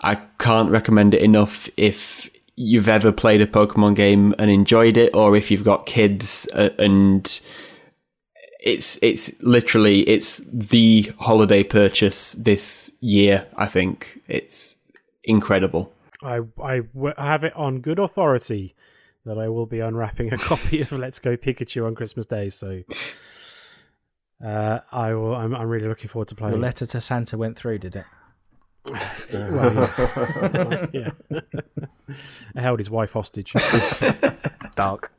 I 0.00 0.16
can't 0.38 0.70
recommend 0.70 1.14
it 1.14 1.22
enough 1.22 1.68
if 1.76 2.30
you've 2.56 2.88
ever 2.88 3.12
played 3.12 3.40
a 3.40 3.46
Pokemon 3.46 3.94
game 3.94 4.34
and 4.38 4.50
enjoyed 4.50 4.96
it 4.96 5.14
or 5.14 5.36
if 5.36 5.50
you've 5.50 5.64
got 5.64 5.86
kids 5.86 6.48
uh, 6.54 6.70
and 6.78 7.40
it's 8.66 8.98
it's 9.00 9.30
literally 9.40 10.00
it's 10.08 10.40
the 10.52 11.12
holiday 11.20 11.62
purchase 11.62 12.32
this 12.32 12.90
year. 13.00 13.46
I 13.56 13.66
think 13.66 14.20
it's 14.26 14.74
incredible. 15.22 15.92
I, 16.22 16.40
I 16.60 16.80
w- 16.94 17.14
have 17.16 17.44
it 17.44 17.54
on 17.54 17.80
good 17.80 17.98
authority 17.98 18.74
that 19.24 19.38
I 19.38 19.48
will 19.48 19.66
be 19.66 19.80
unwrapping 19.80 20.32
a 20.32 20.38
copy 20.50 20.80
of 20.80 20.90
Let's 20.92 21.20
Go 21.20 21.36
Pikachu 21.36 21.86
on 21.86 21.94
Christmas 21.94 22.26
Day. 22.26 22.50
So 22.50 22.82
uh, 24.44 24.80
I 24.90 25.14
will. 25.14 25.34
I'm, 25.34 25.54
I'm 25.54 25.68
really 25.68 25.88
looking 25.88 26.08
forward 26.08 26.28
to 26.28 26.34
playing. 26.34 26.54
Your 26.54 26.62
letter 26.62 26.86
to 26.86 27.00
Santa 27.00 27.38
went 27.38 27.56
through, 27.56 27.78
did 27.78 27.94
it? 27.94 28.04
Well, 29.32 30.88
yeah. 30.92 31.10
I 32.54 32.60
held 32.60 32.78
his 32.78 32.90
wife 32.90 33.12
hostage. 33.12 33.52
Dark. 34.76 35.12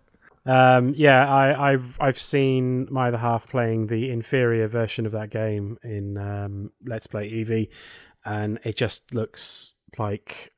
Um, 0.45 0.94
yeah, 0.95 1.30
I, 1.30 1.73
I've 1.73 1.98
I've 1.99 2.19
seen 2.19 2.88
my 2.89 3.10
other 3.10 3.18
half 3.18 3.49
playing 3.49 3.88
the 3.88 4.10
inferior 4.10 4.69
version 4.69 5.06
of 5.06 5.11
that 5.11 5.30
game 5.30 5.77
in 5.84 6.18
um, 6.18 6.72
Let's 6.85 7.06
Play 7.06 7.30
Eevee, 7.30 7.68
and 8.23 8.57
it 8.64 8.77
just 8.77 9.14
looks 9.14 9.73
like 9.98 10.53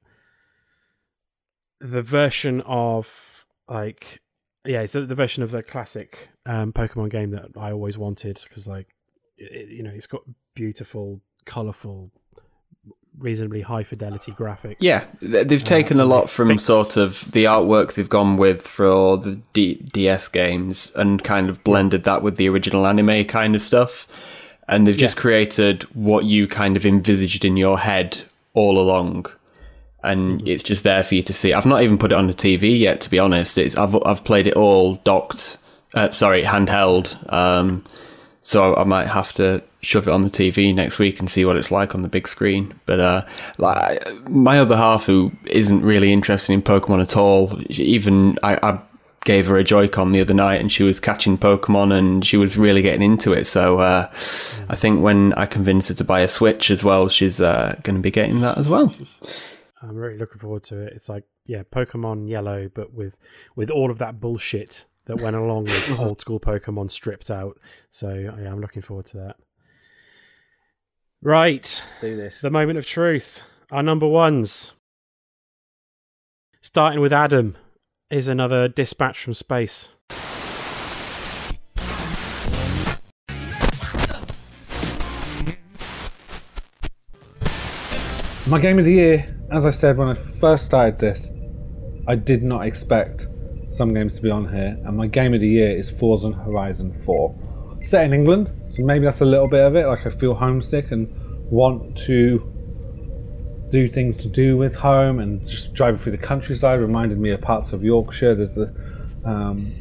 the 1.79 2.03
version 2.03 2.61
of 2.61 3.45
like 3.67 4.21
yeah, 4.65 4.81
it's 4.81 4.93
the, 4.93 5.01
the 5.01 5.15
version 5.15 5.41
of 5.41 5.51
the 5.51 5.63
classic 5.63 6.29
um, 6.45 6.71
Pokemon 6.71 7.09
game 7.09 7.31
that 7.31 7.47
I 7.57 7.71
always 7.71 7.97
wanted 7.97 8.39
because 8.47 8.67
like 8.67 8.89
it, 9.37 9.69
you 9.69 9.81
know 9.81 9.91
it's 9.91 10.07
got 10.07 10.21
beautiful, 10.53 11.21
colorful, 11.45 12.11
reasonably 13.19 13.61
high 13.61 13.83
fidelity 13.83 14.31
graphics. 14.31 14.77
Yeah, 14.79 15.03
they've 15.21 15.63
taken 15.63 15.99
a 15.99 16.05
lot 16.05 16.29
from 16.29 16.47
fixed- 16.49 16.65
sort 16.65 16.97
of 16.97 17.29
the 17.31 17.45
artwork 17.45 17.93
they've 17.93 18.09
gone 18.09 18.37
with 18.37 18.61
for 18.61 19.17
the 19.17 19.39
D- 19.53 19.81
DS 19.93 20.27
games 20.29 20.91
and 20.95 21.23
kind 21.23 21.49
of 21.49 21.63
blended 21.63 22.03
that 22.05 22.21
with 22.23 22.37
the 22.37 22.47
original 22.49 22.87
anime 22.87 23.25
kind 23.25 23.55
of 23.55 23.61
stuff. 23.63 24.07
And 24.67 24.85
they've 24.85 24.95
just 24.97 25.17
Yeah. 25.17 25.21
created 25.21 25.83
what 25.95 26.25
you 26.25 26.47
kind 26.47 26.77
of 26.77 26.85
envisaged 26.85 27.43
in 27.43 27.57
your 27.57 27.79
head 27.79 28.19
all 28.53 28.79
along. 28.79 29.25
And 30.03 30.47
it's 30.47 30.63
just 30.63 30.83
there 30.83 31.03
for 31.03 31.15
you 31.15 31.23
to 31.23 31.33
see. 31.33 31.53
I've 31.53 31.65
not 31.65 31.81
even 31.81 31.97
put 31.97 32.11
it 32.11 32.17
on 32.17 32.27
the 32.27 32.33
TV 32.33 32.77
yet, 32.79 33.01
to 33.01 33.09
be 33.09 33.19
honest. 33.19 33.57
It's 33.57 33.75
I've 33.75 33.95
I've 34.05 34.23
played 34.23 34.47
it 34.47 34.53
all 34.55 34.95
docked, 35.03 35.57
uh, 35.93 36.11
sorry, 36.11 36.43
handheld. 36.43 37.15
Um, 37.33 37.83
so 38.41 38.75
I 38.75 38.83
might 38.85 39.07
have 39.07 39.33
to 39.33 39.61
shove 39.81 40.07
it 40.07 40.11
on 40.11 40.23
the 40.23 40.29
TV 40.29 40.73
next 40.73 40.99
week 40.99 41.19
and 41.19 41.29
see 41.29 41.45
what 41.45 41.55
it's 41.55 41.71
like 41.71 41.95
on 41.95 42.01
the 42.01 42.07
big 42.07 42.27
screen. 42.27 42.79
But 42.85 42.99
uh, 42.99 43.25
like 43.57 44.29
my 44.29 44.59
other 44.59 44.75
half, 44.75 45.05
who 45.05 45.31
isn't 45.45 45.83
really 45.83 46.11
interested 46.11 46.53
in 46.53 46.61
Pokemon 46.61 47.01
at 47.01 47.15
all, 47.15 47.59
even 47.69 48.37
I, 48.43 48.55
I 48.55 48.81
gave 49.25 49.47
her 49.47 49.57
a 49.57 49.63
Joy-Con 49.63 50.11
the 50.11 50.21
other 50.21 50.33
night, 50.33 50.61
and 50.61 50.71
she 50.71 50.83
was 50.83 50.99
catching 50.99 51.37
Pokemon, 51.37 51.97
and 51.97 52.25
she 52.25 52.37
was 52.37 52.57
really 52.57 52.81
getting 52.81 53.01
into 53.01 53.33
it. 53.33 53.45
So 53.45 53.79
uh, 53.79 54.09
I 54.69 54.75
think 54.75 55.01
when 55.01 55.33
I 55.33 55.45
convince 55.45 55.87
her 55.89 55.93
to 55.95 56.03
buy 56.03 56.21
a 56.21 56.27
Switch 56.27 56.71
as 56.71 56.83
well, 56.83 57.07
she's 57.07 57.39
uh, 57.41 57.79
going 57.83 57.95
to 57.95 58.01
be 58.01 58.11
getting 58.11 58.41
that 58.41 58.57
as 58.57 58.67
well. 58.67 58.93
I'm 59.81 59.95
really 59.95 60.17
looking 60.17 60.39
forward 60.39 60.63
to 60.63 60.81
it. 60.81 60.93
It's 60.93 61.07
like 61.09 61.23
yeah, 61.45 61.63
Pokemon 61.63 62.29
Yellow, 62.29 62.69
but 62.73 62.93
with 62.93 63.17
with 63.55 63.69
all 63.69 63.89
of 63.89 63.97
that 63.99 64.19
bullshit 64.19 64.85
that 65.05 65.21
went 65.21 65.35
along 65.35 65.63
with 65.63 65.99
old 65.99 66.19
school 66.21 66.39
Pokemon 66.39 66.91
stripped 66.91 67.31
out. 67.31 67.57
So 67.89 68.13
yeah, 68.13 68.51
I'm 68.51 68.61
looking 68.61 68.81
forward 68.81 69.05
to 69.07 69.17
that. 69.17 69.37
Right, 71.21 71.83
Do 71.99 72.15
this. 72.15 72.39
the 72.41 72.49
moment 72.49 72.77
of 72.79 72.85
truth. 72.85 73.43
Our 73.71 73.83
number 73.83 74.07
ones, 74.07 74.71
starting 76.61 77.01
with 77.01 77.11
Adam, 77.11 77.57
is 78.09 78.27
another 78.29 78.67
dispatch 78.69 79.21
from 79.23 79.33
space. 79.33 79.89
My 88.47 88.59
game 88.59 88.79
of 88.79 88.85
the 88.85 88.93
year, 88.93 89.35
as 89.51 89.65
I 89.67 89.69
said 89.69 89.97
when 89.97 90.07
I 90.07 90.15
first 90.15 90.65
started 90.65 90.97
this, 90.97 91.29
I 92.07 92.15
did 92.15 92.41
not 92.41 92.65
expect 92.65 93.27
some 93.69 93.93
games 93.93 94.15
to 94.15 94.21
be 94.23 94.31
on 94.31 94.47
here, 94.51 94.75
and 94.85 94.97
my 94.97 95.05
game 95.05 95.35
of 95.35 95.41
the 95.41 95.47
year 95.47 95.69
is 95.69 95.91
Forza 95.91 96.31
Horizon 96.31 96.91
4. 96.93 97.77
Set 97.83 98.05
in 98.05 98.13
England, 98.13 98.49
so 98.69 98.83
maybe 98.83 99.05
that's 99.05 99.21
a 99.21 99.25
little 99.25 99.47
bit 99.47 99.65
of 99.65 99.75
it. 99.75 99.87
Like 99.87 100.05
I 100.05 100.09
feel 100.09 100.33
homesick 100.35 100.91
and 100.91 101.07
want 101.51 101.97
to 101.97 102.45
do 103.71 103.87
things 103.87 104.17
to 104.17 104.29
do 104.29 104.57
with 104.57 104.75
home, 104.75 105.19
and 105.19 105.45
just 105.47 105.73
driving 105.73 105.97
through 105.97 106.13
the 106.13 106.17
countryside 106.17 106.79
reminded 106.79 107.19
me 107.19 107.31
of 107.31 107.41
parts 107.41 107.73
of 107.73 107.83
Yorkshire. 107.83 108.35
There's 108.35 108.53
the 108.53 108.73
um, 109.25 109.73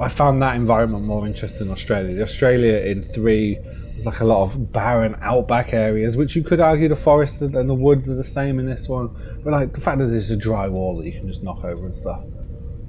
I 0.00 0.08
found 0.08 0.42
that 0.42 0.56
environment 0.56 1.04
more 1.04 1.26
interesting 1.26 1.66
in 1.66 1.72
Australia. 1.72 2.14
The 2.14 2.22
Australia 2.22 2.78
in 2.78 3.02
three 3.02 3.58
was 3.94 4.06
like 4.06 4.20
a 4.20 4.24
lot 4.24 4.42
of 4.42 4.72
barren 4.72 5.14
outback 5.20 5.74
areas, 5.74 6.16
which 6.16 6.34
you 6.34 6.42
could 6.42 6.60
argue 6.60 6.88
the 6.88 6.96
forests 6.96 7.42
and 7.42 7.68
the 7.68 7.74
woods 7.74 8.08
are 8.08 8.14
the 8.14 8.24
same 8.24 8.58
in 8.58 8.64
this 8.64 8.88
one. 8.88 9.10
But 9.44 9.52
like 9.52 9.74
the 9.74 9.80
fact 9.80 9.98
that 9.98 10.06
there's 10.06 10.30
a 10.30 10.38
dry 10.38 10.68
wall 10.68 10.96
that 10.96 11.04
you 11.04 11.12
can 11.12 11.26
just 11.26 11.42
knock 11.42 11.62
over 11.64 11.84
and 11.84 11.94
stuff, 11.94 12.22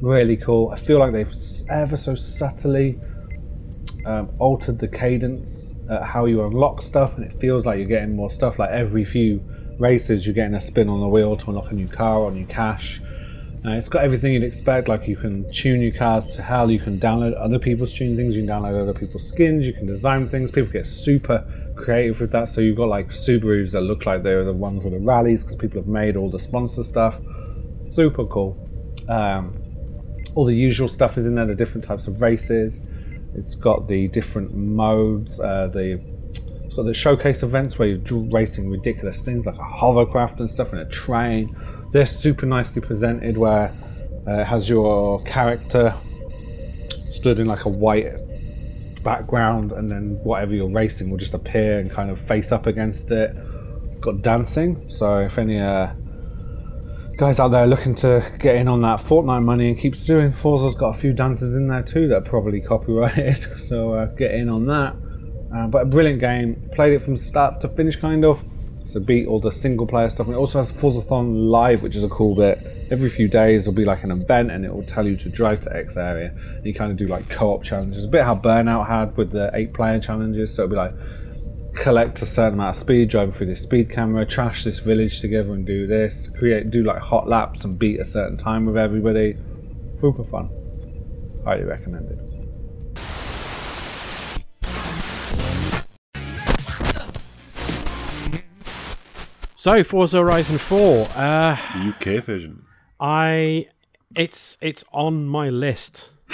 really 0.02 0.38
cool. 0.38 0.70
I 0.72 0.78
feel 0.78 0.99
like 0.99 1.12
they've 1.12 1.34
ever 1.70 1.98
so 1.98 2.16
subtly 2.16 2.98
um, 4.06 4.30
altered 4.40 4.80
the 4.80 4.88
cadence 4.88 5.73
how 6.03 6.26
you 6.26 6.45
unlock 6.45 6.82
stuff, 6.82 7.18
and 7.18 7.26
it 7.26 7.34
feels 7.40 7.65
like 7.65 7.78
you're 7.78 7.88
getting 7.88 8.15
more 8.15 8.30
stuff. 8.30 8.60
Like 8.60 8.69
every 8.72 9.03
few 9.03 9.44
races, 9.80 10.26
you're 10.26 10.36
getting 10.36 10.56
a 10.56 10.61
spin 10.61 10.90
on 10.90 11.02
the 11.02 11.07
wheel 11.07 11.36
to 11.36 11.49
unlock 11.49 11.72
a 11.72 11.76
new 11.76 11.88
car 11.88 12.19
or 12.19 12.32
new 12.32 12.45
cash. 12.45 13.02
Uh, 13.65 13.72
it's 13.72 13.90
got 13.90 14.03
everything 14.03 14.34
you'd 14.34 14.44
expect. 14.44 14.88
Like 14.88 15.07
you 15.07 15.15
can 15.15 15.45
tune 15.52 15.82
your 15.82 15.91
cars 15.91 16.28
to 16.30 16.41
hell. 16.41 16.72
You 16.72 16.80
can 16.80 16.99
download 16.99 17.36
other 17.40 17.60
people's 17.60 17.94
tune 17.94 18.15
things. 18.15 18.36
You 18.36 18.44
can 18.44 18.49
download 18.49 18.82
other 18.82 18.94
people's 18.94 19.28
skins. 19.28 19.68
You 19.68 19.73
can 19.73 19.86
design 19.86 20.28
things. 20.28 20.49
People 20.49 20.72
get 20.72 20.88
super 20.88 21.45
creative 21.76 22.19
with 22.19 22.32
that. 22.32 22.49
So 22.49 22.61
you've 22.61 22.78
got 22.78 22.88
like 22.88 23.10
Subarus 23.10 23.72
that 23.72 23.82
look 23.82 24.06
like 24.06 24.23
they're 24.23 24.44
the 24.44 24.53
ones 24.53 24.84
with 24.84 24.94
the 24.94 24.99
rallies 24.99 25.44
because 25.44 25.57
people 25.57 25.80
have 25.80 25.88
made 25.88 26.15
all 26.15 26.32
the 26.32 26.40
sponsor 26.40 26.84
stuff. 26.84 27.19
Super 27.91 28.26
cool. 28.26 28.57
Um, 29.07 29.61
all 30.34 30.45
the 30.45 30.56
usual 30.56 30.88
stuff 30.88 31.18
is 31.18 31.28
in 31.28 31.36
there. 31.36 31.45
The 31.45 31.53
different 31.53 31.84
types 31.84 32.07
of 32.07 32.19
races. 32.19 32.82
It's 33.36 33.56
got 33.56 33.88
the 33.88 34.08
different 34.10 34.53
modes. 34.53 35.40
Uh, 35.40 35.68
the 35.68 36.02
it's 36.64 36.76
got 36.76 36.84
the 36.84 36.94
showcase 36.94 37.44
events 37.44 37.78
where 37.78 37.90
you're 37.90 38.24
racing 38.32 38.70
ridiculous 38.70 39.22
things 39.22 39.45
like 39.45 39.58
a 39.58 39.64
hovercraft 39.64 40.40
and 40.40 40.49
stuff 40.49 40.72
and 40.72 40.82
a 40.82 40.86
train. 40.86 41.56
They're 41.91 42.06
super 42.06 42.45
nicely 42.45 42.82
presented 42.82 43.38
where 43.38 43.74
uh, 44.26 44.41
it 44.41 44.45
has 44.45 44.70
your 44.70 45.22
character 45.24 45.94
stood 47.10 47.40
in 47.40 47.48
like 47.48 47.66
a 47.66 47.70
white 47.70 48.14
background 49.03 49.74
and 49.74 49.91
then 49.91 50.18
whatever 50.24 50.53
you're 50.53 50.70
racing 50.72 51.10
will 51.10 51.18
just 51.18 51.34
appear 51.34 51.80
and 51.80 51.91
kind 51.91 52.10
of 52.10 52.20
face 52.20 52.52
up 52.52 52.68
against 52.68 53.12
it. 53.12 53.36
It's 53.88 53.99
got 53.99 54.22
dancing, 54.22 54.90
so 54.90 55.20
if 55.20 55.38
any 55.38 55.60
uh, 55.60 55.91
guys 57.18 57.40
out 57.40 57.50
there 57.50 57.68
looking 57.68 57.96
to 57.96 58.26
get 58.40 58.56
in 58.56 58.68
on 58.68 58.82
that 58.82 59.00
Fortnite 59.00 59.44
money 59.44 59.70
and 59.70 59.78
keeps 59.78 60.06
doing, 60.06 60.32
Forza's 60.32 60.76
got 60.76 60.90
a 60.90 60.94
few 60.94 61.14
dances 61.14 61.56
in 61.56 61.68
there 61.68 61.84
too 61.84 62.08
that 62.08 62.18
are 62.18 62.22
probably 62.30 62.62
copyrighted, 62.62 63.38
so 63.58 63.94
uh, 63.94 64.06
get 64.06 64.32
in 64.32 64.50
on 64.50 64.66
that. 64.68 64.96
Uh, 65.54 65.68
but 65.68 65.82
a 65.84 65.86
brilliant 65.86 66.20
game. 66.20 66.70
Played 66.74 66.94
it 66.94 67.02
from 67.02 67.18
start 67.18 67.60
to 67.62 67.68
finish, 67.68 67.96
kind 67.96 68.24
of. 68.24 68.44
So 68.86 69.00
beat 69.00 69.28
all 69.28 69.40
the 69.40 69.52
single 69.52 69.86
player 69.86 70.10
stuff. 70.10 70.28
And 70.28 70.36
it 70.36 70.40
also 70.40 70.60
has 70.60 70.72
Forzathon 70.72 71.50
Live, 71.50 71.84
which 71.84 71.96
is 71.96 72.04
a 72.04 72.10
cool 72.10 72.36
bit. 72.36 72.88
Every 72.90 73.10
few 73.10 73.28
days 73.28 73.66
there'll 73.66 73.76
be 73.76 73.86
like 73.86 74.04
an 74.04 74.12
event, 74.12 74.52
and 74.52 74.66
it 74.66 74.74
will 74.74 74.84
tell 74.84 75.08
you 75.08 75.16
to 75.18 75.30
drive 75.30 75.62
to 75.62 75.76
X 75.76 75.98
area. 75.98 76.34
And 76.56 76.66
you 76.66 76.74
kind 76.74 76.92
of 76.92 76.98
do 76.98 77.08
like 77.08 77.30
co-op 77.30 77.64
challenges, 77.64 78.04
a 78.04 78.08
bit 78.08 78.24
how 78.24 78.36
Burnout 78.36 78.88
had 78.88 79.16
with 79.18 79.32
the 79.32 79.52
eight-player 79.54 80.00
challenges. 80.00 80.54
So 80.54 80.64
it'll 80.64 80.72
be 80.72 80.78
like 80.78 80.94
collect 81.76 82.22
a 82.22 82.26
certain 82.26 82.56
amount 82.56 82.76
of 82.76 82.80
speed, 82.81 83.10
driving 83.10 83.34
through 83.34 83.48
this 83.48 83.61
speed 83.61 83.89
camera, 83.89 84.26
trash 84.26 84.64
this 84.64 84.80
village 84.80 85.19
together, 85.22 85.53
and 85.53 85.65
do 85.65 85.88
this. 85.88 86.30
Create, 86.30 86.69
do 86.69 86.84
like 86.84 87.02
hot 87.02 87.27
laps 87.27 87.64
and 87.65 87.77
beat 87.77 87.99
a 87.99 88.06
certain 88.06 88.38
time 88.38 88.65
with 88.65 88.77
everybody. 88.77 89.35
Super 89.99 90.23
fun. 90.23 90.49
Highly 91.43 91.64
recommended. 91.64 92.19
So 99.56 99.84
Forza 99.84 100.18
Horizon 100.18 100.57
Four. 100.57 101.07
Uh, 101.15 101.56
UK 101.76 102.23
version. 102.23 102.65
I 102.99 103.68
it's 104.15 104.57
it's 104.60 104.84
on 104.91 105.27
my 105.27 105.49
list. 105.49 106.10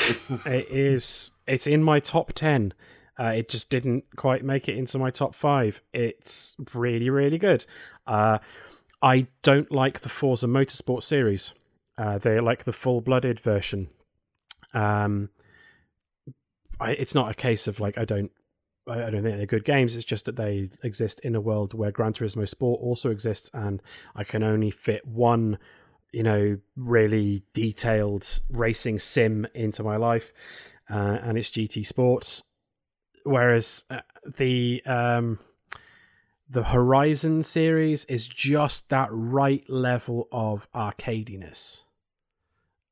it 0.46 0.70
is 0.72 1.32
it's 1.46 1.68
in 1.68 1.84
my 1.84 2.00
top 2.00 2.32
ten. 2.32 2.74
Uh, 3.20 3.34
it 3.36 3.50
just 3.50 3.70
didn't 3.70 4.04
quite 4.16 4.44
make 4.44 4.70
it 4.70 4.78
into 4.78 4.98
my 5.00 5.10
top 5.10 5.34
five. 5.34 5.82
It's 5.94 6.56
really 6.74 7.10
really 7.10 7.38
good. 7.38 7.66
Uh, 8.06 8.40
I 9.02 9.28
don't 9.44 9.72
like 9.72 10.00
the 10.02 10.10
Forza 10.10 10.48
Motorsport 10.48 11.04
series. 11.04 11.54
Uh, 11.98 12.18
they 12.18 12.40
like 12.40 12.64
the 12.64 12.74
full 12.74 13.02
blooded 13.02 13.40
version. 13.40 13.90
Um, 14.74 15.30
I, 16.80 16.92
it's 16.92 17.16
not 17.16 17.32
a 17.32 17.34
case 17.34 17.68
of 17.68 17.80
like 17.80 17.98
I 17.98 18.06
don't 18.06 18.32
I 18.88 19.10
don't 19.10 19.24
think 19.24 19.38
they're 19.38 19.46
good 19.46 19.66
games. 19.66 19.96
It's 19.96 20.06
just 20.06 20.26
that 20.26 20.36
they 20.36 20.70
exist 20.84 21.20
in 21.22 21.36
a 21.36 21.42
world 21.42 21.74
where 21.74 21.92
Gran 21.92 22.14
Turismo 22.14 22.48
Sport 22.48 22.82
also 22.82 23.12
exists, 23.12 23.50
and 23.54 23.82
I 24.16 24.24
can 24.24 24.44
only 24.44 24.72
fit 24.72 25.06
one, 25.06 25.58
you 26.14 26.24
know, 26.24 26.60
really 26.76 27.44
detailed 27.54 28.40
racing 28.50 29.00
sim 29.00 29.46
into 29.54 29.84
my 29.84 29.98
life, 29.98 30.32
uh, 30.90 31.20
and 31.22 31.38
it's 31.38 31.50
GT 31.50 31.86
Sports. 31.86 32.44
Whereas 33.28 33.86
uh, 33.90 34.02
the 34.26 34.82
um, 34.86 35.40
the 36.50 36.64
Horizon 36.64 37.44
series 37.44 38.06
is 38.06 38.28
just 38.28 38.90
that 38.90 39.10
right 39.12 39.70
level 39.70 40.28
of 40.32 40.68
arcadiness. 40.74 41.84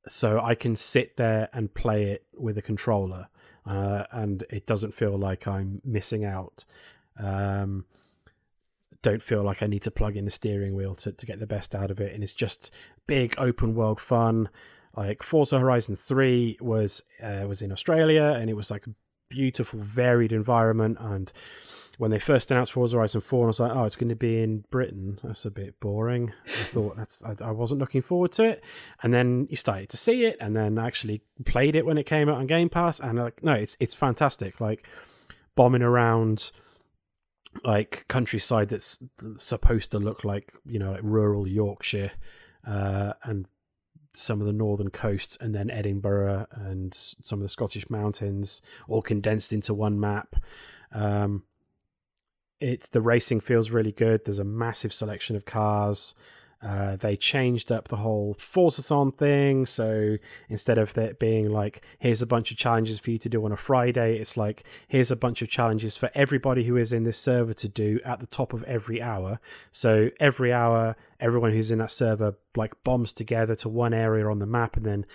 So 0.07 0.39
I 0.39 0.53
can 0.53 0.75
sit 0.75 1.17
there 1.17 1.49
and 1.51 1.73
play 1.73 2.11
it 2.11 2.25
with 2.37 2.57
a 2.57 2.61
controller 2.61 3.27
uh, 3.65 4.03
and 4.11 4.45
it 4.49 4.65
doesn't 4.65 4.93
feel 4.93 5.17
like 5.17 5.47
I'm 5.47 5.81
missing 5.83 6.23
out. 6.23 6.65
Um, 7.17 7.85
don't 9.01 9.21
feel 9.21 9.43
like 9.43 9.63
I 9.63 9.67
need 9.67 9.83
to 9.83 9.91
plug 9.91 10.15
in 10.15 10.25
the 10.25 10.31
steering 10.31 10.75
wheel 10.75 10.95
to, 10.95 11.11
to 11.11 11.25
get 11.25 11.39
the 11.39 11.47
best 11.47 11.75
out 11.75 11.91
of 11.91 11.99
it, 11.99 12.13
and 12.13 12.23
it's 12.23 12.33
just 12.33 12.71
big 13.07 13.35
open 13.37 13.75
world 13.75 13.99
fun. 13.99 14.49
Like 14.95 15.23
Forza 15.23 15.59
Horizon 15.59 15.95
Three 15.95 16.57
was 16.59 17.03
uh, 17.21 17.45
was 17.47 17.61
in 17.61 17.71
Australia, 17.71 18.35
and 18.39 18.49
it 18.49 18.55
was 18.55 18.71
like 18.71 18.85
beautiful, 19.35 19.79
varied 19.79 20.31
environment. 20.31 20.97
And 21.01 21.31
when 21.97 22.11
they 22.11 22.19
first 22.19 22.49
announced 22.51 22.71
Forza 22.71 22.95
Horizon 22.95 23.19
Four, 23.19 23.45
I 23.45 23.47
was 23.47 23.59
like, 23.59 23.75
oh, 23.75 23.83
it's 23.83 23.97
going 23.97 24.09
to 24.09 24.15
be 24.15 24.41
in 24.41 24.63
Britain. 24.71 25.19
That's 25.23 25.43
a 25.45 25.51
bit 25.51 25.79
boring. 25.79 26.31
I 26.45 26.49
thought 26.49 26.95
that's 26.95 27.21
I, 27.23 27.35
I 27.43 27.51
wasn't 27.51 27.81
looking 27.81 28.01
forward 28.01 28.31
to 28.33 28.43
it, 28.45 28.63
and 29.03 29.13
then 29.13 29.47
you 29.49 29.57
started 29.57 29.89
to 29.89 29.97
see 29.97 30.25
it, 30.25 30.37
and 30.39 30.55
then 30.55 30.77
actually 30.77 31.21
played 31.45 31.75
it 31.75 31.85
when 31.85 31.97
it 31.97 32.05
came 32.05 32.29
out 32.29 32.37
on 32.37 32.47
Game 32.47 32.69
Pass, 32.69 32.99
and 32.99 33.19
like, 33.19 33.43
no, 33.43 33.53
it's 33.53 33.75
it's 33.79 33.93
fantastic. 33.93 34.61
Like 34.61 34.87
bombing 35.55 35.83
around 35.83 36.51
like 37.63 38.05
countryside 38.07 38.69
that's 38.69 38.99
supposed 39.37 39.91
to 39.91 39.99
look 39.99 40.23
like 40.23 40.53
you 40.65 40.79
know 40.79 40.91
like 40.91 41.01
rural 41.03 41.45
Yorkshire, 41.45 42.11
uh, 42.65 43.13
and 43.23 43.47
some 44.15 44.41
of 44.41 44.47
the 44.47 44.53
northern 44.53 44.89
coasts, 44.89 45.37
and 45.39 45.53
then 45.53 45.69
Edinburgh 45.69 46.47
and 46.51 46.93
some 46.93 47.39
of 47.39 47.43
the 47.43 47.49
Scottish 47.49 47.89
mountains, 47.89 48.61
all 48.87 49.01
condensed 49.01 49.53
into 49.53 49.73
one 49.73 49.99
map. 49.99 50.35
Um, 50.91 51.43
it 52.59 52.89
the 52.91 53.01
racing 53.01 53.41
feels 53.41 53.71
really 53.71 53.91
good. 53.91 54.25
There's 54.25 54.39
a 54.39 54.43
massive 54.45 54.93
selection 54.93 55.35
of 55.35 55.45
cars. 55.45 56.15
Uh, 56.61 56.95
they 56.95 57.15
changed 57.15 57.71
up 57.71 57.87
the 57.87 57.97
whole 57.97 58.33
Forzathon 58.35 59.15
thing. 59.15 59.65
So 59.65 60.17
instead 60.49 60.77
of 60.77 60.97
it 60.97 61.19
being 61.19 61.49
like, 61.49 61.83
here's 61.99 62.21
a 62.21 62.25
bunch 62.25 62.51
of 62.51 62.57
challenges 62.57 62.99
for 62.99 63.11
you 63.11 63.17
to 63.19 63.29
do 63.29 63.43
on 63.45 63.51
a 63.51 63.57
Friday, 63.57 64.17
it's 64.17 64.35
like, 64.35 64.63
here's 64.87 65.11
a 65.11 65.15
bunch 65.15 65.41
of 65.41 65.49
challenges 65.49 65.95
for 65.95 66.09
everybody 66.15 66.63
who 66.65 66.75
is 66.77 66.91
in 66.91 67.03
this 67.03 67.17
server 67.17 67.53
to 67.53 67.67
do 67.67 67.99
at 68.03 68.19
the 68.19 68.25
top 68.25 68.53
of 68.53 68.63
every 68.63 69.01
hour. 69.01 69.39
So 69.71 70.09
every 70.19 70.51
hour, 70.51 70.95
everyone 71.19 71.51
who's 71.51 71.71
in 71.71 71.79
that 71.79 71.91
server 71.91 72.35
like 72.55 72.83
bombs 72.83 73.13
together 73.13 73.55
to 73.55 73.69
one 73.69 73.93
area 73.93 74.27
on 74.27 74.39
the 74.39 74.45
map 74.45 74.75
and 74.75 74.85
then 74.85 75.05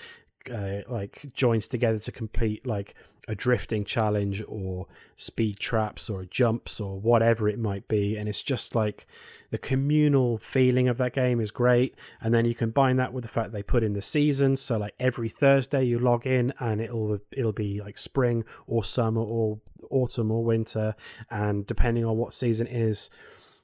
uh, 0.52 0.82
like 0.88 1.26
joins 1.34 1.68
together 1.68 1.98
to 1.98 2.12
complete 2.12 2.66
like 2.66 2.94
a 3.28 3.34
drifting 3.34 3.84
challenge 3.84 4.42
or 4.48 4.86
speed 5.14 5.58
traps 5.58 6.10
or 6.10 6.24
jumps 6.24 6.80
or 6.80 6.98
whatever 6.98 7.48
it 7.48 7.58
might 7.58 7.86
be. 7.86 8.16
And 8.16 8.28
it's 8.28 8.42
just 8.42 8.74
like 8.74 9.06
the 9.50 9.58
communal 9.58 10.38
feeling 10.38 10.88
of 10.88 10.98
that 10.98 11.12
game 11.12 11.40
is 11.40 11.50
great. 11.50 11.94
And 12.20 12.34
then 12.34 12.44
you 12.44 12.54
combine 12.54 12.96
that 12.96 13.12
with 13.12 13.22
the 13.22 13.30
fact 13.30 13.52
they 13.52 13.62
put 13.62 13.84
in 13.84 13.92
the 13.92 14.02
seasons 14.02 14.60
so 14.60 14.78
like 14.78 14.94
every 14.98 15.28
thursday 15.28 15.84
you 15.84 15.98
log 15.98 16.26
in 16.26 16.52
and 16.58 16.80
it'll 16.80 17.20
it'll 17.30 17.52
be 17.52 17.80
like 17.80 17.98
spring 17.98 18.44
or 18.66 18.82
summer 18.82 19.22
or 19.22 19.60
autumn 19.90 20.32
or 20.32 20.44
winter. 20.44 20.96
And 21.30 21.66
depending 21.66 22.04
on 22.04 22.16
what 22.16 22.34
season 22.34 22.66
is 22.66 23.10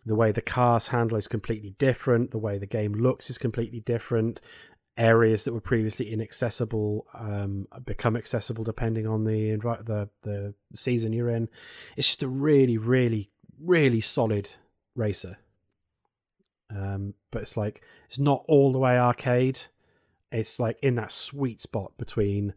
the 0.05 0.15
way 0.15 0.31
the 0.31 0.41
cars 0.41 0.89
handle 0.89 1.19
is 1.19 1.27
completely 1.27 1.71
different. 1.79 2.31
The 2.31 2.39
way 2.39 2.59
the 2.59 2.67
game 2.67 2.93
looks 2.93 3.31
is 3.31 3.39
completely 3.39 3.81
different 3.81 4.41
areas 4.97 5.45
that 5.45 5.53
were 5.53 5.61
previously 5.61 6.11
inaccessible 6.11 7.07
um, 7.15 7.67
become 7.85 8.17
accessible 8.17 8.65
depending 8.65 9.07
on 9.07 9.25
the 9.25 9.57
envi- 9.57 9.85
the 9.85 10.09
the 10.23 10.55
season 10.75 11.13
you're 11.13 11.29
in. 11.29 11.49
It's 11.97 12.09
just 12.09 12.23
a 12.23 12.29
really, 12.29 12.79
really, 12.79 13.31
really 13.61 14.01
solid 14.01 14.51
racer. 14.95 15.39
Um, 16.75 17.15
but 17.31 17.43
it's 17.43 17.57
like 17.57 17.83
it's 18.07 18.19
not 18.19 18.45
all 18.49 18.73
the 18.73 18.79
way 18.79 18.99
arcade. 18.99 19.61
It's 20.33 20.59
like 20.59 20.79
in 20.83 20.97
that 20.97 21.13
sweet 21.13 21.61
spot 21.61 21.93
between 21.99 22.55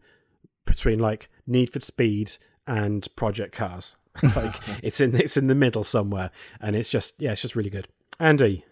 between 0.64 0.98
like 0.98 1.30
Need 1.46 1.72
for 1.72 1.80
Speed 1.80 2.32
and 2.66 3.06
Project 3.16 3.54
Cars. 3.54 3.96
like 4.34 4.56
it's 4.82 5.00
in 5.00 5.14
it's 5.14 5.36
in 5.36 5.46
the 5.46 5.54
middle 5.54 5.84
somewhere, 5.84 6.30
and 6.60 6.74
it's 6.74 6.88
just 6.88 7.20
yeah, 7.20 7.32
it's 7.32 7.42
just 7.42 7.54
really 7.56 7.70
good. 7.70 7.88
Andy, 8.18 8.64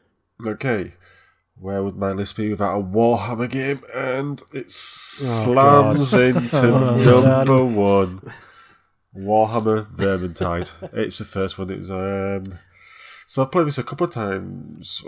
Okay. 0.47 0.93
Where 1.61 1.83
would 1.83 1.97
my 1.97 2.13
list 2.13 2.37
be 2.37 2.51
without 2.51 2.79
a 2.79 2.83
Warhammer 2.83 3.51
game? 3.51 3.83
And 3.95 4.41
it 4.53 4.67
Oh, 4.67 4.71
slams 4.71 6.15
into 6.15 6.73
Oh, 6.75 7.23
number 7.23 7.65
one. 7.65 8.21
Warhammer 9.17 9.87
Vermintide. 9.95 10.71
it's 10.93 11.19
the 11.19 11.25
first 11.25 11.59
one. 11.59 11.71
It 11.71 11.79
was 11.81 11.91
um, 11.91 12.59
so 13.27 13.43
I've 13.43 13.51
played 13.53 13.67
this 13.67 13.79
a 13.79 13.83
couple 13.83 14.07
of 14.07 14.13
times 14.13 15.03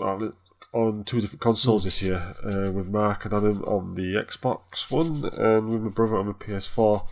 on 0.72 1.04
two 1.04 1.20
different 1.20 1.40
consoles 1.40 1.84
this 1.84 2.00
year 2.02 2.34
uh, 2.44 2.72
with 2.72 2.90
Mark 2.90 3.24
and 3.24 3.34
Adam 3.34 3.62
on 3.64 3.94
the 3.94 4.14
Xbox 4.14 4.90
One 4.90 5.30
and 5.36 5.68
with 5.70 5.82
my 5.82 5.88
brother 5.90 6.16
on 6.18 6.26
the 6.26 6.34
PS4. 6.34 7.08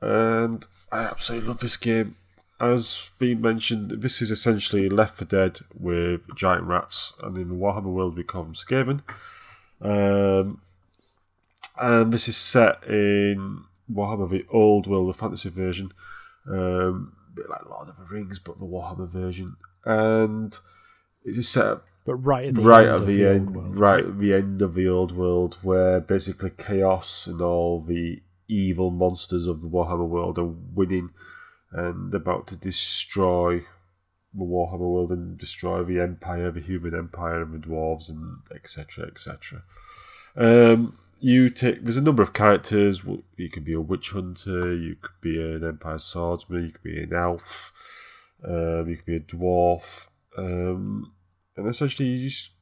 And 0.00 0.66
I 0.92 1.04
absolutely 1.04 1.48
love 1.48 1.60
this 1.60 1.76
game. 1.76 2.16
As 2.58 3.10
been 3.18 3.42
mentioned, 3.42 3.90
this 3.90 4.22
is 4.22 4.30
essentially 4.30 4.88
Left 4.88 5.18
4 5.18 5.26
Dead 5.26 5.60
with 5.78 6.34
giant 6.34 6.64
rats, 6.64 7.12
and 7.22 7.36
in 7.36 7.48
the 7.48 7.54
Warhammer 7.54 7.92
world 7.92 8.16
become 8.16 8.54
Skaven. 8.54 9.02
Um, 9.82 10.62
and 11.78 12.12
this 12.12 12.28
is 12.28 12.36
set 12.36 12.82
in 12.84 13.64
Warhammer, 13.92 14.30
the 14.30 14.46
old 14.50 14.86
world, 14.86 15.10
the 15.10 15.18
fantasy 15.18 15.50
version, 15.50 15.92
um, 16.48 17.12
a 17.32 17.36
bit 17.36 17.50
like 17.50 17.68
Lord 17.68 17.88
of 17.88 17.98
the 17.98 18.04
Rings, 18.04 18.38
but 18.38 18.58
the 18.58 18.64
Warhammer 18.64 19.08
version. 19.08 19.56
And 19.84 20.58
it 21.24 21.36
is 21.36 21.48
set 21.48 21.78
but 22.06 22.14
right 22.14 22.46
at 22.46 22.54
the 22.54 22.60
right 22.62 22.86
end 22.86 23.00
at 23.00 23.06
the, 23.06 23.26
old 23.26 23.36
end, 23.36 23.78
right 23.78 24.04
at 24.04 24.18
the 24.18 24.32
end 24.32 24.62
of 24.62 24.74
the 24.74 24.88
old 24.88 25.14
world, 25.14 25.58
where 25.62 26.00
basically 26.00 26.50
chaos 26.56 27.26
and 27.26 27.42
all 27.42 27.80
the 27.80 28.22
evil 28.48 28.90
monsters 28.90 29.46
of 29.46 29.60
the 29.60 29.68
Warhammer 29.68 30.06
world 30.06 30.38
are 30.38 30.44
winning 30.44 31.10
and 31.72 32.14
about 32.14 32.46
to 32.48 32.56
destroy 32.56 33.60
the 34.32 34.44
Warhammer 34.44 34.78
world 34.78 35.12
and 35.12 35.38
destroy 35.38 35.82
the 35.82 36.00
Empire, 36.00 36.50
the 36.50 36.60
human 36.60 36.94
Empire, 36.94 37.42
and 37.42 37.54
the 37.54 37.66
dwarves, 37.66 38.08
and 38.08 38.38
etc. 38.54 39.06
etc. 39.06 39.62
Um, 40.36 40.98
you 41.18 41.48
take 41.48 41.82
there's 41.82 41.96
a 41.96 42.02
number 42.02 42.22
of 42.22 42.32
characters. 42.32 43.02
You 43.36 43.50
could 43.50 43.64
be 43.64 43.72
a 43.72 43.80
witch 43.80 44.10
hunter, 44.10 44.74
you 44.74 44.96
could 45.00 45.20
be 45.20 45.40
an 45.40 45.64
Empire 45.64 45.98
swordsman, 45.98 46.66
you 46.66 46.72
could 46.72 46.82
be 46.82 47.02
an 47.02 47.14
elf, 47.14 47.72
um, 48.46 48.88
you 48.88 48.96
could 48.96 49.06
be 49.06 49.16
a 49.16 49.20
dwarf, 49.20 50.08
um, 50.36 51.12
and 51.56 51.66
essentially 51.66 52.08
you 52.08 52.28
just 52.28 52.52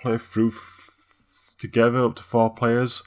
play 0.00 0.18
through 0.18 0.48
f- 0.48 1.56
together 1.58 2.04
up 2.04 2.16
to 2.16 2.22
four 2.22 2.50
players 2.50 3.02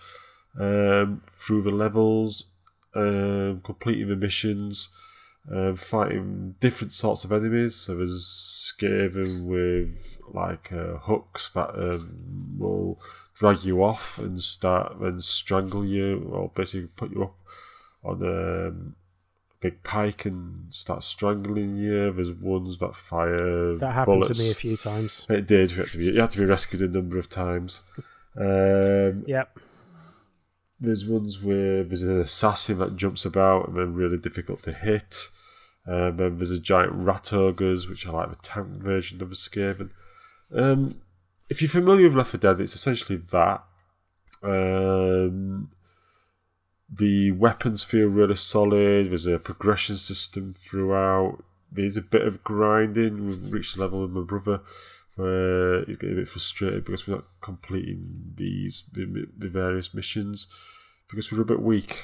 um, 0.60 1.22
through 1.30 1.64
the 1.64 1.72
levels, 1.72 2.52
um, 2.95 3.62
completing 3.64 4.10
the 4.10 4.16
missions, 4.16 4.90
um, 5.52 5.76
fighting 5.76 6.56
different 6.60 6.91
sorts 6.91 7.24
of 7.24 7.32
enemies. 7.32 7.76
So 7.76 7.95
there's 7.95 8.24
Skaven 8.78 9.45
with 9.45 10.19
like 10.34 10.72
uh, 10.74 10.98
hooks 10.98 11.49
that 11.52 11.69
um, 11.76 12.57
will 12.60 12.99
drag 13.36 13.64
you 13.64 13.84
off 13.84 14.18
and 14.19 14.41
start 14.41 14.98
and 14.99 15.24
strangle 15.24 15.86
you, 15.86 16.30
or 16.32 16.52
basically 16.56 16.88
put 16.95 17.11
you 17.11 17.24
up 17.24 17.36
on 18.03 18.22
um, 18.24 18.95
a 19.52 19.56
big 19.61 19.84
pike 19.84 20.26
and 20.26 20.74
start 20.74 21.03
strangling 21.03 21.78
you. 21.78 22.11
There's 22.11 22.34
ones 22.34 22.78
that 22.80 22.95
fire 22.95 23.76
That 23.76 23.94
happened 23.94 24.22
bullets. 24.22 24.38
to 24.40 24.44
me 24.44 24.52
a 24.52 24.56
few 24.56 24.76
times. 24.78 25.26
It 25.30 25.48
did. 25.48 25.72
You 25.72 25.78
had 25.78 25.88
to 25.88 25.98
be, 25.98 26.15
had 26.18 26.30
to 26.32 26.38
be 26.40 26.45
rescued 26.45 26.82
a 26.82 26.88
number 26.88 27.18
of 27.18 27.30
times. 27.30 27.82
Um, 28.40 29.24
Yep. 29.28 29.60
there's 30.80 31.06
ones 31.07 31.41
where 31.41 31.84
there's 31.84 32.03
an 32.03 32.19
assassin 32.22 32.78
that 32.80 32.95
jumps 32.95 33.26
about 33.26 33.68
and 33.69 33.78
they're 33.78 33.86
really 33.86 34.18
difficult 34.18 34.61
to 34.64 34.72
hit. 34.74 35.30
Um, 35.88 36.18
then 36.18 36.38
there's 36.38 36.52
a 36.52 36.60
giant 36.60 36.92
rat 36.94 37.32
ogres, 37.32 37.88
which 37.88 38.06
are 38.06 38.12
like 38.12 38.30
the 38.30 38.36
tank 38.38 38.68
version 38.68 39.22
of 39.22 39.32
a 39.32 39.36
Skaven. 39.36 39.92
Um, 40.54 41.02
if 41.50 41.62
you're 41.62 41.70
familiar 41.70 42.08
with 42.08 42.18
Left 42.18 42.32
4 42.32 42.40
Dead, 42.40 42.62
it's 42.62 42.76
essentially 42.76 43.22
that. 43.32 43.64
Um, 44.44 45.72
the 46.90 47.32
weapons 47.32 47.84
feel 47.84 48.10
really 48.10 48.36
solid. 48.36 49.10
There's 49.10 49.26
a 49.26 49.40
progression 49.40 49.98
system 49.98 50.54
throughout. 50.54 51.44
There's 51.72 51.98
a 51.98 52.02
bit 52.02 52.22
of 52.22 52.44
grinding. 52.44 53.26
We've 53.26 53.52
reached 53.52 53.78
a 53.78 53.80
level 53.80 54.02
with 54.02 54.12
my 54.12 54.24
brother 54.24 54.62
where 55.16 55.84
he's 55.86 55.98
getting 55.98 56.18
a 56.18 56.20
bit 56.20 56.30
frustrated 56.30 56.86
because 56.86 57.08
we're 57.08 57.16
not 57.16 57.26
completing 57.42 58.34
these 58.36 58.84
the, 58.92 59.28
the 59.36 59.48
various 59.48 59.94
missions 59.94 60.48
because 61.10 61.32
we're 61.32 61.42
a 61.42 61.46
bit 61.46 61.62
weak, 61.62 62.04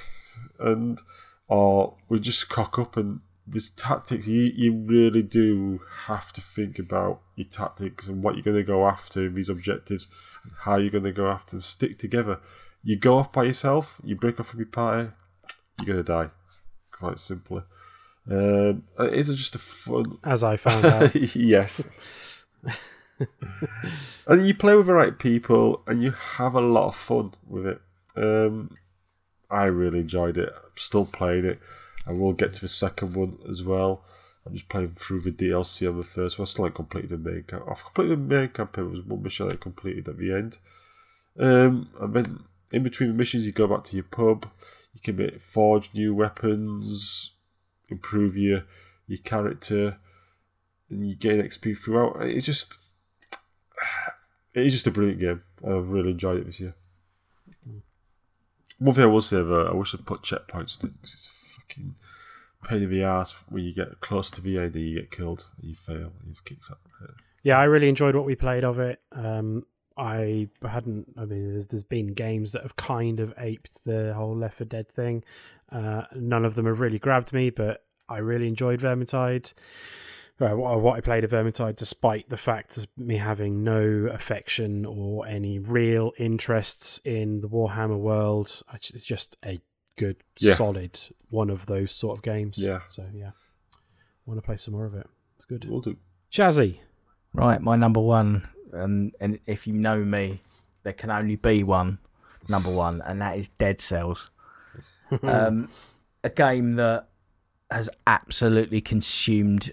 and 0.59 0.99
or 1.47 1.95
we 2.09 2.19
just 2.19 2.49
cock 2.49 2.79
up 2.79 2.97
and 2.97 3.21
this 3.45 3.69
tactics 3.69 4.27
you, 4.27 4.43
you 4.55 4.73
really 4.73 5.21
do 5.21 5.81
have 6.05 6.31
to 6.33 6.41
think 6.41 6.79
about 6.79 7.21
your 7.35 7.47
tactics 7.47 8.07
and 8.07 8.23
what 8.23 8.35
you're 8.35 8.43
going 8.43 8.57
to 8.57 8.63
go 8.63 8.87
after 8.87 9.29
these 9.29 9.49
objectives 9.49 10.07
and 10.43 10.53
how 10.61 10.77
you're 10.77 10.89
going 10.89 11.03
to 11.03 11.11
go 11.11 11.27
after 11.27 11.55
and 11.55 11.63
stick 11.63 11.97
together. 11.97 12.39
You 12.83 12.95
go 12.97 13.17
off 13.17 13.31
by 13.31 13.43
yourself 13.43 13.99
you 14.03 14.15
break 14.15 14.39
off 14.39 14.47
from 14.47 14.59
your 14.59 14.67
party 14.67 15.11
you're 15.79 15.95
going 15.95 16.05
to 16.05 16.11
die. 16.11 16.29
Quite 16.91 17.19
simply. 17.19 17.63
Um, 18.29 18.83
it 18.99 19.13
is 19.13 19.27
just 19.27 19.55
a 19.55 19.59
fun 19.59 20.19
As 20.23 20.43
I 20.43 20.57
found 20.57 20.85
out. 20.85 21.15
yes. 21.35 21.89
And 24.25 24.47
you 24.47 24.53
play 24.53 24.75
with 24.75 24.87
the 24.87 24.93
right 24.93 25.17
people 25.17 25.81
and 25.85 26.01
you 26.01 26.11
have 26.11 26.55
a 26.55 26.61
lot 26.61 26.87
of 26.87 26.95
fun 26.95 27.33
with 27.47 27.65
it. 27.65 27.81
Um, 28.15 28.77
I 29.49 29.65
really 29.65 29.99
enjoyed 29.99 30.37
it. 30.37 30.49
I'm 30.55 30.71
still 30.75 31.05
playing 31.05 31.45
it 31.45 31.59
and 32.05 32.19
we'll 32.19 32.33
get 32.33 32.53
to 32.53 32.61
the 32.61 32.67
second 32.67 33.15
one 33.15 33.37
as 33.49 33.63
well. 33.63 34.03
I'm 34.45 34.53
just 34.53 34.69
playing 34.69 34.95
through 34.95 35.21
the 35.21 35.31
DLC 35.31 35.87
on 35.87 35.97
the 35.97 36.03
first 36.03 36.37
one. 36.37 36.43
I 36.43 36.47
still 36.47 36.65
haven't 36.65 36.75
completed 36.75 37.09
the 37.11 37.17
main 37.17 37.43
campaign. 37.43 37.67
I've 37.69 37.83
completed 37.83 38.11
the 38.11 38.35
main 38.35 38.49
campaign. 38.49 38.85
There 38.85 38.91
was 38.91 39.05
one 39.05 39.23
mission 39.23 39.49
I 39.49 39.55
completed 39.55 40.07
at 40.09 40.17
the 40.17 40.33
end. 40.33 40.57
Um, 41.39 41.89
and 41.99 42.13
then 42.13 42.39
in 42.71 42.83
between 42.83 43.09
the 43.09 43.15
missions, 43.15 43.45
you 43.45 43.53
go 43.53 43.67
back 43.67 43.85
to 43.85 43.95
your 43.95 44.03
pub. 44.03 44.49
You 44.93 45.01
can 45.01 45.39
forge 45.39 45.91
new 45.93 46.13
weapons, 46.13 47.31
improve 47.89 48.37
your 48.37 48.63
your 49.07 49.19
character, 49.19 49.97
and 50.89 51.07
you 51.07 51.15
gain 51.15 51.41
XP 51.41 51.77
throughout. 51.77 52.17
It's 52.21 52.45
just 52.45 52.77
it 54.53 54.65
is 54.65 54.73
just 54.73 54.87
a 54.87 54.91
brilliant 54.91 55.19
game. 55.19 55.41
I've 55.65 55.89
really 55.89 56.11
enjoyed 56.11 56.39
it 56.39 56.45
this 56.45 56.59
year. 56.59 56.75
One 58.79 58.95
thing 58.95 59.03
I 59.03 59.07
will 59.07 59.21
say 59.21 59.37
though, 59.37 59.67
I 59.67 59.73
wish 59.73 59.93
I'd 59.93 60.05
put 60.05 60.21
checkpoints 60.21 60.81
in 60.81 60.89
it 60.89 60.93
because 61.01 61.13
it's 61.13 61.27
a 61.27 61.59
fucking 61.59 61.95
pain 62.63 62.83
in 62.83 62.89
the 62.89 63.03
ass 63.03 63.35
when 63.49 63.63
you 63.63 63.73
get 63.73 63.99
close 63.99 64.31
to 64.31 64.59
end 64.59 64.75
you 64.75 64.99
get 64.99 65.11
killed, 65.11 65.49
you 65.61 65.75
fail, 65.75 66.11
you 66.25 66.33
keep 66.45 66.59
up. 66.69 66.79
Yeah, 67.43 67.59
I 67.59 67.65
really 67.65 67.89
enjoyed 67.89 68.15
what 68.15 68.25
we 68.25 68.35
played 68.35 68.63
of 68.63 68.79
it. 68.79 69.01
Um, 69.11 69.65
I 69.97 70.47
hadn't. 70.63 71.13
I 71.17 71.25
mean, 71.25 71.51
there's 71.51 71.67
there's 71.67 71.83
been 71.83 72.07
games 72.07 72.53
that 72.53 72.63
have 72.63 72.77
kind 72.77 73.19
of 73.19 73.33
aped 73.37 73.83
the 73.83 74.13
whole 74.13 74.35
Left 74.35 74.57
4 74.57 74.65
Dead 74.65 74.89
thing. 74.89 75.23
Uh, 75.71 76.03
none 76.15 76.45
of 76.45 76.55
them 76.55 76.65
have 76.65 76.79
really 76.79 76.99
grabbed 76.99 77.33
me, 77.33 77.49
but 77.49 77.83
I 78.09 78.17
really 78.19 78.47
enjoyed 78.47 78.79
Vermintide. 78.79 79.53
Uh, 80.39 80.49
what, 80.49 80.81
what 80.81 80.97
I 80.97 81.01
played 81.01 81.23
of 81.23 81.31
Vermintide, 81.31 81.75
despite 81.75 82.29
the 82.29 82.37
fact 82.37 82.77
of 82.77 82.87
me 82.97 83.17
having 83.17 83.63
no 83.63 84.09
affection 84.11 84.85
or 84.85 85.27
any 85.27 85.59
real 85.59 86.11
interests 86.17 86.99
in 87.05 87.41
the 87.41 87.47
Warhammer 87.47 87.97
world, 87.99 88.61
it's 88.73 88.89
just 89.05 89.37
a 89.45 89.61
good, 89.97 90.17
Yeah. 90.39 90.55
solid 90.55 90.99
one 91.29 91.49
of 91.49 91.67
those 91.67 91.91
sort 91.91 92.17
of 92.17 92.23
games. 92.23 92.57
Yeah. 92.57 92.79
So 92.89 93.05
yeah, 93.13 93.31
want 94.25 94.39
to 94.39 94.41
play 94.45 94.57
some 94.57 94.73
more 94.73 94.85
of 94.85 94.95
it. 94.95 95.07
It's 95.35 95.45
good. 95.45 95.65
We'll 95.69 95.81
do. 95.81 95.97
Chazzy. 96.31 96.79
Right, 97.35 97.59
my 97.61 97.75
number 97.75 97.99
one, 97.99 98.47
and 98.71 99.11
and 99.19 99.39
if 99.47 99.65
you 99.65 99.73
know 99.73 100.03
me, 100.03 100.41
there 100.83 100.93
can 100.93 101.09
only 101.09 101.35
be 101.35 101.63
one 101.63 101.97
number 102.47 102.69
one, 102.69 103.01
and 103.05 103.21
that 103.21 103.37
is 103.37 103.47
Dead 103.49 103.79
Cells. 103.81 104.29
um, 105.23 105.69
a 106.23 106.29
game 106.29 106.73
that 106.73 107.07
has 107.71 107.89
absolutely 108.05 108.81
consumed 108.81 109.71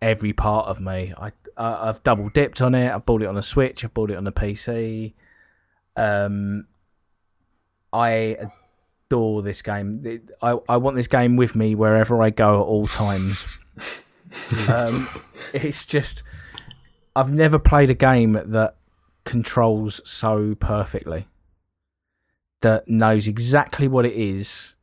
every 0.00 0.32
part 0.32 0.68
of 0.68 0.80
me. 0.80 1.12
I, 1.16 1.32
I 1.56 1.88
I've 1.88 2.02
double 2.02 2.28
dipped 2.28 2.60
on 2.60 2.74
it. 2.74 2.90
I've 2.92 3.06
bought 3.06 3.22
it 3.22 3.26
on 3.26 3.36
a 3.36 3.42
Switch. 3.42 3.84
I've 3.84 3.94
bought 3.94 4.10
it 4.10 4.16
on 4.16 4.26
a 4.26 4.32
PC. 4.32 5.14
Um, 5.96 6.66
I 7.92 8.36
adore 9.08 9.42
this 9.42 9.62
game. 9.62 10.22
I 10.42 10.58
I 10.68 10.76
want 10.76 10.96
this 10.96 11.08
game 11.08 11.36
with 11.36 11.54
me 11.56 11.74
wherever 11.74 12.22
I 12.22 12.30
go 12.30 12.60
at 12.60 12.66
all 12.66 12.86
times. 12.86 13.46
um, 14.68 15.08
it's 15.52 15.86
just 15.86 16.22
I've 17.14 17.32
never 17.32 17.58
played 17.58 17.90
a 17.90 17.94
game 17.94 18.40
that 18.44 18.76
controls 19.24 20.00
so 20.08 20.54
perfectly. 20.54 21.28
That 22.60 22.88
knows 22.88 23.28
exactly 23.28 23.86
what 23.86 24.06
it 24.06 24.14
is, 24.14 24.74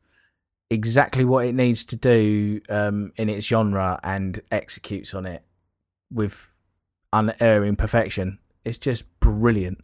exactly 0.74 1.24
what 1.24 1.46
it 1.46 1.54
needs 1.54 1.86
to 1.86 1.96
do 1.96 2.60
um, 2.68 3.12
in 3.16 3.28
its 3.28 3.46
genre, 3.46 3.98
and 4.02 4.40
executes 4.50 5.14
on 5.14 5.24
it 5.24 5.42
with 6.12 6.52
unerring 7.12 7.76
perfection. 7.76 8.38
It's 8.64 8.78
just 8.78 9.04
brilliant. 9.20 9.82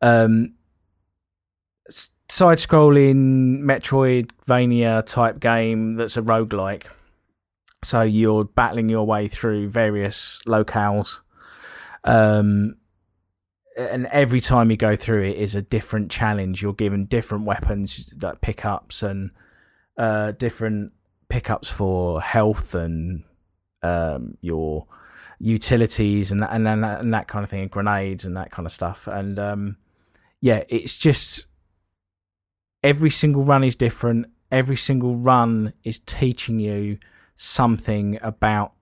Um, 0.00 0.54
side 1.88 2.58
scrolling 2.58 3.60
Metroidvania 3.60 5.04
type 5.06 5.40
game 5.40 5.96
that's 5.96 6.16
a 6.16 6.22
roguelike. 6.22 6.86
So 7.82 8.02
you're 8.02 8.44
battling 8.44 8.88
your 8.88 9.06
way 9.06 9.28
through 9.28 9.68
various 9.68 10.40
locales. 10.46 11.20
Um, 12.04 12.76
and 13.76 14.06
every 14.06 14.40
time 14.40 14.70
you 14.70 14.76
go 14.76 14.96
through 14.96 15.24
it 15.24 15.36
is 15.36 15.54
a 15.54 15.62
different 15.62 16.10
challenge. 16.10 16.62
You're 16.62 16.72
given 16.72 17.06
different 17.06 17.44
weapons, 17.44 18.10
like 18.22 18.40
pickups 18.40 19.02
and 19.02 19.30
uh, 19.96 20.32
different 20.32 20.92
pickups 21.28 21.68
for 21.68 22.20
health 22.20 22.74
and 22.74 23.24
um, 23.82 24.36
your 24.40 24.86
utilities 25.38 26.30
and 26.32 26.40
that, 26.40 26.52
and, 26.52 26.66
and, 26.66 26.84
and 26.84 27.12
that 27.14 27.28
kind 27.28 27.44
of 27.44 27.50
thing, 27.50 27.62
and 27.62 27.70
grenades 27.70 28.24
and 28.24 28.36
that 28.36 28.50
kind 28.50 28.66
of 28.66 28.72
stuff. 28.72 29.06
And 29.06 29.38
um, 29.38 29.76
yeah, 30.40 30.64
it's 30.68 30.96
just 30.96 31.46
every 32.82 33.10
single 33.10 33.44
run 33.44 33.64
is 33.64 33.76
different. 33.76 34.26
Every 34.50 34.76
single 34.76 35.16
run 35.16 35.72
is 35.82 36.00
teaching 36.00 36.58
you 36.58 36.98
something 37.36 38.18
about 38.22 38.72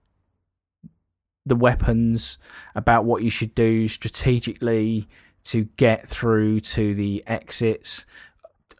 the 1.45 1.55
weapons, 1.55 2.37
about 2.75 3.05
what 3.05 3.23
you 3.23 3.29
should 3.29 3.55
do 3.55 3.87
strategically 3.87 5.07
to 5.45 5.65
get 5.75 6.07
through 6.07 6.61
to 6.61 6.93
the 6.95 7.23
exits, 7.27 8.05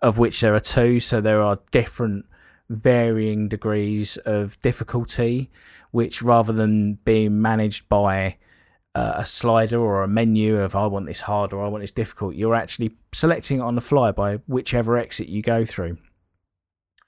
of 0.03 0.19
which 0.19 0.41
there 0.41 0.53
are 0.53 0.59
two. 0.59 0.99
So 0.99 1.21
there 1.21 1.41
are 1.41 1.57
different 1.71 2.25
varying 2.69 3.47
degrees 3.47 4.17
of 4.17 4.59
difficulty, 4.59 5.49
which 5.91 6.21
rather 6.21 6.53
than 6.53 6.95
being 7.05 7.41
managed 7.41 7.87
by 7.89 8.37
uh, 8.93 9.13
a 9.15 9.25
slider 9.25 9.79
or 9.79 10.03
a 10.03 10.07
menu 10.07 10.57
of 10.57 10.75
I 10.75 10.85
want 10.85 11.07
this 11.07 11.21
hard 11.21 11.53
or 11.53 11.63
I 11.63 11.69
want 11.69 11.81
this 11.81 11.91
difficult, 11.91 12.35
you're 12.35 12.53
actually 12.53 12.95
selecting 13.11 13.59
it 13.59 13.63
on 13.63 13.75
the 13.75 13.81
fly 13.81 14.11
by 14.11 14.35
whichever 14.45 14.97
exit 14.97 15.29
you 15.29 15.41
go 15.41 15.65
through. 15.65 15.97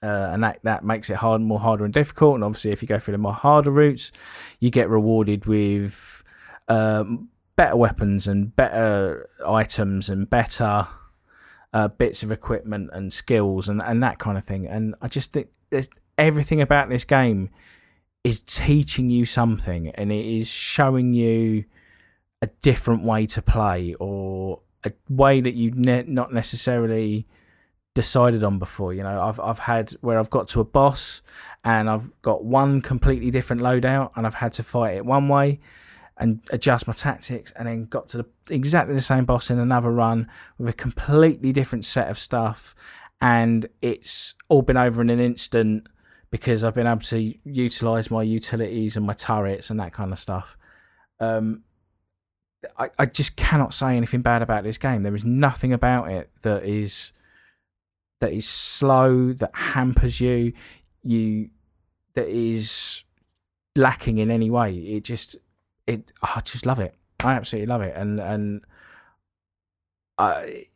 Uh, 0.02 0.30
and 0.32 0.42
that, 0.42 0.60
that 0.62 0.84
makes 0.84 1.10
it 1.10 1.16
hard, 1.16 1.40
more 1.40 1.60
harder 1.60 1.84
and 1.84 1.94
difficult. 1.94 2.34
And 2.34 2.44
obviously, 2.44 2.70
if 2.70 2.82
you 2.82 2.88
go 2.88 2.98
through 2.98 3.12
the 3.12 3.18
more 3.18 3.32
harder 3.32 3.70
routes, 3.70 4.10
you 4.58 4.70
get 4.70 4.88
rewarded 4.88 5.46
with 5.46 6.22
um, 6.68 7.28
better 7.56 7.76
weapons 7.76 8.26
and 8.26 8.54
better 8.54 9.28
items 9.46 10.08
and 10.08 10.28
better 10.28 10.88
uh, 11.76 11.88
bits 11.88 12.22
of 12.22 12.32
equipment 12.32 12.88
and 12.94 13.12
skills 13.12 13.68
and, 13.68 13.82
and 13.82 14.02
that 14.02 14.18
kind 14.18 14.38
of 14.38 14.44
thing. 14.46 14.66
And 14.66 14.94
I 15.02 15.08
just 15.08 15.34
think 15.34 15.48
there's 15.68 15.90
everything 16.16 16.62
about 16.62 16.88
this 16.88 17.04
game 17.04 17.50
is 18.24 18.40
teaching 18.40 19.10
you 19.10 19.26
something 19.26 19.90
and 19.90 20.10
it 20.10 20.24
is 20.24 20.48
showing 20.48 21.12
you 21.12 21.66
a 22.40 22.46
different 22.62 23.02
way 23.02 23.26
to 23.26 23.42
play 23.42 23.94
or 24.00 24.60
a 24.84 24.92
way 25.10 25.42
that 25.42 25.52
you 25.52 25.70
ne- 25.72 26.04
not 26.04 26.32
necessarily 26.32 27.26
decided 27.92 28.42
on 28.42 28.58
before. 28.58 28.94
You 28.94 29.02
know, 29.02 29.20
I've 29.20 29.38
I've 29.38 29.58
had 29.58 29.90
where 30.00 30.18
I've 30.18 30.30
got 30.30 30.48
to 30.48 30.60
a 30.60 30.64
boss 30.64 31.20
and 31.62 31.90
I've 31.90 32.22
got 32.22 32.42
one 32.42 32.80
completely 32.80 33.30
different 33.30 33.60
loadout 33.60 34.12
and 34.16 34.26
I've 34.26 34.36
had 34.36 34.54
to 34.54 34.62
fight 34.62 34.96
it 34.96 35.04
one 35.04 35.28
way 35.28 35.60
and 36.18 36.40
adjust 36.50 36.86
my 36.86 36.92
tactics 36.92 37.52
and 37.56 37.68
then 37.68 37.84
got 37.84 38.08
to 38.08 38.18
the, 38.18 38.26
exactly 38.50 38.94
the 38.94 39.00
same 39.00 39.24
boss 39.24 39.50
in 39.50 39.58
another 39.58 39.90
run 39.90 40.28
with 40.58 40.68
a 40.68 40.72
completely 40.72 41.52
different 41.52 41.84
set 41.84 42.08
of 42.08 42.18
stuff 42.18 42.74
and 43.20 43.68
it's 43.82 44.34
all 44.48 44.62
been 44.62 44.76
over 44.76 45.00
in 45.02 45.10
an 45.10 45.20
instant 45.20 45.88
because 46.30 46.64
I've 46.64 46.74
been 46.74 46.86
able 46.86 47.00
to 47.00 47.34
utilize 47.44 48.10
my 48.10 48.22
utilities 48.22 48.96
and 48.96 49.06
my 49.06 49.14
turrets 49.14 49.70
and 49.70 49.80
that 49.80 49.92
kind 49.92 50.12
of 50.12 50.18
stuff. 50.18 50.56
Um, 51.20 51.62
I, 52.78 52.90
I 52.98 53.06
just 53.06 53.36
cannot 53.36 53.74
say 53.74 53.96
anything 53.96 54.22
bad 54.22 54.42
about 54.42 54.64
this 54.64 54.78
game. 54.78 55.02
There 55.02 55.14
is 55.14 55.24
nothing 55.24 55.72
about 55.72 56.10
it 56.10 56.30
that 56.42 56.64
is 56.64 57.12
that 58.20 58.32
is 58.32 58.48
slow, 58.48 59.32
that 59.34 59.54
hampers 59.54 60.20
you, 60.20 60.52
you 61.02 61.50
that 62.14 62.28
is 62.28 63.04
lacking 63.76 64.18
in 64.18 64.30
any 64.30 64.50
way. 64.50 64.74
It 64.74 65.04
just 65.04 65.36
it 65.86 66.12
I 66.22 66.40
just 66.40 66.66
love 66.66 66.80
it. 66.80 66.94
I 67.20 67.34
absolutely 67.34 67.66
love 67.66 67.82
it. 67.82 67.96
And 67.96 68.20
and 68.20 68.64
I 70.18 70.66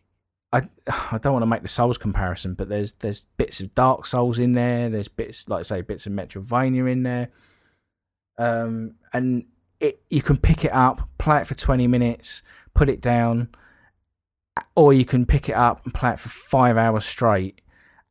I 0.53 0.63
I 1.13 1.19
don't 1.19 1.33
want 1.33 1.43
to 1.43 1.47
make 1.47 1.63
the 1.63 1.69
Souls 1.69 1.99
comparison, 1.99 2.55
but 2.55 2.69
there's 2.69 2.93
there's 2.95 3.25
bits 3.37 3.61
of 3.61 3.75
Dark 3.75 4.07
Souls 4.07 4.39
in 4.39 4.53
there. 4.53 4.89
There's 4.89 5.09
bits 5.09 5.49
like 5.49 5.61
I 5.61 5.63
say 5.63 5.81
bits 5.83 6.07
of 6.07 6.13
Metroidvania 6.13 6.91
in 6.91 7.03
there. 7.03 7.31
Um, 8.39 8.95
and 9.13 9.45
it 9.81 10.03
you 10.11 10.23
can 10.23 10.37
pick 10.37 10.65
it 10.65 10.73
up, 10.73 11.09
play 11.19 11.41
it 11.41 11.47
for 11.47 11.55
twenty 11.55 11.87
minutes, 11.87 12.43
put 12.75 12.89
it 12.89 13.01
down, 13.01 13.49
or 14.75 14.93
you 14.93 15.05
can 15.05 15.27
pick 15.27 15.49
it 15.49 15.55
up 15.55 15.85
and 15.85 15.95
play 15.95 16.13
it 16.13 16.21
for 16.21 16.29
five 16.29 16.77
hours 16.77 17.05
straight, 17.05 17.61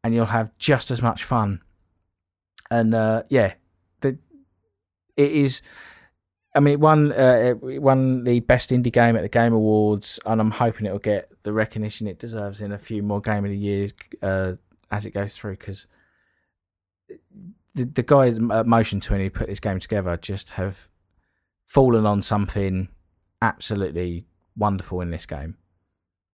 and 0.03 0.13
you'll 0.13 0.27
have 0.27 0.55
just 0.57 0.91
as 0.91 1.01
much 1.01 1.23
fun. 1.23 1.61
And 2.71 2.93
uh, 2.93 3.23
yeah, 3.30 3.53
the 4.01 4.17
it 5.17 5.31
is. 5.31 5.61
I 6.55 6.59
mean, 6.61 6.73
it 6.73 6.80
won 6.80 7.11
uh, 7.11 7.55
it 7.69 7.81
won 7.81 8.23
the 8.23 8.39
best 8.39 8.71
indie 8.71 8.91
game 8.91 9.15
at 9.15 9.21
the 9.21 9.30
Game 9.30 9.53
Awards, 9.53 10.19
and 10.26 10.41
I'm 10.41 10.51
hoping 10.51 10.88
it'll 10.88 10.97
get 10.97 11.31
the 11.43 11.53
recognition 11.53 12.07
it 12.07 12.17
deserves 12.17 12.61
in 12.61 12.71
a 12.71 12.80
few 12.80 13.03
more 13.03 13.21
Game 13.21 13.45
of 13.45 13.51
the 13.51 13.57
Years 13.57 13.93
uh, 14.21 14.53
as 14.89 15.05
it 15.05 15.11
goes 15.11 15.38
through. 15.38 15.57
Because 15.57 15.85
the 17.76 17.85
the 17.85 18.03
guys 18.03 18.39
at 18.39 18.65
Motion 18.65 18.99
Twin 18.99 19.21
who 19.21 19.30
put 19.30 19.47
this 19.47 19.59
game 19.59 19.80
together 19.80 20.17
just 20.17 20.51
have 20.51 20.89
fallen 21.67 22.07
on 22.07 22.23
something 22.23 22.89
absolutely 23.41 24.26
wonderful 24.57 25.01
in 25.01 25.11
this 25.11 25.27
game. 25.27 25.55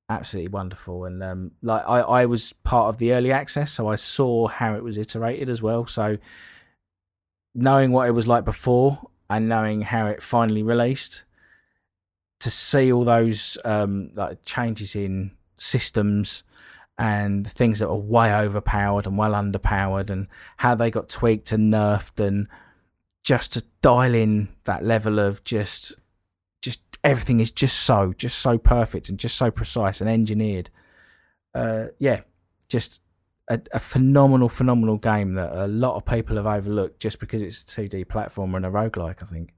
Absolutely 0.08 0.50
wonderful, 0.50 1.04
and 1.04 1.22
um, 1.24 1.52
like 1.62 1.84
I, 1.86 2.00
I 2.00 2.26
was 2.26 2.54
part 2.64 2.88
of 2.88 3.00
the 3.00 3.12
early 3.12 3.34
access, 3.34 3.72
so 3.74 3.90
I 3.90 3.96
saw 3.96 4.48
how 4.48 4.76
it 4.76 4.84
was 4.84 4.98
iterated 4.98 5.50
as 5.50 5.62
well. 5.62 5.86
So 5.88 6.20
knowing 7.54 7.92
what 7.92 8.08
it 8.08 8.12
was 8.12 8.28
like 8.28 8.46
before 8.46 9.10
and 9.30 9.50
knowing 9.50 9.82
how 9.82 10.08
it 10.08 10.22
finally 10.22 10.64
released, 10.64 11.24
to 12.40 12.52
see 12.52 12.92
all 12.92 13.06
those 13.06 13.58
um, 13.66 14.12
like 14.14 14.44
changes 14.46 14.96
in 14.96 15.32
systems 15.58 16.44
and 16.98 17.48
things 17.48 17.80
that 17.80 17.90
were 17.90 17.96
way 17.96 18.34
overpowered 18.34 19.06
and 19.06 19.18
well 19.18 19.32
underpowered, 19.32 20.10
and 20.10 20.28
how 20.58 20.76
they 20.76 20.92
got 20.92 21.10
tweaked 21.10 21.52
and 21.52 21.74
nerfed, 21.74 22.26
and 22.26 22.48
just 23.24 23.54
to 23.54 23.64
dial 23.82 24.14
in 24.14 24.50
that 24.66 24.84
level 24.84 25.20
of 25.20 25.44
just, 25.44 25.94
just 26.62 26.82
everything 27.04 27.40
is 27.40 27.52
just 27.52 27.80
so, 27.80 28.14
just 28.14 28.38
so 28.40 28.58
perfect 28.58 29.10
and 29.10 29.18
just 29.18 29.36
so 29.36 29.50
precise 29.50 30.00
and 30.00 30.10
engineered. 30.10 30.70
Uh, 31.54 31.88
yeah, 32.00 32.22
just 32.70 33.02
a, 33.48 33.60
a, 33.74 33.80
phenomenal, 33.80 34.50
phenomenal 34.50 34.98
game 34.98 35.34
that 35.36 35.52
a 35.54 35.68
lot 35.68 35.96
of 35.96 36.06
people 36.06 36.38
have 36.38 36.48
overlooked 36.48 37.00
just 37.00 37.20
because 37.20 37.42
it's 37.42 37.62
a 37.62 37.82
2D 37.82 38.06
platformer 38.06 38.58
and 38.58 38.66
a 38.66 38.70
roguelike, 38.70 39.22
I 39.22 39.26
think. 39.26 39.54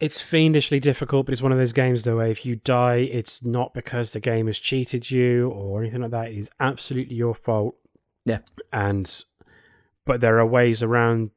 It's 0.00 0.20
fiendishly 0.20 0.80
difficult, 0.80 1.26
but 1.26 1.32
it's 1.32 1.42
one 1.42 1.52
of 1.52 1.58
those 1.58 1.72
games, 1.72 2.04
though, 2.04 2.16
where 2.16 2.26
if 2.26 2.44
you 2.44 2.56
die, 2.56 2.96
it's 2.96 3.44
not 3.44 3.74
because 3.74 4.12
the 4.12 4.20
game 4.20 4.46
has 4.46 4.58
cheated 4.58 5.10
you 5.10 5.50
or 5.50 5.82
anything 5.82 6.02
like 6.02 6.10
that. 6.10 6.28
It 6.28 6.38
is 6.38 6.50
absolutely 6.60 7.14
your 7.14 7.34
fault. 7.34 7.76
Yeah. 8.24 8.40
And, 8.72 9.24
but 10.04 10.20
there 10.20 10.38
are 10.38 10.46
ways 10.46 10.82
around 10.82 11.30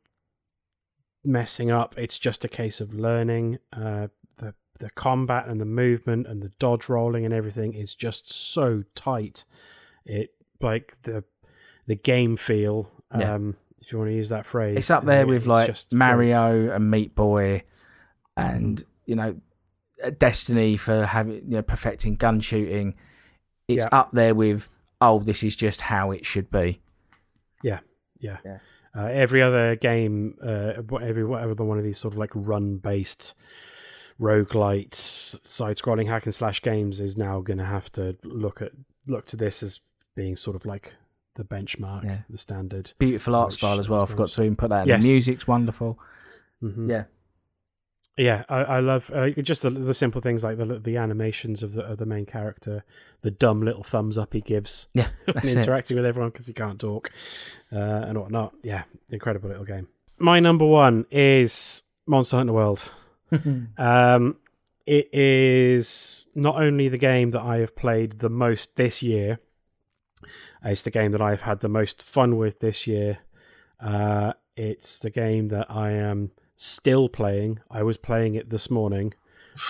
messing 1.24 1.69
up. 1.72 1.95
It's 1.98 2.18
just 2.18 2.45
a 2.45 2.49
case 2.49 2.82
of 2.82 2.94
learning. 2.94 3.60
Uh, 3.72 4.07
the 4.38 4.56
the 4.80 4.90
combat 4.91 5.48
and 5.48 5.60
the 5.60 5.65
movement 5.65 6.28
and 6.28 6.41
the 6.41 6.52
dodge 6.60 6.90
rolling 6.90 7.26
and 7.26 7.34
everything 7.34 7.74
is 7.74 7.94
just 7.95 8.32
so 8.32 8.84
tight. 8.95 9.44
It 10.06 10.34
like 10.61 10.95
the 11.03 11.24
the 11.88 11.95
game 11.95 12.38
feel. 12.38 12.91
Yeah. 13.18 13.35
Um, 13.35 13.55
if 13.80 13.91
you 13.91 13.97
want 13.99 14.11
to 14.11 14.15
use 14.15 14.30
that 14.30 14.45
phrase, 14.45 14.77
It's 14.77 14.91
up 14.91 15.05
there 15.05 15.23
uh, 15.23 15.27
with 15.27 15.38
it's 15.38 15.47
like 15.47 15.68
just 15.68 15.93
Mario 15.93 16.72
and 16.72 16.91
Meat 16.91 17.15
Boy, 17.15 17.64
and 18.35 18.84
you 19.05 19.15
know, 19.15 19.39
Destiny 20.18 20.77
for 20.77 21.05
having 21.05 21.35
you 21.35 21.41
know 21.57 21.61
perfecting 21.61 22.15
gun 22.15 22.39
shooting. 22.39 22.95
It's 23.68 23.84
Yeah. 23.84 23.89
up 23.99 24.11
there 24.11 24.35
with 24.35 24.69
oh, 24.99 25.19
this 25.19 25.43
is 25.43 25.55
just 25.55 25.81
how 25.81 26.11
it 26.11 26.26
should 26.26 26.49
be. 26.51 26.81
Yeah, 27.64 27.80
yeah. 28.19 28.38
Yeah. 28.43 28.59
Uh, 28.95 29.05
every 29.05 29.43
other 29.43 29.76
game, 29.76 30.35
uh, 30.43 30.73
every 31.01 31.23
whatever 31.23 31.53
the 31.53 31.64
one 31.64 31.77
of 31.77 31.84
these 31.84 31.99
sort 31.99 32.14
of 32.14 32.18
like 32.18 32.31
run 32.34 32.77
based 32.77 33.35
roguelite 34.19 34.95
side 34.95 35.77
scrolling 35.77 36.07
hack 36.07 36.26
and 36.26 36.34
slash 36.34 36.61
games 36.61 36.99
is 36.99 37.15
now 37.18 37.39
going 37.39 37.59
to 37.59 37.65
have 37.65 37.91
to 37.91 38.18
look 38.23 38.61
at 38.61 38.72
look 39.07 39.26
to 39.27 39.35
this 39.38 39.61
as 39.61 39.80
being 40.15 40.35
sort 40.35 40.55
of 40.55 40.65
like 40.65 40.95
the 41.38 41.43
benchmark, 41.45 42.03
Yeah. 42.03 42.19
the 42.30 42.38
standard. 42.38 42.91
Beautiful 42.99 43.35
art 43.35 43.53
style 43.53 43.80
as 43.80 43.88
well. 43.89 44.01
I 44.01 44.05
forgot 44.05 44.30
to 44.31 44.41
even 44.43 44.55
put 44.57 44.69
that. 44.69 44.84
in. 44.84 44.89
Yes. 44.89 45.01
The 45.03 45.07
music's 45.09 45.47
wonderful. 45.47 45.97
Mhm. 46.61 46.89
Yeah, 46.89 47.03
Yeah, 48.18 48.43
I, 48.49 48.57
I 48.64 48.80
love 48.80 49.11
uh, 49.14 49.30
just 49.30 49.61
the, 49.61 49.69
the 49.69 49.93
simple 49.93 50.22
things 50.22 50.43
like 50.43 50.57
the 50.57 50.65
the 50.65 50.97
animations 50.97 51.61
of 51.64 51.73
the 51.73 51.84
of 51.84 51.97
the 51.99 52.05
main 52.05 52.26
character, 52.26 52.84
the 53.22 53.30
dumb 53.31 53.61
little 53.61 53.84
thumbs 53.84 54.18
up 54.18 54.34
he 54.34 54.41
gives 54.41 54.88
yeah, 54.93 55.07
when 55.26 55.35
that's 55.35 55.51
it. 55.53 55.57
interacting 55.59 55.95
with 55.97 56.05
everyone 56.05 56.31
because 56.31 56.47
he 56.47 56.53
can't 56.53 56.80
talk 56.81 57.11
uh, 57.72 57.76
and 58.07 58.18
whatnot. 58.18 58.53
Yeah, 58.64 58.84
incredible 59.11 59.49
little 59.49 59.65
game. 59.65 59.88
My 60.18 60.39
number 60.39 60.65
one 60.65 61.05
is 61.11 61.84
Monster 62.07 62.38
Hunter 62.38 62.53
World. 62.53 62.91
Um, 63.77 64.38
it 64.88 65.14
is 65.14 66.27
not 66.34 66.55
only 66.61 66.88
the 66.88 66.97
game 66.97 67.31
that 67.31 67.41
I 67.41 67.57
have 67.57 67.76
played 67.76 68.19
the 68.19 68.30
most 68.30 68.77
this 68.77 69.03
year, 69.03 69.39
it's 70.72 70.81
the 70.81 70.91
game 70.91 71.11
that 71.11 71.22
I've 71.22 71.41
had 71.41 71.60
the 71.60 71.69
most 71.69 72.03
fun 72.03 72.38
with 72.38 72.60
this 72.60 72.88
year. 72.88 73.19
Uh, 73.80 74.34
it's 74.56 74.99
the 74.99 75.10
game 75.10 75.49
that 75.49 75.69
I 75.69 75.91
am 75.91 76.31
still 76.56 77.10
playing. 77.10 77.60
I 77.69 77.84
was 77.84 77.98
playing 77.98 78.35
it 78.35 78.49
this 78.49 78.69
morning. 78.69 79.14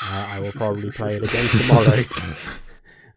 Uh, 0.03 0.29
I 0.33 0.39
will 0.41 0.51
probably 0.51 0.91
play 0.91 1.15
it 1.15 1.23
again 1.23 1.47
tomorrow. 1.47 2.03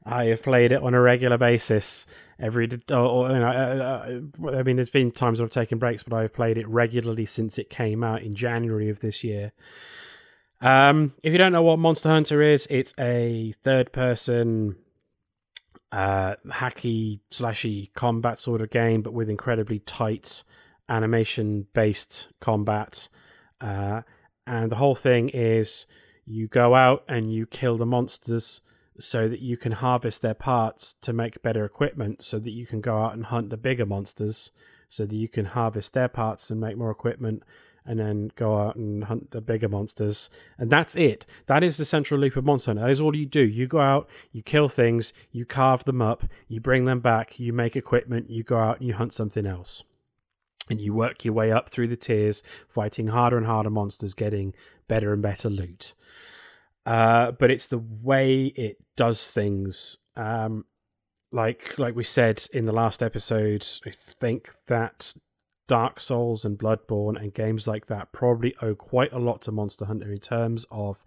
I 0.05 0.27
have 0.27 0.43
played 0.43 0.73
it 0.73 0.83
on 0.83 0.95
a 0.95 1.01
regular 1.01 1.39
basis 1.39 2.07
every. 2.39 2.69
Or, 2.91 2.97
or, 2.97 3.31
you 3.31 3.39
know, 3.39 3.49
uh, 3.49 4.49
uh, 4.49 4.57
I 4.57 4.63
mean, 4.63 4.77
there's 4.77 4.91
been 4.91 5.13
times 5.13 5.41
I've 5.41 5.51
taken 5.51 5.79
breaks, 5.79 6.03
but 6.03 6.17
I've 6.17 6.33
played 6.33 6.59
it 6.59 6.67
regularly 6.69 7.27
since 7.27 7.59
it 7.59 7.71
came 7.71 8.03
out 8.03 8.23
in 8.23 8.35
January 8.35 8.89
of 8.89 9.01
this 9.01 9.23
year. 9.23 9.53
Um, 10.61 11.15
if 11.23 11.33
you 11.33 11.39
don't 11.39 11.53
know 11.53 11.63
what 11.63 11.79
Monster 11.79 12.11
Hunter 12.11 12.43
is, 12.43 12.67
it's 12.71 12.95
a 12.99 13.55
third-person, 13.63 14.77
uh, 15.93 16.37
hacky 16.47 17.21
slashy 17.31 17.93
combat 17.95 18.39
sort 18.39 18.61
of 18.61 18.71
game, 18.71 19.03
but 19.03 19.13
with 19.13 19.29
incredibly 19.29 19.81
tight 19.81 20.43
animation-based 20.89 22.29
combat. 22.41 23.09
Uh, 23.61 24.03
and 24.47 24.71
the 24.71 24.77
whole 24.77 24.95
thing 24.95 25.29
is 25.31 25.87
you 26.27 26.49
go 26.49 26.75
out 26.75 27.05
and 27.09 27.33
you 27.33 27.47
kill 27.47 27.77
the 27.77 27.87
monsters 27.87 28.61
so 28.99 29.29
that 29.29 29.41
you 29.41 29.57
can 29.57 29.73
harvest 29.73 30.23
their 30.23 30.35
parts 30.35 30.93
to 30.93 31.13
make 31.13 31.43
better 31.43 31.65
equipment 31.65 32.23
so 32.23 32.39
that 32.39 32.51
you 32.51 32.67
can 32.67 32.81
go 32.81 33.03
out 33.03 33.15
and 33.15 33.27
hunt 33.27 33.51
the 33.51 33.57
bigger 33.57 33.87
monsters 33.87 34.53
so 34.89 35.07
that 35.07 35.17
you 35.17 35.29
can 35.29 35.47
harvest 35.47 35.95
their 35.95 36.09
parts 36.09 36.51
and 36.51 36.61
make 36.61 36.77
more 36.77 36.91
equipment 36.91 37.43
and 37.85 37.99
then 37.99 38.31
go 38.37 38.59
out 38.59 38.77
and 38.77 39.05
hunt 39.05 39.31
the 39.31 39.41
bigger 39.41 39.69
monsters 39.69 40.31
and 40.59 40.71
that's 40.71 40.95
it 40.97 41.27
that 41.47 41.63
is 41.63 41.77
the 41.77 41.85
central 41.85 42.21
loop 42.21 42.37
of 42.37 42.45
monster 42.45 42.71
Hunter. 42.71 42.83
that 42.83 42.91
is 42.91 43.01
all 43.01 43.17
you 43.17 43.27
do 43.27 43.41
you 43.41 43.67
go 43.67 43.81
out 43.81 44.09
you 44.33 44.43
kill 44.43 44.69
things 44.69 45.13
you 45.31 45.45
carve 45.45 45.85
them 45.85 46.03
up 46.03 46.25
you 46.49 46.61
bring 46.61 46.85
them 46.85 47.01
back 47.01 47.39
you 47.39 47.53
make 47.53 47.77
equipment 47.77 48.31
you 48.31 48.43
go 48.43 48.59
out 48.59 48.79
and 48.79 48.89
you 48.89 48.95
hunt 48.95 49.13
something 49.13 49.47
else 49.47 49.83
and 50.71 50.81
you 50.81 50.95
work 50.95 51.25
your 51.25 51.35
way 51.35 51.51
up 51.51 51.69
through 51.69 51.89
the 51.89 51.97
tiers, 51.97 52.43
fighting 52.69 53.09
harder 53.09 53.37
and 53.37 53.47
harder 53.47 53.71
monsters, 53.71 54.15
getting 54.15 54.55
better 54.89 55.13
and 55.13 55.21
better 55.21 55.51
loot. 55.51 55.95
Uh, 56.87 57.33
but 57.33 57.51
it's 57.51 57.67
the 57.67 57.79
way 57.79 58.47
it 58.57 58.79
does 58.97 59.33
things. 59.33 59.99
Um, 60.17 60.65
like 61.33 61.79
like 61.79 61.95
we 61.95 62.05
said 62.05 62.45
in 62.53 62.67
the 62.67 62.73
last 62.73 63.03
episode, 63.03 63.67
I 63.85 63.91
think 63.91 64.51
that 64.67 65.15
Dark 65.71 66.01
Souls 66.01 66.45
and 66.45 66.59
Bloodborne 66.59 67.17
and 67.17 67.33
games 67.33 67.69
like 67.69 67.87
that 67.87 68.11
probably 68.11 68.57
owe 68.61 68.75
quite 68.75 69.13
a 69.13 69.21
lot 69.21 69.41
to 69.43 69.53
Monster 69.53 69.85
Hunter 69.85 70.11
in 70.11 70.19
terms 70.19 70.67
of 70.69 71.05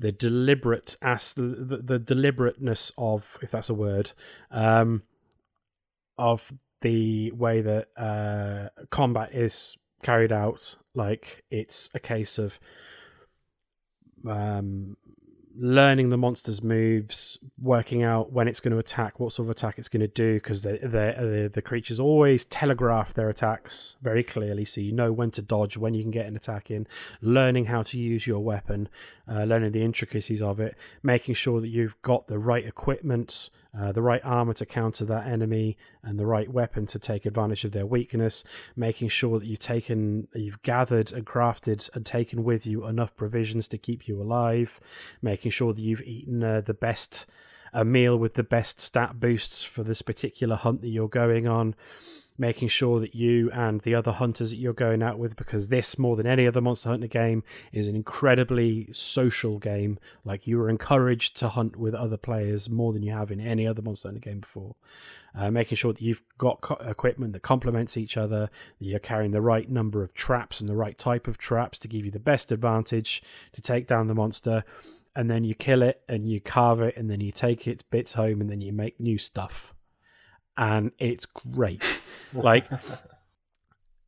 the 0.00 0.10
deliberate 0.10 0.96
as 1.00 1.32
the, 1.32 1.42
the, 1.42 1.76
the 1.76 1.98
deliberateness 2.00 2.90
of 2.98 3.38
if 3.40 3.52
that's 3.52 3.70
a 3.70 3.74
word 3.74 4.10
um, 4.50 5.04
of 6.18 6.52
the 6.80 7.30
way 7.30 7.60
that 7.60 7.86
uh, 7.96 8.70
combat 8.90 9.32
is 9.32 9.76
carried 10.02 10.32
out. 10.32 10.74
Like 10.92 11.44
it's 11.48 11.88
a 11.94 12.00
case 12.00 12.36
of 12.36 12.58
um, 14.28 14.96
learning 15.56 16.08
the 16.08 16.16
monster's 16.16 16.62
moves, 16.62 17.38
working 17.60 18.02
out 18.02 18.32
when 18.32 18.48
it's 18.48 18.60
going 18.60 18.72
to 18.72 18.78
attack, 18.78 19.20
what 19.20 19.32
sort 19.32 19.46
of 19.46 19.50
attack 19.50 19.78
it's 19.78 19.88
going 19.88 20.00
to 20.00 20.08
do, 20.08 20.34
because 20.34 20.62
the, 20.62 21.50
the 21.52 21.62
creatures 21.62 22.00
always 22.00 22.44
telegraph 22.44 23.14
their 23.14 23.28
attacks 23.28 23.96
very 24.02 24.24
clearly, 24.24 24.64
so 24.64 24.80
you 24.80 24.92
know 24.92 25.12
when 25.12 25.30
to 25.30 25.42
dodge, 25.42 25.76
when 25.76 25.94
you 25.94 26.02
can 26.02 26.10
get 26.10 26.26
an 26.26 26.36
attack 26.36 26.70
in. 26.70 26.86
Learning 27.20 27.66
how 27.66 27.82
to 27.82 27.98
use 27.98 28.26
your 28.26 28.40
weapon, 28.40 28.88
uh, 29.30 29.44
learning 29.44 29.72
the 29.72 29.82
intricacies 29.82 30.42
of 30.42 30.60
it, 30.60 30.76
making 31.02 31.34
sure 31.34 31.60
that 31.60 31.68
you've 31.68 32.00
got 32.02 32.26
the 32.26 32.38
right 32.38 32.66
equipment 32.66 33.50
uh, 33.78 33.92
the 33.92 34.02
right 34.02 34.20
armor 34.24 34.54
to 34.54 34.66
counter 34.66 35.04
that 35.04 35.26
enemy, 35.26 35.76
and 36.02 36.18
the 36.18 36.26
right 36.26 36.50
weapon 36.50 36.86
to 36.86 36.98
take 36.98 37.26
advantage 37.26 37.64
of 37.64 37.72
their 37.72 37.86
weakness. 37.86 38.44
Making 38.76 39.08
sure 39.08 39.38
that 39.38 39.46
you've 39.46 39.58
taken, 39.58 40.28
you've 40.34 40.62
gathered 40.62 41.12
and 41.12 41.26
crafted 41.26 41.88
and 41.94 42.04
taken 42.04 42.44
with 42.44 42.66
you 42.66 42.86
enough 42.86 43.16
provisions 43.16 43.68
to 43.68 43.78
keep 43.78 44.06
you 44.08 44.20
alive. 44.20 44.80
Making 45.22 45.50
sure 45.50 45.72
that 45.72 45.82
you've 45.82 46.02
eaten 46.02 46.42
uh, 46.42 46.60
the 46.60 46.74
best, 46.74 47.26
a 47.72 47.84
meal 47.84 48.16
with 48.16 48.34
the 48.34 48.44
best 48.44 48.80
stat 48.80 49.18
boosts 49.18 49.62
for 49.62 49.82
this 49.82 50.02
particular 50.02 50.56
hunt 50.56 50.80
that 50.82 50.88
you're 50.88 51.08
going 51.08 51.48
on 51.48 51.74
making 52.36 52.68
sure 52.68 52.98
that 52.98 53.14
you 53.14 53.50
and 53.52 53.80
the 53.82 53.94
other 53.94 54.12
hunters 54.12 54.50
that 54.50 54.56
you're 54.56 54.72
going 54.72 55.02
out 55.02 55.18
with, 55.18 55.36
because 55.36 55.68
this, 55.68 55.98
more 55.98 56.16
than 56.16 56.26
any 56.26 56.46
other 56.46 56.60
Monster 56.60 56.88
Hunter 56.90 57.06
game, 57.06 57.44
is 57.72 57.86
an 57.86 57.94
incredibly 57.94 58.88
social 58.92 59.58
game. 59.58 59.98
Like 60.24 60.46
you 60.46 60.60
are 60.60 60.68
encouraged 60.68 61.36
to 61.38 61.48
hunt 61.48 61.76
with 61.76 61.94
other 61.94 62.16
players 62.16 62.68
more 62.68 62.92
than 62.92 63.02
you 63.02 63.12
have 63.12 63.30
in 63.30 63.40
any 63.40 63.66
other 63.66 63.82
Monster 63.82 64.08
Hunter 64.08 64.20
game 64.20 64.40
before. 64.40 64.74
Uh, 65.36 65.50
making 65.50 65.76
sure 65.76 65.92
that 65.92 66.02
you've 66.02 66.22
got 66.38 66.60
co- 66.60 66.76
equipment 66.88 67.32
that 67.32 67.42
complements 67.42 67.96
each 67.96 68.16
other, 68.16 68.50
that 68.78 68.84
you're 68.84 69.00
carrying 69.00 69.32
the 69.32 69.40
right 69.40 69.68
number 69.68 70.02
of 70.02 70.14
traps 70.14 70.60
and 70.60 70.68
the 70.68 70.76
right 70.76 70.96
type 70.96 71.26
of 71.26 71.38
traps 71.38 71.78
to 71.80 71.88
give 71.88 72.04
you 72.04 72.10
the 72.10 72.20
best 72.20 72.52
advantage 72.52 73.22
to 73.52 73.60
take 73.60 73.86
down 73.86 74.06
the 74.06 74.14
monster. 74.14 74.64
And 75.16 75.28
then 75.28 75.44
you 75.44 75.54
kill 75.54 75.82
it 75.82 76.02
and 76.08 76.28
you 76.28 76.40
carve 76.40 76.80
it, 76.80 76.96
and 76.96 77.10
then 77.10 77.20
you 77.20 77.32
take 77.32 77.66
its 77.68 77.82
bits 77.82 78.12
home, 78.14 78.40
and 78.40 78.48
then 78.48 78.60
you 78.60 78.72
make 78.72 78.98
new 78.98 79.18
stuff 79.18 79.73
and 80.56 80.92
it's 80.98 81.26
great. 81.26 82.00
like, 82.32 82.66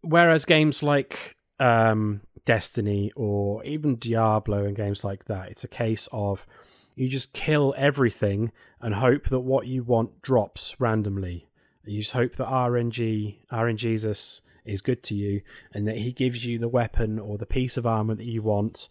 whereas 0.02 0.44
games 0.44 0.82
like 0.82 1.36
um, 1.58 2.22
Destiny 2.44 3.12
or 3.16 3.64
even 3.64 3.96
Diablo 3.96 4.64
and 4.64 4.76
games 4.76 5.04
like 5.04 5.24
that, 5.26 5.50
it's 5.50 5.64
a 5.64 5.68
case 5.68 6.08
of 6.12 6.46
you 6.94 7.08
just 7.08 7.32
kill 7.32 7.74
everything 7.76 8.52
and 8.80 8.94
hope 8.94 9.24
that 9.24 9.40
what 9.40 9.66
you 9.66 9.82
want 9.82 10.22
drops 10.22 10.76
randomly. 10.78 11.48
You 11.84 12.00
just 12.00 12.12
hope 12.12 12.36
that 12.36 12.48
RNG, 12.48 13.36
RNGesus 13.52 14.40
is 14.64 14.80
good 14.80 15.02
to 15.04 15.14
you 15.14 15.42
and 15.72 15.86
that 15.86 15.98
he 15.98 16.12
gives 16.12 16.44
you 16.44 16.58
the 16.58 16.68
weapon 16.68 17.18
or 17.18 17.38
the 17.38 17.46
piece 17.46 17.76
of 17.76 17.86
armor 17.86 18.14
that 18.14 18.24
you 18.24 18.42
want, 18.42 18.88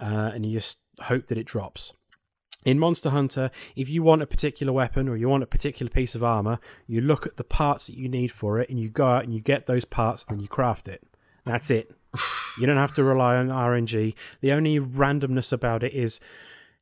uh, 0.00 0.30
and 0.32 0.46
you 0.46 0.58
just 0.58 0.78
hope 1.02 1.26
that 1.26 1.36
it 1.36 1.46
drops. 1.46 1.92
In 2.64 2.78
Monster 2.78 3.10
Hunter, 3.10 3.50
if 3.76 3.88
you 3.88 4.02
want 4.02 4.22
a 4.22 4.26
particular 4.26 4.72
weapon 4.72 5.08
or 5.08 5.16
you 5.16 5.28
want 5.28 5.42
a 5.42 5.46
particular 5.46 5.88
piece 5.90 6.14
of 6.14 6.24
armor, 6.24 6.58
you 6.86 7.00
look 7.00 7.26
at 7.26 7.36
the 7.36 7.44
parts 7.44 7.86
that 7.86 7.96
you 7.96 8.08
need 8.08 8.32
for 8.32 8.58
it 8.58 8.68
and 8.68 8.80
you 8.80 8.88
go 8.88 9.06
out 9.06 9.24
and 9.24 9.32
you 9.32 9.40
get 9.40 9.66
those 9.66 9.84
parts 9.84 10.26
and 10.28 10.42
you 10.42 10.48
craft 10.48 10.88
it. 10.88 11.02
That's 11.44 11.70
it. 11.70 11.94
you 12.58 12.66
don't 12.66 12.76
have 12.76 12.94
to 12.94 13.04
rely 13.04 13.36
on 13.36 13.48
RNG. 13.48 14.14
The 14.40 14.52
only 14.52 14.80
randomness 14.80 15.52
about 15.52 15.82
it 15.82 15.94
is 15.94 16.20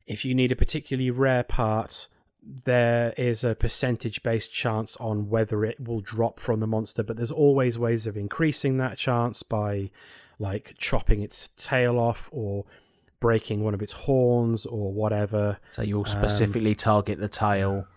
if 0.07 0.25
you 0.25 0.33
need 0.33 0.51
a 0.51 0.55
particularly 0.55 1.11
rare 1.11 1.43
part, 1.43 2.07
there 2.41 3.13
is 3.17 3.43
a 3.43 3.55
percentage 3.55 4.23
based 4.23 4.51
chance 4.51 4.97
on 4.97 5.29
whether 5.29 5.63
it 5.63 5.85
will 5.85 6.01
drop 6.01 6.39
from 6.39 6.59
the 6.59 6.67
monster, 6.67 7.03
but 7.03 7.17
there's 7.17 7.31
always 7.31 7.77
ways 7.77 8.07
of 8.07 8.17
increasing 8.17 8.77
that 8.77 8.97
chance 8.97 9.43
by 9.43 9.91
like 10.39 10.75
chopping 10.77 11.21
its 11.21 11.49
tail 11.57 11.99
off 11.99 12.29
or 12.31 12.65
breaking 13.19 13.63
one 13.63 13.73
of 13.73 13.81
its 13.81 13.93
horns 13.93 14.65
or 14.65 14.93
whatever. 14.93 15.57
So 15.71 15.81
you'll 15.81 16.05
specifically 16.05 16.71
um, 16.71 16.75
target 16.75 17.19
the 17.19 17.27
tail 17.27 17.87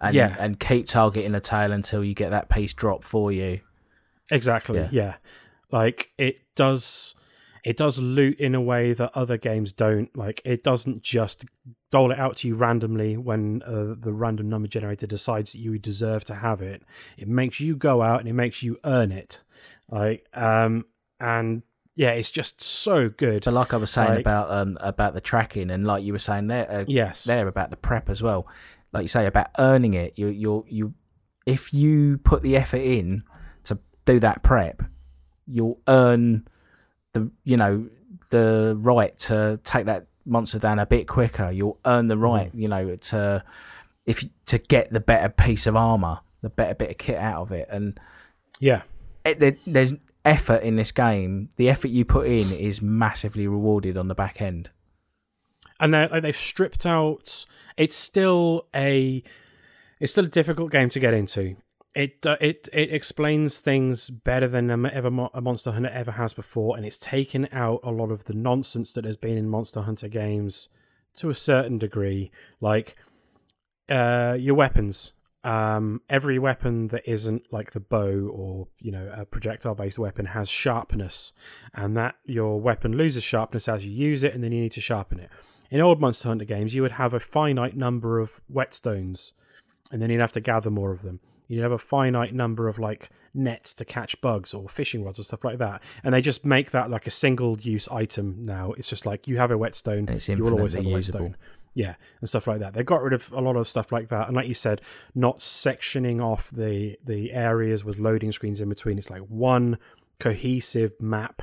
and, 0.00 0.14
yeah. 0.14 0.36
and 0.38 0.58
keep 0.58 0.86
targeting 0.86 1.32
the 1.32 1.40
tail 1.40 1.72
until 1.72 2.02
you 2.02 2.14
get 2.14 2.30
that 2.30 2.48
piece 2.48 2.72
drop 2.72 3.04
for 3.04 3.30
you. 3.30 3.60
Exactly. 4.30 4.78
Yeah. 4.78 4.88
yeah. 4.90 5.14
Like 5.70 6.10
it 6.18 6.40
does 6.54 7.14
it 7.62 7.76
does 7.76 7.98
loot 7.98 8.40
in 8.40 8.54
a 8.54 8.60
way 8.60 8.94
that 8.94 9.10
other 9.14 9.36
games 9.36 9.72
don't. 9.72 10.14
Like 10.16 10.40
it 10.44 10.64
doesn't 10.64 11.02
just 11.02 11.44
dole 11.90 12.10
it 12.10 12.18
out 12.18 12.38
to 12.38 12.48
you 12.48 12.54
randomly 12.54 13.16
when 13.16 13.62
uh, 13.62 13.94
the 13.98 14.12
random 14.12 14.48
number 14.48 14.68
generator 14.68 15.06
decides 15.06 15.52
that 15.52 15.58
you 15.58 15.78
deserve 15.78 16.24
to 16.24 16.36
have 16.36 16.62
it. 16.62 16.82
It 17.18 17.28
makes 17.28 17.60
you 17.60 17.76
go 17.76 18.02
out 18.02 18.20
and 18.20 18.28
it 18.28 18.32
makes 18.32 18.62
you 18.62 18.78
earn 18.84 19.12
it. 19.12 19.40
Like 19.90 20.26
um 20.34 20.86
and 21.18 21.62
yeah, 21.94 22.10
it's 22.10 22.30
just 22.30 22.62
so 22.62 23.08
good. 23.08 23.44
But 23.44 23.54
like 23.54 23.74
I 23.74 23.76
was 23.76 23.90
saying 23.90 24.10
like, 24.10 24.20
about 24.20 24.50
um, 24.50 24.74
about 24.80 25.14
the 25.14 25.20
tracking, 25.20 25.70
and 25.70 25.86
like 25.86 26.02
you 26.04 26.12
were 26.12 26.18
saying 26.18 26.46
there, 26.46 26.70
uh, 26.70 26.84
yes, 26.86 27.24
there 27.24 27.48
about 27.48 27.70
the 27.70 27.76
prep 27.76 28.08
as 28.08 28.22
well. 28.22 28.46
Like 28.92 29.02
you 29.02 29.08
say 29.08 29.26
about 29.26 29.48
earning 29.58 29.94
it, 29.94 30.14
you 30.16 30.28
you 30.28 30.64
you, 30.68 30.94
if 31.46 31.74
you 31.74 32.18
put 32.18 32.42
the 32.42 32.56
effort 32.56 32.80
in 32.80 33.24
to 33.64 33.78
do 34.04 34.18
that 34.20 34.42
prep, 34.42 34.82
you'll 35.46 35.80
earn 35.88 36.46
the 37.12 37.30
you 37.44 37.56
know 37.56 37.88
the 38.30 38.76
right 38.78 39.16
to 39.18 39.60
take 39.64 39.86
that 39.86 40.06
monster 40.24 40.58
down 40.58 40.78
a 40.78 40.86
bit 40.86 41.06
quicker. 41.06 41.50
You'll 41.50 41.78
earn 41.84 42.06
the 42.06 42.16
right, 42.16 42.54
mm. 42.54 42.60
you 42.60 42.68
know, 42.68 42.96
to 42.96 43.44
if 44.06 44.24
to 44.46 44.58
get 44.58 44.90
the 44.90 45.00
better 45.00 45.28
piece 45.28 45.66
of 45.66 45.76
armor, 45.76 46.20
the 46.42 46.50
better 46.50 46.74
bit 46.74 46.90
of 46.90 46.98
kit 46.98 47.18
out 47.18 47.42
of 47.42 47.52
it, 47.52 47.68
and 47.70 47.98
yeah, 48.58 48.82
it, 49.24 49.38
there, 49.38 49.56
there's 49.66 49.94
effort 50.24 50.62
in 50.62 50.76
this 50.76 50.92
game, 50.92 51.50
the 51.56 51.68
effort 51.68 51.88
you 51.88 52.04
put 52.04 52.26
in 52.26 52.52
is 52.52 52.82
massively 52.82 53.46
rewarded 53.46 53.96
on 53.96 54.08
the 54.08 54.14
back 54.14 54.40
end. 54.40 54.70
And 55.78 55.94
they 55.94 56.08
they've 56.20 56.36
stripped 56.36 56.84
out. 56.84 57.46
It's 57.76 57.96
still 57.96 58.66
a 58.74 59.22
it's 59.98 60.12
still 60.12 60.24
a 60.24 60.28
difficult 60.28 60.70
game 60.70 60.88
to 60.90 61.00
get 61.00 61.14
into. 61.14 61.56
It 61.94 62.24
uh, 62.24 62.36
it 62.40 62.68
it 62.72 62.92
explains 62.92 63.60
things 63.60 64.10
better 64.10 64.46
than 64.46 64.70
ever 64.70 65.08
a 65.34 65.40
Monster 65.40 65.72
Hunter 65.72 65.88
ever 65.88 66.12
has 66.12 66.34
before, 66.34 66.76
and 66.76 66.84
it's 66.84 66.98
taken 66.98 67.48
out 67.50 67.80
a 67.82 67.90
lot 67.90 68.10
of 68.10 68.24
the 68.24 68.34
nonsense 68.34 68.92
that 68.92 69.04
has 69.04 69.16
been 69.16 69.36
in 69.36 69.48
Monster 69.48 69.82
Hunter 69.82 70.08
games 70.08 70.68
to 71.16 71.30
a 71.30 71.34
certain 71.34 71.78
degree. 71.78 72.30
Like 72.60 72.96
uh, 73.88 74.36
your 74.38 74.54
weapons, 74.54 75.12
um, 75.42 76.02
every 76.10 76.38
weapon 76.38 76.88
that 76.88 77.08
isn't 77.10 77.50
like 77.52 77.70
the 77.70 77.80
bow 77.80 78.28
or 78.32 78.68
you 78.78 78.92
know 78.92 79.10
a 79.14 79.24
projectile 79.24 79.74
based 79.74 79.98
weapon 79.98 80.26
has 80.26 80.48
sharpness 80.48 81.32
and 81.74 81.96
that 81.96 82.16
your 82.26 82.60
weapon 82.60 82.96
loses 82.96 83.24
sharpness 83.24 83.66
as 83.66 83.84
you 83.84 83.92
use 83.92 84.22
it 84.22 84.34
and 84.34 84.44
then 84.44 84.52
you 84.52 84.60
need 84.60 84.72
to 84.72 84.80
sharpen 84.80 85.18
it. 85.18 85.30
In 85.70 85.80
old 85.80 86.00
monster 86.00 86.28
hunter 86.28 86.44
games 86.44 86.74
you 86.74 86.82
would 86.82 86.92
have 86.92 87.14
a 87.14 87.20
finite 87.20 87.76
number 87.76 88.18
of 88.18 88.40
whetstones 88.52 89.32
and 89.90 90.02
then 90.02 90.10
you'd 90.10 90.20
have 90.20 90.32
to 90.32 90.40
gather 90.40 90.70
more 90.70 90.92
of 90.92 91.02
them. 91.02 91.20
You'd 91.48 91.62
have 91.62 91.72
a 91.72 91.78
finite 91.78 92.34
number 92.34 92.68
of 92.68 92.78
like 92.78 93.10
nets 93.32 93.72
to 93.74 93.84
catch 93.84 94.20
bugs 94.20 94.52
or 94.52 94.68
fishing 94.68 95.04
rods 95.04 95.18
or 95.18 95.22
stuff 95.22 95.42
like 95.42 95.58
that 95.58 95.82
and 96.04 96.12
they 96.12 96.20
just 96.20 96.44
make 96.44 96.72
that 96.72 96.90
like 96.90 97.06
a 97.06 97.10
single 97.10 97.58
use 97.58 97.88
item 97.88 98.44
now. 98.44 98.72
It's 98.72 98.90
just 98.90 99.06
like 99.06 99.26
you 99.26 99.38
have 99.38 99.50
a 99.50 99.56
whetstone 99.56 100.06
you 100.38 100.44
will 100.44 100.52
always 100.52 100.74
have 100.74 100.84
a 100.84 100.92
whetstone 100.92 101.36
yeah, 101.74 101.94
and 102.20 102.28
stuff 102.28 102.46
like 102.46 102.58
that. 102.60 102.74
They 102.74 102.82
got 102.82 103.02
rid 103.02 103.12
of 103.12 103.30
a 103.32 103.40
lot 103.40 103.56
of 103.56 103.68
stuff 103.68 103.92
like 103.92 104.08
that, 104.08 104.26
and 104.26 104.36
like 104.36 104.48
you 104.48 104.54
said, 104.54 104.80
not 105.14 105.38
sectioning 105.38 106.20
off 106.20 106.50
the 106.50 106.98
the 107.04 107.32
areas 107.32 107.84
with 107.84 107.98
loading 107.98 108.32
screens 108.32 108.60
in 108.60 108.68
between. 108.68 108.98
It's 108.98 109.10
like 109.10 109.22
one 109.22 109.78
cohesive 110.18 111.00
map, 111.00 111.42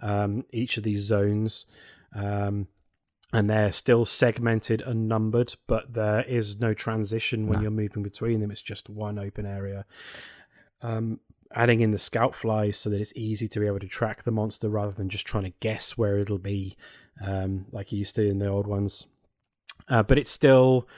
um, 0.00 0.44
each 0.50 0.76
of 0.76 0.84
these 0.84 1.02
zones, 1.02 1.66
um, 2.14 2.68
and 3.32 3.50
they're 3.50 3.72
still 3.72 4.04
segmented 4.04 4.80
and 4.80 5.08
numbered, 5.08 5.56
but 5.66 5.94
there 5.94 6.22
is 6.22 6.60
no 6.60 6.72
transition 6.72 7.48
when 7.48 7.58
no. 7.58 7.62
you're 7.62 7.70
moving 7.70 8.02
between 8.04 8.40
them. 8.40 8.52
It's 8.52 8.62
just 8.62 8.88
one 8.88 9.18
open 9.18 9.44
area. 9.44 9.86
Um, 10.82 11.20
adding 11.52 11.80
in 11.80 11.90
the 11.90 11.98
scout 11.98 12.34
flies 12.34 12.76
so 12.76 12.90
that 12.90 13.00
it's 13.00 13.12
easy 13.16 13.48
to 13.48 13.60
be 13.60 13.66
able 13.66 13.80
to 13.80 13.88
track 13.88 14.22
the 14.22 14.30
monster 14.30 14.68
rather 14.68 14.92
than 14.92 15.08
just 15.08 15.26
trying 15.26 15.44
to 15.44 15.52
guess 15.60 15.96
where 15.98 16.18
it'll 16.18 16.38
be, 16.38 16.76
um, 17.24 17.66
like 17.72 17.90
you 17.90 17.98
used 17.98 18.14
to 18.16 18.28
in 18.28 18.38
the 18.38 18.48
old 18.48 18.66
ones 18.66 19.06
uh, 19.88 20.02
but 20.02 20.18
it 20.18 20.28
still 20.28 20.88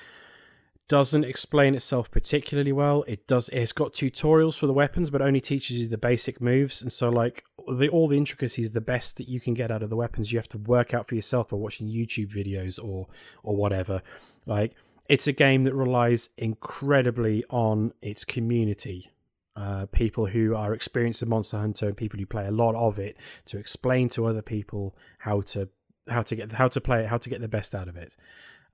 doesn't 0.88 1.24
explain 1.24 1.74
itself 1.74 2.10
particularly 2.10 2.72
well. 2.72 3.04
It 3.08 3.26
does. 3.26 3.48
It's 3.50 3.72
got 3.72 3.92
tutorials 3.92 4.58
for 4.58 4.66
the 4.66 4.72
weapons, 4.72 5.10
but 5.10 5.20
only 5.20 5.40
teaches 5.40 5.80
you 5.80 5.88
the 5.88 5.98
basic 5.98 6.40
moves. 6.40 6.80
And 6.80 6.92
so, 6.92 7.08
like 7.08 7.44
the, 7.68 7.88
all 7.88 8.08
the 8.08 8.16
intricacies, 8.16 8.70
the 8.70 8.80
best 8.80 9.16
that 9.16 9.28
you 9.28 9.40
can 9.40 9.54
get 9.54 9.70
out 9.70 9.82
of 9.82 9.90
the 9.90 9.96
weapons, 9.96 10.32
you 10.32 10.38
have 10.38 10.48
to 10.50 10.58
work 10.58 10.94
out 10.94 11.08
for 11.08 11.14
yourself 11.14 11.48
by 11.48 11.56
watching 11.56 11.88
YouTube 11.88 12.32
videos 12.32 12.82
or 12.82 13.08
or 13.42 13.56
whatever. 13.56 14.02
Like 14.44 14.74
it's 15.08 15.26
a 15.26 15.32
game 15.32 15.64
that 15.64 15.74
relies 15.74 16.30
incredibly 16.36 17.44
on 17.50 17.92
its 18.02 18.24
community. 18.24 19.10
Uh, 19.54 19.86
people 19.86 20.26
who 20.26 20.54
are 20.54 20.74
experienced 20.74 21.22
in 21.22 21.30
Monster 21.30 21.56
Hunter 21.56 21.86
and 21.86 21.96
people 21.96 22.18
who 22.18 22.26
play 22.26 22.46
a 22.46 22.50
lot 22.50 22.74
of 22.74 22.98
it 22.98 23.16
to 23.46 23.56
explain 23.56 24.10
to 24.10 24.26
other 24.26 24.42
people 24.42 24.94
how 25.20 25.40
to 25.42 25.70
how 26.08 26.22
to 26.22 26.36
get 26.36 26.52
how 26.52 26.68
to 26.68 26.80
play 26.80 27.04
it, 27.04 27.06
how 27.06 27.18
to 27.18 27.30
get 27.30 27.40
the 27.40 27.48
best 27.48 27.74
out 27.74 27.88
of 27.88 27.96
it. 27.96 28.16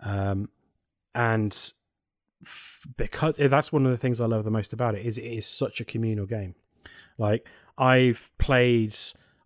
Um, 0.02 0.48
and 1.14 1.72
because 2.96 3.36
that's 3.38 3.72
one 3.72 3.86
of 3.86 3.92
the 3.92 3.98
things 3.98 4.20
I 4.20 4.26
love 4.26 4.44
the 4.44 4.50
most 4.50 4.72
about 4.72 4.94
it 4.94 5.06
is 5.06 5.18
it 5.18 5.24
is 5.24 5.46
such 5.46 5.80
a 5.80 5.84
communal 5.84 6.26
game. 6.26 6.54
Like 7.18 7.46
I've 7.78 8.30
played 8.38 8.96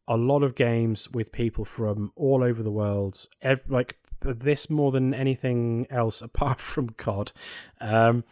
a 0.08 0.16
lot 0.16 0.42
of 0.42 0.54
games 0.54 1.10
with 1.10 1.32
people 1.32 1.64
from 1.64 2.12
all 2.16 2.42
over 2.42 2.62
the 2.62 2.70
world, 2.70 3.26
like 3.68 3.98
this 4.20 4.70
more 4.70 4.92
than 4.92 5.12
anything 5.12 5.86
else 5.90 6.22
apart 6.22 6.60
from 6.60 6.90
COD. 6.90 7.32
Um, 7.80 8.24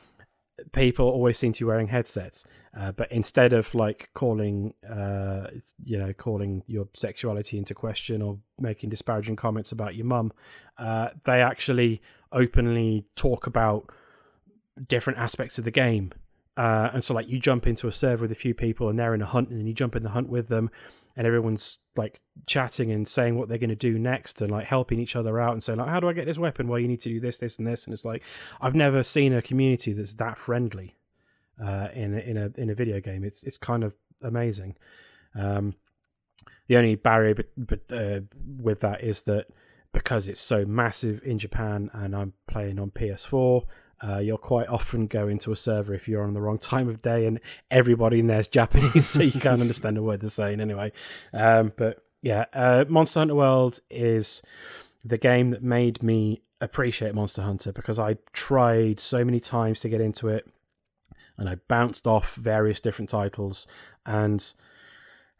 people 0.72 1.09
always 1.09 1.39
seem 1.39 1.52
to 1.52 1.64
be 1.64 1.68
wearing 1.68 1.89
headsets, 1.89 2.44
uh, 2.76 2.93
but 2.93 3.10
instead 3.10 3.52
of 3.52 3.74
like 3.74 4.10
calling, 4.14 4.74
uh, 4.89 5.48
you 5.82 5.98
know, 5.98 6.12
calling 6.12 6.62
your 6.66 6.89
sexuality 6.94 7.59
into 7.59 7.74
question 7.74 8.22
or 8.22 8.39
making 8.59 8.90
disparaging 8.90 9.36
comments 9.36 9.72
about 9.72 9.94
your 9.94 10.06
mum, 10.06 10.32
uh, 10.78 11.09
they 11.24 11.40
actually 11.43 12.01
openly 12.32 13.05
talk 13.16 13.47
about 13.47 13.90
different 14.89 15.18
aspects 15.18 15.59
of 15.59 15.64
the 15.64 15.70
game. 15.70 16.12
Uh, 16.56 16.90
and 16.93 17.02
so, 17.02 17.14
like, 17.14 17.28
you 17.28 17.39
jump 17.39 17.66
into 17.66 17.89
a 17.89 17.93
server 17.93 18.22
with 18.22 18.32
a 18.32 18.36
few 18.36 18.55
people, 18.55 18.89
and 18.89 18.98
they're 18.98 19.14
in 19.14 19.22
a 19.22 19.26
hunt, 19.26 19.48
and 19.51 19.59
then 19.59 19.66
you 19.66 19.74
jump 19.74 19.97
in 19.97 20.02
the 20.02 20.10
hunt 20.10 20.28
with 20.28 20.48
them, 20.48 20.70
and 21.16 21.26
everyone's 21.26 21.78
like 21.97 22.20
chatting 22.47 22.90
and 22.90 23.06
saying 23.06 23.36
what 23.36 23.48
they're 23.48 23.59
going 23.59 23.70
to 23.70 23.76
do 23.76 23.98
next, 23.98 24.40
and 24.40 24.51
like 24.51 24.66
helping 24.66 25.01
each 25.01 25.16
other 25.16 25.40
out, 25.40 25.52
and 25.52 25.62
saying 25.62 25.78
like, 25.78 25.89
"How 25.89 26.01
do 26.01 26.09
I 26.09 26.12
get 26.12 26.26
this 26.26 26.39
weapon? 26.39 26.68
Well, 26.68 26.78
you 26.78 26.89
need 26.89 27.01
to 27.01 27.09
do 27.09 27.20
this, 27.20 27.39
this, 27.39 27.59
and 27.59 27.66
this." 27.66 27.85
And 27.85 27.93
it's 27.93 28.05
like 28.05 28.22
I've 28.60 28.74
never 28.74 29.02
seen 29.02 29.32
a 29.32 29.43
community 29.43 29.93
that's 29.93 30.14
that 30.14 30.39
friendly 30.39 30.97
uh, 31.62 31.89
in 31.93 32.14
a, 32.14 32.18
in 32.18 32.36
a 32.36 32.51
in 32.56 32.70
a 32.70 32.74
video 32.74 33.01
game. 33.01 33.24
It's 33.24 33.43
it's 33.43 33.59
kind 33.59 33.82
of 33.82 33.97
amazing. 34.22 34.76
Um, 35.35 35.74
the 36.68 36.76
only 36.76 36.94
barrier 36.94 37.35
but, 37.35 37.48
but 37.56 37.81
uh, 37.93 38.20
with 38.59 38.81
that 38.81 39.02
is 39.02 39.22
that 39.22 39.48
because 39.93 40.26
it's 40.28 40.40
so 40.40 40.64
massive 40.64 41.22
in 41.24 41.39
Japan 41.39 41.90
and 41.93 42.14
I'm 42.14 42.35
playing 42.48 42.78
on 42.78 42.90
PS4, 42.90 43.64
uh, 44.02 44.18
you'll 44.18 44.38
quite 44.38 44.68
often 44.68 45.06
go 45.06 45.28
into 45.28 45.52
a 45.52 45.56
server 45.56 45.94
if 45.94 46.08
you're 46.08 46.24
on 46.24 46.34
the 46.34 46.40
wrong 46.40 46.58
time 46.58 46.88
of 46.88 47.02
day 47.02 47.26
and 47.26 47.40
everybody 47.70 48.20
in 48.20 48.26
there 48.26 48.40
is 48.40 48.48
Japanese, 48.54 49.06
so 49.06 49.22
you 49.22 49.40
can't 49.40 49.60
understand 49.60 49.98
a 49.98 50.02
word 50.02 50.20
they're 50.20 50.30
saying 50.30 50.60
anyway. 50.60 50.92
Um, 51.32 51.72
but 51.76 52.04
yeah, 52.22 52.46
uh, 52.52 52.84
Monster 52.88 53.20
Hunter 53.20 53.34
World 53.34 53.80
is 53.90 54.42
the 55.04 55.18
game 55.18 55.48
that 55.48 55.62
made 55.62 56.02
me 56.02 56.42
appreciate 56.60 57.14
Monster 57.14 57.42
Hunter 57.42 57.72
because 57.72 57.98
I 57.98 58.16
tried 58.32 58.98
so 58.98 59.24
many 59.24 59.40
times 59.40 59.80
to 59.80 59.88
get 59.88 60.00
into 60.00 60.28
it 60.28 60.48
and 61.36 61.48
I 61.48 61.56
bounced 61.68 62.06
off 62.06 62.34
various 62.34 62.80
different 62.80 63.10
titles 63.10 63.66
and 64.06 64.52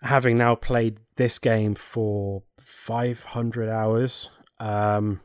having 0.03 0.37
now 0.37 0.55
played 0.55 0.99
this 1.17 1.39
game 1.39 1.75
for 1.75 2.43
500 2.59 3.69
hours 3.69 4.29
um, 4.61 5.21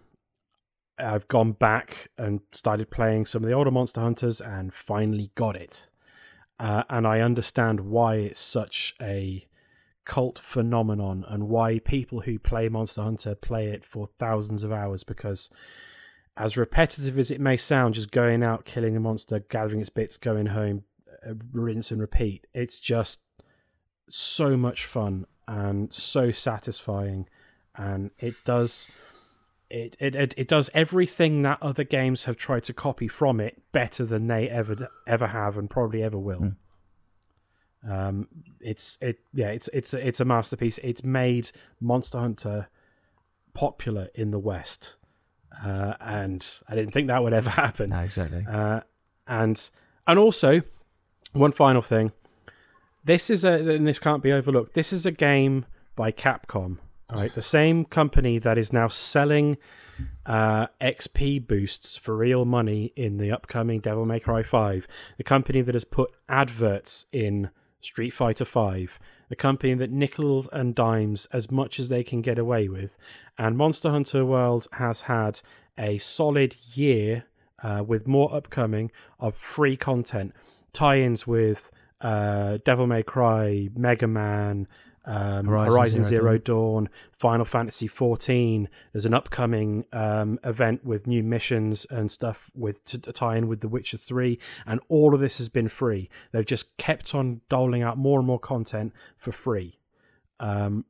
I've 1.00 1.28
gone 1.28 1.54
back 1.54 2.10
and 2.18 2.42
started 2.52 2.92
playing 2.92 3.26
some 3.26 3.44
of 3.44 3.50
the 3.50 3.56
older 3.56 3.72
Monster 3.72 4.02
Hunters 4.02 4.42
and 4.42 4.74
finally 4.74 5.32
got 5.36 5.56
it. 5.56 5.86
Uh, 6.60 6.84
and 6.90 7.08
I 7.08 7.22
understand 7.22 7.82
why 7.82 8.16
it's 8.16 8.40
such 8.42 8.96
a 9.02 9.48
cult 10.06 10.40
phenomenon 10.40 11.24
and 11.28 11.48
why 11.48 11.80
people 11.80 12.22
who 12.22 12.40
play 12.40 12.68
Monster 12.68 13.04
Hunter 13.04 13.36
play 13.36 13.68
it 13.68 13.86
for 13.86 14.10
thousands 14.18 14.64
of 14.64 14.72
hours 14.72 15.04
because 15.04 15.50
as 16.40 16.58
repetitive 16.58 17.20
as 17.20 17.30
it 17.30 17.40
may 17.40 17.58
sound 17.58 17.94
just 17.94 18.12
going 18.12 18.42
out 18.42 18.66
killing 18.66 18.96
a 18.96 19.00
monster 19.00 19.40
gathering 19.40 19.82
its 19.82 19.90
bits 19.90 20.18
going 20.18 20.48
home 20.48 20.84
uh, 21.28 21.34
rinse 21.52 21.92
and 21.92 22.00
repeat 22.00 22.48
it's 22.54 22.80
just 22.80 23.20
so 24.08 24.56
much 24.56 24.86
fun 24.86 25.26
and 25.48 25.94
so 25.94 26.32
satisfying 26.32 27.28
and 27.76 28.12
it 28.20 28.34
does 28.46 28.90
it, 29.70 29.96
it, 30.00 30.16
it, 30.16 30.34
it 30.36 30.48
does 30.48 30.70
everything 30.74 31.44
that 31.44 31.60
other 31.62 31.84
games 31.84 32.24
have 32.24 32.38
tried 32.38 32.64
to 32.64 32.74
copy 32.74 33.08
from 33.08 33.40
it 33.40 33.62
better 33.72 34.04
than 34.04 34.28
they 34.28 34.50
ever 34.50 34.90
ever 35.06 35.28
have 35.28 35.58
and 35.58 35.70
probably 35.70 36.02
ever 36.02 36.18
will. 36.18 36.40
Mm. 36.40 36.56
Um, 37.88 38.28
it's 38.60 38.98
it 39.02 39.20
yeah 39.34 39.50
it's 39.50 39.70
it's 39.72 39.94
it's 39.94 40.20
a 40.20 40.26
masterpiece. 40.26 40.80
It's 40.80 41.04
made 41.04 41.52
Monster 41.80 42.20
Hunter 42.20 42.68
popular 43.54 44.10
in 44.16 44.32
the 44.32 44.40
West, 44.40 44.96
uh, 45.64 45.94
and 46.00 46.46
I 46.68 46.76
didn't 46.76 46.92
think 46.92 47.08
that 47.08 47.24
would 47.24 47.34
ever 47.34 47.50
happen. 47.52 47.92
No, 47.92 48.00
exactly. 48.00 48.46
Uh, 48.50 48.82
and 49.28 49.70
and 50.08 50.20
also 50.20 50.62
one 51.34 51.52
final 51.52 51.84
thing, 51.84 52.12
this 53.06 53.30
is 53.30 53.44
a 53.44 53.54
and 53.54 53.88
this 53.88 54.00
can't 54.00 54.24
be 54.24 54.32
overlooked. 54.32 54.74
This 54.74 54.92
is 54.92 55.06
a 55.06 55.12
game 55.12 55.66
by 55.96 56.12
Capcom 56.12 56.80
Right, 57.12 57.34
the 57.34 57.42
same 57.42 57.86
company 57.86 58.38
that 58.38 58.58
is 58.58 58.72
now 58.72 58.88
selling 58.88 59.58
uh, 60.28 60.68
XP 60.80 61.48
boosts 61.48 61.98
for 61.98 62.16
real 62.16 62.46
money 62.46 62.94
in 62.96 63.18
the 63.18 63.32
upcoming 63.32 63.80
Devil 63.80 64.06
May 64.06 64.20
Cry 64.20 64.44
5, 64.44 64.88
the 65.18 65.24
company 65.24 65.62
that 65.62 65.74
has 65.74 65.86
put 65.86 66.12
adverts 66.28 67.08
in 67.12 67.50
Street 67.82 68.12
Fighter 68.12 68.46
5, 68.46 69.00
the 69.30 69.36
company 69.36 69.74
that 69.74 69.90
nickels 69.90 70.48
and 70.52 70.76
dimes 70.76 71.26
as 71.34 71.50
much 71.50 71.80
as 71.80 71.90
they 71.90 72.04
can 72.04 72.22
get 72.22 72.38
away 72.38 72.68
with, 72.68 72.96
and 73.40 73.58
Monster 73.58 73.90
Hunter 73.90 74.24
World 74.24 74.68
has 74.74 75.02
had 75.02 75.42
a 75.80 75.98
solid 75.98 76.56
year 76.74 77.26
uh, 77.64 77.84
with 77.86 78.08
more 78.08 78.34
upcoming 78.36 78.92
of 79.20 79.36
free 79.36 79.76
content, 79.76 80.34
tie-ins 80.74 81.26
with 81.26 81.72
uh, 82.02 82.60
Devil 82.64 82.88
May 82.88 83.04
Cry, 83.04 83.70
Mega 83.76 84.08
Man, 84.08 84.68
um, 85.10 85.46
Horizon, 85.48 85.72
Horizon, 85.72 86.04
Zero, 86.04 86.22
Zero 86.22 86.38
Dawn. 86.38 86.84
Dawn, 86.84 86.90
Final 87.14 87.46
Fantasy 87.46 87.88
XIV. 87.90 88.68
There's 88.94 89.08
an 89.08 89.16
upcoming 89.16 89.86
um, 89.92 90.40
event 90.44 90.86
with 90.86 91.08
new 91.08 91.24
missions 91.24 91.86
and 91.90 92.12
stuff 92.12 92.52
with 92.54 92.86
to, 92.86 93.00
to, 93.00 93.12
tie 93.12 93.36
in 93.36 93.48
with 93.48 93.62
The 93.62 93.68
Witcher 93.68 93.98
3, 93.98 94.38
and 94.68 94.80
all 94.88 95.16
of 95.16 95.20
this 95.20 95.40
has 95.40 95.50
been 95.50 95.68
free. 95.68 96.10
They've 96.32 96.46
just 96.46 96.78
kept 96.78 97.16
on 97.16 97.42
doling 97.50 97.82
out 97.82 97.98
more 97.98 98.20
and 98.20 98.28
more 98.28 98.40
content 98.40 98.94
for 99.18 99.32
free, 99.32 99.80
um, 100.40 100.86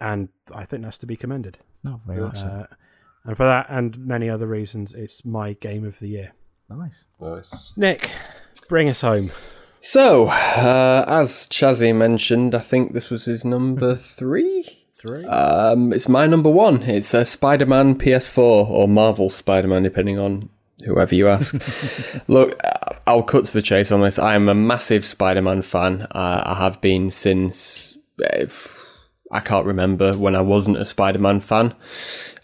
and 0.00 0.28
I 0.54 0.64
think 0.64 0.84
that's 0.84 0.98
to 0.98 1.06
be 1.06 1.16
commended. 1.16 1.58
No, 1.82 2.00
very 2.06 2.20
much 2.20 2.38
so. 2.38 2.46
Uh, 2.46 2.66
and 3.24 3.36
for 3.36 3.46
that 3.46 3.66
and 3.68 3.98
many 3.98 4.30
other 4.30 4.46
reasons, 4.46 4.94
it's 4.94 5.24
my 5.24 5.54
game 5.54 5.84
of 5.84 5.98
the 5.98 6.08
year. 6.08 6.32
Nice, 6.70 7.04
nice. 7.20 7.72
Nick, 7.76 8.10
bring 8.68 8.88
us 8.88 9.00
home. 9.00 9.32
So, 9.84 10.28
uh, 10.28 11.04
as 11.06 11.46
Chazzy 11.50 11.94
mentioned, 11.94 12.54
I 12.54 12.60
think 12.60 12.94
this 12.94 13.10
was 13.10 13.26
his 13.26 13.44
number 13.44 13.94
three. 13.94 14.64
Three. 14.94 15.26
Um, 15.26 15.92
it's 15.92 16.08
my 16.08 16.26
number 16.26 16.48
one. 16.48 16.84
It's 16.84 17.12
a 17.12 17.26
Spider-Man 17.26 17.96
PS4 17.96 18.38
or 18.38 18.88
Marvel 18.88 19.28
Spider-Man, 19.28 19.82
depending 19.82 20.18
on 20.18 20.48
whoever 20.86 21.14
you 21.14 21.28
ask. 21.28 21.62
Look, 22.28 22.58
I'll 23.06 23.22
cut 23.22 23.44
to 23.44 23.52
the 23.52 23.60
chase 23.60 23.92
on 23.92 24.00
this. 24.00 24.18
I 24.18 24.34
am 24.34 24.48
a 24.48 24.54
massive 24.54 25.04
Spider-Man 25.04 25.60
fan. 25.60 26.06
Uh, 26.12 26.42
I 26.46 26.54
have 26.54 26.80
been 26.80 27.10
since 27.10 27.98
uh, 28.24 28.46
I 29.30 29.40
can't 29.40 29.66
remember 29.66 30.16
when 30.16 30.34
I 30.34 30.40
wasn't 30.40 30.78
a 30.78 30.86
Spider-Man 30.86 31.40
fan. 31.40 31.74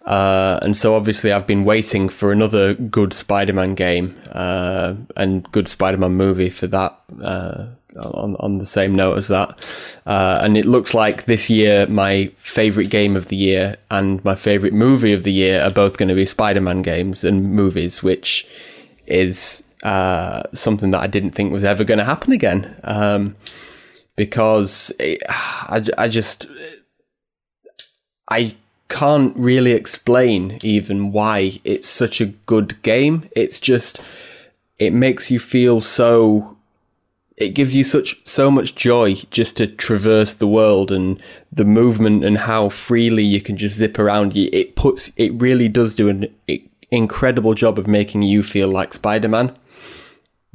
Uh, 0.04 0.58
and 0.62 0.76
so 0.76 0.94
obviously 0.94 1.32
I've 1.32 1.46
been 1.46 1.64
waiting 1.64 2.08
for 2.08 2.32
another 2.32 2.74
good 2.74 3.12
Spider-Man 3.12 3.74
game 3.74 4.16
uh, 4.32 4.94
and 5.16 5.50
good 5.52 5.68
Spider-Man 5.68 6.12
movie 6.12 6.50
for 6.50 6.66
that. 6.68 6.98
Uh, 7.22 7.66
on 7.96 8.36
on 8.36 8.58
the 8.58 8.66
same 8.66 8.94
note 8.94 9.18
as 9.18 9.26
that, 9.26 9.96
uh, 10.06 10.38
and 10.42 10.56
it 10.56 10.64
looks 10.64 10.94
like 10.94 11.24
this 11.24 11.50
year 11.50 11.88
my 11.88 12.30
favorite 12.38 12.88
game 12.88 13.16
of 13.16 13.26
the 13.26 13.34
year 13.34 13.76
and 13.90 14.24
my 14.24 14.36
favorite 14.36 14.72
movie 14.72 15.12
of 15.12 15.24
the 15.24 15.32
year 15.32 15.60
are 15.60 15.70
both 15.70 15.96
going 15.96 16.08
to 16.08 16.14
be 16.14 16.24
Spider-Man 16.24 16.82
games 16.82 17.24
and 17.24 17.52
movies, 17.52 18.00
which 18.00 18.46
is 19.06 19.64
uh, 19.82 20.44
something 20.54 20.92
that 20.92 21.00
I 21.00 21.08
didn't 21.08 21.32
think 21.32 21.52
was 21.52 21.64
ever 21.64 21.82
going 21.82 21.98
to 21.98 22.04
happen 22.04 22.32
again. 22.32 22.76
Um, 22.84 23.34
because 24.16 24.92
it, 24.98 25.22
I, 25.28 25.82
I 25.98 26.08
just 26.08 26.46
I 28.28 28.54
can't 28.90 29.34
really 29.36 29.72
explain 29.72 30.58
even 30.62 31.12
why 31.12 31.58
it's 31.64 31.88
such 31.88 32.20
a 32.20 32.26
good 32.26 32.82
game. 32.82 33.30
It's 33.34 33.58
just 33.58 34.02
it 34.78 34.92
makes 34.92 35.30
you 35.30 35.38
feel 35.38 35.80
so 35.80 36.56
it 37.36 37.54
gives 37.54 37.74
you 37.74 37.82
such 37.82 38.16
so 38.26 38.50
much 38.50 38.74
joy 38.74 39.14
just 39.30 39.56
to 39.56 39.66
traverse 39.66 40.34
the 40.34 40.46
world 40.46 40.92
and 40.92 41.22
the 41.50 41.64
movement 41.64 42.24
and 42.24 42.38
how 42.38 42.68
freely 42.68 43.24
you 43.24 43.40
can 43.40 43.56
just 43.56 43.76
zip 43.76 43.98
around 43.98 44.34
you 44.36 44.48
it 44.52 44.76
puts 44.76 45.10
it 45.16 45.30
really 45.40 45.68
does 45.68 45.94
do 45.94 46.08
an 46.08 46.28
incredible 46.90 47.54
job 47.54 47.78
of 47.78 47.86
making 47.86 48.20
you 48.20 48.42
feel 48.42 48.68
like 48.68 48.92
spider-man 48.92 49.56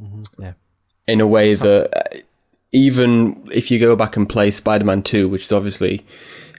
mm-hmm. 0.00 0.22
yeah 0.42 0.52
in 1.08 1.20
a 1.20 1.26
way 1.26 1.54
that 1.54 1.90
uh, 1.96 2.18
even 2.70 3.48
if 3.52 3.70
you 3.70 3.80
go 3.80 3.96
back 3.96 4.16
and 4.16 4.28
play 4.28 4.50
spider-man 4.50 5.02
2 5.02 5.28
which 5.28 5.44
is 5.44 5.52
obviously 5.52 6.04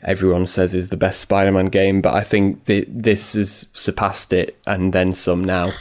everyone 0.07 0.47
says 0.47 0.73
is 0.73 0.87
the 0.87 0.97
best 0.97 1.19
Spider-Man 1.21 1.67
game, 1.67 2.01
but 2.01 2.15
I 2.15 2.23
think 2.23 2.65
th- 2.65 2.87
this 2.89 3.33
has 3.33 3.67
surpassed 3.73 4.33
it 4.33 4.57
and 4.65 4.93
then 4.93 5.13
some 5.13 5.43
now. 5.43 5.71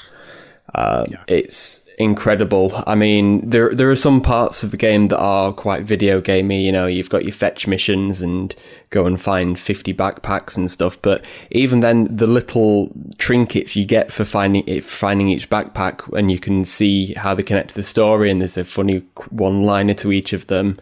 Uh, 0.74 1.07
yeah. 1.09 1.23
It's 1.28 1.81
incredible. 1.98 2.82
I 2.86 2.94
mean, 2.94 3.48
there 3.48 3.74
there 3.74 3.90
are 3.90 3.97
some 3.97 4.20
parts 4.20 4.62
of 4.62 4.70
the 4.70 4.77
game 4.77 5.09
that 5.09 5.19
are 5.19 5.53
quite 5.53 5.85
video 5.85 6.20
gamey. 6.20 6.66
You 6.66 6.73
know, 6.73 6.86
you've 6.86 7.09
got 7.09 7.24
your 7.24 7.32
fetch 7.32 7.66
missions 7.66 8.20
and 8.20 8.55
go 8.90 9.07
and 9.07 9.19
find 9.19 9.59
fifty 9.59 9.94
backpacks 9.94 10.57
and 10.57 10.70
stuff. 10.70 11.01
But 11.01 11.24
even 11.51 11.81
then, 11.81 12.15
the 12.15 12.27
little 12.27 12.90
trinkets 13.16 13.77
you 13.77 13.86
get 13.86 14.12
for 14.12 14.24
finding 14.27 14.66
it, 14.66 14.85
finding 14.85 15.28
each 15.28 15.48
backpack, 15.48 16.12
and 16.19 16.31
you 16.31 16.39
can 16.39 16.65
see 16.65 17.15
how 17.15 17.35
they 17.35 17.43
connect 17.43 17.70
to 17.70 17.74
the 17.77 17.82
story. 17.82 18.31
And 18.31 18.40
there's 18.40 18.59
a 18.59 18.65
funny 18.65 19.05
one 19.31 19.62
liner 19.62 19.94
to 19.94 20.12
each 20.12 20.35
of 20.35 20.48
them 20.48 20.78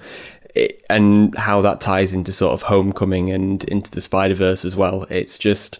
it, 0.54 0.84
and 0.88 1.36
how 1.36 1.60
that 1.62 1.80
ties 1.80 2.12
into 2.12 2.32
sort 2.32 2.52
of 2.52 2.62
Homecoming 2.62 3.30
and 3.30 3.64
into 3.64 3.90
the 3.90 4.00
Spider 4.00 4.34
Verse 4.34 4.64
as 4.64 4.76
well. 4.76 5.04
It's 5.10 5.38
just 5.38 5.78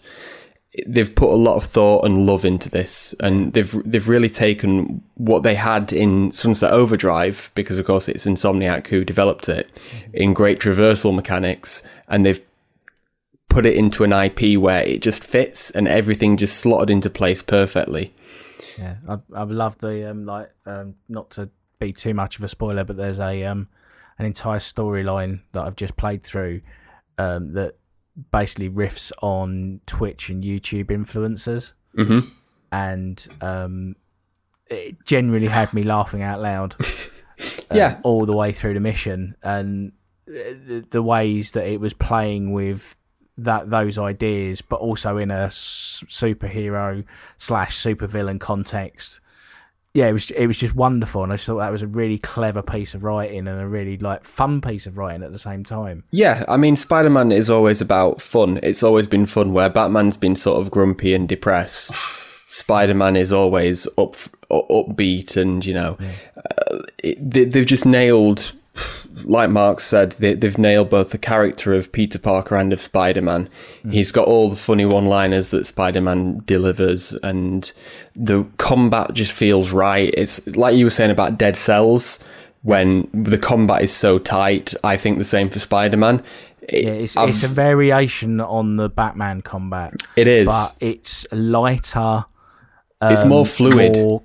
they've 0.85 1.15
put 1.15 1.31
a 1.31 1.35
lot 1.35 1.55
of 1.55 1.63
thought 1.63 2.05
and 2.05 2.25
love 2.25 2.43
into 2.43 2.69
this, 2.69 3.13
and 3.19 3.53
they've 3.53 3.75
they've 3.89 4.07
really 4.07 4.29
taken 4.29 5.03
what 5.15 5.43
they 5.43 5.55
had 5.55 5.93
in 5.93 6.31
Sunset 6.31 6.71
Overdrive 6.71 7.51
because 7.55 7.77
of 7.77 7.85
course 7.85 8.09
it's 8.09 8.25
Insomniac 8.25 8.87
who 8.87 9.03
developed 9.03 9.47
it 9.47 9.69
in 10.13 10.33
great 10.33 10.59
traversal 10.59 11.15
mechanics, 11.15 11.81
and 12.07 12.25
they've 12.25 12.41
put 13.47 13.65
it 13.65 13.77
into 13.77 14.03
an 14.03 14.11
IP 14.11 14.59
where 14.59 14.83
it 14.83 15.01
just 15.01 15.23
fits 15.23 15.69
and 15.71 15.87
everything 15.87 16.35
just 16.35 16.57
slotted 16.57 16.89
into 16.89 17.09
place 17.09 17.41
perfectly. 17.41 18.13
Yeah, 18.77 18.95
I 19.07 19.19
I 19.33 19.43
love 19.43 19.77
the 19.77 20.09
um 20.09 20.25
like 20.25 20.51
um 20.65 20.95
not 21.07 21.29
to 21.31 21.49
be 21.79 21.93
too 21.93 22.13
much 22.13 22.37
of 22.37 22.43
a 22.43 22.49
spoiler, 22.49 22.83
but 22.83 22.97
there's 22.97 23.19
a 23.19 23.45
um 23.45 23.69
an 24.17 24.25
entire 24.25 24.59
storyline 24.59 25.41
that 25.51 25.63
I've 25.63 25.75
just 25.75 25.95
played 25.97 26.23
through 26.23 26.61
um 27.17 27.51
that 27.51 27.75
basically 28.31 28.69
riffs 28.69 29.11
on 29.21 29.81
Twitch 29.85 30.29
and 30.29 30.43
YouTube 30.43 30.85
influencers, 30.87 31.73
hmm 31.95 32.19
and 32.71 33.27
um 33.41 33.95
it 34.67 34.95
generally 35.05 35.47
had 35.47 35.73
me 35.73 35.83
laughing 35.83 36.21
out 36.23 36.41
loud. 36.41 36.75
um, 36.79 36.87
Yeah. 37.73 37.99
all 38.03 38.25
the 38.25 38.35
way 38.35 38.51
through 38.51 38.73
the 38.75 38.79
mission, 38.79 39.35
and 39.43 39.91
uh, 40.27 40.31
the, 40.67 40.85
the 40.91 41.03
ways 41.03 41.51
that 41.51 41.67
it 41.67 41.79
was 41.79 41.93
playing 41.93 42.53
with 42.53 42.95
that 43.37 43.69
those 43.69 43.97
ideas, 43.99 44.61
but 44.61 44.77
also 44.77 45.17
in 45.17 45.29
a 45.29 45.45
s- 45.47 46.03
superhero 46.07 47.03
slash 47.37 47.75
supervillain 47.77 48.39
context. 48.39 49.19
Yeah, 49.95 50.07
it 50.07 50.13
was 50.13 50.29
it 50.31 50.45
was 50.45 50.57
just 50.57 50.75
wonderful, 50.75 51.23
and 51.23 51.31
I 51.31 51.35
just 51.35 51.47
thought 51.47 51.59
that 51.59 51.71
was 51.71 51.81
a 51.81 51.87
really 51.87 52.17
clever 52.17 52.61
piece 52.61 52.95
of 52.95 53.05
writing 53.05 53.47
and 53.47 53.61
a 53.61 53.65
really 53.65 53.97
like 53.97 54.25
fun 54.25 54.59
piece 54.59 54.85
of 54.87 54.97
writing 54.97 55.23
at 55.23 55.31
the 55.31 55.39
same 55.39 55.63
time. 55.63 56.03
Yeah, 56.11 56.43
I 56.49 56.57
mean, 56.57 56.75
Spider 56.75 57.09
Man 57.09 57.31
is 57.31 57.49
always 57.49 57.79
about 57.79 58.21
fun. 58.21 58.59
It's 58.61 58.83
always 58.83 59.07
been 59.07 59.25
fun. 59.25 59.53
Where 59.53 59.69
Batman's 59.69 60.17
been 60.17 60.35
sort 60.35 60.59
of 60.59 60.69
grumpy 60.69 61.13
and 61.13 61.29
depressed, 61.29 61.93
Spider 62.51 62.93
Man 62.93 63.15
is 63.15 63.31
always 63.31 63.87
up 63.97 64.17
upbeat, 64.51 65.37
and 65.37 65.65
you 65.65 65.73
know, 65.73 65.97
uh, 66.35 66.79
it, 66.97 67.31
they, 67.31 67.45
they've 67.45 67.65
just 67.65 67.85
nailed. 67.85 68.51
Like 69.23 69.49
Mark 69.49 69.79
said, 69.79 70.11
they, 70.13 70.33
they've 70.33 70.57
nailed 70.57 70.89
both 70.89 71.11
the 71.11 71.17
character 71.17 71.73
of 71.73 71.91
Peter 71.91 72.19
Parker 72.19 72.55
and 72.57 72.73
of 72.73 72.79
Spider 72.81 73.21
Man. 73.21 73.49
He's 73.89 74.11
got 74.11 74.27
all 74.27 74.49
the 74.49 74.55
funny 74.55 74.85
one 74.85 75.05
liners 75.05 75.49
that 75.49 75.65
Spider 75.65 76.01
Man 76.01 76.41
delivers, 76.45 77.13
and 77.23 77.71
the 78.15 78.43
combat 78.57 79.13
just 79.13 79.31
feels 79.31 79.71
right. 79.71 80.13
It's 80.15 80.45
like 80.55 80.75
you 80.75 80.85
were 80.85 80.91
saying 80.91 81.11
about 81.11 81.37
Dead 81.37 81.55
Cells 81.55 82.19
when 82.63 83.07
the 83.13 83.37
combat 83.37 83.81
is 83.81 83.93
so 83.93 84.19
tight. 84.19 84.73
I 84.83 84.97
think 84.97 85.17
the 85.17 85.23
same 85.23 85.49
for 85.49 85.59
Spider 85.59 85.97
Man. 85.97 86.21
Yeah, 86.71 86.89
it's 86.89 87.15
it's 87.15 87.43
a 87.43 87.47
variation 87.47 88.41
on 88.41 88.75
the 88.75 88.89
Batman 88.89 89.41
combat, 89.41 89.93
It 90.15 90.27
is. 90.27 90.47
but 90.47 90.75
it's 90.79 91.25
lighter. 91.31 92.25
it's 93.01 93.21
um, 93.21 93.29
more 93.29 93.45
fluid. 93.45 93.93
more- 93.93 94.23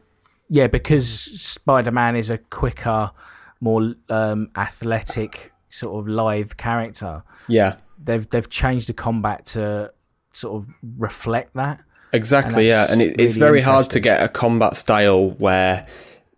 yeah, 0.49 0.67
because 0.67 1.09
Spider 1.41 1.93
Man 1.93 2.17
is 2.17 2.29
a 2.31 2.39
quicker, 2.39 3.13
more 3.61 3.95
um, 4.09 4.51
athletic, 4.57 5.53
sort 5.69 5.99
of 6.01 6.09
lithe 6.09 6.53
character. 6.57 7.23
yeah, 7.49 7.77
They've 8.03 8.27
they've 8.29 8.49
changed 8.49 8.89
the 8.89 8.95
combat 8.95 9.47
to 9.47 9.93
sort 10.33 10.63
of 10.63 10.69
reflect 10.99 11.55
that. 11.55 11.81
exactly. 12.13 12.65
And 12.65 12.71
Yeah, 12.71 12.87
and 12.91 13.03
it, 13.03 13.21
it's 13.21 13.37
really 13.37 13.39
very 13.39 13.61
hard 13.61 13.91
to 13.91 14.01
get 14.01 14.23
a 14.23 14.29
combat 14.29 14.77
style 14.77 15.31
where 15.33 15.85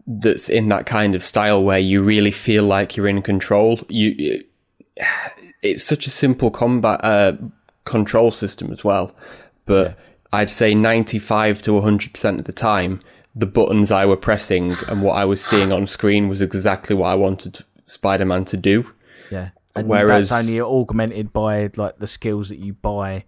that's 0.06 0.48
in 0.48 0.68
that 0.68 0.84
kind 0.86 1.14
of 1.14 1.22
style 1.22 1.62
where 1.62 1.78
you 1.78 2.02
really 2.02 2.32
feel 2.32 2.64
like 2.64 2.96
you're 2.96 3.06
in 3.06 3.22
control. 3.22 3.78
You, 3.88 4.08
you- 4.18 4.44
it's 5.62 5.84
such 5.84 6.06
a 6.06 6.10
simple 6.10 6.50
combat 6.50 7.04
uh, 7.04 7.34
control 7.84 8.30
system 8.32 8.70
as 8.72 8.82
well, 8.84 9.14
but 9.64 9.96
I'd 10.32 10.50
say 10.50 10.74
95 10.74 11.62
to 11.62 11.70
100% 11.72 12.38
of 12.38 12.44
the 12.44 12.52
time, 12.52 13.00
the 13.34 13.46
buttons 13.46 13.90
I 13.90 14.04
were 14.06 14.16
pressing 14.16 14.74
and 14.88 15.02
what 15.02 15.14
I 15.14 15.24
was 15.24 15.44
seeing 15.44 15.72
on 15.72 15.86
screen 15.86 16.28
was 16.28 16.42
exactly 16.42 16.94
what 16.94 17.08
I 17.08 17.14
wanted 17.14 17.60
Spider 17.86 18.24
Man 18.26 18.44
to 18.46 18.56
do. 18.56 18.90
Yeah, 19.30 19.50
and 19.74 19.88
Whereas- 19.88 20.28
that's 20.28 20.46
only 20.46 20.60
augmented 20.60 21.32
by 21.32 21.70
like 21.76 21.98
the 21.98 22.06
skills 22.06 22.50
that 22.50 22.58
you 22.58 22.74
buy 22.74 23.24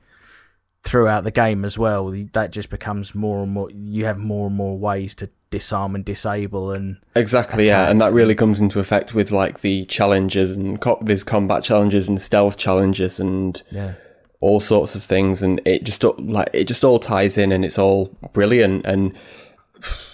throughout 0.83 1.25
the 1.25 1.31
game 1.31 1.65
as 1.65 1.79
well. 1.79 2.15
That 2.33 2.51
just 2.51 2.69
becomes 2.71 3.15
more 3.15 3.43
and 3.43 3.53
more. 3.53 3.71
You 3.71 4.05
have 4.05 4.19
more 4.19 4.47
and 4.49 4.57
more 4.57 4.79
ways 4.79 5.15
to 5.17 5.31
disarm 5.51 5.95
and 5.95 6.05
disable, 6.05 6.73
and 6.73 6.99
Exactly, 7.15 7.67
yeah, 7.67 7.89
and 7.89 8.01
that 8.01 8.13
really 8.13 8.35
comes 8.35 8.61
into 8.61 8.81
effect 8.81 9.15
with 9.15 9.31
like 9.31 9.61
the 9.63 9.87
challenges 9.87 10.51
and 10.51 10.81
co- 10.81 10.99
there's 11.01 11.25
combat 11.25 11.65
challenges 11.65 12.09
and 12.09 12.21
stealth 12.21 12.59
challenges 12.59 13.19
and 13.19 13.63
yeah, 13.71 13.95
all 14.41 14.61
sorts 14.61 14.95
of 14.95 15.03
things, 15.03 15.43
and 15.43 15.63
it 15.65 15.85
just 15.85 16.05
like 16.19 16.51
it 16.53 16.65
just 16.65 16.85
all 16.85 16.99
ties 16.99 17.39
in 17.39 17.51
and 17.53 17.65
it's 17.65 17.79
all 17.79 18.15
brilliant. 18.35 18.85
And 18.85 19.15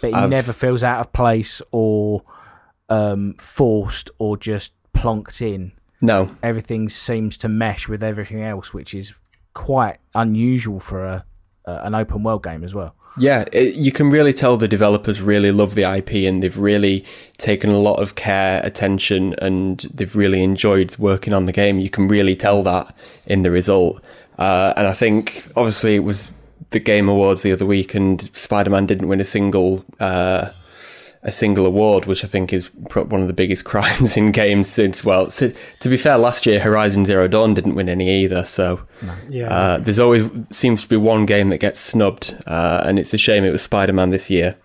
but 0.00 0.08
he 0.10 0.14
I've- 0.14 0.28
never 0.30 0.52
feels 0.52 0.82
out 0.82 1.00
of 1.00 1.12
place 1.12 1.60
or 1.72 2.22
um, 2.88 3.34
forced 3.38 4.10
or 4.18 4.36
just 4.36 4.72
plonked 4.92 5.40
in. 5.40 5.72
no, 6.02 6.34
Everything 6.42 6.88
seems 6.88 7.38
to 7.38 7.48
mesh 7.48 7.88
with 7.88 8.02
everything 8.02 8.42
else, 8.42 8.74
which 8.74 8.94
is 8.94 9.14
quite 9.54 9.98
unusual 10.14 10.80
for 10.80 11.04
a, 11.04 11.24
an 11.66 11.94
open 11.94 12.22
world 12.22 12.42
game 12.42 12.64
as 12.64 12.74
well. 12.74 12.94
yeah, 13.18 13.44
it, 13.52 13.74
you 13.74 13.92
can 13.92 14.10
really 14.10 14.32
tell 14.32 14.56
the 14.56 14.66
developers 14.68 15.20
really 15.20 15.52
love 15.52 15.74
the 15.74 15.82
IP 15.82 16.10
and 16.28 16.42
they've 16.42 16.56
really 16.56 17.04
taken 17.38 17.70
a 17.70 17.78
lot 17.78 18.00
of 18.00 18.14
care, 18.14 18.60
attention, 18.64 19.34
and 19.38 19.80
they've 19.94 20.14
really 20.16 20.42
enjoyed 20.42 20.96
working 20.98 21.32
on 21.32 21.44
the 21.44 21.52
game. 21.52 21.78
You 21.78 21.90
can 21.90 22.08
really 22.08 22.34
tell 22.36 22.62
that 22.64 22.94
in 23.26 23.42
the 23.42 23.50
result. 23.50 24.04
Uh, 24.38 24.72
and 24.76 24.86
I 24.86 24.92
think 24.94 25.44
obviously 25.56 25.94
it 25.96 26.00
was 26.04 26.32
the 26.70 26.80
Game 26.80 27.08
Awards 27.08 27.42
the 27.42 27.52
other 27.52 27.66
week, 27.66 27.94
and 27.94 28.34
Spider 28.36 28.70
Man 28.70 28.86
didn't 28.86 29.08
win 29.08 29.20
a 29.20 29.24
single 29.24 29.84
uh, 29.98 30.50
a 31.22 31.30
single 31.32 31.66
award, 31.66 32.06
which 32.06 32.24
I 32.24 32.28
think 32.28 32.50
is 32.52 32.68
one 32.94 33.20
of 33.20 33.26
the 33.26 33.32
biggest 33.34 33.64
crimes 33.66 34.16
in 34.16 34.32
games 34.32 34.68
since. 34.68 35.04
Well, 35.04 35.28
si- 35.30 35.54
to 35.80 35.88
be 35.88 35.96
fair, 35.98 36.16
last 36.16 36.46
year 36.46 36.60
Horizon 36.60 37.04
Zero 37.04 37.28
Dawn 37.28 37.52
didn't 37.54 37.74
win 37.74 37.88
any 37.90 38.08
either. 38.24 38.44
So 38.46 38.80
Yeah. 39.28 39.48
uh, 39.54 39.78
there's 39.78 39.98
always 39.98 40.28
seems 40.50 40.82
to 40.82 40.88
be 40.88 40.96
one 40.96 41.26
game 41.26 41.48
that 41.50 41.58
gets 41.58 41.78
snubbed, 41.80 42.34
uh, 42.46 42.82
and 42.86 42.98
it's 42.98 43.12
a 43.12 43.18
shame 43.18 43.44
it 43.44 43.50
was 43.50 43.62
Spider 43.62 43.92
Man 43.92 44.08
this 44.10 44.30
year. 44.30 44.56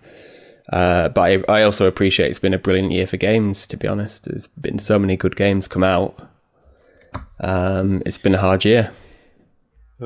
Uh, 0.72 1.08
but 1.10 1.20
I, 1.48 1.58
I 1.60 1.62
also 1.62 1.86
appreciate 1.86 2.28
it's 2.30 2.40
been 2.40 2.54
a 2.54 2.58
brilliant 2.58 2.90
year 2.90 3.06
for 3.06 3.16
games. 3.18 3.66
To 3.68 3.76
be 3.76 3.86
honest, 3.86 4.24
there's 4.24 4.48
been 4.48 4.78
so 4.78 4.98
many 4.98 5.16
good 5.16 5.36
games 5.36 5.68
come 5.68 5.84
out. 5.84 6.28
Um, 7.40 8.02
it's 8.06 8.18
been 8.18 8.34
a 8.34 8.38
hard 8.40 8.64
year. 8.64 8.92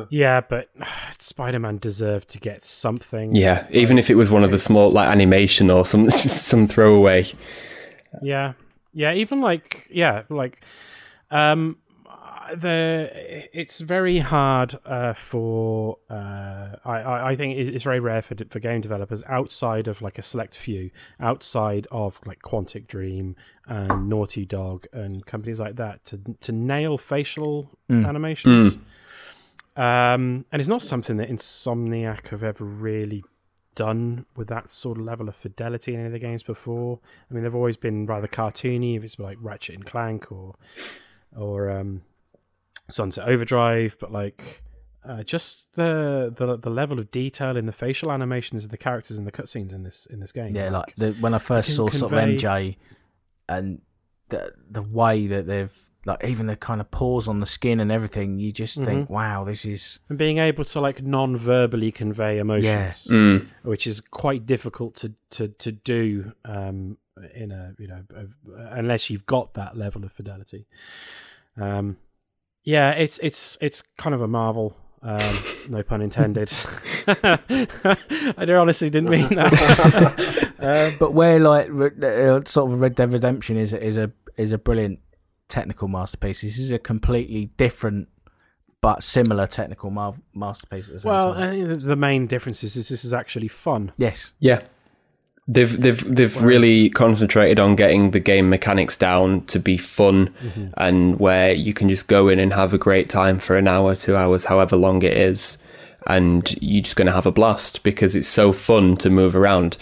Yeah, 0.08 0.40
but 0.40 0.68
Spider-Man 1.18 1.78
deserved 1.78 2.28
to 2.30 2.38
get 2.38 2.64
something. 2.64 3.34
Yeah, 3.34 3.66
even 3.70 3.98
if 3.98 4.10
it 4.10 4.14
was 4.14 4.30
one 4.30 4.44
of 4.44 4.50
the 4.50 4.58
small 4.58 4.90
like 4.90 5.08
animation 5.08 5.70
or 5.70 5.84
some 5.84 6.10
some 6.10 6.66
throwaway. 6.66 7.26
Yeah, 8.22 8.52
yeah. 8.92 9.12
Even 9.14 9.40
like 9.40 9.86
yeah, 9.90 10.22
like 10.28 10.62
um, 11.30 11.78
the 12.56 13.10
it's 13.52 13.80
very 13.80 14.18
hard 14.18 14.78
uh, 14.84 15.12
for 15.12 15.98
uh, 16.08 16.76
I, 16.84 17.00
I 17.00 17.30
I 17.30 17.36
think 17.36 17.56
it's 17.58 17.84
very 17.84 18.00
rare 18.00 18.22
for 18.22 18.36
for 18.48 18.60
game 18.60 18.80
developers 18.80 19.22
outside 19.26 19.88
of 19.88 20.02
like 20.02 20.18
a 20.18 20.22
select 20.22 20.56
few 20.56 20.90
outside 21.18 21.86
of 21.90 22.20
like 22.26 22.42
Quantic 22.42 22.86
Dream 22.86 23.36
and 23.66 24.08
Naughty 24.08 24.44
Dog 24.44 24.86
and 24.92 25.24
companies 25.26 25.58
like 25.60 25.76
that 25.76 26.04
to 26.06 26.20
to 26.40 26.52
nail 26.52 26.98
facial 26.98 27.70
animations. 27.88 28.78
Um, 29.76 30.44
and 30.50 30.60
it's 30.60 30.68
not 30.68 30.82
something 30.82 31.16
that 31.18 31.28
Insomniac 31.28 32.28
have 32.28 32.42
ever 32.42 32.64
really 32.64 33.22
done 33.74 34.26
with 34.36 34.48
that 34.48 34.68
sort 34.68 34.98
of 34.98 35.04
level 35.04 35.28
of 35.28 35.36
fidelity 35.36 35.94
in 35.94 36.00
any 36.00 36.06
of 36.06 36.12
the 36.12 36.18
games 36.18 36.42
before. 36.42 37.00
I 37.30 37.34
mean, 37.34 37.44
they've 37.44 37.54
always 37.54 37.76
been 37.76 38.06
rather 38.06 38.26
cartoony. 38.26 38.96
If 38.96 39.04
it's 39.04 39.18
like 39.18 39.38
Ratchet 39.40 39.76
and 39.76 39.86
Clank 39.86 40.30
or 40.32 40.56
or 41.36 41.70
um, 41.70 42.02
Sunset 42.88 43.28
Overdrive, 43.28 43.96
but 44.00 44.12
like 44.12 44.62
uh, 45.04 45.22
just 45.22 45.74
the, 45.76 46.34
the 46.36 46.56
the 46.56 46.70
level 46.70 46.98
of 46.98 47.10
detail 47.10 47.56
in 47.56 47.66
the 47.66 47.72
facial 47.72 48.12
animations 48.12 48.64
of 48.64 48.70
the 48.70 48.76
characters 48.76 49.16
and 49.16 49.26
the 49.26 49.32
cutscenes 49.32 49.72
in 49.72 49.82
this 49.82 50.06
in 50.06 50.20
this 50.20 50.32
game. 50.32 50.54
Yeah, 50.54 50.70
like 50.70 50.94
the, 50.96 51.12
when 51.20 51.32
I 51.32 51.38
first 51.38 51.74
saw 51.74 51.88
sort 51.88 52.12
of 52.12 52.18
MJ 52.18 52.76
and 53.48 53.80
the 54.28 54.52
the 54.68 54.82
way 54.82 55.26
that 55.26 55.46
they've 55.46 55.89
like 56.06 56.24
even 56.24 56.46
the 56.46 56.56
kind 56.56 56.80
of 56.80 56.90
pores 56.90 57.28
on 57.28 57.40
the 57.40 57.46
skin 57.46 57.78
and 57.80 57.92
everything, 57.92 58.38
you 58.38 58.52
just 58.52 58.76
think, 58.82 59.04
Mm-hmm. 59.04 59.12
wow, 59.12 59.44
this 59.44 59.64
is 59.66 60.00
and 60.08 60.16
being 60.18 60.38
able 60.38 60.64
to 60.64 60.80
like 60.80 61.02
non-verbally 61.02 61.92
convey 61.92 62.38
emotions. 62.38 62.64
Yes. 62.64 63.08
Mm. 63.10 63.46
which 63.62 63.86
is 63.86 64.00
quite 64.00 64.46
difficult 64.46 64.94
to 64.96 65.12
to 65.30 65.48
to 65.48 65.72
do 65.72 66.32
um, 66.44 66.96
in 67.34 67.52
a 67.52 67.74
you 67.78 67.86
know 67.86 68.02
a, 68.16 68.24
unless 68.78 69.10
you've 69.10 69.26
got 69.26 69.54
that 69.54 69.76
level 69.76 70.04
of 70.04 70.12
fidelity. 70.12 70.66
Um, 71.56 71.98
yeah, 72.64 72.90
it's 72.92 73.18
it's 73.18 73.58
it's 73.60 73.82
kind 73.98 74.14
of 74.14 74.22
a 74.22 74.28
marvel. 74.28 74.76
Um, 75.02 75.34
no 75.68 75.82
pun 75.82 76.02
intended. 76.02 76.50
I 77.08 78.46
honestly 78.54 78.90
didn't 78.90 79.10
mean 79.10 79.28
that. 79.30 80.52
um, 80.58 80.96
But 80.98 81.14
where 81.14 81.38
like 81.38 81.70
uh, 81.70 82.40
sort 82.44 82.72
of 82.72 82.80
Red 82.80 82.94
Dead 82.94 83.12
Redemption 83.12 83.56
is 83.56 83.72
is 83.72 83.96
a 83.96 84.10
is 84.36 84.52
a 84.52 84.58
brilliant 84.58 85.00
technical 85.50 85.88
masterpiece. 85.88 86.40
This 86.42 86.58
is 86.58 86.70
a 86.70 86.78
completely 86.78 87.50
different 87.58 88.08
but 88.80 89.02
similar 89.02 89.46
technical 89.46 89.90
mar- 89.90 90.14
masterpiece 90.34 90.88
at 90.88 90.94
the 90.94 91.00
same 91.00 91.12
well, 91.12 91.34
time. 91.34 91.42
I 91.42 91.50
think 91.50 91.68
the- 91.68 91.86
the 91.88 91.96
main 91.96 92.26
difference 92.26 92.64
is, 92.64 92.76
is 92.76 92.88
this 92.88 93.04
is 93.04 93.12
actually 93.12 93.48
fun. 93.48 93.92
yes, 93.98 94.32
Yeah. 94.40 94.62
They've 95.48 95.80
they've 95.82 96.14
they've 96.16 96.40
really 96.40 96.90
concentrated 96.90 97.58
on 97.58 97.74
getting 97.74 98.12
the 98.12 98.20
game 98.20 98.48
mechanics 98.48 98.96
down 98.96 99.40
to 99.46 99.58
be 99.58 99.76
fun 99.78 100.32
and 100.76 101.18
where 101.18 101.52
you 101.52 101.74
can 101.74 101.88
just 101.88 102.06
go 102.06 102.28
in 102.28 102.38
and 102.38 102.52
have 102.52 102.72
a 102.72 102.78
great 102.78 103.08
time 103.08 103.40
for 103.40 103.56
an 103.56 103.66
hour, 103.66 103.96
two 103.96 104.14
hours, 104.14 104.44
however 104.44 104.76
long 104.76 105.02
it 105.02 105.16
is. 105.16 105.58
and 106.06 106.54
you're 106.62 106.82
just 106.84 106.94
going 106.94 107.06
to 107.06 107.12
have 107.12 107.26
a 107.26 107.32
blast 107.32 107.82
because 107.82 108.14
it's 108.14 108.28
so 108.28 108.52
fun 108.52 108.94
to 108.96 109.10
move 109.10 109.34
around. 109.34 109.76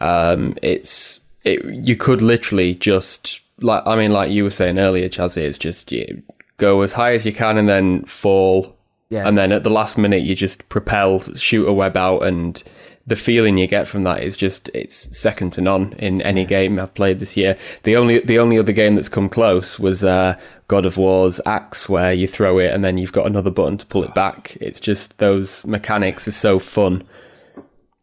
Um, 0.00 0.56
it's 0.62 1.20
it, 1.44 1.64
you 1.64 1.96
could 1.96 2.20
literally 2.20 2.74
just 2.74 3.40
like 3.60 3.82
I 3.86 3.96
mean, 3.96 4.12
like 4.12 4.30
you 4.30 4.44
were 4.44 4.50
saying 4.50 4.78
earlier, 4.78 5.08
Chazzy, 5.08 5.42
it's 5.42 5.58
just 5.58 5.92
you 5.92 6.22
go 6.56 6.82
as 6.82 6.92
high 6.92 7.14
as 7.14 7.24
you 7.26 7.32
can 7.32 7.58
and 7.58 7.68
then 7.68 8.04
fall, 8.04 8.76
Yeah. 9.10 9.26
and 9.26 9.36
then 9.36 9.52
at 9.52 9.62
the 9.64 9.70
last 9.70 9.98
minute 9.98 10.22
you 10.22 10.34
just 10.34 10.68
propel, 10.68 11.20
shoot 11.34 11.66
a 11.66 11.72
web 11.72 11.96
out, 11.96 12.22
and 12.22 12.62
the 13.06 13.16
feeling 13.16 13.58
you 13.58 13.66
get 13.66 13.86
from 13.86 14.02
that 14.04 14.22
is 14.22 14.34
just 14.36 14.70
it's 14.72 14.94
second 15.16 15.52
to 15.52 15.60
none 15.60 15.92
in 15.98 16.22
any 16.22 16.44
game 16.46 16.78
I've 16.78 16.94
played 16.94 17.18
this 17.18 17.36
year. 17.36 17.56
The 17.82 17.96
only 17.96 18.20
the 18.20 18.38
only 18.38 18.58
other 18.58 18.72
game 18.72 18.94
that's 18.94 19.08
come 19.10 19.28
close 19.28 19.78
was 19.78 20.04
uh, 20.04 20.38
God 20.68 20.86
of 20.86 20.96
War's 20.96 21.40
Axe, 21.44 21.86
where 21.88 22.14
you 22.14 22.26
throw 22.26 22.58
it 22.58 22.72
and 22.72 22.82
then 22.82 22.96
you've 22.96 23.12
got 23.12 23.26
another 23.26 23.50
button 23.50 23.76
to 23.76 23.86
pull 23.86 24.04
it 24.04 24.14
back. 24.14 24.56
It's 24.60 24.80
just 24.80 25.18
those 25.18 25.66
mechanics 25.66 26.26
are 26.26 26.30
so 26.32 26.58
fun. 26.58 27.02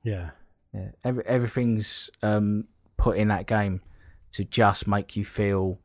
Yeah. 0.03 0.29
Yeah, 0.73 0.89
every, 1.03 1.25
everything's 1.25 2.09
um, 2.23 2.65
put 2.97 3.17
in 3.17 3.27
that 3.27 3.45
game 3.45 3.81
to 4.33 4.43
just 4.45 4.87
make 4.87 5.15
you 5.15 5.25
feel 5.25 5.79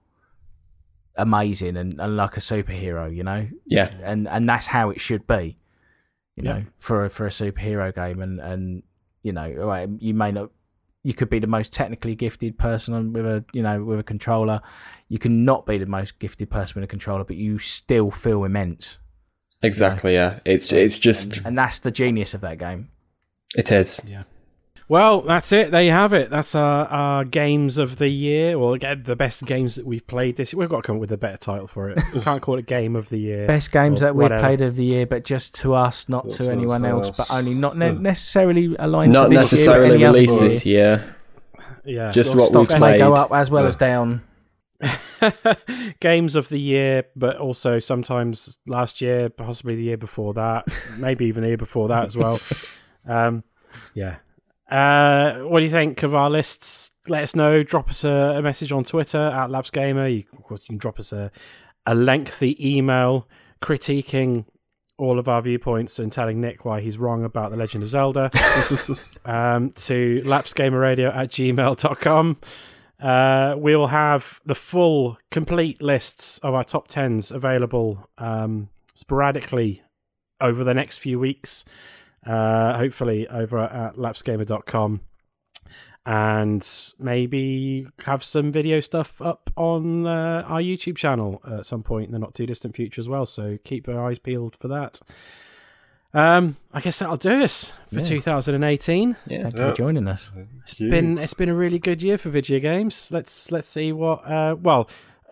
amazing 1.16 1.76
and, 1.76 2.00
and 2.00 2.16
like 2.16 2.36
a 2.36 2.40
superhero, 2.40 3.14
you 3.14 3.24
know. 3.24 3.48
Yeah, 3.66 3.90
And 4.02 4.28
and 4.28 4.48
that's 4.48 4.66
how 4.66 4.90
it 4.90 5.00
should 5.00 5.26
be, 5.26 5.56
you 6.36 6.44
Yeah. 6.44 6.52
know, 6.52 6.64
for 6.78 7.04
a, 7.04 7.10
for 7.10 7.26
a 7.26 7.30
superhero 7.30 7.94
game. 7.94 8.20
And 8.20 8.40
and 8.40 8.82
you 9.22 9.32
know, 9.32 9.46
all 9.60 9.66
right, 9.66 9.88
you 9.98 10.14
may 10.14 10.30
not, 10.30 10.50
you 11.02 11.12
could 11.14 11.28
be 11.30 11.38
the 11.40 11.46
most 11.46 11.72
technically 11.72 12.14
gifted 12.14 12.58
person 12.58 13.12
with 13.12 13.26
a 13.26 13.44
you 13.52 13.62
know 13.62 13.82
with 13.84 13.98
a 13.98 14.04
controller. 14.04 14.60
You 15.08 15.18
can 15.18 15.44
not 15.44 15.66
be 15.66 15.78
the 15.78 15.86
most 15.86 16.18
gifted 16.18 16.50
person 16.50 16.80
with 16.80 16.84
a 16.84 16.90
controller, 16.90 17.24
but 17.24 17.36
you 17.36 17.58
still 17.58 18.10
feel 18.10 18.44
immense. 18.44 18.98
exactly. 19.62 20.14
Yeah, 20.14 20.40
it's 20.44 20.70
it's 20.72 20.98
just 20.98 21.38
And 21.44 21.56
that's 21.56 21.78
the 21.80 21.90
genius 21.90 22.34
of 22.34 22.40
that 22.42 22.58
game. 22.58 22.90
it 23.56 23.72
is. 23.72 24.00
Well, 24.88 25.22
that's 25.22 25.50
it. 25.50 25.72
There 25.72 25.82
you 25.82 25.90
have 25.90 26.12
it. 26.12 26.30
That's 26.30 26.54
our, 26.54 26.86
our 26.86 27.24
games 27.24 27.76
of 27.76 27.96
the 27.96 28.08
year, 28.08 28.56
or 28.56 28.76
again, 28.76 29.02
the 29.04 29.16
best 29.16 29.44
games 29.44 29.74
that 29.74 29.84
we've 29.84 30.06
played 30.06 30.36
this. 30.36 30.54
We've 30.54 30.68
got 30.68 30.76
to 30.76 30.82
come 30.82 30.96
up 30.96 31.00
with 31.00 31.10
a 31.10 31.16
better 31.16 31.36
title 31.36 31.66
for 31.66 31.90
it. 31.90 32.00
We 32.14 32.20
can't 32.22 32.40
call 32.40 32.56
it 32.58 32.66
game 32.66 32.94
of 32.94 33.08
the 33.08 33.18
year. 33.18 33.48
Best 33.48 33.72
games 33.72 34.00
or 34.00 34.06
that 34.06 34.14
we've 34.14 34.24
whatever. 34.24 34.42
played 34.42 34.60
of 34.60 34.76
the 34.76 34.84
year, 34.84 35.04
but 35.04 35.24
just 35.24 35.56
to 35.56 35.74
us, 35.74 36.08
not 36.08 36.24
Just 36.26 36.36
to 36.36 36.44
to 36.44 36.52
anyone 36.52 36.84
else, 36.84 37.16
but 37.16 37.26
only 37.32 37.54
not 37.54 37.76
ne- 37.76 37.92
necessarily 37.92 38.76
aligned 38.78 39.12
Not 39.12 39.24
to 39.24 39.30
this 39.30 39.52
necessarily 39.52 39.98
year, 39.98 40.10
but 40.12 40.16
any 40.16 40.26
released 40.26 40.38
this 40.38 40.64
year. 40.64 41.16
Yeah. 41.84 42.12
Just 42.12 42.30
Your 42.30 42.38
what 42.40 42.54
we've 42.54 42.68
stocks 42.68 42.80
may 42.80 42.98
go 42.98 43.12
up 43.14 43.32
as 43.32 43.50
well 43.50 43.66
as 43.66 43.74
down. 43.74 44.22
games 46.00 46.36
of 46.36 46.48
the 46.48 46.60
year, 46.60 47.04
but 47.16 47.38
also 47.38 47.78
sometimes 47.78 48.58
last 48.66 49.00
year, 49.00 49.30
possibly 49.30 49.74
the 49.74 49.82
year 49.82 49.96
before 49.96 50.34
that, 50.34 50.68
maybe 50.98 51.24
even 51.26 51.42
the 51.42 51.48
year 51.48 51.56
before 51.56 51.88
that 51.88 52.04
as 52.06 52.16
well. 52.16 52.38
Um, 53.08 53.44
yeah. 53.94 54.16
Uh, 54.68 55.40
what 55.40 55.60
do 55.60 55.64
you 55.64 55.70
think 55.70 56.02
of 56.02 56.14
our 56.14 56.30
lists? 56.30 56.90
Let 57.08 57.22
us 57.22 57.36
know. 57.36 57.62
Drop 57.62 57.90
us 57.90 58.04
a, 58.04 58.34
a 58.36 58.42
message 58.42 58.72
on 58.72 58.84
Twitter 58.84 59.28
at 59.28 59.48
LapsedGamer. 59.50 60.16
You, 60.16 60.24
of 60.36 60.42
course, 60.44 60.62
you 60.62 60.66
can 60.68 60.78
drop 60.78 60.98
us 60.98 61.12
a, 61.12 61.30
a 61.86 61.94
lengthy 61.94 62.56
email 62.76 63.28
critiquing 63.62 64.44
all 64.98 65.18
of 65.18 65.28
our 65.28 65.42
viewpoints 65.42 65.98
and 65.98 66.10
telling 66.10 66.40
Nick 66.40 66.64
why 66.64 66.80
he's 66.80 66.98
wrong 66.98 67.24
about 67.24 67.50
The 67.50 67.56
Legend 67.56 67.84
of 67.84 67.90
Zelda 67.90 68.30
um, 69.24 69.70
to 69.70 70.22
lapsedgamerradio 70.24 71.14
at 71.14 71.30
gmail.com. 71.30 72.36
Uh, 72.98 73.54
we'll 73.58 73.88
have 73.88 74.40
the 74.46 74.54
full, 74.54 75.18
complete 75.30 75.82
lists 75.82 76.38
of 76.38 76.54
our 76.54 76.64
top 76.64 76.88
tens 76.88 77.30
available 77.30 78.08
um, 78.16 78.70
sporadically 78.94 79.82
over 80.40 80.64
the 80.64 80.74
next 80.74 80.96
few 80.96 81.18
weeks. 81.18 81.64
Uh, 82.26 82.76
hopefully, 82.76 83.28
over 83.28 83.58
at 83.58 83.94
lapsedgamer.com. 83.94 85.00
And 86.04 86.66
maybe 87.00 87.88
have 88.04 88.22
some 88.22 88.52
video 88.52 88.78
stuff 88.78 89.20
up 89.20 89.50
on 89.56 90.06
uh, 90.06 90.44
our 90.46 90.60
YouTube 90.60 90.96
channel 90.96 91.42
at 91.50 91.66
some 91.66 91.82
point 91.82 92.06
in 92.06 92.12
the 92.12 92.20
not 92.20 92.32
too 92.32 92.46
distant 92.46 92.76
future 92.76 93.00
as 93.00 93.08
well. 93.08 93.26
So 93.26 93.58
keep 93.64 93.88
your 93.88 94.04
eyes 94.06 94.20
peeled 94.20 94.54
for 94.54 94.68
that. 94.68 95.00
Um, 96.14 96.56
I 96.72 96.80
guess 96.80 97.00
that'll 97.00 97.16
do 97.16 97.42
us 97.42 97.72
for 97.92 97.96
Yeah. 97.98 98.04
2018. 98.04 99.16
Yeah. 99.26 99.42
Thank 99.42 99.56
you 99.56 99.60
Yeah. 99.62 99.70
for 99.70 99.76
joining 99.76 100.06
us. 100.06 100.30
It's 100.62 100.74
been 100.74 101.18
it's 101.18 101.34
been 101.34 101.48
a 101.48 101.54
really 101.54 101.80
good 101.80 102.00
year 102.04 102.18
for 102.18 102.30
video 102.30 102.60
games. 102.60 103.10
Let's 103.10 103.50
let's 103.50 103.68
see 103.68 103.90
what 103.92 104.24
uh 104.30 104.54
well 104.62 104.88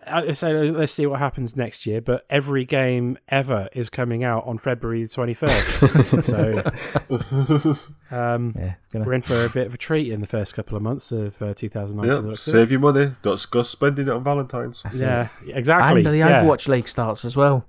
uh, 0.07 0.33
so 0.33 0.51
let's 0.51 0.93
see 0.93 1.05
what 1.05 1.19
happens 1.19 1.55
next 1.55 1.85
year. 1.85 2.01
But 2.01 2.25
every 2.29 2.65
game 2.65 3.17
ever 3.29 3.69
is 3.73 3.89
coming 3.89 4.23
out 4.23 4.45
on 4.45 4.57
February 4.57 5.03
the 5.03 5.09
twenty 5.09 5.33
first. 5.33 5.79
so 6.25 6.63
um, 8.11 8.53
Yeah, 8.57 8.75
gonna, 8.91 9.05
we're 9.05 9.13
in 9.13 9.21
for 9.21 9.45
a 9.45 9.49
bit 9.49 9.67
of 9.67 9.73
a 9.73 9.77
treat 9.77 10.11
in 10.11 10.21
the 10.21 10.27
first 10.27 10.53
couple 10.53 10.77
of 10.77 10.83
months 10.83 11.11
of 11.11 11.41
uh, 11.41 11.53
2019. 11.53 12.29
Yeah, 12.29 12.35
save 12.35 12.71
your 12.71 12.79
money. 12.79 13.11
Don't 13.21 13.51
go 13.51 13.63
spending 13.63 14.07
it 14.07 14.11
on 14.11 14.23
Valentine's. 14.23 14.83
Yeah, 14.93 15.29
exactly. 15.47 15.99
and 15.99 16.05
the 16.05 16.17
yeah. 16.17 16.43
Overwatch 16.43 16.67
League 16.67 16.87
starts 16.87 17.25
as 17.25 17.35
well. 17.35 17.65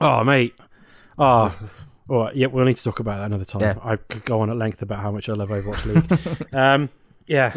Oh, 0.00 0.24
mate. 0.24 0.54
Oh, 1.18 1.54
well, 2.08 2.30
yeah, 2.34 2.46
we'll 2.46 2.64
need 2.64 2.76
to 2.76 2.84
talk 2.84 3.00
about 3.00 3.18
that 3.18 3.26
another 3.26 3.44
time. 3.44 3.60
Yeah. 3.60 3.74
I 3.82 3.96
could 3.96 4.24
go 4.24 4.40
on 4.40 4.50
at 4.50 4.56
length 4.56 4.82
about 4.82 5.00
how 5.00 5.10
much 5.10 5.28
I 5.28 5.34
love 5.34 5.50
Overwatch 5.50 5.84
League. 5.84 6.54
um, 6.54 6.88
yeah. 7.26 7.52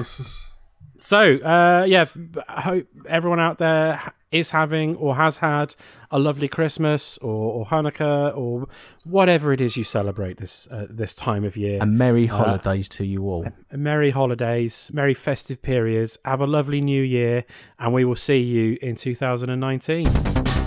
So, 1.03 1.35
uh, 1.39 1.83
yeah, 1.85 2.05
I 2.47 2.61
hope 2.61 2.87
everyone 3.09 3.41
out 3.41 3.57
there 3.57 4.13
is 4.31 4.51
having 4.51 4.95
or 4.95 5.17
has 5.17 5.35
had 5.35 5.75
a 6.09 6.17
lovely 6.17 6.47
Christmas 6.47 7.17
or, 7.17 7.51
or 7.51 7.65
Hanukkah 7.65 8.35
or 8.37 8.69
whatever 9.03 9.51
it 9.51 9.59
is 9.59 9.75
you 9.75 9.83
celebrate 9.83 10.37
this 10.37 10.65
uh, 10.71 10.87
this 10.89 11.13
time 11.13 11.43
of 11.43 11.57
year. 11.57 11.79
And 11.81 11.97
merry 11.97 12.27
holidays 12.27 12.87
to 12.89 13.05
you 13.05 13.27
all. 13.27 13.45
Merry 13.69 14.11
holidays, 14.11 14.89
merry 14.93 15.13
festive 15.13 15.61
periods. 15.61 16.17
Have 16.23 16.39
a 16.39 16.47
lovely 16.47 16.79
new 16.79 17.03
year, 17.03 17.43
and 17.79 17.93
we 17.93 18.05
will 18.05 18.15
see 18.15 18.39
you 18.39 18.77
in 18.81 18.95
2019. 18.95 20.62